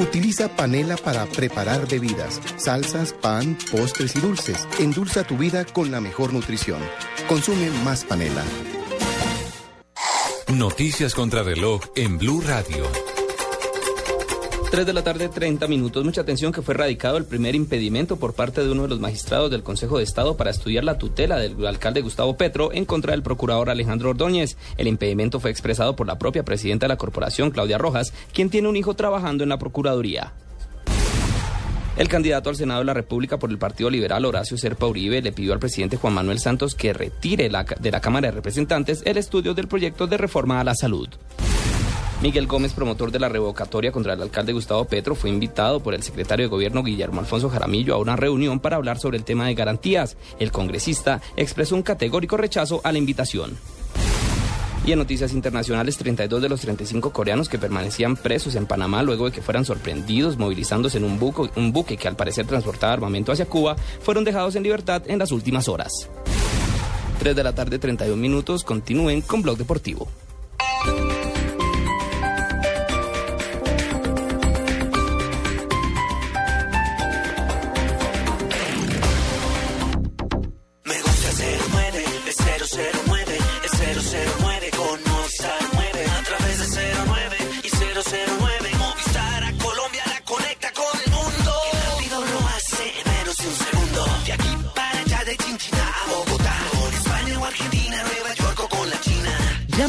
Utiliza 0.00 0.48
panela 0.56 0.96
para 0.96 1.26
preparar 1.26 1.86
bebidas, 1.86 2.40
salsas, 2.56 3.12
pan, 3.12 3.58
postres 3.70 4.16
y 4.16 4.20
dulces. 4.20 4.66
Endulza 4.78 5.24
tu 5.24 5.36
vida 5.36 5.66
con 5.66 5.90
la 5.90 6.00
mejor 6.00 6.32
nutrición. 6.32 6.80
Consume 7.28 7.68
más 7.84 8.04
panela. 8.04 8.42
Noticias 10.48 11.14
contra 11.14 11.42
reloj 11.42 11.82
en 11.96 12.16
Blue 12.16 12.40
Radio. 12.40 13.09
3 14.70 14.86
de 14.86 14.92
la 14.92 15.02
tarde, 15.02 15.28
30 15.28 15.66
minutos. 15.66 16.04
Mucha 16.04 16.20
atención 16.20 16.52
que 16.52 16.62
fue 16.62 16.74
radicado 16.74 17.16
el 17.16 17.24
primer 17.24 17.56
impedimento 17.56 18.18
por 18.18 18.34
parte 18.34 18.62
de 18.62 18.70
uno 18.70 18.82
de 18.84 18.88
los 18.88 19.00
magistrados 19.00 19.50
del 19.50 19.64
Consejo 19.64 19.98
de 19.98 20.04
Estado 20.04 20.36
para 20.36 20.50
estudiar 20.52 20.84
la 20.84 20.96
tutela 20.96 21.38
del 21.38 21.66
alcalde 21.66 22.02
Gustavo 22.02 22.36
Petro 22.36 22.72
en 22.72 22.84
contra 22.84 23.10
del 23.10 23.24
procurador 23.24 23.68
Alejandro 23.68 24.10
Ordóñez. 24.10 24.56
El 24.76 24.86
impedimento 24.86 25.40
fue 25.40 25.50
expresado 25.50 25.96
por 25.96 26.06
la 26.06 26.18
propia 26.18 26.44
presidenta 26.44 26.84
de 26.84 26.90
la 26.90 26.96
corporación, 26.98 27.50
Claudia 27.50 27.78
Rojas, 27.78 28.12
quien 28.32 28.48
tiene 28.48 28.68
un 28.68 28.76
hijo 28.76 28.94
trabajando 28.94 29.42
en 29.42 29.48
la 29.48 29.58
Procuraduría. 29.58 30.34
El 31.96 32.06
candidato 32.06 32.48
al 32.48 32.56
Senado 32.56 32.78
de 32.78 32.86
la 32.86 32.94
República 32.94 33.40
por 33.40 33.50
el 33.50 33.58
Partido 33.58 33.90
Liberal, 33.90 34.24
Horacio 34.24 34.56
Serpa 34.56 34.86
Uribe, 34.86 35.20
le 35.20 35.32
pidió 35.32 35.52
al 35.52 35.58
presidente 35.58 35.96
Juan 35.96 36.14
Manuel 36.14 36.38
Santos 36.38 36.76
que 36.76 36.92
retire 36.92 37.50
la- 37.50 37.64
de 37.64 37.90
la 37.90 38.00
Cámara 38.00 38.28
de 38.28 38.32
Representantes 38.36 39.02
el 39.04 39.16
estudio 39.16 39.52
del 39.52 39.66
proyecto 39.66 40.06
de 40.06 40.16
reforma 40.16 40.60
a 40.60 40.64
la 40.64 40.76
salud. 40.76 41.08
Miguel 42.22 42.46
Gómez, 42.46 42.74
promotor 42.74 43.10
de 43.10 43.18
la 43.18 43.30
revocatoria 43.30 43.92
contra 43.92 44.12
el 44.12 44.20
alcalde 44.20 44.52
Gustavo 44.52 44.84
Petro, 44.84 45.14
fue 45.14 45.30
invitado 45.30 45.80
por 45.80 45.94
el 45.94 46.02
secretario 46.02 46.44
de 46.44 46.50
Gobierno 46.50 46.82
Guillermo 46.82 47.20
Alfonso 47.20 47.48
Jaramillo 47.48 47.94
a 47.94 47.98
una 47.98 48.14
reunión 48.14 48.60
para 48.60 48.76
hablar 48.76 48.98
sobre 48.98 49.16
el 49.16 49.24
tema 49.24 49.46
de 49.46 49.54
garantías. 49.54 50.18
El 50.38 50.52
congresista 50.52 51.22
expresó 51.36 51.76
un 51.76 51.82
categórico 51.82 52.36
rechazo 52.36 52.82
a 52.84 52.92
la 52.92 52.98
invitación. 52.98 53.56
Y 54.84 54.92
en 54.92 54.98
noticias 54.98 55.32
internacionales, 55.32 55.96
32 55.96 56.42
de 56.42 56.48
los 56.50 56.60
35 56.60 57.10
coreanos 57.10 57.48
que 57.48 57.58
permanecían 57.58 58.16
presos 58.16 58.54
en 58.54 58.66
Panamá 58.66 59.02
luego 59.02 59.24
de 59.24 59.32
que 59.32 59.42
fueran 59.42 59.64
sorprendidos 59.64 60.36
movilizándose 60.36 60.98
en 60.98 61.04
un, 61.04 61.18
buque 61.18 61.96
que 61.96 62.08
al 62.08 62.16
parecer 62.16 62.46
transportaba 62.46 62.92
armamento 62.92 63.32
hacia 63.32 63.46
Cuba, 63.46 63.76
fueron 64.02 64.24
dejados 64.24 64.56
en 64.56 64.62
libertad 64.62 65.02
en 65.06 65.18
las 65.18 65.32
últimas 65.32 65.68
horas. 65.68 66.10
3 67.18 67.34
de 67.34 67.44
la 67.44 67.54
tarde, 67.54 67.78
31 67.78 68.14
minutos. 68.16 68.62
Continúen 68.62 69.22
con 69.22 69.40
Blog 69.40 69.56
Deportivo. 69.56 70.06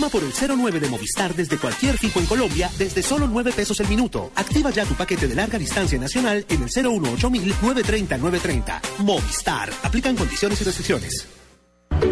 Llama 0.02 0.10
por 0.10 0.24
el 0.24 0.58
09 0.58 0.80
de 0.80 0.90
Movistar 0.90 1.36
desde 1.36 1.60
cualquier 1.60 1.96
fijo 1.96 2.20
en 2.20 2.26
Colombia 2.26 2.72
desde 2.76 3.04
solo 3.04 3.28
9 3.28 3.52
pesos 3.52 3.80
el 3.82 3.88
minuto. 3.88 4.32
Activa 4.36 4.72
ya 4.72 4.84
tu 4.84 4.96
paquete 4.96 5.28
de 5.28 5.36
larga 5.36 5.60
distancia 5.60 6.00
nacional 6.00 6.44
en 6.50 6.64
el 6.64 6.70
018 6.70 7.30
930 7.30 8.18
930. 8.18 8.82
Movistar. 9.04 9.70
Aplican 9.84 10.16
condiciones 10.16 10.60
y 10.60 10.64
restricciones. 10.64 11.28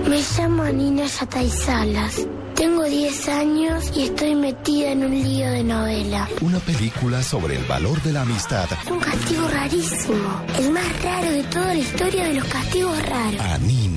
Me 0.07 0.21
llamo 0.37 0.65
Nina 0.65 1.07
Yatay 1.07 1.49
Salas. 1.49 2.27
Tengo 2.55 2.83
10 2.83 3.27
años 3.29 3.91
y 3.95 4.03
estoy 4.03 4.35
metida 4.35 4.91
en 4.91 5.05
un 5.05 5.23
lío 5.23 5.49
de 5.49 5.63
novela. 5.63 6.29
Una 6.41 6.59
película 6.59 7.23
sobre 7.23 7.55
el 7.55 7.63
valor 7.63 7.99
de 8.03 8.13
la 8.13 8.21
amistad. 8.21 8.69
Un 8.87 8.99
castigo 8.99 9.47
rarísimo. 9.47 10.45
El 10.59 10.71
más 10.71 11.01
raro 11.01 11.31
de 11.31 11.43
toda 11.45 11.73
la 11.73 11.79
historia 11.79 12.25
de 12.25 12.33
los 12.35 12.45
castigos 12.45 13.01
raros. 13.07 13.41
Anina. 13.41 13.88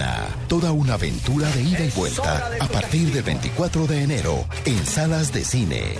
Toda 0.48 0.72
una 0.72 0.94
aventura 0.94 1.50
de 1.50 1.62
ida 1.62 1.84
y 1.84 1.90
vuelta. 1.90 2.50
A 2.60 2.68
partir 2.68 3.12
del 3.12 3.22
24 3.22 3.86
de 3.86 4.02
enero 4.02 4.44
en 4.64 4.84
salas 4.86 5.32
de 5.32 5.44
cine. 5.44 5.98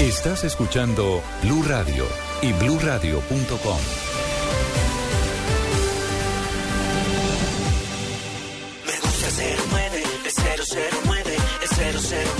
Estás 0.00 0.44
escuchando 0.44 1.22
Blue 1.42 1.62
Radio 1.64 2.06
y 2.42 2.52
bluradio.com. 2.52 3.78
Me 8.86 9.00
gusta 9.00 9.28
09, 9.72 10.02
es 10.26 10.34
009, 11.04 11.36
es 11.62 11.70
009 12.10 12.39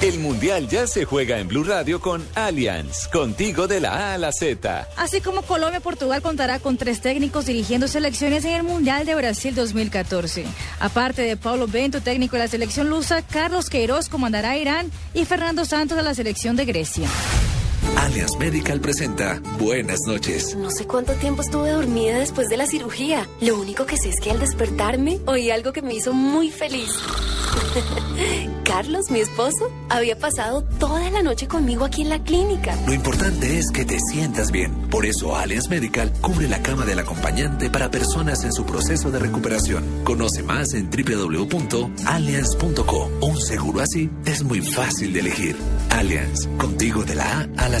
El 0.00 0.20
Mundial 0.20 0.68
ya 0.68 0.86
se 0.86 1.04
juega 1.04 1.40
en 1.40 1.48
Blue 1.48 1.64
Radio 1.64 2.00
con 2.00 2.24
Allianz, 2.36 3.08
contigo 3.08 3.66
de 3.66 3.80
la 3.80 3.94
A 3.94 4.14
a 4.14 4.18
la 4.18 4.30
Z. 4.30 4.86
Así 4.96 5.20
como 5.20 5.42
Colombia-Portugal 5.42 6.22
contará 6.22 6.60
con 6.60 6.76
tres 6.76 7.00
técnicos 7.00 7.46
dirigiendo 7.46 7.88
selecciones 7.88 8.44
en 8.44 8.52
el 8.52 8.62
Mundial 8.62 9.06
de 9.06 9.16
Brasil 9.16 9.56
2014. 9.56 10.44
Aparte 10.78 11.22
de 11.22 11.36
Paulo 11.36 11.66
Bento, 11.66 12.00
técnico 12.00 12.36
de 12.36 12.44
la 12.44 12.48
selección 12.48 12.88
lusa, 12.88 13.22
Carlos 13.22 13.68
Queiroz 13.68 14.08
comandará 14.08 14.50
a 14.50 14.58
Irán 14.58 14.88
y 15.14 15.24
Fernando 15.24 15.64
Santos 15.64 15.96
de 15.96 16.04
la 16.04 16.14
selección 16.14 16.54
de 16.54 16.64
Grecia. 16.64 17.08
Allianz 17.98 18.36
Medical 18.38 18.80
presenta 18.80 19.42
Buenas 19.58 19.98
noches. 20.06 20.54
No 20.56 20.70
sé 20.70 20.86
cuánto 20.86 21.12
tiempo 21.14 21.42
estuve 21.42 21.70
dormida 21.70 22.18
después 22.18 22.48
de 22.48 22.56
la 22.56 22.66
cirugía. 22.66 23.26
Lo 23.40 23.58
único 23.58 23.86
que 23.86 23.96
sé 23.96 24.10
es 24.10 24.20
que 24.20 24.30
al 24.30 24.38
despertarme 24.38 25.18
oí 25.26 25.50
algo 25.50 25.72
que 25.72 25.82
me 25.82 25.94
hizo 25.94 26.12
muy 26.12 26.50
feliz. 26.50 26.90
Carlos, 28.64 29.10
mi 29.10 29.20
esposo, 29.20 29.70
había 29.88 30.18
pasado 30.18 30.62
toda 30.62 31.08
la 31.10 31.22
noche 31.22 31.48
conmigo 31.48 31.86
aquí 31.86 32.02
en 32.02 32.10
la 32.10 32.22
clínica. 32.22 32.76
Lo 32.86 32.92
importante 32.92 33.58
es 33.58 33.70
que 33.70 33.86
te 33.86 33.98
sientas 33.98 34.52
bien. 34.52 34.74
Por 34.90 35.06
eso 35.06 35.34
Allianz 35.34 35.70
Medical 35.70 36.12
cubre 36.20 36.46
la 36.48 36.62
cama 36.62 36.84
del 36.84 36.98
acompañante 36.98 37.70
para 37.70 37.90
personas 37.90 38.44
en 38.44 38.52
su 38.52 38.66
proceso 38.66 39.10
de 39.10 39.20
recuperación. 39.20 40.04
Conoce 40.04 40.42
más 40.42 40.74
en 40.74 40.90
www.allianz.co. 40.90 43.10
Un 43.22 43.40
seguro 43.40 43.80
así 43.80 44.10
es 44.26 44.42
muy 44.44 44.60
fácil 44.60 45.14
de 45.14 45.20
elegir. 45.20 45.56
Allianz, 45.90 46.46
contigo 46.58 47.04
de 47.04 47.14
la 47.14 47.40
A 47.40 47.48
a 47.64 47.70
la 47.70 47.80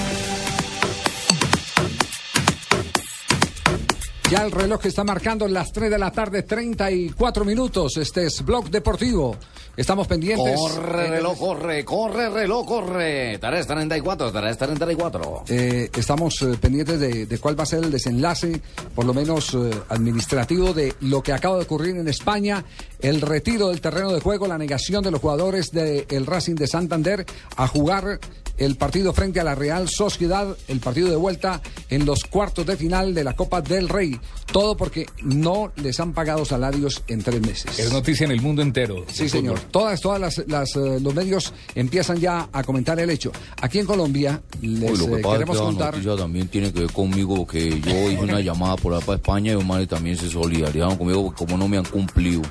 Ya 4.31 4.45
el 4.45 4.51
reloj 4.53 4.85
está 4.85 5.03
marcando 5.03 5.45
las 5.45 5.73
3 5.73 5.91
de 5.91 5.99
la 5.99 6.09
tarde, 6.09 6.43
34 6.43 7.43
minutos. 7.43 7.97
Este 7.97 8.27
es 8.27 8.45
Blog 8.45 8.69
Deportivo. 8.69 9.35
Estamos 9.75 10.07
pendientes. 10.07 10.57
Corre, 10.57 11.09
reloj, 11.09 11.37
corre, 11.37 11.83
corre, 11.83 12.29
reloj, 12.29 12.65
corre. 12.65 13.37
334, 13.39 14.31
334. 14.31 15.43
Eh, 15.49 15.89
estamos 15.93 16.41
eh, 16.43 16.57
pendientes 16.61 16.97
de, 17.01 17.25
de 17.25 17.37
cuál 17.39 17.59
va 17.59 17.63
a 17.63 17.65
ser 17.65 17.83
el 17.83 17.91
desenlace, 17.91 18.61
por 18.95 19.03
lo 19.03 19.13
menos 19.13 19.53
eh, 19.53 19.69
administrativo, 19.89 20.71
de 20.71 20.93
lo 21.01 21.21
que 21.21 21.33
acaba 21.33 21.57
de 21.57 21.63
ocurrir 21.63 21.97
en 21.97 22.07
España, 22.07 22.63
el 23.01 23.19
retiro 23.19 23.67
del 23.67 23.81
terreno 23.81 24.13
de 24.13 24.21
juego, 24.21 24.47
la 24.47 24.57
negación 24.57 25.03
de 25.03 25.11
los 25.11 25.19
jugadores 25.19 25.71
del 25.71 26.25
Racing 26.25 26.55
de 26.55 26.67
Santander 26.67 27.25
a 27.57 27.67
jugar 27.67 28.21
el 28.65 28.75
partido 28.75 29.11
frente 29.11 29.39
a 29.39 29.43
la 29.43 29.55
Real 29.55 29.89
Sociedad, 29.89 30.55
el 30.67 30.79
partido 30.79 31.09
de 31.09 31.15
vuelta 31.15 31.61
en 31.89 32.05
los 32.05 32.23
cuartos 32.25 32.65
de 32.65 32.77
final 32.77 33.13
de 33.15 33.23
la 33.23 33.35
Copa 33.35 33.59
del 33.61 33.89
Rey. 33.89 34.19
Todo 34.51 34.77
porque 34.77 35.07
no 35.23 35.71
les 35.77 35.99
han 35.99 36.13
pagado 36.13 36.45
salarios 36.45 37.01
en 37.07 37.23
tres 37.23 37.41
meses. 37.41 37.79
Es 37.79 37.91
noticia 37.91 38.25
en 38.25 38.31
el 38.31 38.41
mundo 38.41 38.61
entero. 38.61 39.03
Sí, 39.11 39.27
señor. 39.29 39.57
fútbol. 39.57 39.71
Todas, 39.71 40.01
todas 40.01 40.21
las, 40.21 40.43
las, 40.47 40.75
eh, 40.75 40.99
los 41.01 41.15
medios 41.15 41.53
empiezan 41.73 42.19
ya 42.19 42.49
a 42.51 42.63
comentar 42.63 42.99
el 42.99 43.09
hecho. 43.09 43.31
Aquí 43.61 43.79
en 43.79 43.85
Colombia 43.87 44.41
les 44.61 44.91
Uy, 44.91 44.97
lo 44.97 45.05
que 45.07 45.13
eh, 45.13 45.21
pasa 45.21 45.33
es 45.33 45.39
queremos 45.39 45.57
que 45.57 45.63
la 45.63 45.69
contar. 45.69 45.93
noticia 45.93 46.15
también 46.15 46.47
tiene 46.47 46.71
que 46.71 46.79
ver 46.81 46.91
conmigo, 46.91 47.47
que 47.47 47.81
yo 47.81 48.11
hice 48.11 48.21
una 48.21 48.39
llamada 48.41 48.75
por 48.75 48.93
allá 48.93 49.03
para 49.03 49.15
España 49.15 49.53
y 49.53 49.55
los 49.55 49.65
manes 49.65 49.87
también 49.87 50.17
se 50.17 50.29
solidarizaron 50.29 50.97
conmigo, 50.97 51.23
porque 51.23 51.45
como 51.45 51.57
no 51.57 51.67
me 51.67 51.77
han 51.77 51.85
cumplido. 51.85 52.43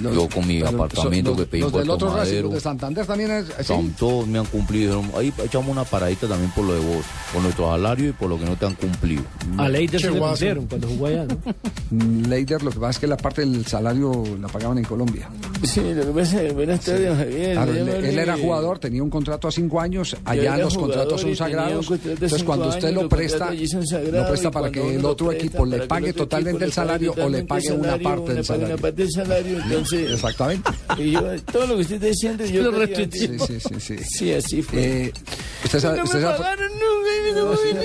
Yo 0.00 0.28
con 0.28 0.46
mi 0.46 0.60
apartamento 0.62 1.30
los- 1.30 1.38
que 1.40 1.46
pedí 1.46 1.60
los 1.62 1.72
del 1.72 1.90
otro 1.90 2.14
Racing, 2.16 2.42
los 2.42 2.52
de 2.54 2.60
Santander 2.60 3.06
también 3.06 3.30
es. 3.30 3.46
¿sí? 3.66 3.72
Tam- 3.72 3.94
Todos 3.96 4.26
me 4.26 4.38
han 4.38 4.46
cumplido. 4.46 5.00
Dijeron, 5.00 5.18
ahí 5.20 5.32
echamos 5.44 5.68
una 5.68 5.84
paradita 5.84 6.26
también 6.26 6.50
por 6.52 6.64
lo 6.64 6.74
de 6.74 6.80
vos, 6.80 7.04
por 7.32 7.42
nuestro 7.42 7.70
salario 7.70 8.08
y 8.08 8.12
por 8.12 8.28
lo 8.28 8.38
que 8.38 8.44
no 8.44 8.56
te 8.56 8.66
han 8.66 8.74
cumplido. 8.74 9.22
A 9.56 9.68
Leider 9.68 10.00
se 10.00 10.10
le 10.10 10.20
pusieron 10.20 10.66
cuando 10.66 10.88
jugó 10.88 11.06
allá, 11.06 11.26
¿no? 11.26 11.36
Leider, 12.28 12.62
lo 12.62 12.70
que 12.70 12.78
pasa 12.78 12.90
es 12.90 12.98
que 12.98 13.06
la 13.06 13.16
parte 13.16 13.42
del 13.42 13.64
salario 13.66 14.24
la 14.40 14.48
pagaban 14.48 14.78
en 14.78 14.84
Colombia. 14.84 15.28
Sí, 15.62 15.80
lo 15.94 16.02
que 16.06 16.20
pasa 16.20 16.42
es 16.42 16.54
tardes, 16.80 17.16
Javier. 17.16 17.52
Claro, 17.54 17.72
él, 17.72 17.88
él 17.88 18.18
era 18.18 18.36
jugador, 18.36 18.78
tenía 18.78 19.02
un 19.02 19.10
contrato 19.10 19.48
a 19.48 19.52
cinco 19.52 19.80
años, 19.80 20.16
allá 20.24 20.56
los 20.56 20.76
contratos 20.76 21.20
son 21.20 21.36
sagrados. 21.36 21.90
Entonces 21.90 22.42
cuando 22.42 22.68
usted 22.68 22.84
años, 22.88 22.94
lo 22.94 23.02
los 23.02 23.10
presta, 23.10 23.50
lo 23.52 24.26
presta 24.28 24.50
para 24.50 24.70
que 24.70 24.94
el 24.96 25.04
otro 25.04 25.30
equipo 25.32 25.64
le 25.64 25.80
que 25.80 25.86
pague 25.86 26.12
totalmente 26.12 26.64
el 26.64 26.72
salario 26.72 27.14
o 27.20 27.28
le 27.28 27.44
pague 27.44 27.72
una 27.72 27.82
salario, 27.92 28.04
parte 28.08 28.34
del 28.34 28.44
una 28.44 28.76
parte- 28.76 29.02
una 29.04 29.12
salario. 29.12 29.83
Exactamente. 30.14 30.70
Y 30.98 31.10
yo, 31.12 31.20
todo 31.52 31.66
lo 31.66 31.74
que 31.76 31.82
usted 31.82 31.94
está 31.96 32.06
diciendo, 32.06 32.44
yo... 32.46 32.62
Lo 32.62 32.70
repitió. 32.72 33.28
Sí, 33.28 33.38
sí, 33.38 33.60
sí. 33.60 33.74
sí. 33.80 33.96
Sí, 34.04 34.32
así 34.32 34.62
fue. 34.62 35.06
Eh, 35.06 35.12
usted 35.64 35.80
sabe, 35.80 35.98
no 35.98 36.04
usted 36.04 36.18
me 36.18 36.24
sabe- 36.24 36.38
pagaron 36.38 36.72
nunca, 36.72 37.10
y 37.18 37.22
me 37.24 37.40
no 37.40 37.56
Sí, 37.56 37.74
me- 37.74 37.80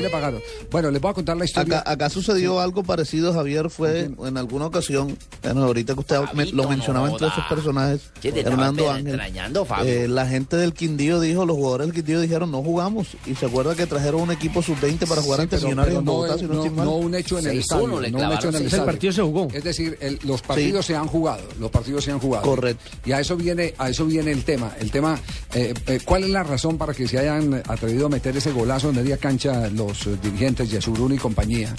le 0.00 0.10
pagaron. 0.10 0.40
Sí, 0.40 0.46
le. 0.60 0.68
Bueno, 0.70 0.90
les 0.90 1.00
voy 1.00 1.10
a 1.10 1.14
contar 1.14 1.36
la 1.36 1.44
historia. 1.44 1.78
Acá, 1.80 1.90
acá 1.90 2.10
sucedió 2.10 2.60
algo 2.60 2.82
parecido, 2.82 3.32
Javier, 3.32 3.70
fue 3.70 4.10
en 4.24 4.36
alguna 4.36 4.66
ocasión, 4.66 5.16
bueno, 5.42 5.64
ahorita 5.64 5.94
que 5.94 6.00
usted 6.00 6.18
me- 6.34 6.46
lo 6.46 6.68
mencionaba 6.68 7.10
entre 7.10 7.28
esos 7.28 7.44
personajes, 7.48 8.00
Hernando 8.22 8.90
Ángel, 8.90 9.08
extrañando, 9.08 9.64
Fabio. 9.64 9.92
eh, 9.92 10.08
la 10.08 10.26
gente 10.26 10.56
del 10.56 10.72
Quindío 10.72 11.20
dijo, 11.20 11.44
los 11.46 11.56
jugadores 11.56 11.86
del 11.88 11.94
Quindío 11.94 12.20
dijeron, 12.20 12.50
no 12.50 12.62
jugamos, 12.62 13.08
y 13.26 13.34
se 13.34 13.46
acuerda 13.46 13.74
que 13.74 13.86
trajeron 13.86 14.22
un 14.22 14.32
equipo 14.32 14.62
sub-20 14.62 15.06
para 15.06 15.22
jugar 15.22 15.38
Sí, 15.40 15.42
ante 15.44 15.56
Millonarios 15.58 15.98
en 15.98 16.04
no, 16.04 16.12
Bogotá, 16.12 16.38
si 16.38 16.44
no, 16.44 16.54
no- 16.54 16.64
estoy 16.64 16.76
no 16.84 16.96
un 16.96 17.14
hecho 17.14 17.38
en 17.38 17.46
el 17.46 17.52
6-1 17.52 17.60
estadio. 17.60 17.86
no 17.88 17.96
un 17.96 18.04
hecho 18.04 18.08
en 18.08 18.24
el 18.24 18.30
seis. 18.30 18.54
El 18.54 18.66
estadio. 18.66 18.84
partido 18.86 19.12
se 19.12 19.22
jugó. 19.22 19.48
Es 19.52 19.64
decir, 19.64 19.98
el- 20.00 20.18
los 20.34 20.42
partidos 20.42 20.84
se 20.86 20.96
han 20.96 21.06
jugado, 21.06 21.42
los 21.60 21.70
partidos 21.70 22.02
se 22.04 22.10
han 22.10 22.18
jugado. 22.18 22.44
Correcto. 22.44 22.82
Y 23.04 23.12
a 23.12 23.20
eso 23.20 23.36
viene, 23.36 23.72
a 23.78 23.88
eso 23.90 24.04
viene 24.04 24.32
el 24.32 24.42
tema. 24.44 24.72
El 24.80 24.90
tema, 24.90 25.18
eh, 25.54 25.72
eh, 25.86 26.00
¿cuál 26.04 26.24
es 26.24 26.30
la 26.30 26.42
razón 26.42 26.76
para 26.76 26.92
que 26.92 27.06
se 27.06 27.18
hayan 27.18 27.62
atrevido 27.68 28.06
a 28.06 28.08
meter 28.08 28.36
ese 28.36 28.50
golazo 28.52 28.88
en 28.90 28.96
media 28.96 29.16
cancha 29.16 29.68
los 29.70 30.06
eh, 30.06 30.16
dirigentes 30.22 30.70
Yesurún 30.70 31.14
y 31.14 31.18
compañía? 31.18 31.74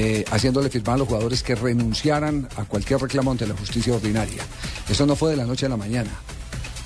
eh, 0.00 0.24
haciéndole 0.30 0.70
firmar 0.70 0.94
a 0.94 0.98
los 0.98 1.08
jugadores 1.08 1.42
que 1.42 1.56
renunciaran 1.56 2.48
a 2.56 2.64
cualquier 2.66 3.00
reclamo 3.00 3.32
ante 3.32 3.48
la 3.48 3.54
justicia 3.56 3.92
ordinaria. 3.94 4.44
Eso 4.88 5.06
no 5.06 5.16
fue 5.16 5.30
de 5.30 5.36
la 5.36 5.44
noche 5.44 5.66
a 5.66 5.68
la 5.70 5.76
mañana. 5.76 6.10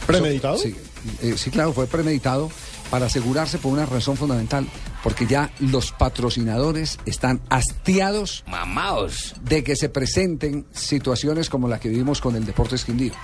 ¿Premeditado? 0.06 0.54
Eso- 0.54 0.64
sí, 0.64 0.74
eh, 1.20 1.34
sí, 1.36 1.50
claro, 1.50 1.74
fue 1.74 1.86
premeditado 1.86 2.50
para 2.92 3.06
asegurarse 3.06 3.56
por 3.56 3.72
una 3.72 3.86
razón 3.86 4.18
fundamental, 4.18 4.66
porque 5.02 5.26
ya 5.26 5.50
los 5.60 5.92
patrocinadores 5.92 6.98
están 7.06 7.40
hastiados 7.48 8.44
Mamaos. 8.46 9.34
de 9.42 9.64
que 9.64 9.76
se 9.76 9.88
presenten 9.88 10.66
situaciones 10.72 11.48
como 11.48 11.68
la 11.68 11.80
que 11.80 11.88
vivimos 11.88 12.20
con 12.20 12.36
el 12.36 12.44
Deportes 12.44 12.84
Quindío, 12.84 13.14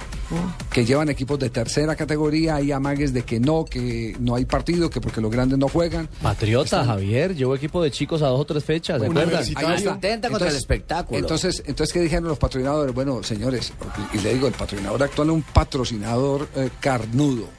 que 0.73 0.87
llevan 0.87 1.11
equipos 1.11 1.39
de 1.39 1.51
tercera 1.51 1.97
categoría, 1.97 2.55
hay 2.55 2.73
amagues 2.73 3.13
de 3.13 3.25
que 3.25 3.41
no, 3.41 3.67
que 3.67 4.17
no 4.19 4.37
hay 4.37 4.47
partido, 4.47 4.89
que 4.89 5.03
porque 5.03 5.21
los 5.21 5.31
grandes 5.31 5.59
no 5.59 5.69
juegan. 5.69 6.09
Patriota, 6.23 6.87
Javier, 6.87 7.37
llevó 7.37 7.55
equipo 7.55 7.83
de 7.83 7.91
chicos 7.91 8.23
a 8.23 8.29
dos 8.29 8.41
o 8.41 8.45
tres 8.47 8.65
fechas, 8.65 9.03
¿se 9.03 9.07
acuerdan? 9.07 9.45
Ahí. 9.55 9.85
Intenta 9.87 10.31
contra 10.31 10.49
el 10.49 10.57
espectáculo. 10.57 11.19
Entonces, 11.19 11.63
entonces, 11.67 11.93
¿qué 11.93 12.01
dijeron 12.01 12.25
los 12.25 12.39
patrocinadores? 12.39 12.95
Bueno, 12.95 13.23
señores, 13.23 13.75
y 14.15 14.19
le 14.21 14.33
digo, 14.33 14.47
el 14.47 14.55
patrocinador 14.55 15.03
actual 15.03 15.29
es 15.29 15.35
un 15.35 15.43
patrocinador 15.43 16.49
eh, 16.57 16.71
carnudo. 16.81 17.58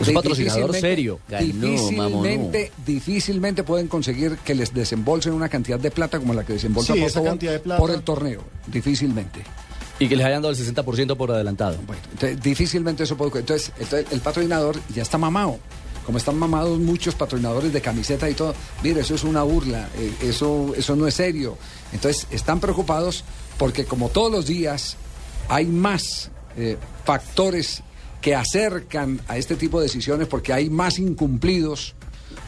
Es 0.00 0.08
un 0.08 0.14
patrocinador 0.14 0.74
serio. 0.74 1.20
Difícilmente, 1.28 2.72
difícilmente 2.86 3.62
pueden 3.62 3.88
conseguir 3.88 4.36
que 4.38 4.54
les 4.54 4.72
desembolsen 4.72 5.32
una 5.32 5.48
cantidad 5.48 5.78
de 5.78 5.90
plata 5.90 6.18
como 6.18 6.34
la 6.34 6.44
que 6.44 6.54
desembolsa 6.54 6.94
Sí, 6.94 7.00
por 7.00 7.08
esa 7.08 7.14
favor, 7.20 7.30
cantidad 7.30 7.52
de 7.52 7.60
plata. 7.60 7.80
por 7.80 7.90
el 7.90 8.02
torneo. 8.02 8.42
Difícilmente. 8.66 9.40
Y 9.98 10.08
que 10.08 10.16
les 10.16 10.24
hayan 10.26 10.40
dado 10.42 10.54
el 10.54 10.58
60% 10.58 11.16
por 11.16 11.30
adelantado. 11.30 11.76
Entonces, 12.12 12.40
difícilmente 12.42 13.02
eso 13.04 13.16
puede. 13.16 13.38
Entonces, 13.40 13.72
entonces, 13.78 14.10
el 14.10 14.20
patrocinador 14.20 14.80
ya 14.94 15.02
está 15.02 15.18
mamado. 15.18 15.58
Como 16.06 16.16
están 16.16 16.38
mamados 16.38 16.78
muchos 16.80 17.14
patrocinadores 17.14 17.72
de 17.72 17.80
camiseta 17.82 18.28
y 18.28 18.34
todo, 18.34 18.54
mire, 18.82 19.02
eso 19.02 19.14
es 19.14 19.22
una 19.22 19.42
burla, 19.42 19.88
eh, 19.98 20.12
eso, 20.22 20.72
eso 20.74 20.96
no 20.96 21.06
es 21.06 21.14
serio. 21.14 21.56
Entonces, 21.92 22.26
están 22.30 22.58
preocupados 22.58 23.22
porque 23.58 23.84
como 23.84 24.08
todos 24.08 24.32
los 24.32 24.46
días 24.46 24.96
hay 25.48 25.66
más 25.66 26.30
eh, 26.56 26.78
factores 27.04 27.82
que 28.20 28.34
acercan 28.34 29.20
a 29.28 29.36
este 29.36 29.56
tipo 29.56 29.78
de 29.80 29.84
decisiones 29.86 30.28
porque 30.28 30.52
hay 30.52 30.70
más 30.70 30.98
incumplidos, 30.98 31.94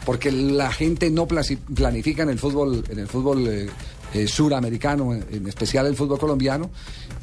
porque 0.05 0.31
la 0.31 0.71
gente 0.71 1.09
no 1.09 1.27
planifica 1.27 2.23
en 2.23 2.29
el 2.29 2.39
fútbol, 2.39 2.83
en 2.89 2.99
el 2.99 3.07
fútbol 3.07 3.47
eh, 3.47 3.69
eh, 4.13 4.27
suramericano, 4.27 5.13
en, 5.13 5.47
especial 5.47 5.87
el 5.87 5.95
fútbol 5.95 6.19
colombiano. 6.19 6.69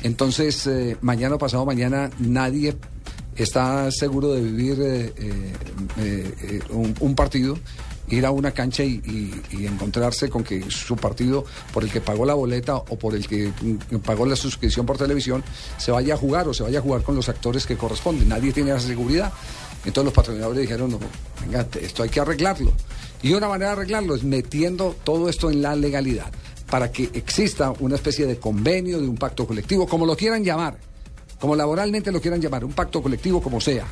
Entonces, 0.03 0.67
eh, 0.67 0.97
mañana 1.01 1.37
o 1.37 1.39
pasado 1.39 1.65
mañana 1.65 2.11
nadie 2.19 2.77
está 3.37 3.91
seguro 3.91 4.33
de 4.33 4.41
vivir 4.43 5.15
un, 6.71 6.95
un 6.99 7.15
partido, 7.15 7.57
ir 8.17 8.27
a 8.27 8.31
una 8.31 8.53
cancha 8.53 8.83
y, 8.83 9.01
encontrarse 9.53 10.29
con 10.29 10.43
que 10.43 10.71
su 10.71 10.97
partido 10.97 11.45
por 11.73 11.85
el 11.85 11.91
que 11.91 12.01
pagó 12.01 12.25
la 12.25 12.35
boleta 12.35 12.77
o 12.77 12.99
por 12.99 13.15
el 13.15 13.27
que 13.27 13.49
mm, 13.49 13.99
pagó 13.99 14.27
la 14.27 14.37
suscripción 14.37 14.87
por 14.87 14.99
televisión 14.99 15.45
se 15.79 15.93
vaya 15.93 16.15
a 16.15 16.17
jugar 16.17 16.49
o 16.49 16.55
se 16.55 16.63
vaya 16.63 16.79
a 16.79 16.83
jugar 16.83 17.03
con 17.03 17.15
los 17.15 17.29
actores 17.29 17.67
que 17.67 17.77
corresponden. 17.77 18.29
Nadie 18.29 18.53
tiene 18.53 18.71
esa 18.71 18.81
seguridad. 18.81 19.33
Entonces 19.85 20.05
los 20.05 20.15
patrocinadores 20.15 20.61
dijeron, 20.63 20.91
no, 20.91 20.99
venga, 21.41 21.67
esto 21.81 22.03
hay 22.03 22.09
que 22.09 22.21
arreglarlo. 22.21 22.73
Y 23.23 23.33
una 23.33 23.49
manera 23.49 23.71
de 23.71 23.77
arreglarlo 23.77 24.15
es 24.15 24.25
metiendo 24.25 24.97
todo 25.05 25.29
esto 25.29 25.51
en 25.51 25.63
la 25.63 25.75
legalidad, 25.75 26.31
para 26.71 26.91
que 26.93 27.11
exista 27.15 27.73
una 27.81 27.95
especie 27.95 28.27
de 28.27 28.39
convenio, 28.39 29.01
de 29.01 29.09
un 29.09 29.17
pacto 29.17 29.47
colectivo, 29.47 29.87
como 29.87 30.05
lo 30.05 30.17
quieran 30.17 30.45
llamar 30.45 30.77
como 31.41 31.57
laboralmente 31.57 32.13
lo 32.13 32.21
quieran 32.21 32.41
llamar, 32.41 32.65
un 32.65 32.73
pacto 32.73 33.03
colectivo 33.03 33.43
como 33.43 33.61
sea, 33.61 33.87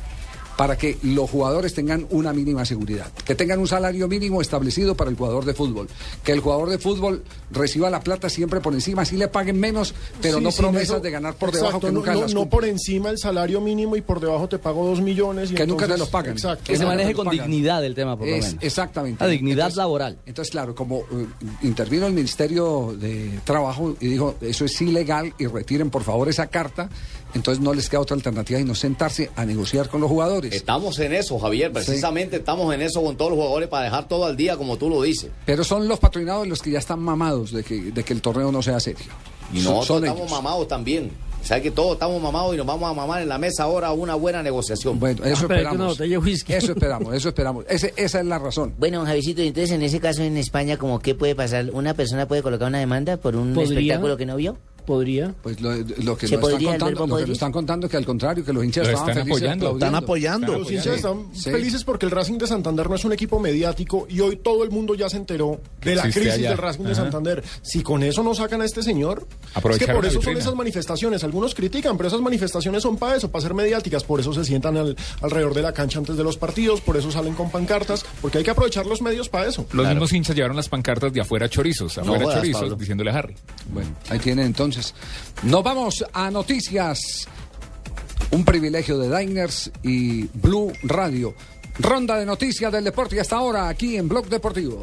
para 0.59 0.77
que 0.77 0.97
los 1.03 1.29
jugadores 1.29 1.73
tengan 1.73 2.05
una 2.09 2.33
mínima 2.33 2.65
seguridad, 2.65 3.09
que 3.23 3.33
tengan 3.33 3.59
un 3.59 3.67
salario 3.69 4.09
mínimo 4.09 4.41
establecido 4.41 4.93
para 4.93 5.09
el 5.09 5.15
jugador 5.15 5.45
de 5.45 5.53
fútbol, 5.53 5.87
que 6.21 6.33
el 6.33 6.41
jugador 6.41 6.67
de 6.69 6.77
fútbol 6.77 7.23
reciba 7.49 7.89
la 7.89 8.01
plata 8.01 8.27
siempre 8.27 8.59
por 8.59 8.73
encima, 8.73 9.05
si 9.05 9.15
le 9.15 9.29
paguen 9.29 9.57
menos, 9.57 9.93
pero 10.21 10.39
Sí, 10.39 10.43
no 10.43 10.51
promesas 10.51 10.89
eso- 10.89 10.99
de 10.99 11.11
ganar 11.11 11.35
por 11.35 11.47
exacto, 11.47 11.65
debajo 11.67 11.79
que 11.79 11.87
no, 11.87 11.99
nunca 11.99 12.13
no- 12.13 12.21
las 12.23 12.33
no 12.33 12.49
por 12.49 12.65
encima 12.65 13.09
el 13.09 13.17
salario 13.17 13.61
mínimo 13.61 13.95
y 13.95 14.01
por 14.01 14.19
debajo 14.19 14.49
te 14.49 14.59
pago 14.59 14.85
dos 14.85 14.99
millones. 14.99 15.51
y 15.51 15.55
Que 15.55 15.65
nunca 15.65 15.85
te 15.87 15.93
entonces- 15.93 15.99
los 15.99 16.09
pagan. 16.09 16.33
Exacto. 16.33 16.63
Que 16.65 16.75
se 16.77 16.85
maneje 16.85 17.13
con 17.13 17.23
pagan. 17.27 17.39
dignidad 17.47 17.85
el 17.85 17.95
tema, 17.95 18.17
por 18.17 18.27
lo 18.27 18.35
Es- 18.35 18.47
menos. 18.47 18.61
Exactamente. 18.63 19.23
La 19.23 19.29
dignidad 19.29 19.59
Entonces- 19.67 19.77
laboral. 19.77 20.17
Entonces, 20.25 20.51
claro, 20.51 20.75
como 20.75 20.97
eh, 20.99 21.25
intervino 21.61 22.05
el 22.05 22.11
Ministerio 22.13 22.93
de 22.99 23.39
Trabajo 23.45 23.95
y 24.01 24.07
dijo, 24.07 24.35
eso 24.41 24.65
es 24.65 24.81
ilegal 24.81 25.33
y 25.39 25.47
retiren 25.47 25.89
por 25.89 26.03
favor 26.03 26.27
esa 26.27 26.47
carta, 26.47 26.89
entonces 27.33 27.63
no 27.63 27.73
les 27.73 27.89
queda 27.89 28.01
otra 28.01 28.15
alternativa 28.15 28.59
y 28.59 28.63
no 28.63 28.75
sentarse 28.75 29.29
a 29.35 29.45
negociar 29.45 29.89
con 29.89 30.01
los 30.01 30.09
jugadores. 30.09 30.53
Estamos 30.53 30.97
en 30.99 31.13
eso, 31.13 31.37
Javier. 31.39 31.71
Precisamente 31.71 32.37
estamos 32.37 32.73
en 32.73 32.81
eso 32.81 33.03
con 33.03 33.15
todos 33.17 33.31
los 33.31 33.37
jugadores 33.39 33.69
para 33.69 33.85
dejar 33.85 34.07
todo 34.07 34.25
al 34.25 34.35
día, 34.37 34.57
como 34.57 34.77
tú 34.77 34.89
lo 34.89 35.01
dices. 35.01 35.29
Pero 35.45 35.63
son 35.63 35.87
los 35.87 35.99
patrocinados 35.99 36.47
los 36.47 36.61
que 36.61 36.71
ya 36.71 36.79
están 36.79 36.99
mamados 36.99 37.51
de 37.51 37.63
que, 37.63 37.91
de 37.91 38.03
que 38.03 38.13
el 38.13 38.21
torneo 38.21 38.51
no 38.51 38.61
sea 38.61 38.79
serio. 38.79 39.05
Y 39.53 39.57
nosotros 39.57 39.85
son 39.87 40.03
estamos 40.03 40.21
ellos. 40.21 40.31
mamados 40.31 40.67
también. 40.67 41.11
O 41.41 41.45
sea 41.45 41.61
que 41.61 41.71
todos 41.71 41.93
estamos 41.93 42.21
mamados 42.21 42.53
y 42.53 42.57
nos 42.57 42.65
vamos 42.65 42.91
a 42.91 42.93
mamar 42.93 43.21
en 43.21 43.29
la 43.29 43.37
mesa 43.37 43.63
ahora 43.63 43.93
una 43.93 44.13
buena 44.15 44.43
negociación. 44.43 44.99
Bueno, 44.99 45.23
eso 45.23 45.43
esperamos. 45.43 45.97
Eso 46.01 46.71
esperamos, 46.73 47.15
eso 47.15 47.29
esperamos. 47.29 47.65
Ese- 47.69 47.93
esa 47.95 48.19
es 48.19 48.25
la 48.25 48.39
razón. 48.39 48.73
Bueno, 48.77 49.05
Javicito, 49.05 49.41
entonces 49.41 49.71
en 49.71 49.81
ese 49.81 50.01
caso 50.01 50.21
en 50.21 50.35
España, 50.35 50.75
¿cómo 50.75 50.99
qué 50.99 51.15
puede 51.15 51.35
pasar? 51.35 51.69
¿Una 51.71 51.93
persona 51.93 52.27
puede 52.27 52.43
colocar 52.43 52.67
una 52.67 52.79
demanda 52.79 53.15
por 53.15 53.37
un 53.37 53.53
¿Podría? 53.53 53.79
espectáculo 53.93 54.17
que 54.17 54.25
no 54.25 54.35
vio? 54.35 54.57
Podría. 54.85 55.33
Pues 55.43 55.59
lo, 55.61 55.71
lo 55.75 56.17
que 56.17 56.27
¿Se 56.27 56.37
nos 56.37 56.49
están 56.49 56.63
contando, 56.93 57.07
lo 57.07 57.15
que 57.17 57.21
nos 57.23 57.29
están 57.31 57.51
contando 57.51 57.85
es 57.87 57.91
que 57.91 57.97
al 57.97 58.05
contrario, 58.05 58.43
que 58.45 58.53
los 58.53 58.63
hinchas 58.63 58.87
Lo 58.87 58.93
estaban 58.93 59.09
están 59.09 59.23
felices 59.27 59.41
apoyando. 59.49 59.73
Están 59.73 59.95
apoyando. 59.95 60.57
Los 60.59 60.71
hinchas 60.71 60.95
están 60.95 61.25
Sí. 61.33 61.51
felices 61.51 61.83
porque 61.83 62.05
el 62.05 62.11
Racing 62.11 62.37
de 62.37 62.47
Santander 62.47 62.89
no 62.89 62.95
es 62.95 63.05
un 63.05 63.13
equipo 63.13 63.39
mediático 63.39 64.07
y 64.09 64.19
hoy 64.21 64.37
todo 64.37 64.63
el 64.63 64.71
mundo 64.71 64.95
ya 64.95 65.09
se 65.09 65.17
enteró 65.17 65.59
de 65.81 65.95
la 65.95 66.03
crisis 66.03 66.33
allá. 66.33 66.49
del 66.49 66.57
Racing 66.57 66.83
de. 66.83 66.95
Santander. 66.95 67.43
Si 67.61 67.81
con 67.83 68.03
eso 68.03 68.23
no 68.23 68.33
sacan 68.33 68.61
a 68.61 68.65
este 68.65 68.83
señor, 68.83 69.27
es 69.69 69.77
que 69.77 69.87
por 69.93 70.05
eso 70.05 70.21
son 70.21 70.37
esas 70.37 70.55
manifestaciones. 70.55 71.23
Algunos 71.23 71.53
critican, 71.55 71.97
pero 71.97 72.07
esas 72.07 72.21
manifestaciones 72.21 72.83
son 72.83 72.97
para 72.97 73.15
eso, 73.17 73.29
para 73.31 73.41
ser 73.41 73.53
mediáticas. 73.53 74.03
Por 74.03 74.19
eso 74.19 74.33
se 74.33 74.43
sientan 74.45 74.77
al- 74.77 74.95
alrededor 75.21 75.53
de 75.53 75.61
la 75.61 75.73
cancha 75.73 75.99
antes 75.99 76.17
de 76.17 76.23
los 76.23 76.37
partidos, 76.37 76.81
por 76.81 76.97
eso 76.97 77.11
salen 77.11 77.33
con 77.35 77.49
pancartas, 77.51 78.05
porque 78.21 78.39
hay 78.39 78.43
que 78.43 78.51
aprovechar 78.51 78.85
los 78.85 79.01
medios 79.01 79.29
para 79.29 79.47
eso. 79.47 79.65
Los 79.71 79.87
mismos 79.87 80.13
hinchas 80.13 80.35
llevaron 80.35 80.55
las 80.57 80.69
pancartas 80.69 81.13
de 81.13 81.21
afuera 81.21 81.47
chorizos, 81.49 81.97
afuera 81.97 82.25
chorizos, 82.35 82.77
diciéndole 82.77 83.11
a 83.11 83.17
Harry. 83.17 83.35
Bueno, 83.71 83.89
ahí 84.09 84.19
tienen 84.19 84.45
entonces. 84.47 84.78
Nos 85.43 85.63
vamos 85.63 86.05
a 86.13 86.29
noticias. 86.31 87.27
Un 88.31 88.45
privilegio 88.45 88.97
de 88.97 89.17
Diners 89.17 89.71
y 89.83 90.23
Blue 90.33 90.71
Radio. 90.83 91.33
Ronda 91.79 92.17
de 92.17 92.25
noticias 92.25 92.71
del 92.71 92.83
deporte 92.83 93.15
y 93.15 93.19
hasta 93.19 93.37
ahora 93.37 93.69
aquí 93.69 93.97
en 93.97 94.09
Blog 94.09 94.27
Deportivo. 94.27 94.81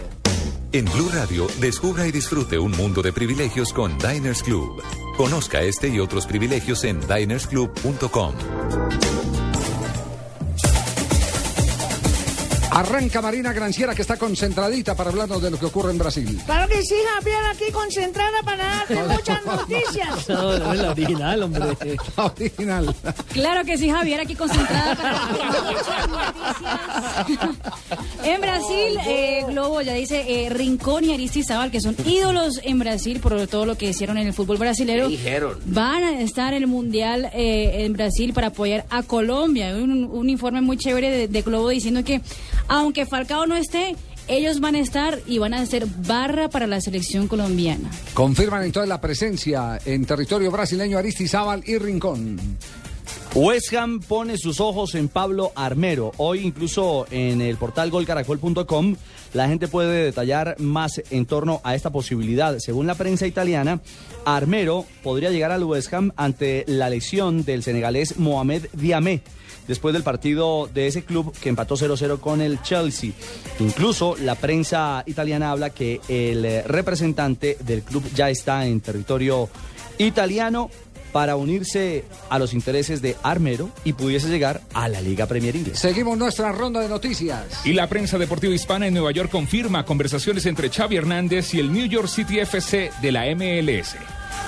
En 0.73 0.85
Blue 0.87 1.09
Radio, 1.13 1.47
descubra 1.61 2.07
y 2.07 2.13
disfrute 2.13 2.59
un 2.59 2.73
mundo 2.73 3.03
de 3.03 3.13
privilegios 3.13 3.73
con 3.73 3.97
Diners 3.99 4.43
Club. 4.43 4.83
Conozca 5.17 5.63
este 5.63 5.89
y 5.89 6.01
otros 6.01 6.27
privilegios 6.27 6.85
en 6.85 7.01
dinersclub.com. 7.01 8.35
Arranca 12.71 13.23
Marina 13.23 13.53
Granciera 13.53 13.95
que 13.95 14.03
está 14.03 14.17
concentradita 14.17 14.95
para 14.95 15.11
hablarnos 15.11 15.41
de 15.41 15.51
lo 15.51 15.59
que 15.59 15.67
ocurre 15.67 15.91
en 15.93 15.99
Brasil. 15.99 16.39
Claro 16.45 16.69
que 16.69 16.83
sí, 16.83 16.95
Javier, 17.15 17.39
aquí 17.51 17.73
concentrada 17.73 18.43
para 18.45 18.65
darte 18.67 18.95
muchas 19.09 19.45
noticias. 19.45 20.29
No, 20.37 20.59
no 20.59 20.73
es 20.75 20.81
la 20.81 20.91
original, 20.91 21.43
hombre. 21.43 21.77
La 22.17 22.25
original. 22.27 22.95
Claro 23.33 23.65
que 23.65 23.79
sí, 23.79 23.89
Javier, 23.89 24.21
aquí 24.21 24.35
concentrada 24.35 24.95
para 24.95 25.27
muchas 25.27 26.09
noticias. 26.09 27.57
En 28.25 28.41
Brasil, 28.41 28.99
eh, 29.07 29.45
Globo 29.49 29.81
ya 29.83 29.95
dice 29.95 30.25
eh, 30.47 30.51
Rincón 30.51 31.05
y 31.05 31.15
Aristizábal, 31.15 31.71
que 31.71 31.81
son 31.81 31.97
ídolos 32.05 32.61
en 32.65 32.79
Brasil 32.79 33.21
por 33.21 33.47
todo 33.47 33.65
lo 33.67 33.77
que 33.79 33.87
hicieron 33.91 34.19
en 34.19 34.27
el 34.27 34.33
fútbol 34.35 34.59
brasilero. 34.59 35.09
dijeron? 35.09 35.59
Van 35.67 36.03
a 36.03 36.21
estar 36.21 36.53
en 36.53 36.63
el 36.63 36.69
Mundial 36.69 37.31
eh, 37.33 37.85
en 37.85 37.93
Brasil 37.93 38.33
para 38.33 38.49
apoyar 38.49 38.85
a 38.91 39.03
Colombia. 39.03 39.75
Un, 39.77 40.05
un 40.05 40.29
informe 40.29 40.61
muy 40.61 40.77
chévere 40.77 41.11
de, 41.11 41.29
de 41.29 41.43
Globo 41.43 41.69
diciendo 41.71 42.03
que 42.05 42.21
aunque 42.69 43.07
Falcao 43.07 43.47
no 43.47 43.57
esté, 43.57 43.97
ellos 44.29 44.61
van 44.61 44.75
a 44.75 44.81
estar 44.81 45.21
y 45.27 45.39
van 45.39 45.55
a 45.55 45.65
ser 45.67 45.87
barra 45.87 46.49
para 46.49 46.67
la 46.67 46.81
selección 46.81 47.29
colombiana. 47.29 47.91
Confirman 48.15 48.65
entonces 48.65 48.89
la 48.89 49.01
presencia 49.01 49.79
en 49.85 50.05
territorio 50.05 50.51
brasileño 50.51 50.99
Aristizábal 50.99 51.63
y 51.65 51.79
Rincón. 51.79 52.39
West 53.35 53.75
Ham 53.75 54.01
pone 54.01 54.39
sus 54.39 54.61
ojos 54.61 54.95
en 54.95 55.09
Pablo 55.09 55.53
Armero. 55.55 56.13
Hoy 56.17 56.41
incluso 56.41 57.07
en 57.11 57.43
el 57.43 57.57
portal 57.57 57.91
golcaracol.com 57.91 58.97
la 59.35 59.47
gente 59.47 59.69
puede 59.69 60.05
detallar 60.05 60.57
más 60.59 61.03
en 61.11 61.27
torno 61.27 61.61
a 61.63 61.75
esta 61.75 61.91
posibilidad. 61.91 62.59
Según 62.59 62.87
la 62.87 62.95
prensa 62.95 63.27
italiana, 63.27 63.81
Armero 64.25 64.87
podría 65.03 65.31
llegar 65.31 65.53
al 65.53 65.65
West 65.65 65.93
Ham 65.93 66.13
ante 66.17 66.65
la 66.67 66.89
lesión 66.89 67.45
del 67.45 67.63
senegalés 67.63 68.19
Mohamed 68.19 68.69
Diamé 68.73 69.23
después 69.69 69.93
del 69.93 70.03
partido 70.03 70.69
de 70.73 70.87
ese 70.87 71.05
club 71.05 71.33
que 71.41 71.49
empató 71.49 71.77
0-0 71.77 72.21
con 72.21 72.41
el 72.41 72.63
Chelsea. 72.63 73.13
Incluso 73.61 74.17
la 74.17 74.35
prensa 74.35 75.03
italiana 75.07 75.51
habla 75.51 75.71
que 75.71 76.01
el 76.09 76.45
eh, 76.45 76.63
representante 76.63 77.57
del 77.65 77.83
club 77.83 78.05
ya 78.15 78.31
está 78.31 78.67
en 78.67 78.81
territorio 78.81 79.49
italiano 79.99 80.71
para 81.17 81.37
unirse 81.37 82.05
a 82.29 82.39
los 82.39 82.53
intereses 82.53 83.01
de 83.01 83.17
Armero 83.23 83.71
y 83.85 83.95
pudiese 83.95 84.29
llegar 84.29 84.61
a 84.75 84.87
la 84.87 85.01
Liga 85.01 85.27
Premier 85.27 85.57
Inglesa. 85.57 85.81
Seguimos 85.81 86.19
nuestra 86.19 86.53
ronda 86.53 86.81
de 86.81 86.91
noticias. 86.91 87.65
Y 87.65 87.73
la 87.73 87.89
prensa 87.89 88.19
deportiva 88.19 88.55
hispana 88.55 88.87
en 88.87 88.93
Nueva 88.93 89.13
York 89.13 89.31
confirma 89.31 89.87
conversaciones 89.87 90.45
entre 90.45 90.69
Xavi 90.69 90.97
Hernández 90.97 91.55
y 91.55 91.61
el 91.61 91.73
New 91.73 91.87
York 91.87 92.09
City 92.09 92.41
FC 92.41 92.91
de 93.01 93.13
la 93.13 93.25
MLS. 93.35 93.97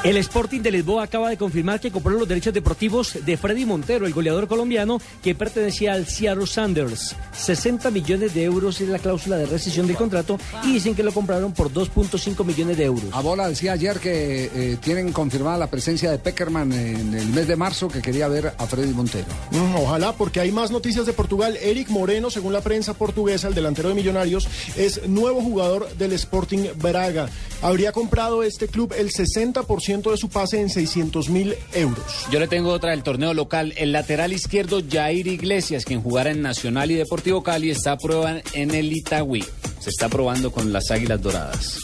El 0.04 0.16
Sporting 0.18 0.60
de 0.60 0.70
Lisboa 0.70 1.02
acaba 1.02 1.28
de 1.28 1.36
confirmar 1.36 1.80
que 1.80 1.90
compró 1.90 2.12
los 2.12 2.28
derechos 2.28 2.54
deportivos 2.54 3.18
de 3.26 3.36
Freddy 3.36 3.64
Montero, 3.64 4.06
el 4.06 4.12
goleador 4.12 4.46
colombiano 4.46 5.00
que 5.24 5.34
pertenecía 5.34 5.92
al 5.92 6.06
Seattle 6.06 6.46
Sanders. 6.46 7.16
60 7.32 7.90
millones 7.90 8.32
de 8.32 8.44
euros 8.44 8.80
es 8.80 8.88
la 8.88 9.00
cláusula 9.00 9.36
de 9.36 9.46
rescisión 9.46 9.88
del 9.88 9.96
contrato 9.96 10.38
y 10.62 10.74
dicen 10.74 10.94
que 10.94 11.02
lo 11.02 11.12
compraron 11.12 11.52
por 11.52 11.72
2.5 11.72 12.44
millones 12.44 12.76
de 12.76 12.84
euros. 12.84 13.12
Abola 13.12 13.48
decía 13.48 13.72
ayer 13.72 13.98
que 13.98 14.44
eh, 14.54 14.76
tienen 14.80 15.12
confirmada 15.12 15.58
la 15.58 15.66
presencia 15.66 16.12
de 16.12 16.18
Peckerman 16.18 16.72
en 16.72 17.14
el 17.14 17.26
mes 17.30 17.48
de 17.48 17.56
marzo 17.56 17.88
que 17.88 18.00
quería 18.00 18.28
ver 18.28 18.54
a 18.56 18.66
Freddy 18.66 18.94
Montero. 18.94 19.26
Mm, 19.50 19.74
Ojalá, 19.78 20.12
porque 20.12 20.38
hay 20.38 20.52
más 20.52 20.70
noticias 20.70 21.06
de 21.06 21.12
Portugal. 21.12 21.58
Eric 21.60 21.88
Moreno, 21.88 22.30
según 22.30 22.52
la 22.52 22.60
prensa 22.60 22.94
portuguesa, 22.94 23.48
el 23.48 23.54
delantero 23.54 23.88
de 23.88 23.96
Millonarios, 23.96 24.46
es 24.76 25.08
nuevo 25.08 25.42
jugador 25.42 25.92
del 25.96 26.12
Sporting 26.12 26.68
Braga. 26.76 27.28
Habría 27.62 27.90
comprado 27.90 28.44
este 28.44 28.68
club 28.68 28.94
el 28.96 29.10
60% 29.10 29.87
de 29.88 30.18
su 30.18 30.28
pase 30.28 30.60
en 30.60 30.68
600 30.68 31.30
mil 31.30 31.54
euros. 31.72 32.26
Yo 32.30 32.38
le 32.38 32.46
tengo 32.46 32.70
otra 32.70 32.90
del 32.90 33.02
torneo 33.02 33.32
local. 33.32 33.72
El 33.78 33.92
lateral 33.92 34.34
izquierdo 34.34 34.82
Jair 34.86 35.26
Iglesias, 35.26 35.86
quien 35.86 36.02
jugara 36.02 36.30
en 36.30 36.42
Nacional 36.42 36.90
y 36.90 36.94
Deportivo 36.94 37.42
Cali, 37.42 37.70
está 37.70 37.92
a 37.92 37.96
prueba 37.96 38.36
en 38.52 38.74
el 38.74 38.92
Itagüí. 38.92 39.42
Se 39.80 39.88
está 39.88 40.10
probando 40.10 40.52
con 40.52 40.74
las 40.74 40.90
Águilas 40.90 41.22
Doradas. 41.22 41.78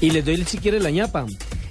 Y 0.00 0.10
les 0.10 0.24
doy 0.24 0.44
si 0.44 0.58
quiere 0.58 0.78
la 0.78 0.90
ñapa. 0.90 1.26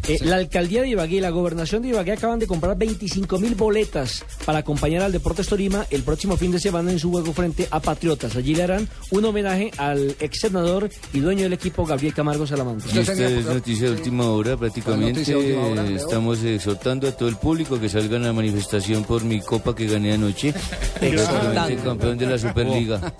Eh, 0.08 0.20
La 0.24 0.38
alcaldía 0.38 0.82
de 0.82 0.90
Ibagué 0.90 1.18
y 1.18 1.22
la 1.22 1.30
gobernación 1.30 1.82
de 1.82 1.90
Ibagué 1.90 2.14
acaban 2.14 2.40
de 2.40 2.48
comprar 2.48 2.78
25 2.78 3.40
mil 3.40 3.56
boletas 3.56 4.24
para 4.46 4.60
acompañar 4.60 5.04
al 5.04 5.12
Deportes 5.12 5.48
Tolima 5.48 5.86
el 5.90 6.04
próximo 6.04 6.38
fin 6.38 6.52
de 6.52 6.60
semana 6.60 6.92
en 6.92 7.00
su 7.00 7.12
juego 7.12 7.34
frente 7.34 7.68
a 7.72 7.80
Patriotas. 7.80 8.36
Allí 8.36 8.56
le 8.56 8.64
harán 8.64 8.88
un 9.12 9.26
homenaje 9.26 9.72
al 9.78 10.16
ex 10.20 10.40
senador 10.40 10.90
y 11.14 11.20
dueño 11.20 11.44
del 11.44 11.54
equipo 11.54 11.86
Gabriel 11.86 12.14
Camargo 12.14 12.48
Salamanca. 12.48 12.86
Y 12.94 13.00
esta 13.00 13.14
es 13.14 13.46
noticia 13.46 13.88
de 13.88 13.96
última 13.96 14.30
hora 14.30 14.58
prácticamente. 14.58 15.20
noticia 15.20 15.36
de 15.36 15.42
última 15.42 15.68
hora, 15.68 15.84
Leo. 15.84 15.98
Estamos 15.98 16.44
exhortando 16.44 17.08
a 17.08 17.12
todo 17.12 17.30
el 17.30 17.36
público 17.36 17.80
que 17.80 17.90
salgan 17.90 18.24
a 18.24 18.28
la 18.28 18.34
manifestación 18.34 19.04
por 19.04 19.24
mi 19.24 19.42
copa 19.42 19.76
que 19.76 19.88
gané 19.88 20.14
anoche. 20.14 20.54
Prácticamente 21.00 21.80
campeón 21.84 22.18
de 22.18 22.26
la 22.26 22.38
Superliga. 22.38 23.14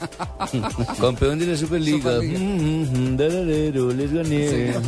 campeón 1.02 1.40
de 1.40 1.46
la 1.48 1.58
Superliga. 1.58 2.20
Mm, 2.22 3.14
mm, 3.14 3.18
dararero, 3.18 3.92
les 3.92 4.14
gané. 4.14 4.50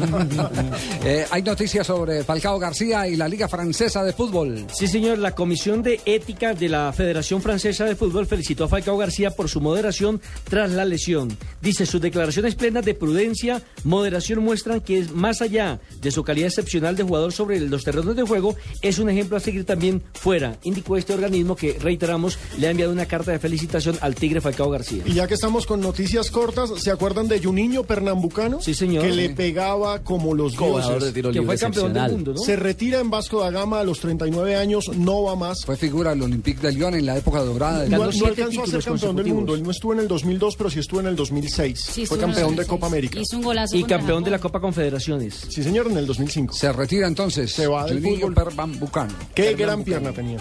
Eh, 1.04 1.26
hay 1.32 1.42
noticias 1.42 1.81
sobre 1.84 2.24
Falcao 2.24 2.58
García 2.60 3.08
y 3.08 3.16
la 3.16 3.28
Liga 3.28 3.48
Francesa 3.48 4.04
de 4.04 4.14
Fútbol. 4.14 4.66
Sí, 4.74 4.88
señor, 4.88 5.18
la 5.18 5.34
Comisión 5.36 5.82
de 5.84 6.00
Ética 6.06 6.54
de 6.54 6.70
la 6.70 6.92
Federación 6.94 7.42
Francesa 7.42 7.86
de 7.86 7.96
Fútbol 7.96 8.26
felicitó 8.28 8.66
a 8.66 8.68
Falcao 8.68 8.98
García 8.98 9.32
por 9.32 9.50
su 9.50 9.62
moderación 9.62 10.22
tras 10.50 10.72
la 10.72 10.86
lesión. 10.86 11.38
Dice, 11.62 11.86
sus 11.86 12.02
declaraciones 12.02 12.56
plenas 12.56 12.86
de 12.86 12.94
prudencia, 12.94 13.62
moderación 13.84 14.40
muestran 14.44 14.82
que 14.82 15.00
es 15.00 15.12
más 15.12 15.42
allá 15.42 15.80
de 16.02 16.12
su 16.12 16.24
calidad 16.24 16.48
excepcional 16.48 16.96
de 16.96 17.04
jugador 17.04 17.32
sobre 17.34 17.60
los 17.60 17.84
terrenos 17.84 18.16
de 18.16 18.24
juego, 18.24 18.56
es 18.82 19.00
un 19.00 19.10
ejemplo 19.10 19.38
a 19.38 19.40
seguir 19.40 19.66
también 19.66 20.02
fuera, 20.14 20.58
indicó 20.64 20.98
este 20.98 21.14
organismo 21.14 21.56
que, 21.56 21.78
reiteramos, 21.80 22.38
le 22.58 22.68
ha 22.68 22.72
enviado 22.72 22.92
una 22.92 23.06
carta 23.06 23.32
de 23.32 23.40
felicitación 23.40 23.98
al 24.02 24.16
Tigre 24.16 24.42
Falcao 24.42 24.70
García. 24.70 25.04
Y 25.06 25.14
ya 25.14 25.28
que 25.28 25.34
estamos 25.36 25.66
con 25.66 25.82
noticias 25.82 26.32
cortas, 26.32 26.72
¿se 26.78 26.92
acuerdan 26.92 27.28
de 27.28 27.42
Juninho 27.42 27.84
Pernambucano? 27.84 28.62
Sí, 28.62 28.74
señor. 28.74 29.04
Que 29.04 29.12
Sí. 29.12 29.16
le 29.18 29.30
pegaba 29.30 30.04
como 30.04 30.34
los 30.34 30.56
Jugador 30.58 30.84
dioses. 31.00 31.04
de 31.06 31.12
tiro 31.12 31.30
Que 31.30 31.40
libre 31.40 31.46
fue 31.48 31.58
campeón 31.72 31.94
del 31.94 32.04
excepcional. 32.04 32.12
mundo, 32.12 32.34
¿no? 32.34 32.40
Se 32.44 32.56
retira 32.56 33.00
en 33.00 33.10
Vasco 33.10 33.42
da 33.42 33.52
Gama 33.52 33.80
a 33.80 33.84
los 33.84 34.00
39 34.00 34.56
años, 34.56 34.90
no 34.96 35.24
va 35.24 35.36
más. 35.36 35.66
Fue 35.66 35.78
figura 35.78 36.12
del 36.12 36.22
Olympique 36.24 36.60
de 36.62 36.72
Lyon 36.74 36.96
en 36.96 37.06
la 37.06 37.18
época 37.18 37.40
dorada. 37.42 37.82
del 37.82 37.92
No, 37.92 37.98
no 38.12 38.26
alcanzó 38.26 38.64
a 38.64 38.68
ser 38.68 38.84
campeón 38.84 39.16
del 39.16 39.28
mundo. 39.28 39.56
Él 39.56 39.64
no 39.64 39.72
estuvo 39.72 39.94
en 39.94 40.00
el 40.00 40.08
2002, 40.08 40.56
pero 40.56 40.70
sí 40.70 40.80
estuvo 40.80 41.00
en 41.00 41.08
el 41.08 41.16
2006. 41.16 41.80
Sí, 41.80 42.06
Fue 42.06 42.18
campeón 42.18 42.56
de 42.56 42.64
2006. 42.64 42.68
Copa 42.68 42.88
América. 42.88 43.20
Hizo 43.20 43.38
un 43.38 43.44
golazo 43.44 43.76
Y 43.76 43.84
campeón 43.84 44.24
de 44.24 44.32
la 44.32 44.40
Copa 44.40 44.60
Confederaciones. 44.60 45.46
Sí, 45.50 45.64
señor, 45.64 45.88
en 45.90 45.98
el 45.98 46.06
2005. 46.06 46.54
Se 46.54 46.72
retira 46.72 47.08
entonces. 47.08 47.52
Se 47.52 47.68
va 47.68 47.86
del 47.86 48.02
fútbol. 48.02 48.34
Pernambucano. 48.34 49.14
Qué 49.34 49.54
gran 49.56 49.84
pierna 49.84 50.12
tenía. 50.12 50.38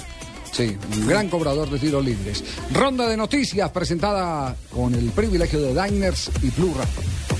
Sí, 0.52 0.76
un 0.96 1.06
gran 1.06 1.28
cobrador 1.28 1.70
de 1.70 1.78
tiros 1.78 2.04
libres. 2.04 2.42
Ronda 2.72 3.06
de 3.08 3.16
noticias 3.16 3.70
presentada 3.70 4.56
con 4.70 4.94
el 4.94 5.10
privilegio 5.10 5.60
de 5.60 5.68
Diners 5.68 6.30
y 6.42 6.50
Blue 6.50 6.74
Radio. 6.76 7.39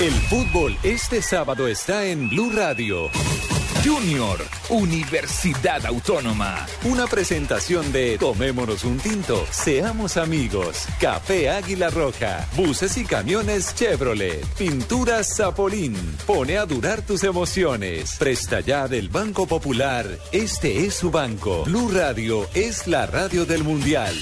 El 0.00 0.12
fútbol 0.12 0.76
este 0.82 1.22
sábado 1.22 1.66
está 1.66 2.04
en 2.04 2.28
Blue 2.28 2.52
Radio. 2.54 3.10
Junior, 3.84 4.38
Universidad 4.70 5.86
Autónoma. 5.86 6.66
Una 6.84 7.06
presentación 7.06 7.92
de 7.92 8.18
Tomémonos 8.18 8.84
un 8.84 8.98
tinto, 8.98 9.46
seamos 9.50 10.16
amigos. 10.16 10.86
Café 11.00 11.50
Águila 11.50 11.88
Roja, 11.90 12.46
buses 12.56 12.96
y 12.96 13.04
camiones 13.04 13.74
Chevrolet, 13.74 14.44
pinturas 14.56 15.36
Zapolín. 15.36 15.96
Pone 16.26 16.58
a 16.58 16.66
durar 16.66 17.02
tus 17.02 17.22
emociones. 17.22 18.16
Presta 18.18 18.60
ya 18.60 18.88
del 18.88 19.08
Banco 19.08 19.46
Popular. 19.46 20.06
Este 20.32 20.84
es 20.86 20.94
su 20.94 21.10
banco. 21.10 21.64
Blue 21.64 21.90
Radio 21.92 22.48
es 22.54 22.86
la 22.88 23.06
radio 23.06 23.46
del 23.46 23.62
Mundial. 23.62 24.14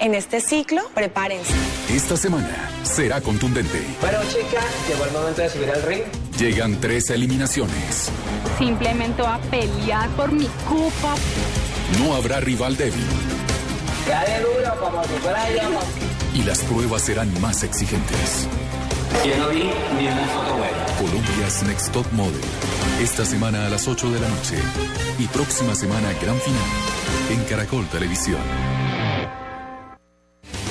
En 0.00 0.14
este 0.14 0.40
ciclo, 0.40 0.82
prepárense. 0.94 1.52
Esta 1.90 2.16
semana 2.16 2.70
será 2.84 3.20
contundente. 3.20 3.82
Bueno, 4.00 4.18
chicas, 4.30 4.64
llegó 4.88 5.04
el 5.04 5.10
momento 5.12 5.42
de 5.42 5.50
subir 5.50 5.70
al 5.70 5.82
ring. 5.82 6.02
Llegan 6.38 6.80
tres 6.80 7.10
eliminaciones. 7.10 8.10
Simplemente 8.58 9.22
voy 9.22 9.30
a 9.32 9.38
pelear 9.50 10.08
por 10.10 10.30
mi 10.30 10.46
copa. 10.68 11.14
No 11.98 12.14
habrá 12.14 12.38
rival 12.40 12.76
débil. 12.76 13.04
Dale 14.06 14.40
duro, 14.40 14.80
como 14.80 15.02
si 15.04 15.14
fuera 15.20 15.50
yo. 15.50 15.80
y 16.34 16.42
las 16.44 16.60
pruebas 16.60 17.02
serán 17.02 17.40
más 17.40 17.64
exigentes. 17.64 18.46
Yo 19.24 19.36
no 19.36 19.48
vi 19.48 19.64
ni 19.98 20.06
una 20.06 20.26
foto 20.28 20.54
buena. 20.58 20.86
Colombia's 20.98 21.62
Next 21.64 21.90
Top 21.92 22.06
Model. 22.12 22.40
Esta 23.02 23.24
semana 23.24 23.66
a 23.66 23.68
las 23.70 23.88
8 23.88 24.10
de 24.12 24.20
la 24.20 24.28
noche. 24.28 24.56
Y 25.18 25.26
próxima 25.26 25.74
semana 25.74 26.12
gran 26.22 26.38
final 26.38 26.62
en 27.30 27.44
Caracol 27.44 27.86
Televisión. 27.88 28.40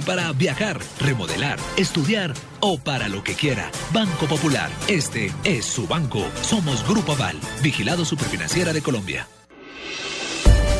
para 0.00 0.32
viajar, 0.32 0.80
remodelar, 0.98 1.58
estudiar 1.76 2.32
o 2.60 2.78
para 2.78 3.08
lo 3.08 3.22
que 3.22 3.34
quiera. 3.34 3.70
Banco 3.92 4.26
Popular. 4.26 4.70
Este 4.88 5.30
es 5.44 5.66
su 5.66 5.86
banco. 5.86 6.24
Somos 6.40 6.82
Grupo 6.88 7.12
Aval. 7.12 7.38
Vigilado 7.62 8.06
Superfinanciera 8.06 8.72
de 8.72 8.80
Colombia. 8.80 9.28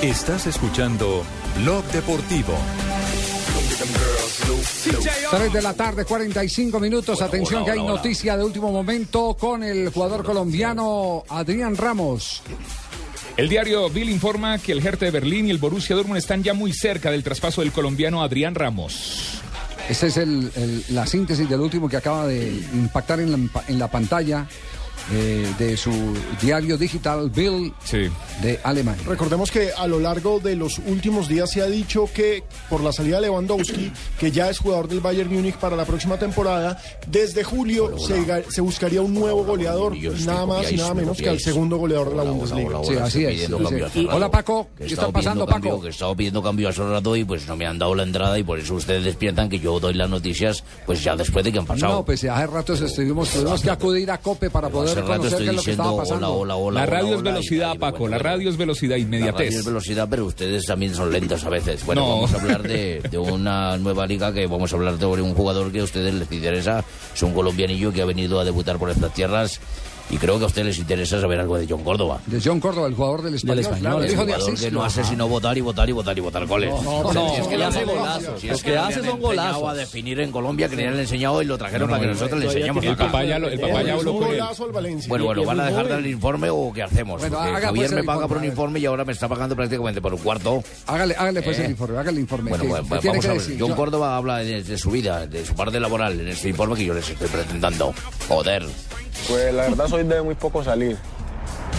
Estás 0.00 0.46
escuchando 0.46 1.24
Blog 1.58 1.84
Deportivo. 1.92 2.54
3 5.30 5.52
de 5.52 5.62
la 5.62 5.74
tarde, 5.74 6.06
45 6.06 6.80
minutos. 6.80 7.20
Atención 7.20 7.64
hola, 7.64 7.72
que 7.72 7.78
hay 7.78 7.86
noticia 7.86 8.36
de 8.36 8.44
último 8.44 8.72
momento 8.72 9.36
con 9.38 9.62
el 9.62 9.90
jugador 9.90 10.24
colombiano 10.24 11.22
Adrián 11.28 11.76
Ramos. 11.76 12.42
El 13.36 13.48
diario 13.48 13.88
Bill 13.90 14.10
informa 14.10 14.58
que 14.58 14.70
el 14.72 14.84
Hertha 14.84 15.06
de 15.06 15.10
Berlín 15.10 15.48
y 15.48 15.50
el 15.50 15.58
Borussia 15.58 15.96
Dortmund 15.96 16.18
están 16.18 16.42
ya 16.44 16.54
muy 16.54 16.72
cerca 16.72 17.10
del 17.10 17.24
traspaso 17.24 17.62
del 17.62 17.72
colombiano 17.72 18.22
Adrián 18.22 18.54
Ramos. 18.54 19.40
Esta 19.88 20.06
es 20.06 20.16
el- 20.16 20.50
la 20.90 21.04
síntesis 21.06 21.48
del 21.48 21.60
último 21.60 21.88
que 21.88 21.96
acaba 21.96 22.26
de 22.28 22.48
impactar 22.72 23.20
en 23.20 23.32
la, 23.32 23.38
en 23.68 23.78
la 23.78 23.88
pantalla 23.90 24.46
eh, 25.12 25.52
de 25.58 25.76
su 25.76 25.92
diario 26.40 26.78
digital 26.78 27.30
Bill 27.30 27.72
de 28.42 28.58
Alemania. 28.62 29.02
Recordemos 29.06 29.50
que 29.50 29.70
a 29.76 29.86
lo 29.86 30.00
largo 30.00 30.40
de 30.40 30.56
los 30.56 30.78
últimos 30.78 31.28
días 31.28 31.50
se 31.50 31.60
ha 31.60 31.66
dicho 31.66 32.08
que 32.12 32.42
por 32.70 32.82
la 32.82 32.92
salida 32.92 33.16
de 33.16 33.22
Lewandowski, 33.22 33.92
que 34.18 34.30
ya 34.30 34.48
es 34.48 34.58
jugador 34.58 34.88
del 34.88 35.00
Bayern 35.00 35.32
Múnich 35.32 35.56
para 35.56 35.76
la 35.76 35.84
próxima 35.84 36.16
temporada, 36.16 36.80
desde 37.06 37.44
julio 37.44 37.96
se, 37.98 38.60
buscaría 38.60 39.02
un 39.02 39.12
nuevo 39.12 39.44
goleador, 39.44 39.94
nada 40.24 40.46
más 40.46 40.72
y 40.72 40.76
nada 40.76 40.94
menos 40.94 41.18
que 41.18 41.28
al 41.28 41.40
segundo 41.40 41.76
goleador 41.76 42.10
de 42.10 42.16
la 42.16 42.22
Bundesliga. 42.22 42.84
Sí, 42.84 42.96
así 42.96 43.24
es. 43.24 43.50
sí, 43.92 44.08
Hola. 44.10 44.30
Paco, 44.30 44.68
¿qué 44.76 44.86
está 44.86 45.12
pasando 45.12 45.46
cambio, 45.46 45.72
Paco? 45.72 45.82
Que 45.82 45.88
he 45.88 45.90
estado 45.90 46.16
pidiendo 46.16 46.42
cambio 46.42 46.68
hace 46.68 46.82
rato 46.82 47.14
y 47.14 47.24
pues 47.24 47.46
no 47.46 47.56
me 47.56 47.66
han 47.66 47.78
dado 47.78 47.94
la 47.94 48.02
entrada 48.02 48.36
y 48.38 48.42
por 48.42 48.58
eso 48.58 48.74
ustedes 48.74 49.14
piensan 49.16 49.48
que 49.48 49.60
yo 49.60 49.78
doy 49.78 49.94
las 49.94 50.10
noticias 50.10 50.64
pues 50.86 51.04
ya 51.04 51.14
después 51.14 51.44
de 51.44 51.52
que 51.52 51.58
han 51.58 51.66
pasado. 51.66 51.94
No, 51.94 52.04
pues 52.04 52.24
hace 52.24 52.46
rato 52.46 52.72
estuvimos, 52.72 53.28
tuvimos 53.30 53.62
que 53.62 53.70
acudir 53.70 54.10
a 54.10 54.18
COPE 54.18 54.50
para 54.50 54.68
poder 54.68 54.93
Hace 55.00 55.08
rato 55.08 55.26
estoy 55.26 55.48
diciendo 55.48 55.94
hola, 55.94 56.28
hola, 56.30 56.56
hola. 56.56 56.80
la 56.80 56.86
radio 56.86 57.06
hola, 57.06 57.14
es 57.14 57.20
hola, 57.20 57.30
velocidad, 57.32 57.76
Paco. 57.78 58.08
La 58.08 58.18
radio 58.18 58.50
es 58.50 58.56
velocidad, 58.56 58.90
La 58.96 59.02
radio 59.02 59.04
inmediatez. 59.16 59.54
es 59.54 59.64
velocidad, 59.64 60.06
pero 60.10 60.26
ustedes 60.26 60.64
también 60.66 60.94
son 60.94 61.12
lentos 61.12 61.44
a 61.44 61.48
veces. 61.50 61.84
Bueno, 61.84 62.02
No. 62.02 62.08
vamos 62.14 62.34
a 62.34 62.40
hablar 62.40 62.62
de, 62.62 63.00
de 63.10 63.18
una 63.18 63.76
nueva 63.78 64.06
liga 64.06 64.32
que 64.32 64.46
vamos 64.46 64.72
a 64.72 64.76
hablar 64.76 64.98
sobre 64.98 65.22
un 65.22 65.34
jugador 65.34 65.70
que 65.72 65.80
a 65.80 65.84
ustedes 65.84 66.14
les 66.14 66.30
interesa. 66.30 66.84
Es 67.14 67.22
un 67.22 67.32
colombianillo 67.34 67.92
que 67.92 68.02
ha 68.02 68.06
venido 68.06 68.38
a 68.40 68.44
debutar 68.44 68.78
por 68.78 68.90
estas 68.90 69.12
tierras. 69.14 69.60
Y 70.10 70.18
creo 70.18 70.38
que 70.38 70.44
a 70.44 70.46
ustedes 70.46 70.66
les 70.68 70.78
interesa 70.78 71.20
saber 71.20 71.40
algo 71.40 71.56
de 71.58 71.66
John 71.68 71.82
Córdoba. 71.82 72.20
De 72.26 72.40
John 72.44 72.60
Córdoba, 72.60 72.86
el 72.88 72.94
jugador 72.94 73.22
del 73.22 73.34
español. 73.34 73.64
claro, 73.80 73.98
el 73.98 74.04
el 74.04 74.12
hijo 74.12 74.26
de 74.26 74.34
Asís. 74.34 74.60
que 74.60 74.70
no 74.70 74.84
hace 74.84 75.02
sino 75.02 75.26
votar 75.28 75.56
y 75.56 75.62
votar 75.62 75.88
y 75.88 75.92
votar 75.92 76.16
y 76.16 76.20
votar 76.20 76.46
goles. 76.46 76.70
No, 76.84 77.02
no, 77.04 77.12
no, 77.12 77.34
Si 77.34 77.40
es 77.40 77.46
que 77.48 77.52
no, 77.54 77.58
le 77.58 77.64
hace 77.64 77.78
hace 77.80 77.86
golazos. 77.86 78.40
Si 78.40 78.48
es 78.48 78.56
que 78.58 78.62
que 78.64 78.70
le 78.72 78.78
hace 78.78 79.02
son 79.04 79.20
golazos. 79.20 79.68
a 79.68 79.74
definir 79.74 80.20
en 80.20 80.30
Colombia, 80.30 80.68
que 80.68 80.76
le 80.76 80.86
han 80.88 80.98
enseñado 80.98 81.40
y 81.42 81.46
lo 81.46 81.56
trajeron 81.58 81.82
No, 81.82 81.86
no, 81.86 81.90
para 81.92 82.00
que 82.02 82.06
no, 82.06 82.12
nosotros 82.14 82.40
le 82.54 82.70
acá. 82.70 82.86
el 82.86 82.96
papá 82.96 83.24
ya 83.24 83.38
lo- 83.38 83.48
el 83.48 83.58
papá 83.60 83.82
ya 83.82 83.94
habló 83.94 84.12
con 84.18 84.22
él. 84.24 84.30
Golazo 84.40 84.64
al 84.64 84.72
Valencia. 84.72 85.08
Bueno, 85.08 85.24
bueno, 85.24 85.44
¿van 85.44 85.60
a 85.60 85.64
dejar 85.66 85.84
joven. 85.86 86.02
del 86.02 86.12
informe 86.12 86.50
o 86.50 86.72
qué 86.72 86.82
hacemos? 86.82 87.20
Bueno, 87.20 87.36
Porque 87.38 87.50
haga, 87.50 87.66
Javier 87.66 87.84
pues, 87.86 87.92
me 87.94 88.00
el 88.00 88.06
paga 88.06 88.28
por 88.28 88.36
un 88.36 88.44
informe, 88.44 88.80
y 88.80 88.86
ahora 88.86 89.04
me 89.04 89.12
está 89.12 89.26
pagando 89.28 89.56
prácticamente 89.56 90.00
por 90.02 90.12
un 90.14 90.20
cuarto. 90.20 90.62
Hágale, 90.86 91.14
hágale 91.18 91.42
pues 91.42 91.58
Eh. 91.58 91.64
el 91.64 91.70
informe, 91.72 91.98
hágale 91.98 92.16
el 92.18 92.20
informe. 92.20 92.50
Bueno, 92.50 92.62
¿Qué- 92.64 92.68
bueno, 92.68 92.84
qué 92.84 92.88
pues 92.90 93.00
tiene 93.00 93.18
vamos 93.18 93.44
a 93.44 93.48
ver. 93.48 93.56
John 93.58 93.72
Córdoba 93.74 94.16
habla 94.16 94.38
de, 94.38 94.62
de 94.62 94.78
su 94.78 94.90
vida, 94.90 95.26
de 95.26 95.44
su 95.46 95.54
parte 95.54 95.80
laboral 95.80 96.20
en 96.20 96.28
este 96.28 96.50
informe 96.50 96.76
que 96.76 96.84
yo 96.84 96.94
les 96.94 97.08
estoy 97.08 97.28
presentando. 97.28 97.92
Joder. 98.28 98.64
Pues 99.28 99.54
la 99.54 99.62
verdad 99.62 99.88
soy 99.94 100.02
de 100.02 100.22
muy 100.22 100.34
poco 100.34 100.64
salir, 100.64 100.96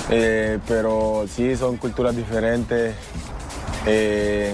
Eh, 0.09 0.57
pero 0.69 1.25
sí 1.27 1.57
son 1.57 1.75
culturas 1.75 2.15
diferentes, 2.15 2.95
eh, 3.85 4.53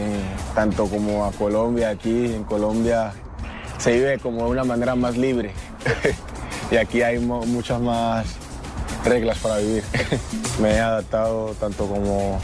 tanto 0.55 0.87
como 0.87 1.25
a 1.25 1.31
Colombia, 1.31 1.89
aquí 1.89 2.33
en 2.33 2.43
Colombia 2.43 3.13
se 3.77 3.91
vive 3.91 4.17
como 4.17 4.45
de 4.45 4.49
una 4.49 4.63
manera 4.63 4.95
más 4.95 5.15
libre 5.15 5.51
y 6.71 6.77
aquí 6.77 7.03
hay 7.03 7.19
muchas 7.19 7.79
más 7.79 8.25
reglas 9.05 9.37
para 9.37 9.57
vivir. 9.57 9.83
Me 10.59 10.71
he 10.71 10.79
adaptado 10.79 11.53
tanto 11.59 11.85
como 11.85 12.39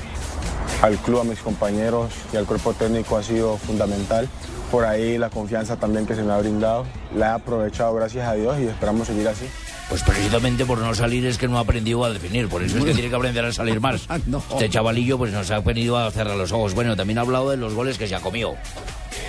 al 0.84 0.98
club, 0.98 1.22
a 1.22 1.24
mis 1.24 1.40
compañeros 1.40 2.14
y 2.32 2.38
al 2.38 2.46
cuerpo 2.46 2.74
técnico 2.74 3.18
ha 3.18 3.24
sido 3.24 3.58
fundamental. 3.58 4.30
Por 4.70 4.86
ahí 4.86 5.18
la 5.18 5.32
confianza 5.32 5.78
también 5.78 6.06
que 6.06 6.14
se 6.14 6.22
me 6.22 6.34
ha 6.34 6.38
brindado, 6.38 6.86
la 7.16 7.28
he 7.28 7.32
aprovechado 7.32 7.96
gracias 7.96 8.28
a 8.28 8.34
Dios 8.34 8.60
y 8.60 8.68
esperamos 8.68 9.08
seguir 9.08 9.28
así. 9.28 9.48
Pues 9.90 10.04
precisamente 10.04 10.66
por 10.66 10.80
no 10.80 10.94
salir 10.94 11.26
es 11.26 11.38
que 11.38 11.48
no 11.48 11.58
ha 11.58 11.62
aprendido 11.62 12.04
a 12.04 12.10
definir, 12.10 12.50
por 12.50 12.62
eso 12.62 12.78
es 12.78 12.84
que 12.84 12.94
tiene 12.94 13.10
que 13.10 13.16
aprender 13.16 13.46
a 13.46 13.54
salir 13.54 13.80
más. 13.80 14.08
Este 14.52 14.70
chavalillo 14.70 15.18
pues 15.18 15.32
nos 15.32 15.50
ha 15.52 15.62
venido 15.62 15.98
a 15.98 16.12
cerrar 16.12 16.36
los 16.36 16.52
ojos. 16.52 16.74
Bueno, 16.74 16.96
también 16.96 17.20
ha 17.20 17.22
hablado 17.22 17.50
de 17.50 17.58
los 17.58 17.74
goles 17.74 17.98
que 17.98 18.08
se 18.08 18.16
ha 18.16 18.20
comido. 18.20 18.56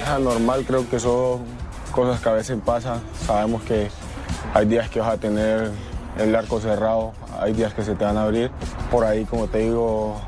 Es 0.03 0.09
anormal, 0.09 0.65
creo 0.67 0.89
que 0.89 0.99
son 0.99 1.43
cosas 1.93 2.21
que 2.21 2.29
a 2.29 2.33
veces 2.33 2.59
pasan. 2.65 3.01
Sabemos 3.25 3.63
que 3.63 3.89
hay 4.53 4.67
días 4.67 4.89
que 4.91 4.99
vas 4.99 5.15
a 5.15 5.17
tener 5.19 5.71
el 6.19 6.35
arco 6.35 6.61
cerrado, 6.61 7.13
hay 7.41 7.53
días 7.53 7.73
que 7.75 7.85
se 7.85 7.95
te 7.95 8.05
van 8.05 8.17
a 8.17 8.25
abrir. 8.25 8.51
Por 8.91 9.05
ahí, 9.05 9.25
como 9.25 9.47
te 9.47 9.59
digo, 9.59 10.21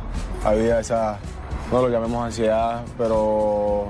había 0.44 0.78
esa, 0.78 1.18
no 1.72 1.82
lo 1.82 1.88
llamemos 1.88 2.24
ansiedad, 2.24 2.82
pero 2.96 3.88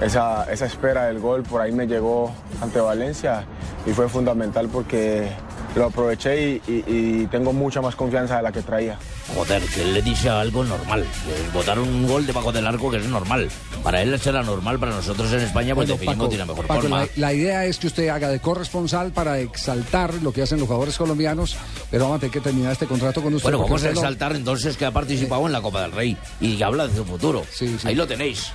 esa, 0.00 0.50
esa 0.52 0.66
espera 0.66 1.06
del 1.06 1.18
gol 1.18 1.42
por 1.42 1.60
ahí 1.60 1.72
me 1.72 1.86
llegó 1.86 2.32
ante 2.60 2.80
Valencia 2.80 3.44
y 3.86 3.90
fue 3.90 4.08
fundamental 4.08 4.68
porque 4.68 5.28
lo 5.76 5.86
aproveché 5.86 6.50
y, 6.50 6.62
y- 6.66 6.84
y 7.22 7.26
tengo 7.28 7.52
mucha 7.52 7.80
más 7.80 7.94
confianza 7.94 8.36
de 8.38 8.42
la 8.42 8.50
que 8.52 8.62
traía. 8.62 8.98
Joder, 9.36 9.62
que 9.62 9.82
él 9.82 9.94
le 9.94 10.02
dice 10.02 10.28
algo 10.28 10.64
normal. 10.64 11.04
Que 11.24 11.56
botar 11.56 11.78
un 11.78 12.06
gol 12.08 12.26
debajo 12.26 12.50
del 12.50 12.66
arco 12.66 12.90
que 12.90 12.96
es 12.96 13.06
normal. 13.06 13.48
Para 13.84 14.02
él 14.02 14.18
será 14.20 14.42
normal, 14.42 14.78
para 14.78 14.92
nosotros 14.92 15.32
en 15.32 15.40
España 15.40 15.74
pues 15.74 15.88
Bueno, 15.88 16.04
Paco, 16.04 16.28
tiene 16.28 16.44
mejor 16.44 16.66
Paco, 16.66 16.80
forma. 16.82 17.00
la, 17.02 17.08
la 17.16 17.32
idea 17.32 17.64
es 17.66 17.78
que 17.78 17.86
usted 17.86 18.08
haga 18.08 18.28
de 18.28 18.40
corresponsal 18.40 19.12
para 19.12 19.38
exaltar 19.38 20.12
lo 20.22 20.32
que 20.32 20.42
hacen 20.42 20.58
los 20.58 20.66
jugadores 20.66 20.96
colombianos, 20.98 21.56
pero 21.90 22.04
vamos 22.04 22.16
a 22.16 22.20
tener 22.20 22.32
que 22.32 22.40
terminar 22.40 22.72
este 22.72 22.86
contrato 22.86 23.22
con 23.22 23.32
usted. 23.34 23.44
Bueno, 23.50 23.60
vamos 23.60 23.84
a 23.84 23.90
exaltar 23.90 24.34
entonces 24.34 24.76
que 24.76 24.84
ha 24.84 24.90
participado 24.90 25.46
en 25.46 25.52
la 25.52 25.62
Copa 25.62 25.82
del 25.82 25.92
Rey 25.92 26.16
y 26.40 26.56
que 26.56 26.64
habla 26.64 26.88
de 26.88 26.96
su 26.96 27.04
futuro. 27.04 27.44
Ahí 27.84 27.94
lo 27.94 28.06
tenéis. 28.06 28.48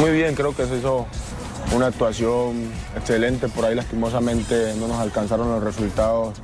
Muy 0.00 0.10
bien, 0.10 0.34
creo 0.34 0.54
que 0.54 0.66
se 0.66 0.76
hizo 0.78 1.06
una 1.72 1.86
actuación 1.86 2.70
excelente. 2.96 3.48
Por 3.48 3.64
ahí 3.64 3.74
lastimosamente 3.74 4.74
no 4.78 4.88
nos 4.88 4.98
alcanzaron 4.98 5.48
los 5.50 5.62
resultados 5.62 6.34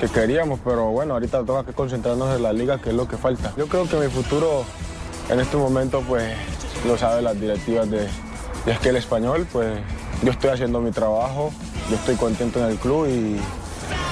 que 0.00 0.08
queríamos, 0.08 0.60
pero 0.64 0.90
bueno, 0.90 1.14
ahorita 1.14 1.44
toca 1.44 1.64
que 1.64 1.72
concentrarnos 1.72 2.36
en 2.36 2.42
la 2.42 2.52
liga, 2.52 2.78
que 2.80 2.90
es 2.90 2.94
lo 2.94 3.08
que 3.08 3.16
falta. 3.16 3.52
Yo 3.56 3.66
creo 3.68 3.88
que 3.88 3.96
mi 3.96 4.08
futuro 4.08 4.64
en 5.28 5.40
este 5.40 5.56
momento 5.56 6.02
pues 6.06 6.34
lo 6.86 6.98
sabe 6.98 7.22
las 7.22 7.40
directivas 7.40 7.90
de, 7.90 8.08
de 8.66 8.98
Español, 8.98 9.46
pues 9.52 9.78
yo 10.22 10.30
estoy 10.30 10.50
haciendo 10.50 10.80
mi 10.80 10.90
trabajo, 10.90 11.52
yo 11.90 11.96
estoy 11.96 12.16
contento 12.16 12.60
en 12.60 12.72
el 12.72 12.76
club 12.76 13.06
y 13.06 13.40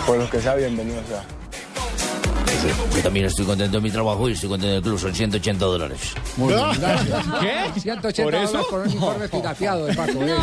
por 0.06 0.18
lo 0.18 0.28
que 0.28 0.40
sea 0.40 0.54
bienvenido 0.54 1.00
sea. 1.08 1.41
Yo 2.94 3.02
también 3.02 3.26
estoy 3.26 3.44
contento 3.44 3.76
de 3.78 3.82
mi 3.82 3.90
trabajo 3.90 4.28
y 4.28 4.32
estoy 4.32 4.48
contento 4.48 4.74
del 4.74 4.82
club. 4.82 4.98
Son 4.98 5.14
180 5.14 5.64
dólares. 5.64 6.00
Muy 6.36 6.52
bien, 6.54 6.66
gracias. 6.80 7.24
¿Qué? 7.74 7.80
180 7.80 8.22
¿Por 8.22 8.34
eso? 8.34 8.46
dólares 8.52 8.66
por 8.70 8.80
un 8.86 8.90
informe 8.92 9.28
pirateado 9.28 9.86
de 9.86 9.94
Paco. 9.94 10.12
¿eh? 10.22 10.34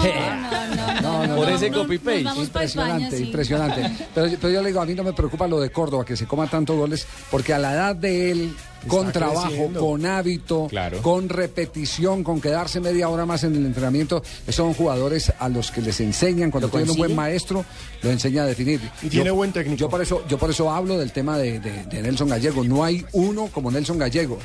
No, 1.01 1.27
no, 1.27 1.35
Por 1.37 1.47
no, 1.49 1.55
ese 1.55 1.69
no. 1.69 1.77
copy-paste. 1.79 2.23
Nos 2.23 2.33
vamos 2.35 2.49
pa' 2.49 2.63
Impresionante, 2.63 3.03
España, 3.05 3.17
sí. 3.17 3.23
impresionante. 3.25 4.07
Pero, 4.13 4.27
yo- 4.27 4.37
pero 4.41 4.53
yo 4.53 4.61
le 4.61 4.67
digo, 4.69 4.81
a 4.81 4.85
mí 4.85 4.93
no 4.95 5.03
me 5.03 5.13
preocupa 5.13 5.47
lo 5.47 5.59
de 5.59 5.69
Córdoba, 5.71 6.03
que 6.05 6.17
se 6.17 6.25
coma 6.27 6.47
tantos 6.47 6.75
goles, 6.75 7.07
porque 7.31 7.53
a 7.53 7.59
la 7.59 7.73
edad 7.73 7.95
de 7.95 8.31
él, 8.31 8.55
con 8.87 9.11
trabajo, 9.11 9.47
creciendo. 9.47 9.79
con 9.79 10.05
hábito, 10.05 10.67
con 11.01 11.29
repetición, 11.29 12.23
con 12.23 12.39
quedarse 12.41 12.79
media 12.79 13.09
hora 13.09 13.25
más 13.25 13.43
en 13.43 13.55
el 13.55 13.65
entrenamiento, 13.65 14.23
son 14.49 14.73
jugadores 14.73 15.31
a 15.39 15.49
los 15.49 15.71
que 15.71 15.81
les 15.81 15.99
enseñan, 15.99 16.51
cuando 16.51 16.67
¿Lo 16.67 16.71
tienen 16.71 16.89
un 16.91 16.97
buen 16.97 17.15
maestro, 17.15 17.65
lo 18.01 18.09
enseña 18.11 18.43
a 18.43 18.45
definir. 18.45 18.79
Y 19.01 19.09
tiene 19.09 19.31
buen 19.31 19.51
técnico. 19.51 19.77
Yo 19.79 19.89
por 19.89 20.01
eso, 20.01 20.23
yo 20.27 20.37
por 20.37 20.49
eso 20.49 20.71
hablo 20.71 20.97
del 20.97 21.11
tema 21.11 21.37
de, 21.37 21.59
de- 21.59 21.83
de 21.85 22.01
Nelson 22.01 22.29
Gallego. 22.29 22.63
No 22.63 22.83
hay 22.83 23.05
uno 23.13 23.47
como 23.53 23.69
Nelson 23.71 23.97
Gallego. 23.97 24.37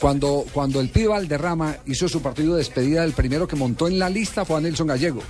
Cuando, 0.00 0.44
cuando 0.52 0.80
el 0.80 0.88
pibe 0.88 1.08
Valderrama 1.08 1.76
hizo 1.86 2.08
su 2.08 2.20
partido 2.20 2.54
de 2.54 2.58
despedida, 2.58 3.04
el 3.04 3.12
primero 3.12 3.46
que 3.46 3.54
montó 3.54 3.86
en 3.86 4.00
la 4.00 4.08
lista 4.10 4.44
fue 4.44 4.56
a 4.56 4.60
Nelson 4.60 4.88
Gallego. 4.88 5.20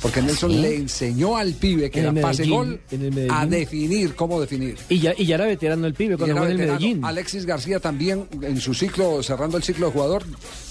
Porque 0.00 0.22
Nelson 0.22 0.52
¿Sí? 0.52 0.58
le 0.58 0.76
enseñó 0.76 1.36
al 1.36 1.54
pibe 1.54 1.90
que 1.90 2.00
En 2.00 2.16
era 2.16 2.28
pase 2.28 2.46
gol 2.46 2.80
a 3.30 3.46
definir 3.46 4.14
cómo 4.14 4.40
definir. 4.40 4.76
Y 4.88 5.00
ya, 5.00 5.14
y 5.16 5.26
ya 5.26 5.36
era 5.36 5.46
veterano 5.46 5.86
el 5.86 5.94
pibe 5.94 6.16
cuando 6.16 6.32
era 6.32 6.40
jugó 6.40 6.52
en 6.52 6.60
el. 6.60 6.66
Medellín. 6.66 7.04
Alexis 7.04 7.46
García 7.46 7.80
también, 7.80 8.28
en 8.42 8.60
su 8.60 8.74
ciclo, 8.74 9.22
cerrando 9.22 9.56
el 9.56 9.62
ciclo 9.62 9.86
de 9.86 9.92
jugador, 9.92 10.24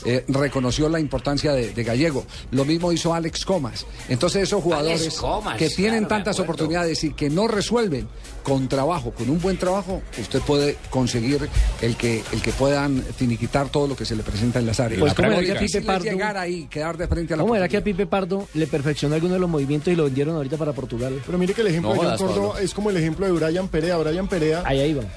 eh, 0.05 0.23
reconoció 0.27 0.89
la 0.89 0.99
importancia 0.99 1.53
de, 1.53 1.71
de 1.71 1.83
Gallego. 1.83 2.25
Lo 2.51 2.65
mismo 2.65 2.91
hizo 2.91 3.13
Alex 3.13 3.45
Comas. 3.45 3.85
Entonces 4.09 4.43
esos 4.43 4.61
jugadores 4.61 5.15
Comas, 5.15 5.57
que 5.57 5.69
tienen 5.69 6.05
claro, 6.05 6.15
tantas 6.15 6.39
oportunidades 6.39 7.03
y 7.03 7.13
que 7.13 7.29
no 7.29 7.47
resuelven 7.47 8.07
con 8.45 8.67
trabajo, 8.69 9.09
con 9.11 9.27
un 9.29 9.41
buen 9.41 9.57
trabajo, 9.57 10.03
usted 10.21 10.39
puede 10.41 10.77
conseguir 10.91 11.49
el 11.81 11.95
que, 11.97 12.23
el 12.31 12.41
que 12.43 12.51
puedan 12.51 13.01
finiquitar 13.17 13.69
todo 13.69 13.87
lo 13.87 13.95
que 13.95 14.05
se 14.05 14.15
le 14.15 14.21
presenta 14.21 14.59
en 14.59 14.67
las 14.67 14.79
áreas. 14.79 14.99
Pues, 14.99 15.13
¿cómo 15.15 15.29
Pero 15.29 15.41
era 15.41 15.53
que 15.59 15.65
a 15.65 15.67
Pipe 15.67 15.81
Pardo- 15.81 16.03
llegar 16.03 16.37
ahí, 16.37 16.67
quedar 16.69 16.95
de 16.95 17.07
frente 17.07 17.33
a 17.33 17.37
la 17.37 17.43
¿Cómo 17.43 17.55
era 17.55 17.67
que 17.67 17.77
a 17.77 17.83
Pipe 17.83 18.05
Pardo 18.05 18.47
le 18.53 18.67
perfeccionó 18.67 19.15
alguno 19.15 19.33
de 19.33 19.39
los 19.39 19.49
movimientos 19.49 19.91
y 19.91 19.95
lo 19.95 20.03
vendieron 20.05 20.35
ahorita 20.35 20.57
para 20.57 20.73
Portugal? 20.73 21.19
Pero 21.25 21.37
mire 21.39 21.53
que 21.55 21.61
el 21.61 21.67
ejemplo 21.67 21.95
No 21.95 22.01
de 22.03 22.07
John 22.17 22.27
Córdoba 22.27 22.61
es 22.61 22.73
como 22.73 22.91
el 22.91 22.97
ejemplo 22.97 23.25
de 23.25 23.31
Brian 23.31 23.67
Perea. 23.67 23.97
Brian 23.97 24.27
Perea, 24.27 24.63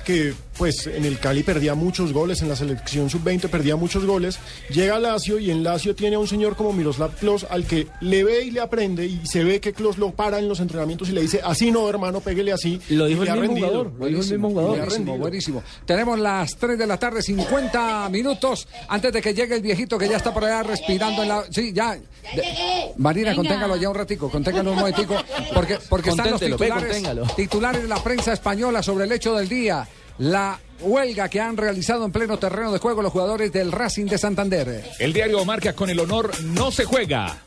que 0.06 0.32
pues 0.56 0.86
en 0.88 1.05
el 1.05 1.18
Cali 1.18 1.42
perdía 1.42 1.74
muchos 1.74 2.12
goles, 2.12 2.40
en 2.42 2.48
la 2.48 2.56
selección 2.56 3.10
sub-20 3.10 3.48
perdía 3.48 3.76
muchos 3.76 4.05
goles. 4.06 4.38
Llega 4.70 4.96
a 4.96 4.98
Lazio 4.98 5.38
y 5.38 5.50
en 5.50 5.62
Lazio 5.62 5.94
tiene 5.94 6.16
a 6.16 6.18
un 6.18 6.26
señor 6.26 6.56
como 6.56 6.72
Miroslav 6.72 7.12
Klos 7.16 7.46
al 7.48 7.64
que 7.64 7.86
le 8.00 8.24
ve 8.24 8.42
y 8.44 8.50
le 8.50 8.60
aprende 8.60 9.06
y 9.06 9.20
se 9.24 9.44
ve 9.44 9.60
que 9.60 9.72
Klos 9.72 9.98
lo 9.98 10.10
para 10.12 10.38
en 10.38 10.48
los 10.48 10.60
entrenamientos 10.60 11.10
y 11.10 11.12
le 11.12 11.20
dice, 11.20 11.40
así 11.44 11.70
no, 11.70 11.88
hermano, 11.88 12.20
péguele 12.20 12.52
así. 12.52 12.80
Lo 12.88 13.06
dijo 13.06 13.17
Dijo 13.24 13.34
el 13.34 13.40
mismo 13.40 13.56
jugador. 13.56 13.90
Buenísimo, 13.90 15.18
buenísimo. 15.18 15.62
Tenemos 15.84 16.18
las 16.18 16.56
3 16.56 16.78
de 16.78 16.86
la 16.86 16.98
tarde, 16.98 17.22
50 17.22 18.08
minutos 18.10 18.68
antes 18.88 19.12
de 19.12 19.20
que 19.22 19.34
llegue 19.34 19.54
el 19.56 19.62
viejito 19.62 19.98
que 19.98 20.08
ya 20.08 20.16
está 20.16 20.32
por 20.32 20.44
allá 20.44 20.62
respirando 20.62 21.22
en 21.22 21.28
la. 21.28 21.44
Sí, 21.50 21.72
ya. 21.72 21.92
De- 21.94 22.92
Marina, 22.96 23.30
Venga. 23.30 23.36
conténgalo 23.42 23.76
ya 23.76 23.88
un 23.88 23.94
ratico, 23.94 24.30
conténgalo 24.30 24.72
un 24.72 24.78
momentico, 24.78 25.16
porque, 25.54 25.78
porque 25.88 26.10
están 26.10 26.30
los 26.30 26.40
ve, 26.40 26.50
titulares, 26.50 27.02
titulares 27.36 27.82
de 27.82 27.88
la 27.88 28.02
prensa 28.02 28.32
española 28.32 28.82
sobre 28.82 29.04
el 29.04 29.12
hecho 29.12 29.34
del 29.34 29.48
día. 29.48 29.86
La 30.18 30.58
huelga 30.80 31.28
que 31.28 31.40
han 31.40 31.56
realizado 31.56 32.04
en 32.04 32.10
pleno 32.12 32.38
terreno 32.38 32.72
de 32.72 32.78
juego 32.78 33.02
los 33.02 33.12
jugadores 33.12 33.52
del 33.52 33.70
Racing 33.72 34.06
de 34.06 34.18
Santander. 34.18 34.84
El 34.98 35.12
diario 35.12 35.44
marca 35.44 35.72
con 35.74 35.90
el 35.90 36.00
honor 36.00 36.30
no 36.42 36.70
se 36.72 36.84
juega. 36.84 37.38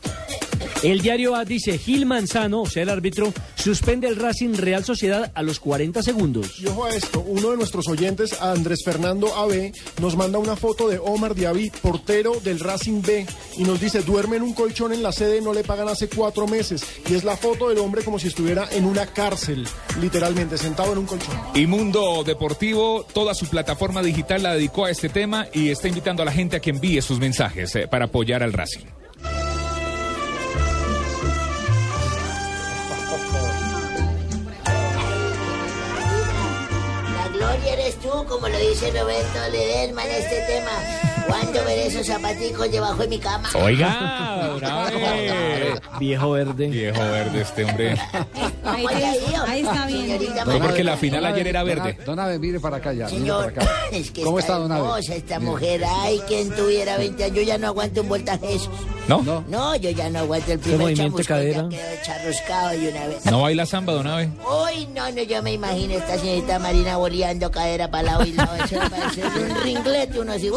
El 0.82 1.00
diario 1.00 1.36
A 1.36 1.44
dice, 1.44 1.78
Gil 1.78 2.06
Manzano, 2.06 2.62
o 2.62 2.66
sea, 2.66 2.82
el 2.82 2.88
árbitro, 2.88 3.32
suspende 3.54 4.08
el 4.08 4.16
Racing 4.16 4.54
Real 4.54 4.84
Sociedad 4.84 5.30
a 5.32 5.42
los 5.44 5.60
40 5.60 6.02
segundos. 6.02 6.58
Y 6.58 6.66
ojo 6.66 6.86
a 6.86 6.90
esto, 6.90 7.20
uno 7.20 7.52
de 7.52 7.56
nuestros 7.56 7.86
oyentes, 7.86 8.42
Andrés 8.42 8.80
Fernando 8.84 9.32
AB, 9.32 9.72
nos 10.00 10.16
manda 10.16 10.40
una 10.40 10.56
foto 10.56 10.88
de 10.88 10.98
Omar 10.98 11.36
Diaby, 11.36 11.70
portero 11.80 12.40
del 12.42 12.58
Racing 12.58 13.00
B, 13.00 13.24
y 13.58 13.62
nos 13.62 13.80
dice, 13.80 14.02
duerme 14.02 14.38
en 14.38 14.42
un 14.42 14.54
colchón 14.54 14.92
en 14.92 15.04
la 15.04 15.12
sede, 15.12 15.40
no 15.40 15.54
le 15.54 15.62
pagan 15.62 15.88
hace 15.88 16.08
cuatro 16.08 16.48
meses. 16.48 16.84
Y 17.08 17.14
es 17.14 17.22
la 17.22 17.36
foto 17.36 17.68
del 17.68 17.78
hombre 17.78 18.02
como 18.02 18.18
si 18.18 18.26
estuviera 18.26 18.68
en 18.72 18.84
una 18.84 19.06
cárcel, 19.06 19.64
literalmente, 20.00 20.58
sentado 20.58 20.92
en 20.94 20.98
un 20.98 21.06
colchón. 21.06 21.36
Y 21.54 21.68
Mundo 21.68 22.24
Deportivo, 22.26 23.06
toda 23.12 23.34
su 23.34 23.46
plataforma 23.46 24.02
digital 24.02 24.42
la 24.42 24.54
dedicó 24.54 24.86
a 24.86 24.90
este 24.90 25.08
tema 25.08 25.46
y 25.52 25.68
está 25.68 25.86
invitando 25.86 26.22
a 26.22 26.26
la 26.26 26.32
gente 26.32 26.56
a 26.56 26.60
que 26.60 26.70
envíe 26.70 27.00
sus 27.02 27.20
mensajes 27.20 27.76
eh, 27.76 27.86
para 27.86 28.06
apoyar 28.06 28.42
al 28.42 28.52
Racing. 28.52 29.01
Como 38.32 38.48
lo 38.48 38.58
dice 38.58 38.90
Roberto 38.90 39.38
Ledesma 39.50 40.04
en 40.06 40.10
este 40.12 40.40
tema. 40.46 40.70
¿Cuándo 41.26 41.64
veré 41.64 41.86
esos 41.86 42.06
zapaticos 42.06 42.70
debajo 42.72 42.96
de 43.02 43.08
mi 43.08 43.18
cama? 43.18 43.48
Oiga, 43.54 44.46
Abe. 44.46 45.80
Viejo 46.00 46.30
verde. 46.32 46.66
Viejo 46.68 46.98
verde 47.00 47.40
este 47.42 47.64
hombre. 47.64 47.90
Ahí, 48.64 48.84
está- 48.84 49.44
ahí 49.50 49.60
está 49.62 49.86
bien. 49.86 50.00
Señorita 50.02 50.44
Fue 50.44 50.58
porque 50.58 50.84
la 50.84 50.96
final 50.96 51.24
ayer 51.26 51.46
era 51.46 51.62
verde. 51.62 51.96
Don 52.04 52.18
Abe, 52.18 52.38
mire 52.38 52.58
para 52.58 52.78
acá 52.78 52.92
ya. 52.92 53.08
Señor, 53.08 53.52
para 53.52 53.66
acá. 53.66 53.74
es 53.92 54.10
que 54.10 54.22
¿Cómo 54.22 54.38
está 54.38 54.54
está, 54.54 54.62
don 54.62 54.72
Abe? 54.72 54.80
hermosa 54.80 55.14
esta 55.14 55.38
mujer. 55.40 55.82
Ay, 55.86 56.20
quien 56.26 56.50
tuviera 56.50 56.96
20 56.96 57.24
años. 57.24 57.36
Yo 57.36 57.42
ya 57.42 57.58
no 57.58 57.66
aguanto 57.68 58.00
un 58.00 58.08
voltaje 58.08 58.54
esos. 58.54 58.70
¿No? 59.08 59.44
No, 59.48 59.74
yo 59.76 59.90
ya 59.90 60.08
no 60.10 60.20
aguanto 60.20 60.52
el 60.52 60.58
¿Qué 60.58 60.62
primer 60.62 60.80
movimiento 60.80 61.18
de 61.18 61.24
chamuscón, 61.24 61.52
ya 61.52 61.54
cadera? 61.54 61.68
quedo 61.68 61.82
charruscado 62.04 62.68
de 62.70 62.88
una 62.88 63.06
vez. 63.08 63.26
¿No 63.26 63.42
baila 63.42 63.66
samba, 63.66 63.92
don 63.94 64.06
Abe? 64.06 64.30
Uy, 64.46 64.86
no, 64.94 65.10
no, 65.10 65.22
yo 65.22 65.42
me 65.42 65.52
imagino 65.52 65.94
esta 65.94 66.18
señorita 66.18 66.58
Marina 66.60 66.96
boleando 66.96 67.50
cadera 67.50 67.90
para 67.90 68.04
lado 68.04 68.24
y 68.24 68.32
lado. 68.32 68.54
Eso 68.64 68.76
parece 68.90 69.22
un 69.24 69.56
ringlete, 69.62 70.20
uno 70.20 70.32
así. 70.32 70.50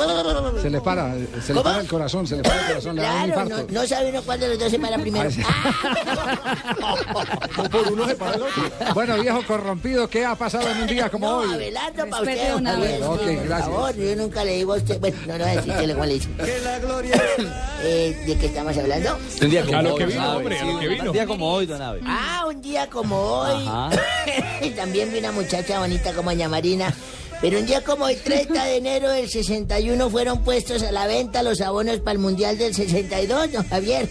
Se 0.61 0.69
le 0.69 0.80
para, 0.80 1.13
se 1.15 1.19
le 1.53 1.53
¿Cómo? 1.53 1.63
para 1.63 1.81
el 1.81 1.88
corazón, 1.88 2.27
se 2.27 2.38
le 2.38 2.43
para 2.43 2.59
el 2.61 2.67
corazón, 2.67 2.95
le 2.95 3.01
da 3.01 3.09
un 3.09 3.15
Claro, 3.31 3.35
no, 3.35 3.41
infarto. 3.55 3.73
no 3.73 3.88
sabe 3.88 4.09
uno 4.11 4.22
cuál 4.22 4.39
de 4.39 4.47
los 4.49 4.59
dos 4.59 4.69
se 4.72 4.80
para 4.80 4.97
primero. 4.99 5.30
por 7.72 7.88
uno 7.91 8.07
se 8.07 8.15
para 8.15 8.35
el 8.35 8.41
otro. 8.43 8.63
Bueno, 8.93 9.17
viejo 9.22 9.41
corrompido, 9.47 10.07
¿qué 10.07 10.23
ha 10.26 10.35
pasado 10.35 10.69
en 10.69 10.81
un 10.81 10.88
día 10.88 11.09
como 11.09 11.27
No, 11.30 11.38
hoy? 11.38 11.53
Abelardo, 11.53 12.07
para 12.09 12.23
Respete 12.23 12.41
usted, 12.41 12.55
una 12.55 12.76
vez. 12.77 13.01
Ok, 13.01 13.17
por 13.22 13.45
gracias. 13.47 13.61
favor, 13.69 13.95
yo 13.95 14.15
nunca 14.15 14.43
le 14.43 14.53
digo 14.57 14.73
a 14.73 14.77
usted, 14.77 14.99
bueno, 14.99 15.17
no, 15.27 15.38
no 15.38 15.43
voy 15.45 15.51
a 15.51 15.55
decir 15.55 15.73
que 15.73 15.88
le 15.88 15.93
le 15.95 16.13
dice. 16.13 16.30
Eh, 17.88 18.17
¿De 18.26 18.35
qué 18.38 18.45
estamos 18.48 18.78
hablando? 18.78 19.18
Un 19.41 19.49
día 19.49 19.66
como 19.66 19.78
A 19.78 19.82
lo 19.82 19.94
hoy, 19.94 19.99
que 19.99 20.06
vino, 20.06 20.38
hombre, 20.38 20.60
a 20.60 20.66
lo 20.66 20.80
que 20.80 20.88
vino. 20.88 21.03
Un 21.06 21.12
día 21.12 21.26
como 21.28 21.52
hoy, 21.52 21.66
don 21.66 21.82
Abe. 21.82 22.02
Ah, 22.06 22.45
un 22.48 22.62
día 22.62 22.90
como 22.90 23.16
hoy. 23.18 23.66
Ajá. 23.68 23.90
También 24.76 25.12
vi 25.12 25.20
una 25.20 25.32
muchacha 25.32 25.80
bonita 25.80 26.14
como 26.14 26.32
doña 26.32 26.49
Marina. 26.49 26.94
Pero 27.41 27.60
un 27.60 27.66
día 27.66 27.84
como 27.84 28.06
hoy, 28.06 28.16
30 28.16 28.66
de 28.66 28.78
enero 28.78 29.10
del 29.10 29.30
61, 29.30 30.10
fueron 30.10 30.44
puestos 30.44 30.84
a 30.84 30.91
la 30.91 31.06
venta 31.06 31.44
los 31.44 31.62
abonos 31.62 31.99
para 31.99 32.14
el 32.14 32.20
Mundial 32.20 32.57
del 32.57 32.74
62, 32.74 33.52
don 33.52 33.68
Javier, 33.68 34.10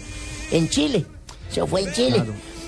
en 0.51 0.69
Chile. 0.69 1.05
Eso 1.51 1.65
fue 1.67 1.81
en 1.81 1.93
Chile. 1.93 2.23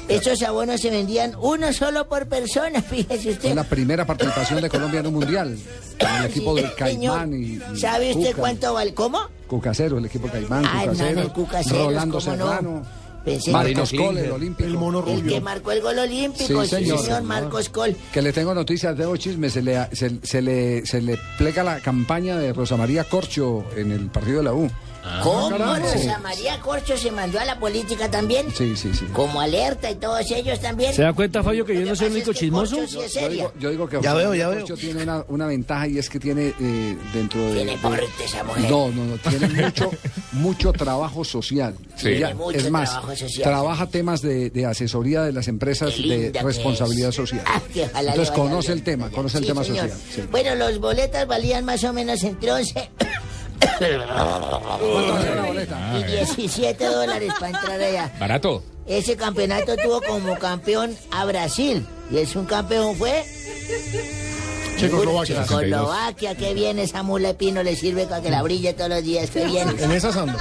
Estos 0.08 0.42
abonos 0.44 0.80
se 0.80 0.90
vendían 0.90 1.34
uno 1.40 1.74
solo 1.74 2.08
por 2.08 2.28
persona, 2.28 2.82
fíjese 2.90 3.32
usted. 3.32 3.42
Fue 3.50 3.56
la 3.56 3.64
primera 3.66 4.06
participación 4.06 4.62
de 4.62 4.70
Colombia 4.70 5.02
en 5.02 5.08
un 5.08 5.14
mundial. 5.16 5.58
Con 6.00 6.10
el 6.10 6.26
equipo 6.26 6.56
Sí, 6.56 6.62
del 6.64 6.76
Caimán 6.76 7.34
y, 7.34 7.46
y 7.46 7.62
¿Sabe 7.80 8.12
usted 8.12 8.30
Cuca. 8.32 8.38
cuánto 8.40 8.74
vale? 8.74 8.94
¿Cómo? 8.94 9.20
Cucasero, 9.48 9.98
el 9.98 10.06
equipo 10.06 10.28
Caimán, 10.30 10.64
Ah, 10.66 10.86
no, 10.86 10.94
no, 10.94 11.34
Rolando 11.86 12.20
¿cómo 12.20 12.36
no? 12.36 12.48
Serrano, 12.48 12.84
Pensé 13.26 13.52
Marcos 13.52 13.92
Cole, 13.92 14.22
el 14.26 14.32
olímpico. 14.32 14.70
El 14.70 14.76
mono 14.78 15.00
El 15.00 15.06
que 15.06 15.22
rubio. 15.22 15.42
marcó 15.42 15.72
el 15.74 15.82
gol 15.82 16.00
olímpico, 16.00 16.64
Sí, 16.64 16.70
sí, 16.70 16.76
señor. 16.78 17.00
señor, 17.00 17.24
Marcos 17.24 17.68
Col. 17.68 17.94
Que 18.14 18.22
le 18.22 18.32
tengo 18.32 18.54
noticias, 18.54 18.96
debo 18.98 19.18
chisme, 19.18 19.50
se 19.50 19.62
le, 19.62 19.86
se, 19.94 20.20
se 20.24 20.42
le, 20.42 20.86
se 20.86 21.02
le 21.02 21.20
plega 21.38 21.62
la 21.64 21.82
campaña 21.82 22.38
de 22.38 22.54
Rosa 22.54 22.78
María 22.78 23.04
Corcho 23.04 23.66
en 23.76 23.92
el 23.92 24.08
partido 24.08 24.38
de 24.38 24.44
la 24.46 24.54
U. 24.54 24.70
¿Cómo? 25.24 25.50
carajo. 25.50 25.76
Sí. 25.88 26.08
Rosa 26.08 26.20
María 26.20 26.60
Corcho 26.60 26.98
se 26.98 27.12
mandó 27.12 27.40
a 27.40 27.46
la 27.46 27.60
política 27.60 28.10
también. 28.10 28.48
Sí, 28.56 28.76
sí, 28.76 28.92
sí. 28.94 29.06
Como 29.14 29.40
alerta 29.42 29.90
y 29.92 29.96
todos 29.96 30.30
ellos 30.32 30.60
también. 30.60 30.94
¿Se 30.94 31.02
da 31.02 31.14
cuenta, 31.14 31.44
Fabio, 31.44 31.66
que 31.66 31.74
yo 31.74 31.86
no 31.86 31.96
soy 31.96 32.08
el 32.08 32.14
único 32.14 32.34
chismoso? 32.34 32.76
Corcho 32.78 32.92
sí 32.92 33.00
es 33.06 33.14
Yo 33.14 33.20
seria. 33.22 33.30
digo, 33.30 33.54
yo 33.60 33.70
digo 33.70 33.88
que 33.90 34.02
Ya 34.02 34.14
Rosa 34.14 34.30
veo. 34.30 34.52
Corcho 34.54 34.76
tiene 34.76 35.04
una, 35.04 35.24
una 35.28 35.48
ventaja 35.48 35.88
y 35.88 35.98
es 35.98 36.10
que 36.10 36.20
tiene 36.20 36.54
eh, 36.60 36.98
dentro 37.14 37.42
de... 37.48 37.54
Tiene 37.56 37.78
porte 37.78 38.06
esa 38.26 38.44
mujer. 38.44 38.70
No, 38.70 38.90
no, 38.90 39.06
no, 39.06 39.18
tiene 39.18 39.48
mucho, 39.64 39.92
mucho 40.34 40.74
trabajo 40.74 41.24
social. 41.24 41.76
Sí. 41.96 42.10
Ella, 42.10 42.28
Tiene 42.28 42.34
mucho 42.36 42.58
es 42.58 42.72
más, 42.72 42.90
trabajo 42.92 43.16
social. 43.16 43.44
trabaja 43.50 43.88
temas 43.88 44.22
de, 44.22 44.50
de 44.50 44.66
asesoría 44.66 45.22
de 45.24 45.32
las 45.34 45.48
empresas 45.48 45.96
de 45.98 46.32
responsabilidad 46.44 47.10
es. 47.10 47.16
social. 47.16 47.44
Ah, 47.94 48.02
Entonces 48.02 48.32
conoce 48.32 48.68
bien 48.70 48.78
el 48.80 48.84
tema, 48.84 49.06
con 49.06 49.14
conoce 49.16 49.38
el 49.40 49.46
tema 49.46 49.64
social. 49.64 49.92
sí. 50.14 50.24
Bueno, 50.32 50.56
los 50.56 50.80
boletas 50.80 51.28
valían 51.28 51.64
más 51.66 51.84
o 51.84 51.94
menos 51.94 52.24
entre 52.24 52.52
11 52.52 52.90
Y 56.00 56.04
17 56.12 56.86
dólares 56.86 57.34
para 57.40 57.58
entrar 57.58 57.82
allá. 57.82 58.12
Barato. 58.20 58.64
Ese 58.86 59.16
campeonato 59.18 59.76
tuvo 59.78 60.02
como 60.02 60.38
campeón 60.40 60.96
a 61.12 61.26
Brasil. 61.26 61.86
Y 62.12 62.18
el 62.18 62.28
subcampeón 62.28 62.96
fue 62.96 63.24
Checoslovaquia. 64.78 65.44
Checoslovaquia. 65.44 66.36
Qué 66.36 66.54
bien 66.54 66.80
esa 66.80 67.04
mula 67.04 67.30
de 67.30 67.34
pino 67.34 67.64
le 67.64 67.76
sirve 67.76 68.06
para 68.06 68.22
que 68.22 68.30
la 68.30 68.42
brille 68.44 68.74
todos 68.74 68.90
los 68.90 69.04
días. 69.04 69.30
Qué 69.30 69.46
bien. 69.46 69.68
En 69.80 69.92
esas 69.92 70.16
ando. 70.16 70.38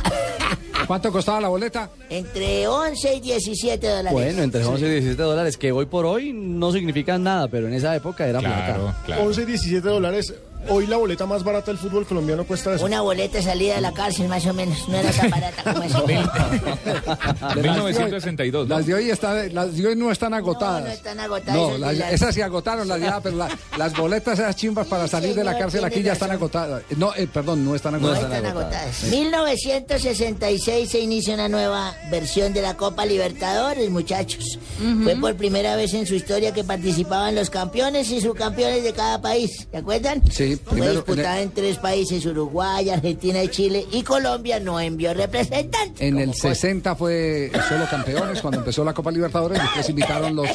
¿Cuánto 0.86 1.10
costaba 1.10 1.40
la 1.40 1.48
boleta? 1.48 1.90
Entre 2.10 2.68
11 2.68 3.14
y 3.14 3.20
17 3.20 3.88
dólares. 3.88 4.12
Bueno, 4.12 4.42
entre 4.42 4.64
11 4.64 4.86
y 4.86 4.90
17 4.90 5.20
dólares, 5.22 5.56
que 5.56 5.72
hoy 5.72 5.86
por 5.86 6.06
hoy 6.06 6.32
no 6.32 6.70
significan 6.70 7.24
nada, 7.24 7.48
pero 7.48 7.66
en 7.66 7.74
esa 7.74 7.96
época 7.96 8.24
era 8.24 8.38
Claro, 8.38 8.84
plata. 8.84 9.02
claro. 9.04 9.24
11 9.24 9.42
y 9.42 9.44
17 9.46 9.88
dólares. 9.88 10.34
Hoy 10.68 10.86
la 10.86 10.96
boleta 10.96 11.26
más 11.26 11.42
barata 11.44 11.66
del 11.70 11.78
fútbol 11.78 12.06
colombiano 12.06 12.44
cuesta 12.44 12.74
eso. 12.74 12.84
Una 12.84 13.00
boleta 13.00 13.38
de 13.38 13.42
salida 13.44 13.76
de 13.76 13.80
la 13.80 13.92
cárcel, 13.92 14.28
más 14.28 14.44
o 14.46 14.52
menos. 14.54 14.88
No 14.88 14.96
era 14.96 15.10
tan 15.12 15.30
barata 15.30 15.62
como 15.72 15.82
eso. 15.84 16.02
De 16.06 17.62
las 17.62 17.76
de 17.76 17.80
hoy- 17.82 17.92
1962, 17.92 18.68
¿no? 18.68 18.76
Las 18.76 18.86
de 18.86 18.94
hoy, 18.94 19.10
está- 19.10 19.44
las 19.48 19.76
de 19.76 19.86
hoy 19.86 19.96
no 19.96 20.10
están 20.10 20.34
agotadas. 20.34 20.80
No, 20.82 20.86
no 20.88 20.92
están 20.94 21.20
agotadas. 21.20 21.54
No, 21.54 21.68
esas 21.68 21.80
las- 21.80 21.96
las- 21.98 22.12
esas 22.12 22.34
sí 22.34 22.40
agotaron 22.42 22.88
las 22.88 23.00
de 23.00 23.06
ah, 23.08 23.20
pero 23.22 23.36
la- 23.36 23.48
las 23.78 23.92
boletas, 23.96 24.38
esas 24.38 24.56
chimbas 24.56 24.86
para 24.86 25.06
salir 25.08 25.34
de 25.34 25.44
la 25.44 25.56
cárcel 25.58 25.84
aquí 25.84 26.02
ya 26.02 26.12
están 26.12 26.30
agotadas. 26.30 26.82
No, 26.96 27.14
eh, 27.14 27.26
perdón, 27.32 27.64
no 27.64 27.74
están 27.74 27.92
No 28.00 28.08
agotadas. 28.08 28.24
están 28.34 28.46
agotadas. 28.46 29.02
1966 29.04 30.90
se 30.90 31.00
inicia 31.00 31.34
una 31.34 31.48
nueva 31.48 31.94
versión 32.10 32.52
de 32.52 32.62
la 32.62 32.76
Copa 32.76 33.06
Libertadores, 33.06 33.90
muchachos. 33.90 34.58
Fue 35.02 35.16
por 35.16 35.36
primera 35.36 35.76
vez 35.76 35.94
en 35.94 36.06
su 36.06 36.14
historia 36.14 36.52
que 36.52 36.64
participaban 36.64 37.34
los 37.34 37.50
campeones 37.50 38.10
y 38.10 38.20
subcampeones 38.20 38.82
de 38.84 38.92
cada 38.92 39.20
país. 39.20 39.66
¿Se 39.70 39.76
acuerdan? 39.76 40.22
Sí, 40.30 40.55
Fue 40.64 40.72
primero- 40.74 40.92
disputada 40.94 41.40
en 41.40 41.50
tres 41.50 41.76
países, 41.78 42.24
Uruguay, 42.26 42.90
Argentina 42.90 43.42
y 43.42 43.48
Chile, 43.48 43.86
y 43.92 44.02
Colombia 44.02 44.60
no 44.60 44.78
envió 44.80 45.14
representantes. 45.14 46.00
En 46.00 46.18
el 46.18 46.26
como 46.26 46.32
cosa. 46.34 46.48
60 46.54 46.96
fue 46.96 47.50
solo 47.68 47.86
campeones 47.90 48.40
cuando 48.40 48.58
empezó 48.60 48.84
la 48.84 48.92
Copa 48.94 49.10
Libertadores, 49.10 49.60
después 49.60 49.88
invitaron 49.88 50.34
los 50.36 50.48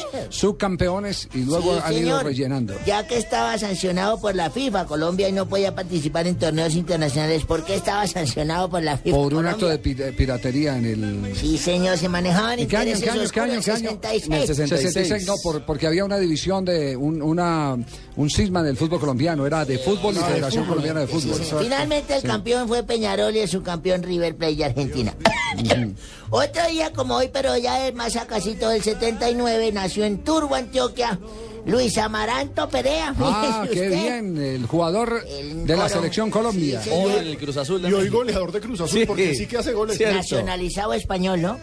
subcampeones 0.46 1.28
y 1.34 1.44
luego 1.44 1.74
Sí, 1.76 1.80
han 1.84 1.92
ido 1.92 2.00
señor. 2.02 2.24
rellenando. 2.24 2.74
Ya 2.86 3.06
que 3.06 3.16
estaba 3.16 3.56
sancionado 3.58 4.20
por 4.20 4.34
la 4.34 4.50
FIFA, 4.50 4.86
Colombia 4.86 5.28
y 5.28 5.32
no 5.32 5.46
podía 5.48 5.74
participar 5.74 6.26
en 6.26 6.36
torneos 6.36 6.74
internacionales. 6.74 7.44
¿Por 7.44 7.64
qué 7.64 7.74
estaba 7.76 8.06
sancionado 8.06 8.68
por 8.68 8.82
la 8.82 8.98
FIFA? 8.98 9.16
Por 9.16 9.24
un 9.26 9.28
Colombia? 9.30 9.50
acto 9.52 9.68
de 9.68 9.78
pi- 9.78 9.94
de 9.94 10.12
piratería 10.12 10.76
en 10.76 10.84
el... 10.84 11.36
Sí, 11.36 11.56
señor, 11.58 11.96
se 11.96 12.08
manejaban 12.08 12.58
¿En 12.58 12.68
qué 12.68 12.76
año, 12.76 12.92
en 12.94 13.00
qué 13.00 13.10
año, 13.10 13.22
en 13.22 13.30
qué 13.30 13.40
año, 13.40 13.54
en 13.54 13.62
qué 13.62 13.70
año? 13.70 13.90
66. 13.90 14.26
En 14.26 14.32
el 14.32 14.46
66. 14.46 14.92
66, 14.92 15.26
no, 15.26 15.34
por- 15.42 15.64
porque 15.64 15.86
había 15.86 16.04
una 16.04 16.18
división 16.18 16.64
de 16.64 16.96
un, 16.96 17.22
una, 17.22 17.76
un 18.16 18.30
cisma 18.30 18.62
del 18.62 18.76
fútbol 18.76 19.00
colombiano, 19.00 19.46
era 19.46 19.64
de 19.64 19.78
fútbol 19.78 19.91
y 19.92 19.98
Ah, 20.18 20.26
de 20.26 20.32
Federación 20.34 20.64
fútbol. 20.64 20.66
Colombiana 20.68 21.00
de 21.00 21.06
Fútbol. 21.06 21.36
sí, 21.36 21.44
sí. 21.44 21.54
Finalmente 21.60 22.14
el 22.14 22.20
Sí. 22.22 22.26
campeón 22.26 22.68
fue 22.68 22.82
Peñarol 22.82 23.34
y 23.36 23.40
el 23.40 23.48
subcampeón 23.48 24.02
River 24.02 24.36
Plate 24.36 24.56
de 24.56 24.64
Argentina. 24.64 25.14
Otro 26.30 26.66
día 26.68 26.92
como 26.92 27.16
hoy, 27.16 27.28
pero 27.32 27.56
ya 27.58 27.86
es 27.86 27.94
más 27.94 28.16
acasito 28.16 28.68
del 28.70 28.82
79, 28.82 29.70
nació 29.72 30.04
en 30.04 30.18
Turbo, 30.24 30.54
Antioquia, 30.54 31.18
Luis 31.66 31.96
Amaranto 31.98 32.68
Perea. 32.68 33.14
Ah, 33.20 33.64
qué 33.70 33.82
usted. 33.82 33.90
bien, 33.90 34.36
el 34.38 34.66
jugador 34.66 35.24
de 35.26 35.76
la 35.76 35.88
selección 35.88 36.30
Colombia. 36.30 36.80
Sí, 36.82 36.90
en 36.90 37.26
el 37.26 37.38
Cruz 37.38 37.56
Azul. 37.58 37.82
de 37.82 37.90
Y 37.90 37.92
hoy 37.92 38.08
goleador 38.08 38.50
de 38.52 38.60
Cruz 38.60 38.80
Azul, 38.80 39.00
Sí. 39.00 39.06
porque 39.06 39.34
sí 39.34 39.46
que 39.46 39.58
hace 39.58 39.72
goles. 39.72 39.96
Cierto. 39.96 40.16
Nacionalizado 40.16 40.94
español, 40.94 41.42
¿no? 41.42 41.58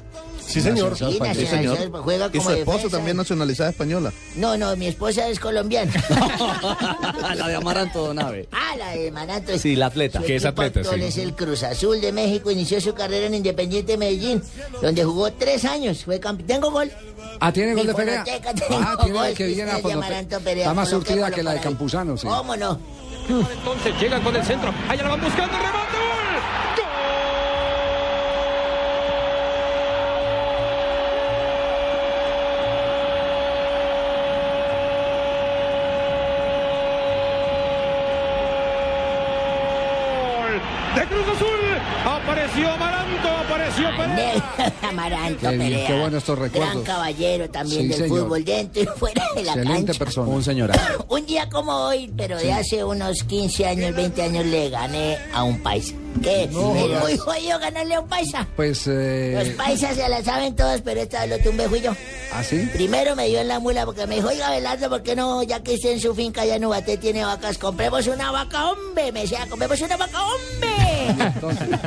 Sí, 0.49 0.61
señor. 0.61 0.97
Sí, 0.97 1.19
Sí, 1.35 1.45
señor. 1.45 1.77
juega 2.03 2.27
Y 2.33 2.37
como 2.37 2.43
su 2.49 2.55
esposa 2.55 2.77
defensa. 2.77 2.97
también 2.97 3.17
nacionalizada 3.17 3.69
española. 3.69 4.11
No, 4.35 4.57
no, 4.57 4.75
mi 4.75 4.87
esposa 4.87 5.27
es 5.27 5.39
colombiana. 5.39 5.91
la 7.35 7.47
de 7.47 7.55
Amaranto 7.55 8.07
Donave. 8.07 8.47
ah, 8.51 8.75
la 8.77 8.89
de 8.91 9.09
Amaranto. 9.09 9.57
Sí, 9.59 9.75
la 9.75 9.85
atleta. 9.87 10.19
Que 10.21 10.35
es 10.37 10.45
atleta, 10.45 10.83
sí. 10.83 10.89
es 11.03 11.17
el 11.17 11.35
Cruz 11.35 11.61
Azul 11.63 12.01
de 12.01 12.11
México. 12.11 12.49
Inició 12.49 12.81
su 12.81 12.93
carrera 12.95 13.27
en 13.27 13.35
Independiente 13.35 13.95
Medellín, 13.97 14.41
donde 14.81 15.03
jugó 15.03 15.31
tres 15.33 15.65
años. 15.65 16.03
Fue 16.03 16.19
campe- 16.19 16.45
Tengo 16.47 16.71
gol. 16.71 16.91
Ah, 17.39 17.51
¿tiene 17.53 17.75
gol 17.75 17.85
de 17.85 17.93
Perea? 17.93 18.25
Ah, 18.71 18.97
tiene 19.03 19.13
gol, 19.19 19.33
que 19.35 19.45
viene 19.47 19.71
a. 19.71 19.75
Amaranto 19.75 20.39
Perea. 20.39 20.63
Está 20.63 20.73
más 20.73 20.89
surtida 20.89 21.29
que 21.31 21.43
la 21.43 21.53
de. 21.53 21.59
Campuzano, 21.59 22.17
sí. 22.17 22.25
¿Cómo 22.27 22.55
no? 22.57 22.79
Entonces 23.29 23.93
llegan 24.01 24.23
con 24.23 24.35
el 24.35 24.43
centro. 24.43 24.73
Allá 24.89 25.03
la 25.03 25.09
van 25.09 25.21
buscando. 25.21 25.55
Remate. 25.55 25.89
Gol 40.39 40.61
De 40.95 41.05
Cruz 41.07 41.27
Azul. 41.35 41.59
Apareció 42.49 42.71
Amaranto. 42.73 43.29
Apareció 43.29 43.89
Perea. 43.97 44.73
Amaranto 44.89 45.39
Qué 45.41 45.57
bien, 45.57 45.69
Perea. 45.71 45.87
qué 45.87 45.99
bueno 45.99 46.17
estos 46.17 46.39
recuerdos. 46.39 46.71
Gran 46.73 46.83
caballero 46.83 47.49
también 47.49 47.81
Sí, 47.83 47.87
del 47.89 47.97
señor. 47.97 48.19
fútbol, 48.23 48.45
dentro 48.45 48.81
y 48.83 48.85
fuera 48.87 49.23
de 49.35 49.43
la 49.43 49.51
Excelente 49.53 49.85
cancha. 49.85 49.99
persona. 49.99 50.27
Un 50.29 50.43
señorazo. 50.43 51.05
Un 51.09 51.25
día 51.25 51.49
como 51.49 51.71
hoy, 51.73 52.11
pero 52.17 52.37
de 52.37 52.51
hace 52.53 52.83
unos 52.83 53.23
15 53.23 53.65
años, 53.65 53.95
20 53.95 54.21
años, 54.23 54.45
le 54.45 54.69
gané 54.69 55.17
a 55.33 55.43
un 55.43 55.59
paisa. 55.61 55.93
¿Qué? 56.21 56.43
es 56.43 56.51
muy 56.51 57.17
jodido 57.17 57.59
ganarle 57.59 57.95
a 57.95 57.99
un 58.01 58.07
paisa. 58.07 58.47
Pues, 58.55 58.87
Los 58.87 58.97
eh, 58.97 59.55
paisas 59.57 59.95
se 59.95 60.09
la 60.09 60.23
saben 60.23 60.55
todos, 60.55 60.81
pero 60.81 61.01
esta 61.01 61.25
vez 61.25 61.29
lo 61.29 61.39
tumbé 61.39 61.69
fui 61.69 61.81
yo. 61.81 61.93
¿así? 62.33 62.57
Primero 62.73 63.15
me 63.15 63.27
dio 63.27 63.39
en 63.39 63.47
la 63.47 63.59
mula 63.59 63.85
porque 63.85 64.05
me 64.05 64.15
dijo, 64.15 64.27
oiga, 64.27 64.51
Belardo, 64.51 64.89
¿por 64.89 65.03
qué 65.03 65.15
no, 65.15 65.43
ya 65.43 65.61
que 65.61 65.75
esté 65.75 65.93
en 65.93 65.99
su 65.99 66.13
finca 66.13 66.45
ya 66.45 66.55
en 66.55 66.65
Ubaté 66.65 66.97
tiene 66.97 67.23
vacas, 67.23 67.57
compremos 67.57 68.07
una 68.07 68.31
vaca, 68.31 68.71
hombre? 68.71 69.11
Me 69.11 69.21
decía, 69.21 69.45
compremos 69.49 69.79
una 69.81 69.97
vaca, 69.97 70.19
hombre. 70.23 71.07
Entonces. 71.09 71.67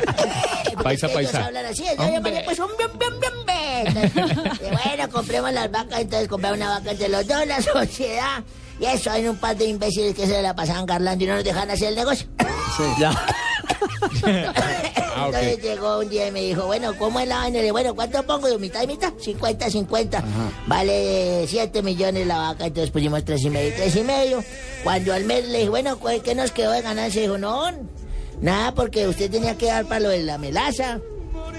Paisa, 0.82 1.08
paisa. 1.08 1.44
hablan 1.44 1.66
así, 1.66 1.84
yo 1.84 2.08
llamaré 2.08 2.42
pues 2.44 2.58
un 2.58 2.68
bien, 2.76 2.90
bien, 2.98 3.20
bien, 3.20 3.92
bien. 3.94 4.12
Y 4.56 4.74
bueno, 4.74 5.08
compremos 5.12 5.52
las 5.52 5.70
vacas, 5.70 6.00
entonces 6.00 6.28
compramos 6.28 6.58
una 6.58 6.70
vaca 6.70 6.90
entre 6.90 7.08
los 7.08 7.26
dos, 7.26 7.46
la 7.46 7.60
sociedad. 7.62 8.42
Y 8.80 8.86
eso, 8.86 9.10
hay 9.10 9.28
un 9.28 9.36
par 9.36 9.56
de 9.56 9.66
imbéciles 9.66 10.14
que 10.14 10.26
se 10.26 10.42
la 10.42 10.56
pasaban 10.56 10.86
carlando 10.86 11.22
y 11.22 11.26
no 11.28 11.34
nos 11.34 11.44
dejan 11.44 11.70
hacer 11.70 11.88
el 11.88 11.94
negocio. 11.94 12.26
Sí. 12.76 13.04
Ah, 15.14 15.26
ok. 15.28 15.34
Entonces 15.34 15.62
llegó 15.62 15.98
un 15.98 16.08
día 16.08 16.28
y 16.28 16.30
me 16.30 16.40
dijo, 16.40 16.64
bueno, 16.66 16.96
¿cómo 16.98 17.20
es 17.20 17.28
la 17.28 17.36
vaina? 17.36 17.60
Le 17.60 17.70
bueno, 17.70 17.94
¿cuánto 17.94 18.22
pongo? 18.22 18.48
Yo, 18.48 18.58
mitad 18.58 18.82
y 18.82 18.86
mitad, 18.86 19.12
50, 19.20 19.68
50. 19.70 20.24
Vale 20.66 21.44
7 21.46 21.82
millones 21.82 22.26
la 22.26 22.38
vaca, 22.38 22.64
entonces 22.66 22.90
pusimos 22.90 23.22
tres 23.24 23.42
y 23.44 23.50
medio, 23.50 23.74
tres 23.76 23.94
y 23.96 24.02
medio. 24.04 24.42
Cuando 24.82 25.12
al 25.12 25.24
mes 25.24 25.46
le 25.48 25.58
dije, 25.58 25.68
bueno, 25.70 25.98
¿cu- 25.98 26.08
¿qué 26.24 26.34
nos 26.34 26.50
quedó 26.50 26.72
de 26.72 26.80
ganancia? 26.80 27.20
Dijo, 27.20 27.36
no, 27.36 27.70
nada, 28.40 28.72
porque 28.74 29.06
usted 29.06 29.30
tenía 29.30 29.56
que 29.58 29.66
dar 29.66 29.84
para 29.84 30.00
lo 30.00 30.08
de 30.08 30.22
la 30.22 30.38
melaza, 30.38 30.98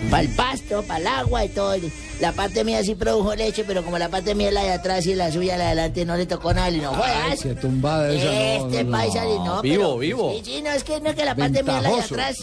para 0.09 0.23
el 0.23 0.29
pasto, 0.29 0.83
para 0.83 0.99
el 0.99 1.07
agua 1.07 1.45
y 1.45 1.49
todo. 1.49 1.75
La 2.19 2.31
parte 2.31 2.63
mía 2.63 2.83
sí 2.83 2.95
produjo 2.95 3.35
leche, 3.35 3.63
pero 3.65 3.83
como 3.83 3.97
la 3.97 4.09
parte 4.09 4.35
mía 4.35 4.49
es 4.49 4.53
la 4.53 4.63
de 4.63 4.71
atrás 4.71 5.05
y 5.05 5.15
la 5.15 5.31
suya 5.31 5.57
la 5.57 5.63
de 5.65 5.69
adelante 5.71 6.05
no 6.05 6.15
le 6.15 6.25
tocó 6.25 6.53
nada, 6.53 6.69
y 6.69 6.77
no 6.79 6.91
Ay, 6.91 6.95
jodas. 7.27 7.39
qué 7.41 7.55
tumbada 7.55 8.11
esa. 8.13 8.25
no, 8.25 8.31
Este 8.67 8.83
no, 8.83 8.89
no. 8.91 8.97
paisa, 8.97 9.23
no, 9.25 9.61
vivo, 9.61 9.83
pero- 9.83 9.97
vivo. 9.97 10.33
Sí, 10.37 10.41
sí, 10.45 10.61
no, 10.61 10.71
es 10.71 10.83
que 10.83 10.99
no 11.01 11.09
es 11.09 11.15
que 11.15 11.25
la 11.25 11.35
parte 11.35 11.63
mía 11.63 11.77
es 11.77 11.83
la 11.83 11.89
de 11.89 12.01
atrás. 12.01 12.37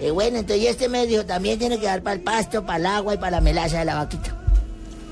Eh, 0.00 0.10
bueno, 0.10 0.38
entonces 0.38 0.66
este 0.66 0.88
me 0.88 1.06
dijo, 1.06 1.24
también 1.24 1.58
tiene 1.58 1.78
que 1.78 1.86
dar 1.86 2.02
para 2.02 2.14
el 2.14 2.20
pasto, 2.22 2.64
para 2.66 2.78
el 2.78 2.86
agua 2.86 3.14
y 3.14 3.18
para 3.18 3.32
la 3.32 3.40
melaza 3.40 3.78
de 3.78 3.84
la 3.84 3.94
vaquita. 3.96 4.36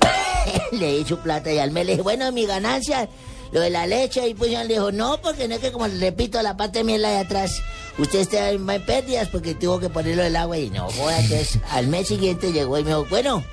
le 0.71 0.97
di 0.97 1.05
su 1.05 1.17
plata 1.19 1.51
y 1.51 1.59
al 1.59 1.71
mes 1.71 1.85
le 1.85 1.91
dije, 1.93 2.01
bueno, 2.03 2.31
mi 2.31 2.45
ganancia, 2.45 3.07
lo 3.51 3.59
de 3.61 3.69
la 3.69 3.85
leche, 3.85 4.27
y 4.27 4.33
pues 4.33 4.51
le 4.51 4.65
dijo, 4.67 4.91
no, 4.91 5.19
porque 5.21 5.47
no 5.47 5.55
es 5.55 5.61
que 5.61 5.71
como 5.71 5.87
le 5.87 5.99
repito, 5.99 6.41
la 6.41 6.57
parte 6.57 6.83
mía 6.83 6.95
es 6.95 7.01
la 7.01 7.09
de 7.11 7.17
atrás. 7.19 7.61
Usted 8.01 8.19
está 8.21 8.49
en 8.49 8.65
pérdidas 8.83 9.27
porque 9.27 9.53
tuvo 9.53 9.79
que 9.79 9.87
ponerlo 9.87 10.23
del 10.23 10.35
agua 10.35 10.57
y 10.57 10.71
no, 10.71 10.89
joda, 10.89 11.19
entonces 11.19 11.59
al 11.69 11.85
mes 11.85 12.07
siguiente 12.07 12.51
llegó 12.51 12.79
y 12.79 12.83
me 12.83 12.89
dijo, 12.89 13.05
bueno, 13.05 13.43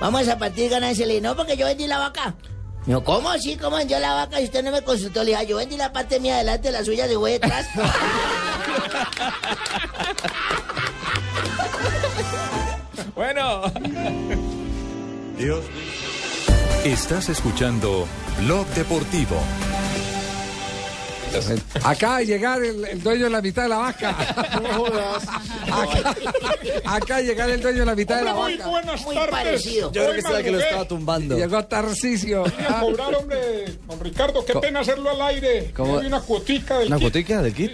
vamos 0.00 0.28
a 0.28 0.38
partir 0.38 0.70
ganancia. 0.70 1.04
Le 1.04 1.14
dije, 1.14 1.26
no, 1.26 1.34
porque 1.34 1.56
yo 1.56 1.66
vendí 1.66 1.88
la 1.88 1.98
vaca. 1.98 2.36
Me 2.86 2.94
dijo, 2.94 3.02
¿cómo 3.02 3.28
así? 3.28 3.56
¿Cómo 3.56 3.76
vendió 3.76 3.98
la 3.98 4.14
vaca? 4.14 4.40
Y 4.40 4.44
usted 4.44 4.62
no 4.62 4.70
me 4.70 4.82
consultó. 4.82 5.24
Le 5.24 5.32
dije, 5.32 5.40
"Ah, 5.40 5.42
yo 5.42 5.56
vendí 5.56 5.76
la 5.76 5.92
parte 5.92 6.20
mía 6.20 6.36
adelante, 6.36 6.70
la 6.70 6.84
suya 6.84 7.08
de 7.08 7.16
voy 7.16 7.32
detrás. 7.32 7.66
Bueno. 13.14 13.62
Dios. 15.36 15.64
Estás 16.84 17.28
escuchando 17.28 18.06
Blog 18.38 18.66
Deportivo. 18.68 19.36
Acaba 21.84 22.18
de 22.18 22.26
llegar 22.26 22.62
el, 22.62 22.84
el 22.84 23.02
dueño 23.02 23.24
de 23.24 23.30
la 23.30 23.40
mitad 23.42 23.62
de 23.64 23.68
la 23.68 23.76
vaca. 23.78 24.10
Acá, 25.68 26.14
acaba 26.84 27.20
de 27.20 27.26
llegar 27.26 27.50
el 27.50 27.60
dueño 27.60 27.80
de 27.80 27.86
la 27.86 27.94
mitad 27.94 28.18
de 28.18 28.24
la 28.24 28.34
Muy 28.34 28.56
vaca. 28.56 28.68
buenas 28.70 29.02
Muy 29.04 29.14
tardes. 29.14 29.30
parecido. 29.30 29.92
Yo 29.92 30.02
creo 30.04 30.14
que 30.14 30.22
será 30.22 30.42
que 30.42 30.50
lo 30.50 30.58
estaba 30.60 30.88
tumbando. 30.88 31.36
Llegó 31.36 31.64
Tarcisio. 31.64 32.44
A 32.46 32.80
cobrar, 32.80 33.14
hombre, 33.14 33.64
don 33.86 34.00
Ricardo, 34.00 34.44
qué 34.44 34.54
pena 34.54 34.80
hacerlo 34.80 35.10
al 35.10 35.20
aire. 35.22 35.70
¿Cómo? 35.74 35.98
Hay 35.98 36.06
una 36.06 36.20
cuotica 36.20 36.78
del 36.78 36.88
¿Una 36.88 36.96
kit. 36.96 37.02
cuotica 37.04 37.42
del 37.42 37.54
kit? 37.54 37.72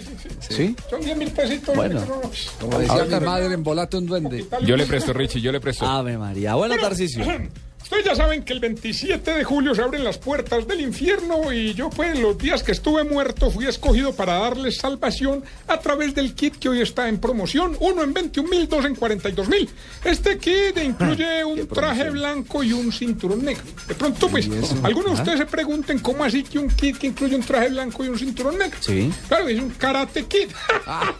¿Sí? 0.49 0.75
Son 0.89 1.01
10 1.01 1.17
mil 1.17 1.31
pesitos. 1.31 1.75
Bueno. 1.75 2.01
no- 2.05 2.21
Como 2.59 2.79
decía 2.79 3.05
mi 3.05 3.25
madre, 3.25 3.53
en 3.53 3.63
volate 3.63 3.97
un 3.97 4.05
duende. 4.05 4.45
Yo 4.63 4.77
le 4.77 4.85
presto, 4.85 5.13
Richie, 5.13 5.41
yo 5.41 5.51
le 5.51 5.59
presto. 5.59 5.85
Ave 5.85 6.17
María. 6.17 6.55
Bueno, 6.55 6.75
Tarcisio. 6.79 7.25
Ustedes 7.85 8.03
ya 8.03 8.15
saben 8.15 8.43
que 8.43 8.51
el 8.51 8.59
27 8.59 9.31
de 9.31 9.43
julio 9.43 9.75
se 9.75 9.83
abren 9.83 10.03
las 10.03 10.17
puertas 10.17 10.67
del 10.67 10.81
infierno 10.81 11.53
y 11.53 11.75
yo 11.75 11.91
pues 11.91 12.17
los 12.17 12.35
días 12.35 12.63
que 12.63 12.71
estuve 12.71 13.03
muerto 13.03 13.51
fui 13.51 13.67
escogido 13.67 14.11
para 14.15 14.39
darles 14.39 14.77
salvación 14.77 15.43
a 15.67 15.77
través 15.77 16.15
del 16.15 16.33
kit 16.33 16.55
que 16.55 16.67
hoy 16.67 16.81
está 16.81 17.07
en 17.07 17.19
promoción, 17.19 17.77
uno 17.79 18.01
en 18.01 18.11
21 18.11 18.49
mil, 18.49 18.67
dos 18.67 18.85
en 18.85 18.95
42 18.95 19.47
mil. 19.49 19.69
Este 20.03 20.39
kit 20.39 20.75
incluye 20.83 21.45
un 21.45 21.67
traje 21.67 22.09
blanco 22.09 22.63
y 22.63 22.73
un 22.73 22.91
cinturón 22.91 23.45
negro. 23.45 23.63
De 23.87 23.93
pronto 23.93 24.29
pues 24.29 24.49
algunos 24.81 25.13
de 25.13 25.19
ustedes 25.19 25.39
se 25.41 25.45
pregunten 25.45 25.99
cómo 25.99 26.23
así 26.23 26.41
que 26.41 26.57
un 26.57 26.69
kit 26.69 26.97
que 26.97 27.05
incluye 27.05 27.35
un 27.35 27.43
traje 27.43 27.69
blanco 27.69 28.03
y 28.03 28.07
un 28.07 28.17
cinturón 28.17 28.57
negro. 28.57 28.79
Sí. 28.81 29.13
Claro, 29.27 29.47
es 29.47 29.59
un 29.59 29.69
karate 29.69 30.25
kit. 30.25 30.49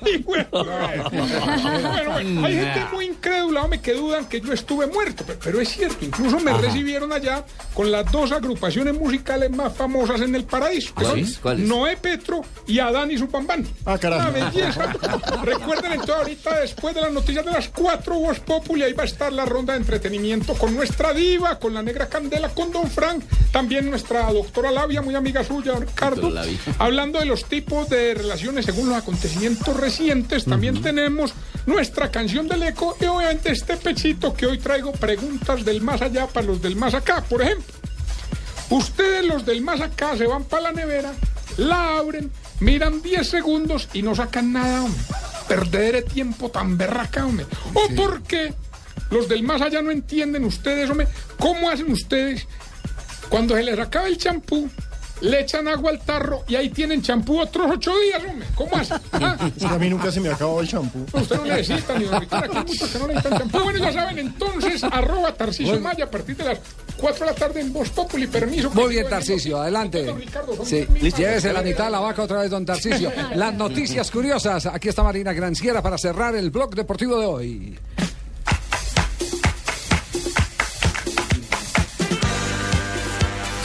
Y 0.06 0.18
bueno, 0.18 0.48
bueno, 0.52 1.10
bueno, 1.12 2.46
hay 2.46 2.54
gente 2.54 2.86
muy 2.92 3.06
incrédula, 3.06 3.64
hombre, 3.64 3.82
que 3.82 3.94
dudan 3.94 4.26
que 4.28 4.42
yo 4.42 4.54
estuve 4.54 4.88
muerto, 4.88 5.24
pero, 5.26 5.40
pero 5.44 5.62
es 5.62 5.70
cierto, 5.70 6.04
incluso 6.04 6.40
me 6.40 6.55
recibieron 6.62 7.12
allá 7.14 7.46
con 7.74 7.92
las 7.92 8.12
dos 8.12 8.32
agrupaciones 8.32 8.94
musicales 8.94 9.52
más 9.52 9.74
famosas 9.74 10.22
en 10.22 10.36
el 10.36 10.44
paraíso, 10.46 10.94
que 10.96 11.04
son 11.04 11.14
¿Cuáles? 11.14 11.38
¿Cuáles? 11.40 11.68
Noé 11.68 11.98
Petro 11.98 12.42
y 12.68 12.80
Adán 12.80 13.12
y 13.12 13.18
su 13.18 13.28
Pambán. 13.28 13.66
Ah, 13.86 13.98
carajo. 13.98 14.30
Una 14.30 14.50
belleza. 14.50 14.94
Recuerden 15.44 15.94
entonces 15.94 16.16
ahorita 16.16 16.60
después 16.62 16.96
de 16.96 17.02
las 17.02 17.12
noticias 17.12 17.46
de 17.46 17.52
las 17.52 17.70
cuatro 17.70 18.16
Voz 18.20 18.40
Populi, 18.40 18.84
ahí 18.84 18.94
va 18.94 19.04
a 19.04 19.06
estar 19.06 19.32
la 19.32 19.46
ronda 19.46 19.74
de 19.74 19.80
entretenimiento 19.80 20.54
con 20.54 20.76
nuestra 20.76 21.14
diva, 21.14 21.60
con 21.60 21.74
la 21.74 21.82
negra 21.82 22.08
candela, 22.08 22.50
con 22.50 22.72
Don 22.72 22.90
Frank, 22.90 23.24
también 23.52 23.90
nuestra 23.90 24.32
doctora 24.32 24.72
Labia, 24.72 25.02
muy 25.02 25.16
amiga 25.16 25.44
suya, 25.44 25.74
Ricardo, 25.80 26.32
hablando 26.80 27.20
de 27.20 27.26
los 27.26 27.46
tipos 27.46 27.90
de 27.90 28.14
relaciones 28.14 28.66
según 28.66 28.90
los 28.90 28.98
acontecimientos 28.98 29.76
recientes, 29.78 30.46
también 30.46 30.82
tenemos 30.82 31.34
nuestra 31.66 32.12
canción 32.12 32.48
del 32.48 32.64
eco 32.64 32.96
y 33.00 33.06
obviamente 33.06 33.52
este 33.52 33.78
pechito 33.78 34.34
que 34.34 34.46
hoy 34.46 34.58
traigo 34.60 34.92
preguntas 34.92 35.66
del 35.66 35.82
más 35.82 36.02
allá 36.02 36.28
para 36.28 36.45
los 36.46 36.62
del 36.62 36.76
más 36.76 36.94
acá, 36.94 37.22
por 37.22 37.42
ejemplo. 37.42 37.74
Ustedes 38.70 39.26
los 39.26 39.46
del 39.46 39.62
más 39.62 39.82
acá 39.82 40.18
se 40.18 40.26
van 40.26 40.44
para 40.44 40.64
la 40.64 40.72
nevera, 40.72 41.14
la 41.58 41.98
abren, 41.98 42.32
miran 42.60 43.02
10 43.02 43.28
segundos 43.28 43.90
y 43.94 44.02
no 44.02 44.16
sacan 44.16 44.54
nada, 44.54 44.84
hombre. 44.84 45.02
Perder 45.48 45.96
el 45.96 46.06
tiempo 46.06 46.50
tan 46.50 46.78
berraca, 46.78 47.26
hombre. 47.26 47.46
¿O 47.74 47.96
por 47.96 48.24
qué 48.24 48.54
los 49.12 49.30
del 49.30 49.44
más 49.44 49.62
allá 49.62 49.82
no 49.82 49.92
entienden 49.92 50.46
ustedes, 50.46 50.90
hombre? 50.90 51.08
¿Cómo 51.40 51.70
hacen 51.70 51.92
ustedes 51.92 52.48
cuando 53.30 53.56
se 53.56 53.64
les 53.64 53.80
acaba 53.80 54.08
el 54.08 54.18
champú? 54.18 54.70
Le 55.22 55.40
echan 55.42 55.68
agua 55.68 55.92
al 55.92 56.00
tarro 56.00 56.44
y 56.48 56.56
ahí 56.56 56.70
tienen 56.70 57.02
champú 57.02 57.40
otros 57.40 57.68
ocho 57.72 57.92
días, 58.00 58.22
hombre. 58.28 58.48
¿Cómo 58.56 58.76
hacen? 58.76 58.98
Ah, 59.14 59.38
Es 59.56 59.64
que 59.66 59.74
a 59.74 59.80
mí 59.80 59.90
nunca 59.90 60.12
se 60.12 60.20
me 60.20 60.30
acabó 60.30 60.62
el 60.62 60.68
champú. 60.68 61.06
Usted 61.14 61.38
no 61.38 61.46
necesita, 61.46 61.98
ni 61.98 62.06
don 62.06 62.20
Ricardo, 62.22 62.46
aquí 62.46 62.58
hay 62.58 62.64
muchos 62.66 62.90
que 62.90 63.00
no 63.00 63.08
necesitan 63.08 63.40
champú. 63.40 63.60
Bueno, 63.60 63.80
ya 63.80 63.94
saben, 63.94 64.20
entonces, 64.20 64.84
arroba 64.84 65.34
Tarcisio 65.34 65.80
Maya 65.80 66.06
a 66.06 66.12
partir 66.12 66.36
de 66.36 66.44
las 66.44 66.60
4 66.98 67.26
de 67.26 67.32
la 67.32 67.38
tarde 67.38 67.62
en 67.62 67.72
Voz 67.74 67.90
Populi, 67.90 68.28
permiso. 68.28 68.70
Muy 68.72 68.90
bien, 68.90 69.08
Tarcisio, 69.10 69.62
adelante. 69.62 70.14
Sí, 70.66 70.86
llévese 71.02 71.54
la 71.54 71.62
mitad 71.62 71.86
de 71.86 71.92
la 71.92 72.00
vaca 72.00 72.24
otra 72.24 72.42
vez, 72.42 72.50
don 72.52 72.66
Tarcisio. 72.66 73.12
Las 73.36 73.54
noticias 73.54 74.12
curiosas. 74.12 74.66
Aquí 74.66 74.90
está 74.90 75.02
Marina 75.04 75.34
Granciera 75.34 75.82
para 75.82 75.98
cerrar 75.98 76.36
el 76.36 76.52
blog 76.52 76.76
deportivo 76.76 77.20
de 77.20 77.26
hoy. 77.26 77.80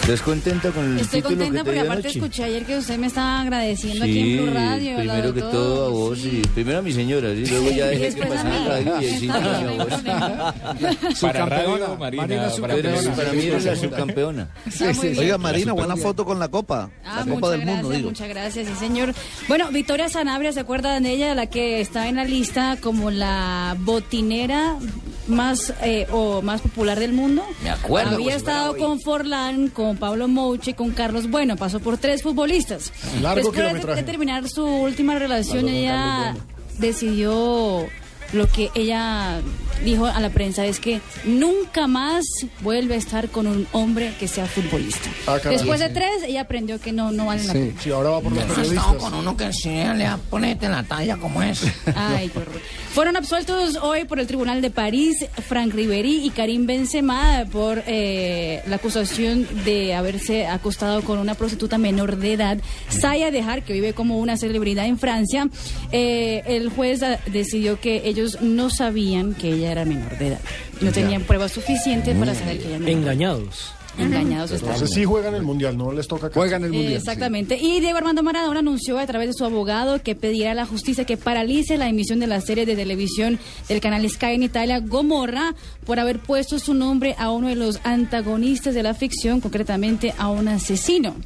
¿Estás 0.03 0.23
contenta 0.23 0.71
con 0.71 0.85
el 0.95 0.99
Estoy 1.01 1.21
título 1.23 1.37
contenta 1.45 1.59
que 1.59 1.59
te 1.59 1.65
porque 1.65 1.81
aparte 1.81 2.09
anoche? 2.09 2.19
escuché 2.19 2.45
ayer 2.45 2.65
que 2.65 2.79
usted 2.79 2.99
me 2.99 3.07
estaba 3.07 3.41
agradeciendo 3.43 4.05
aquí 4.05 4.19
en 4.19 4.25
Sí, 4.27 4.37
Blue 4.39 4.55
Radio. 4.55 4.97
primero 4.97 5.35
que 5.35 5.41
de 5.43 5.51
todo 5.51 5.87
a 5.87 5.89
vos 5.91 6.19
y 6.25 6.41
primero 6.55 6.79
a 6.79 6.83
mi 6.83 6.93
señora, 6.93 7.29
¿sí? 7.35 7.45
luego 7.49 7.71
ya 7.71 7.93
Y 7.93 7.99
dejé 7.99 8.15
que 8.17 8.27
pasara 8.27 8.51
mí. 8.51 8.67
radio 8.67 9.01
y 9.01 9.05
ahí 9.05 9.19
sí 9.21 9.29
Para 11.21 11.47
radio, 11.47 11.97
Marina, 11.97 12.27
Marina, 12.27 12.49
para 12.61 13.15
para 13.15 13.33
mí 13.33 13.43
eres 13.45 13.65
la 13.65 13.77
subcampeona. 13.77 14.49
Sí, 14.71 14.85
sí, 14.95 15.15
sí. 15.15 15.19
Oiga, 15.21 15.39
Marina, 15.39 15.73
buena 15.75 15.97
foto 15.97 16.25
con 16.25 16.39
la 16.41 16.49
copa. 16.49 16.91
Ah, 17.05 17.23
la 17.25 17.33
Copa 17.35 17.35
muchas 17.35 17.51
del 17.51 17.61
gracias, 17.61 17.83
Mundo, 17.83 17.97
digo. 17.97 18.09
muchas 18.09 18.29
gracias, 18.29 18.69
sí 18.69 18.75
señor. 18.81 19.15
Bueno, 19.49 19.69
Victoria 19.71 20.09
Sanabria, 20.09 20.53
¿se 20.53 20.61
acuerdan 20.61 21.05
de 21.05 21.11
ella? 21.13 21.35
La 21.37 21.47
que 21.47 21.81
está 21.81 22.09
en 22.09 22.17
la 22.17 22.25
lista 22.25 22.79
como 22.81 23.11
la 23.13 23.77
botinera 23.79 24.77
más 25.29 25.73
eh, 25.85 26.09
o 26.11 26.43
más 26.43 26.61
popular 26.61 26.99
del 26.99 27.13
mundo. 27.13 27.45
Me 27.63 27.71
acuerdo, 27.71 28.17
Había 28.17 28.35
estado 28.35 28.77
con 28.77 29.01
Forlán, 29.01 29.69
con 29.69 29.90
Pablo 29.97 30.29
Mouche, 30.29 30.75
con 30.75 30.91
Carlos 30.91 31.31
Bueno, 31.31 31.57
pasó 31.57 31.81
por 31.81 31.99
tres 31.99 32.23
futbolistas. 32.23 32.93
Largo 33.21 33.51
Después 33.51 33.97
de, 33.97 34.03
terminar 34.03 34.49
su 34.49 34.65
última 34.65 35.19
relación, 35.19 35.65
con 35.65 35.69
ella 35.69 36.37
decidió 36.79 37.87
lo 38.33 38.47
que 38.49 38.71
ella 38.75 39.41
dijo 39.85 40.07
a 40.07 40.21
la 40.21 40.31
prensa 40.31 40.67
es 40.67 40.79
que 40.79 41.01
nunca 41.25 41.87
más 41.87 42.25
vuelve 42.61 42.95
a 42.95 42.99
estar 42.99 43.29
con 43.31 43.47
un 43.47 43.67
hombre 43.73 44.13
que 44.21 44.29
sea 44.29 44.47
futbolista. 44.47 45.09
Ah, 45.27 45.39
caray. 45.43 45.57
Después 45.59 45.81
de 45.81 45.89
Sí. 45.89 45.95
tres, 45.95 46.11
ella 46.27 46.43
aprendió 46.43 46.79
que 46.81 46.93
no, 46.93 47.11
no 47.13 47.27
vale 47.27 47.45
la 47.45 47.53
pena. 47.53 47.73
Sí. 47.73 47.77
Sí, 47.85 47.91
ahora 47.91 48.11
va 48.11 48.21
por 48.21 48.33
los 48.33 48.45
periodistas. 48.45 48.77
estado 48.77 48.99
con 48.99 49.15
uno 49.15 49.37
que 49.37 49.53
sí 49.53 49.71
le 49.71 50.07
ponete 50.29 50.67
en 50.67 50.73
la 50.73 50.83
talla 50.83 51.17
como 51.17 51.43
es. 51.43 51.63
Ay, 51.97 52.29
qué 52.29 52.39
horror. 52.39 52.61
Fueron 52.93 53.17
absueltos 53.17 53.77
hoy 53.83 54.05
por 54.05 54.19
el 54.21 54.27
Tribunal 54.27 54.61
de 54.61 54.71
París 54.71 55.25
Frank 55.49 55.73
Riveri 55.73 56.27
y 56.27 56.31
Karim 56.31 56.67
Benzema 56.67 57.45
por 57.51 57.83
eh, 57.87 58.63
la 58.67 58.77
acusación 58.77 59.47
de 59.65 59.95
haberse 59.95 60.47
acostado 60.47 61.03
con 61.03 61.19
una 61.19 61.35
prostituta 61.35 61.79
menor 61.79 62.17
de 62.17 62.33
edad, 62.35 62.59
Saya 62.89 63.31
Dejar, 63.31 63.63
que 63.65 63.73
vive 63.73 63.93
como 63.95 64.19
una 64.19 64.37
celebridad 64.37 64.87
en 64.87 64.99
Francia. 64.99 65.49
Eh, 65.93 66.43
el 66.47 66.69
juez 66.69 67.01
decidió 67.27 67.81
que 67.81 68.03
ellos 68.09 68.20
no 68.41 68.71
sabían 68.71 69.35
que 69.35 69.53
ella 69.53 69.73
era 69.73 69.85
menor 69.85 70.17
de 70.19 70.29
edad. 70.29 70.41
No 70.81 70.93
tenían 70.93 71.23
pruebas 71.23 71.53
suficientes 71.53 72.17
para 72.17 72.35
saber 72.35 72.59
que 72.59 72.67
ella 72.67 72.77
era 72.77 72.85
menor. 72.85 72.99
Engañados. 73.03 73.73
Engañados 73.99 74.53
están. 74.53 74.71
Entonces 74.71 74.95
sí 74.95 75.05
juegan 75.05 75.35
el 75.35 75.43
mundial, 75.43 75.77
no 75.77 75.93
les 75.93 76.07
toca 76.07 76.29
acá. 76.29 76.35
Juegan 76.39 76.65
el 76.65 76.73
Eh, 76.75 76.95
Exactamente. 76.97 77.57
Y 77.57 77.81
Diego 77.81 77.99
Armando 77.99 78.23
Maradona 78.23 78.61
anunció 78.61 78.99
a 78.99 79.07
través 79.07 79.29
de 79.29 79.35
su 79.35 79.45
abogado 79.45 80.01
que 80.03 80.15
pedirá 80.15 80.53
a 80.53 80.55
la 80.55 80.65
justicia 80.65 81.05
que 81.05 81.17
paralice 81.17 81.77
la 81.77 81.89
emisión 81.89 82.21
de 82.21 82.29
la 82.29 82.41
serie 82.41 82.67
de 82.67 82.77
televisión 82.77 83.39
del 83.69 83.81
canal 83.81 84.09
Sky 84.09 84.35
en 84.35 84.45
Italia, 84.45 84.79
Gomorra, 84.79 85.55
por 85.85 85.99
haber 85.99 86.21
puesto 86.21 86.59
su 86.59 86.73
nombre 86.73 87.17
a 87.19 87.31
uno 87.31 87.49
de 87.49 87.57
los 87.57 87.81
antagonistas 87.83 88.75
de 88.75 88.83
la 88.85 88.95
ficción, 88.95 89.41
concretamente 89.41 90.15
a 90.17 90.29
un 90.29 90.49
asesino. 90.49 91.17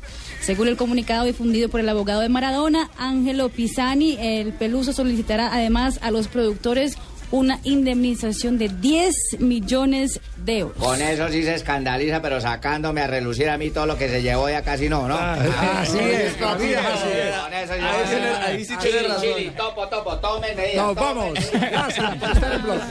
Según 0.45 0.69
el 0.69 0.77
comunicado 0.77 1.25
difundido 1.25 1.69
por 1.71 1.81
el 1.81 1.89
abogado 1.89 2.21
de 2.21 2.29
Maradona, 2.29 2.91
Ángelo 2.99 3.49
Pisani, 3.49 4.17
el 4.21 4.53
Peluso 4.53 4.93
solicitará 4.93 5.53
además 5.55 5.99
a 6.03 6.11
los 6.11 6.29
productores 6.29 6.97
una 7.31 7.59
indemnización 7.65 8.59
de 8.59 8.69
10 8.69 9.15
millones 9.41 10.21
de 10.37 10.59
euros. 10.59 10.77
Con 10.79 11.01
eso 11.01 11.29
sí 11.31 11.43
se 11.43 11.55
escandaliza, 11.55 12.21
pero 12.23 12.41
sacándome 12.41 13.01
a 13.01 13.07
relucir 13.07 13.49
a 13.49 13.57
mí 13.57 13.71
todo 13.71 13.87
lo 13.87 13.97
que 13.97 14.09
se 14.09 14.23
llevó 14.23 14.49
ya 14.51 14.63
casi 14.63 14.89
no, 14.89 15.09
¿no? 15.09 15.17
así 15.19 15.99
es, 15.99 16.35
Con 16.35 16.49
así 16.49 16.65
es, 16.73 16.77
así 16.79 17.09
es. 17.09 17.65
eso 17.65 17.73
Ahí 17.73 17.81
ya- 17.81 18.11
tiene- 18.11 18.29
ahí 18.47 18.65
sí 18.65 18.75
tiene 18.83 19.09
razón. 19.09 19.23
chili, 19.23 19.51
topo, 19.57 19.89
topo, 19.89 20.17
tomen 20.19 20.57
medidas. 20.57 20.87
Nos 20.87 20.95
tomen. 20.95 21.17
vamos. 21.35 21.51
Gracias 21.53 22.17
por 22.17 22.31
estar 22.33 22.53
en 22.55 22.63
bloque. 22.63 22.85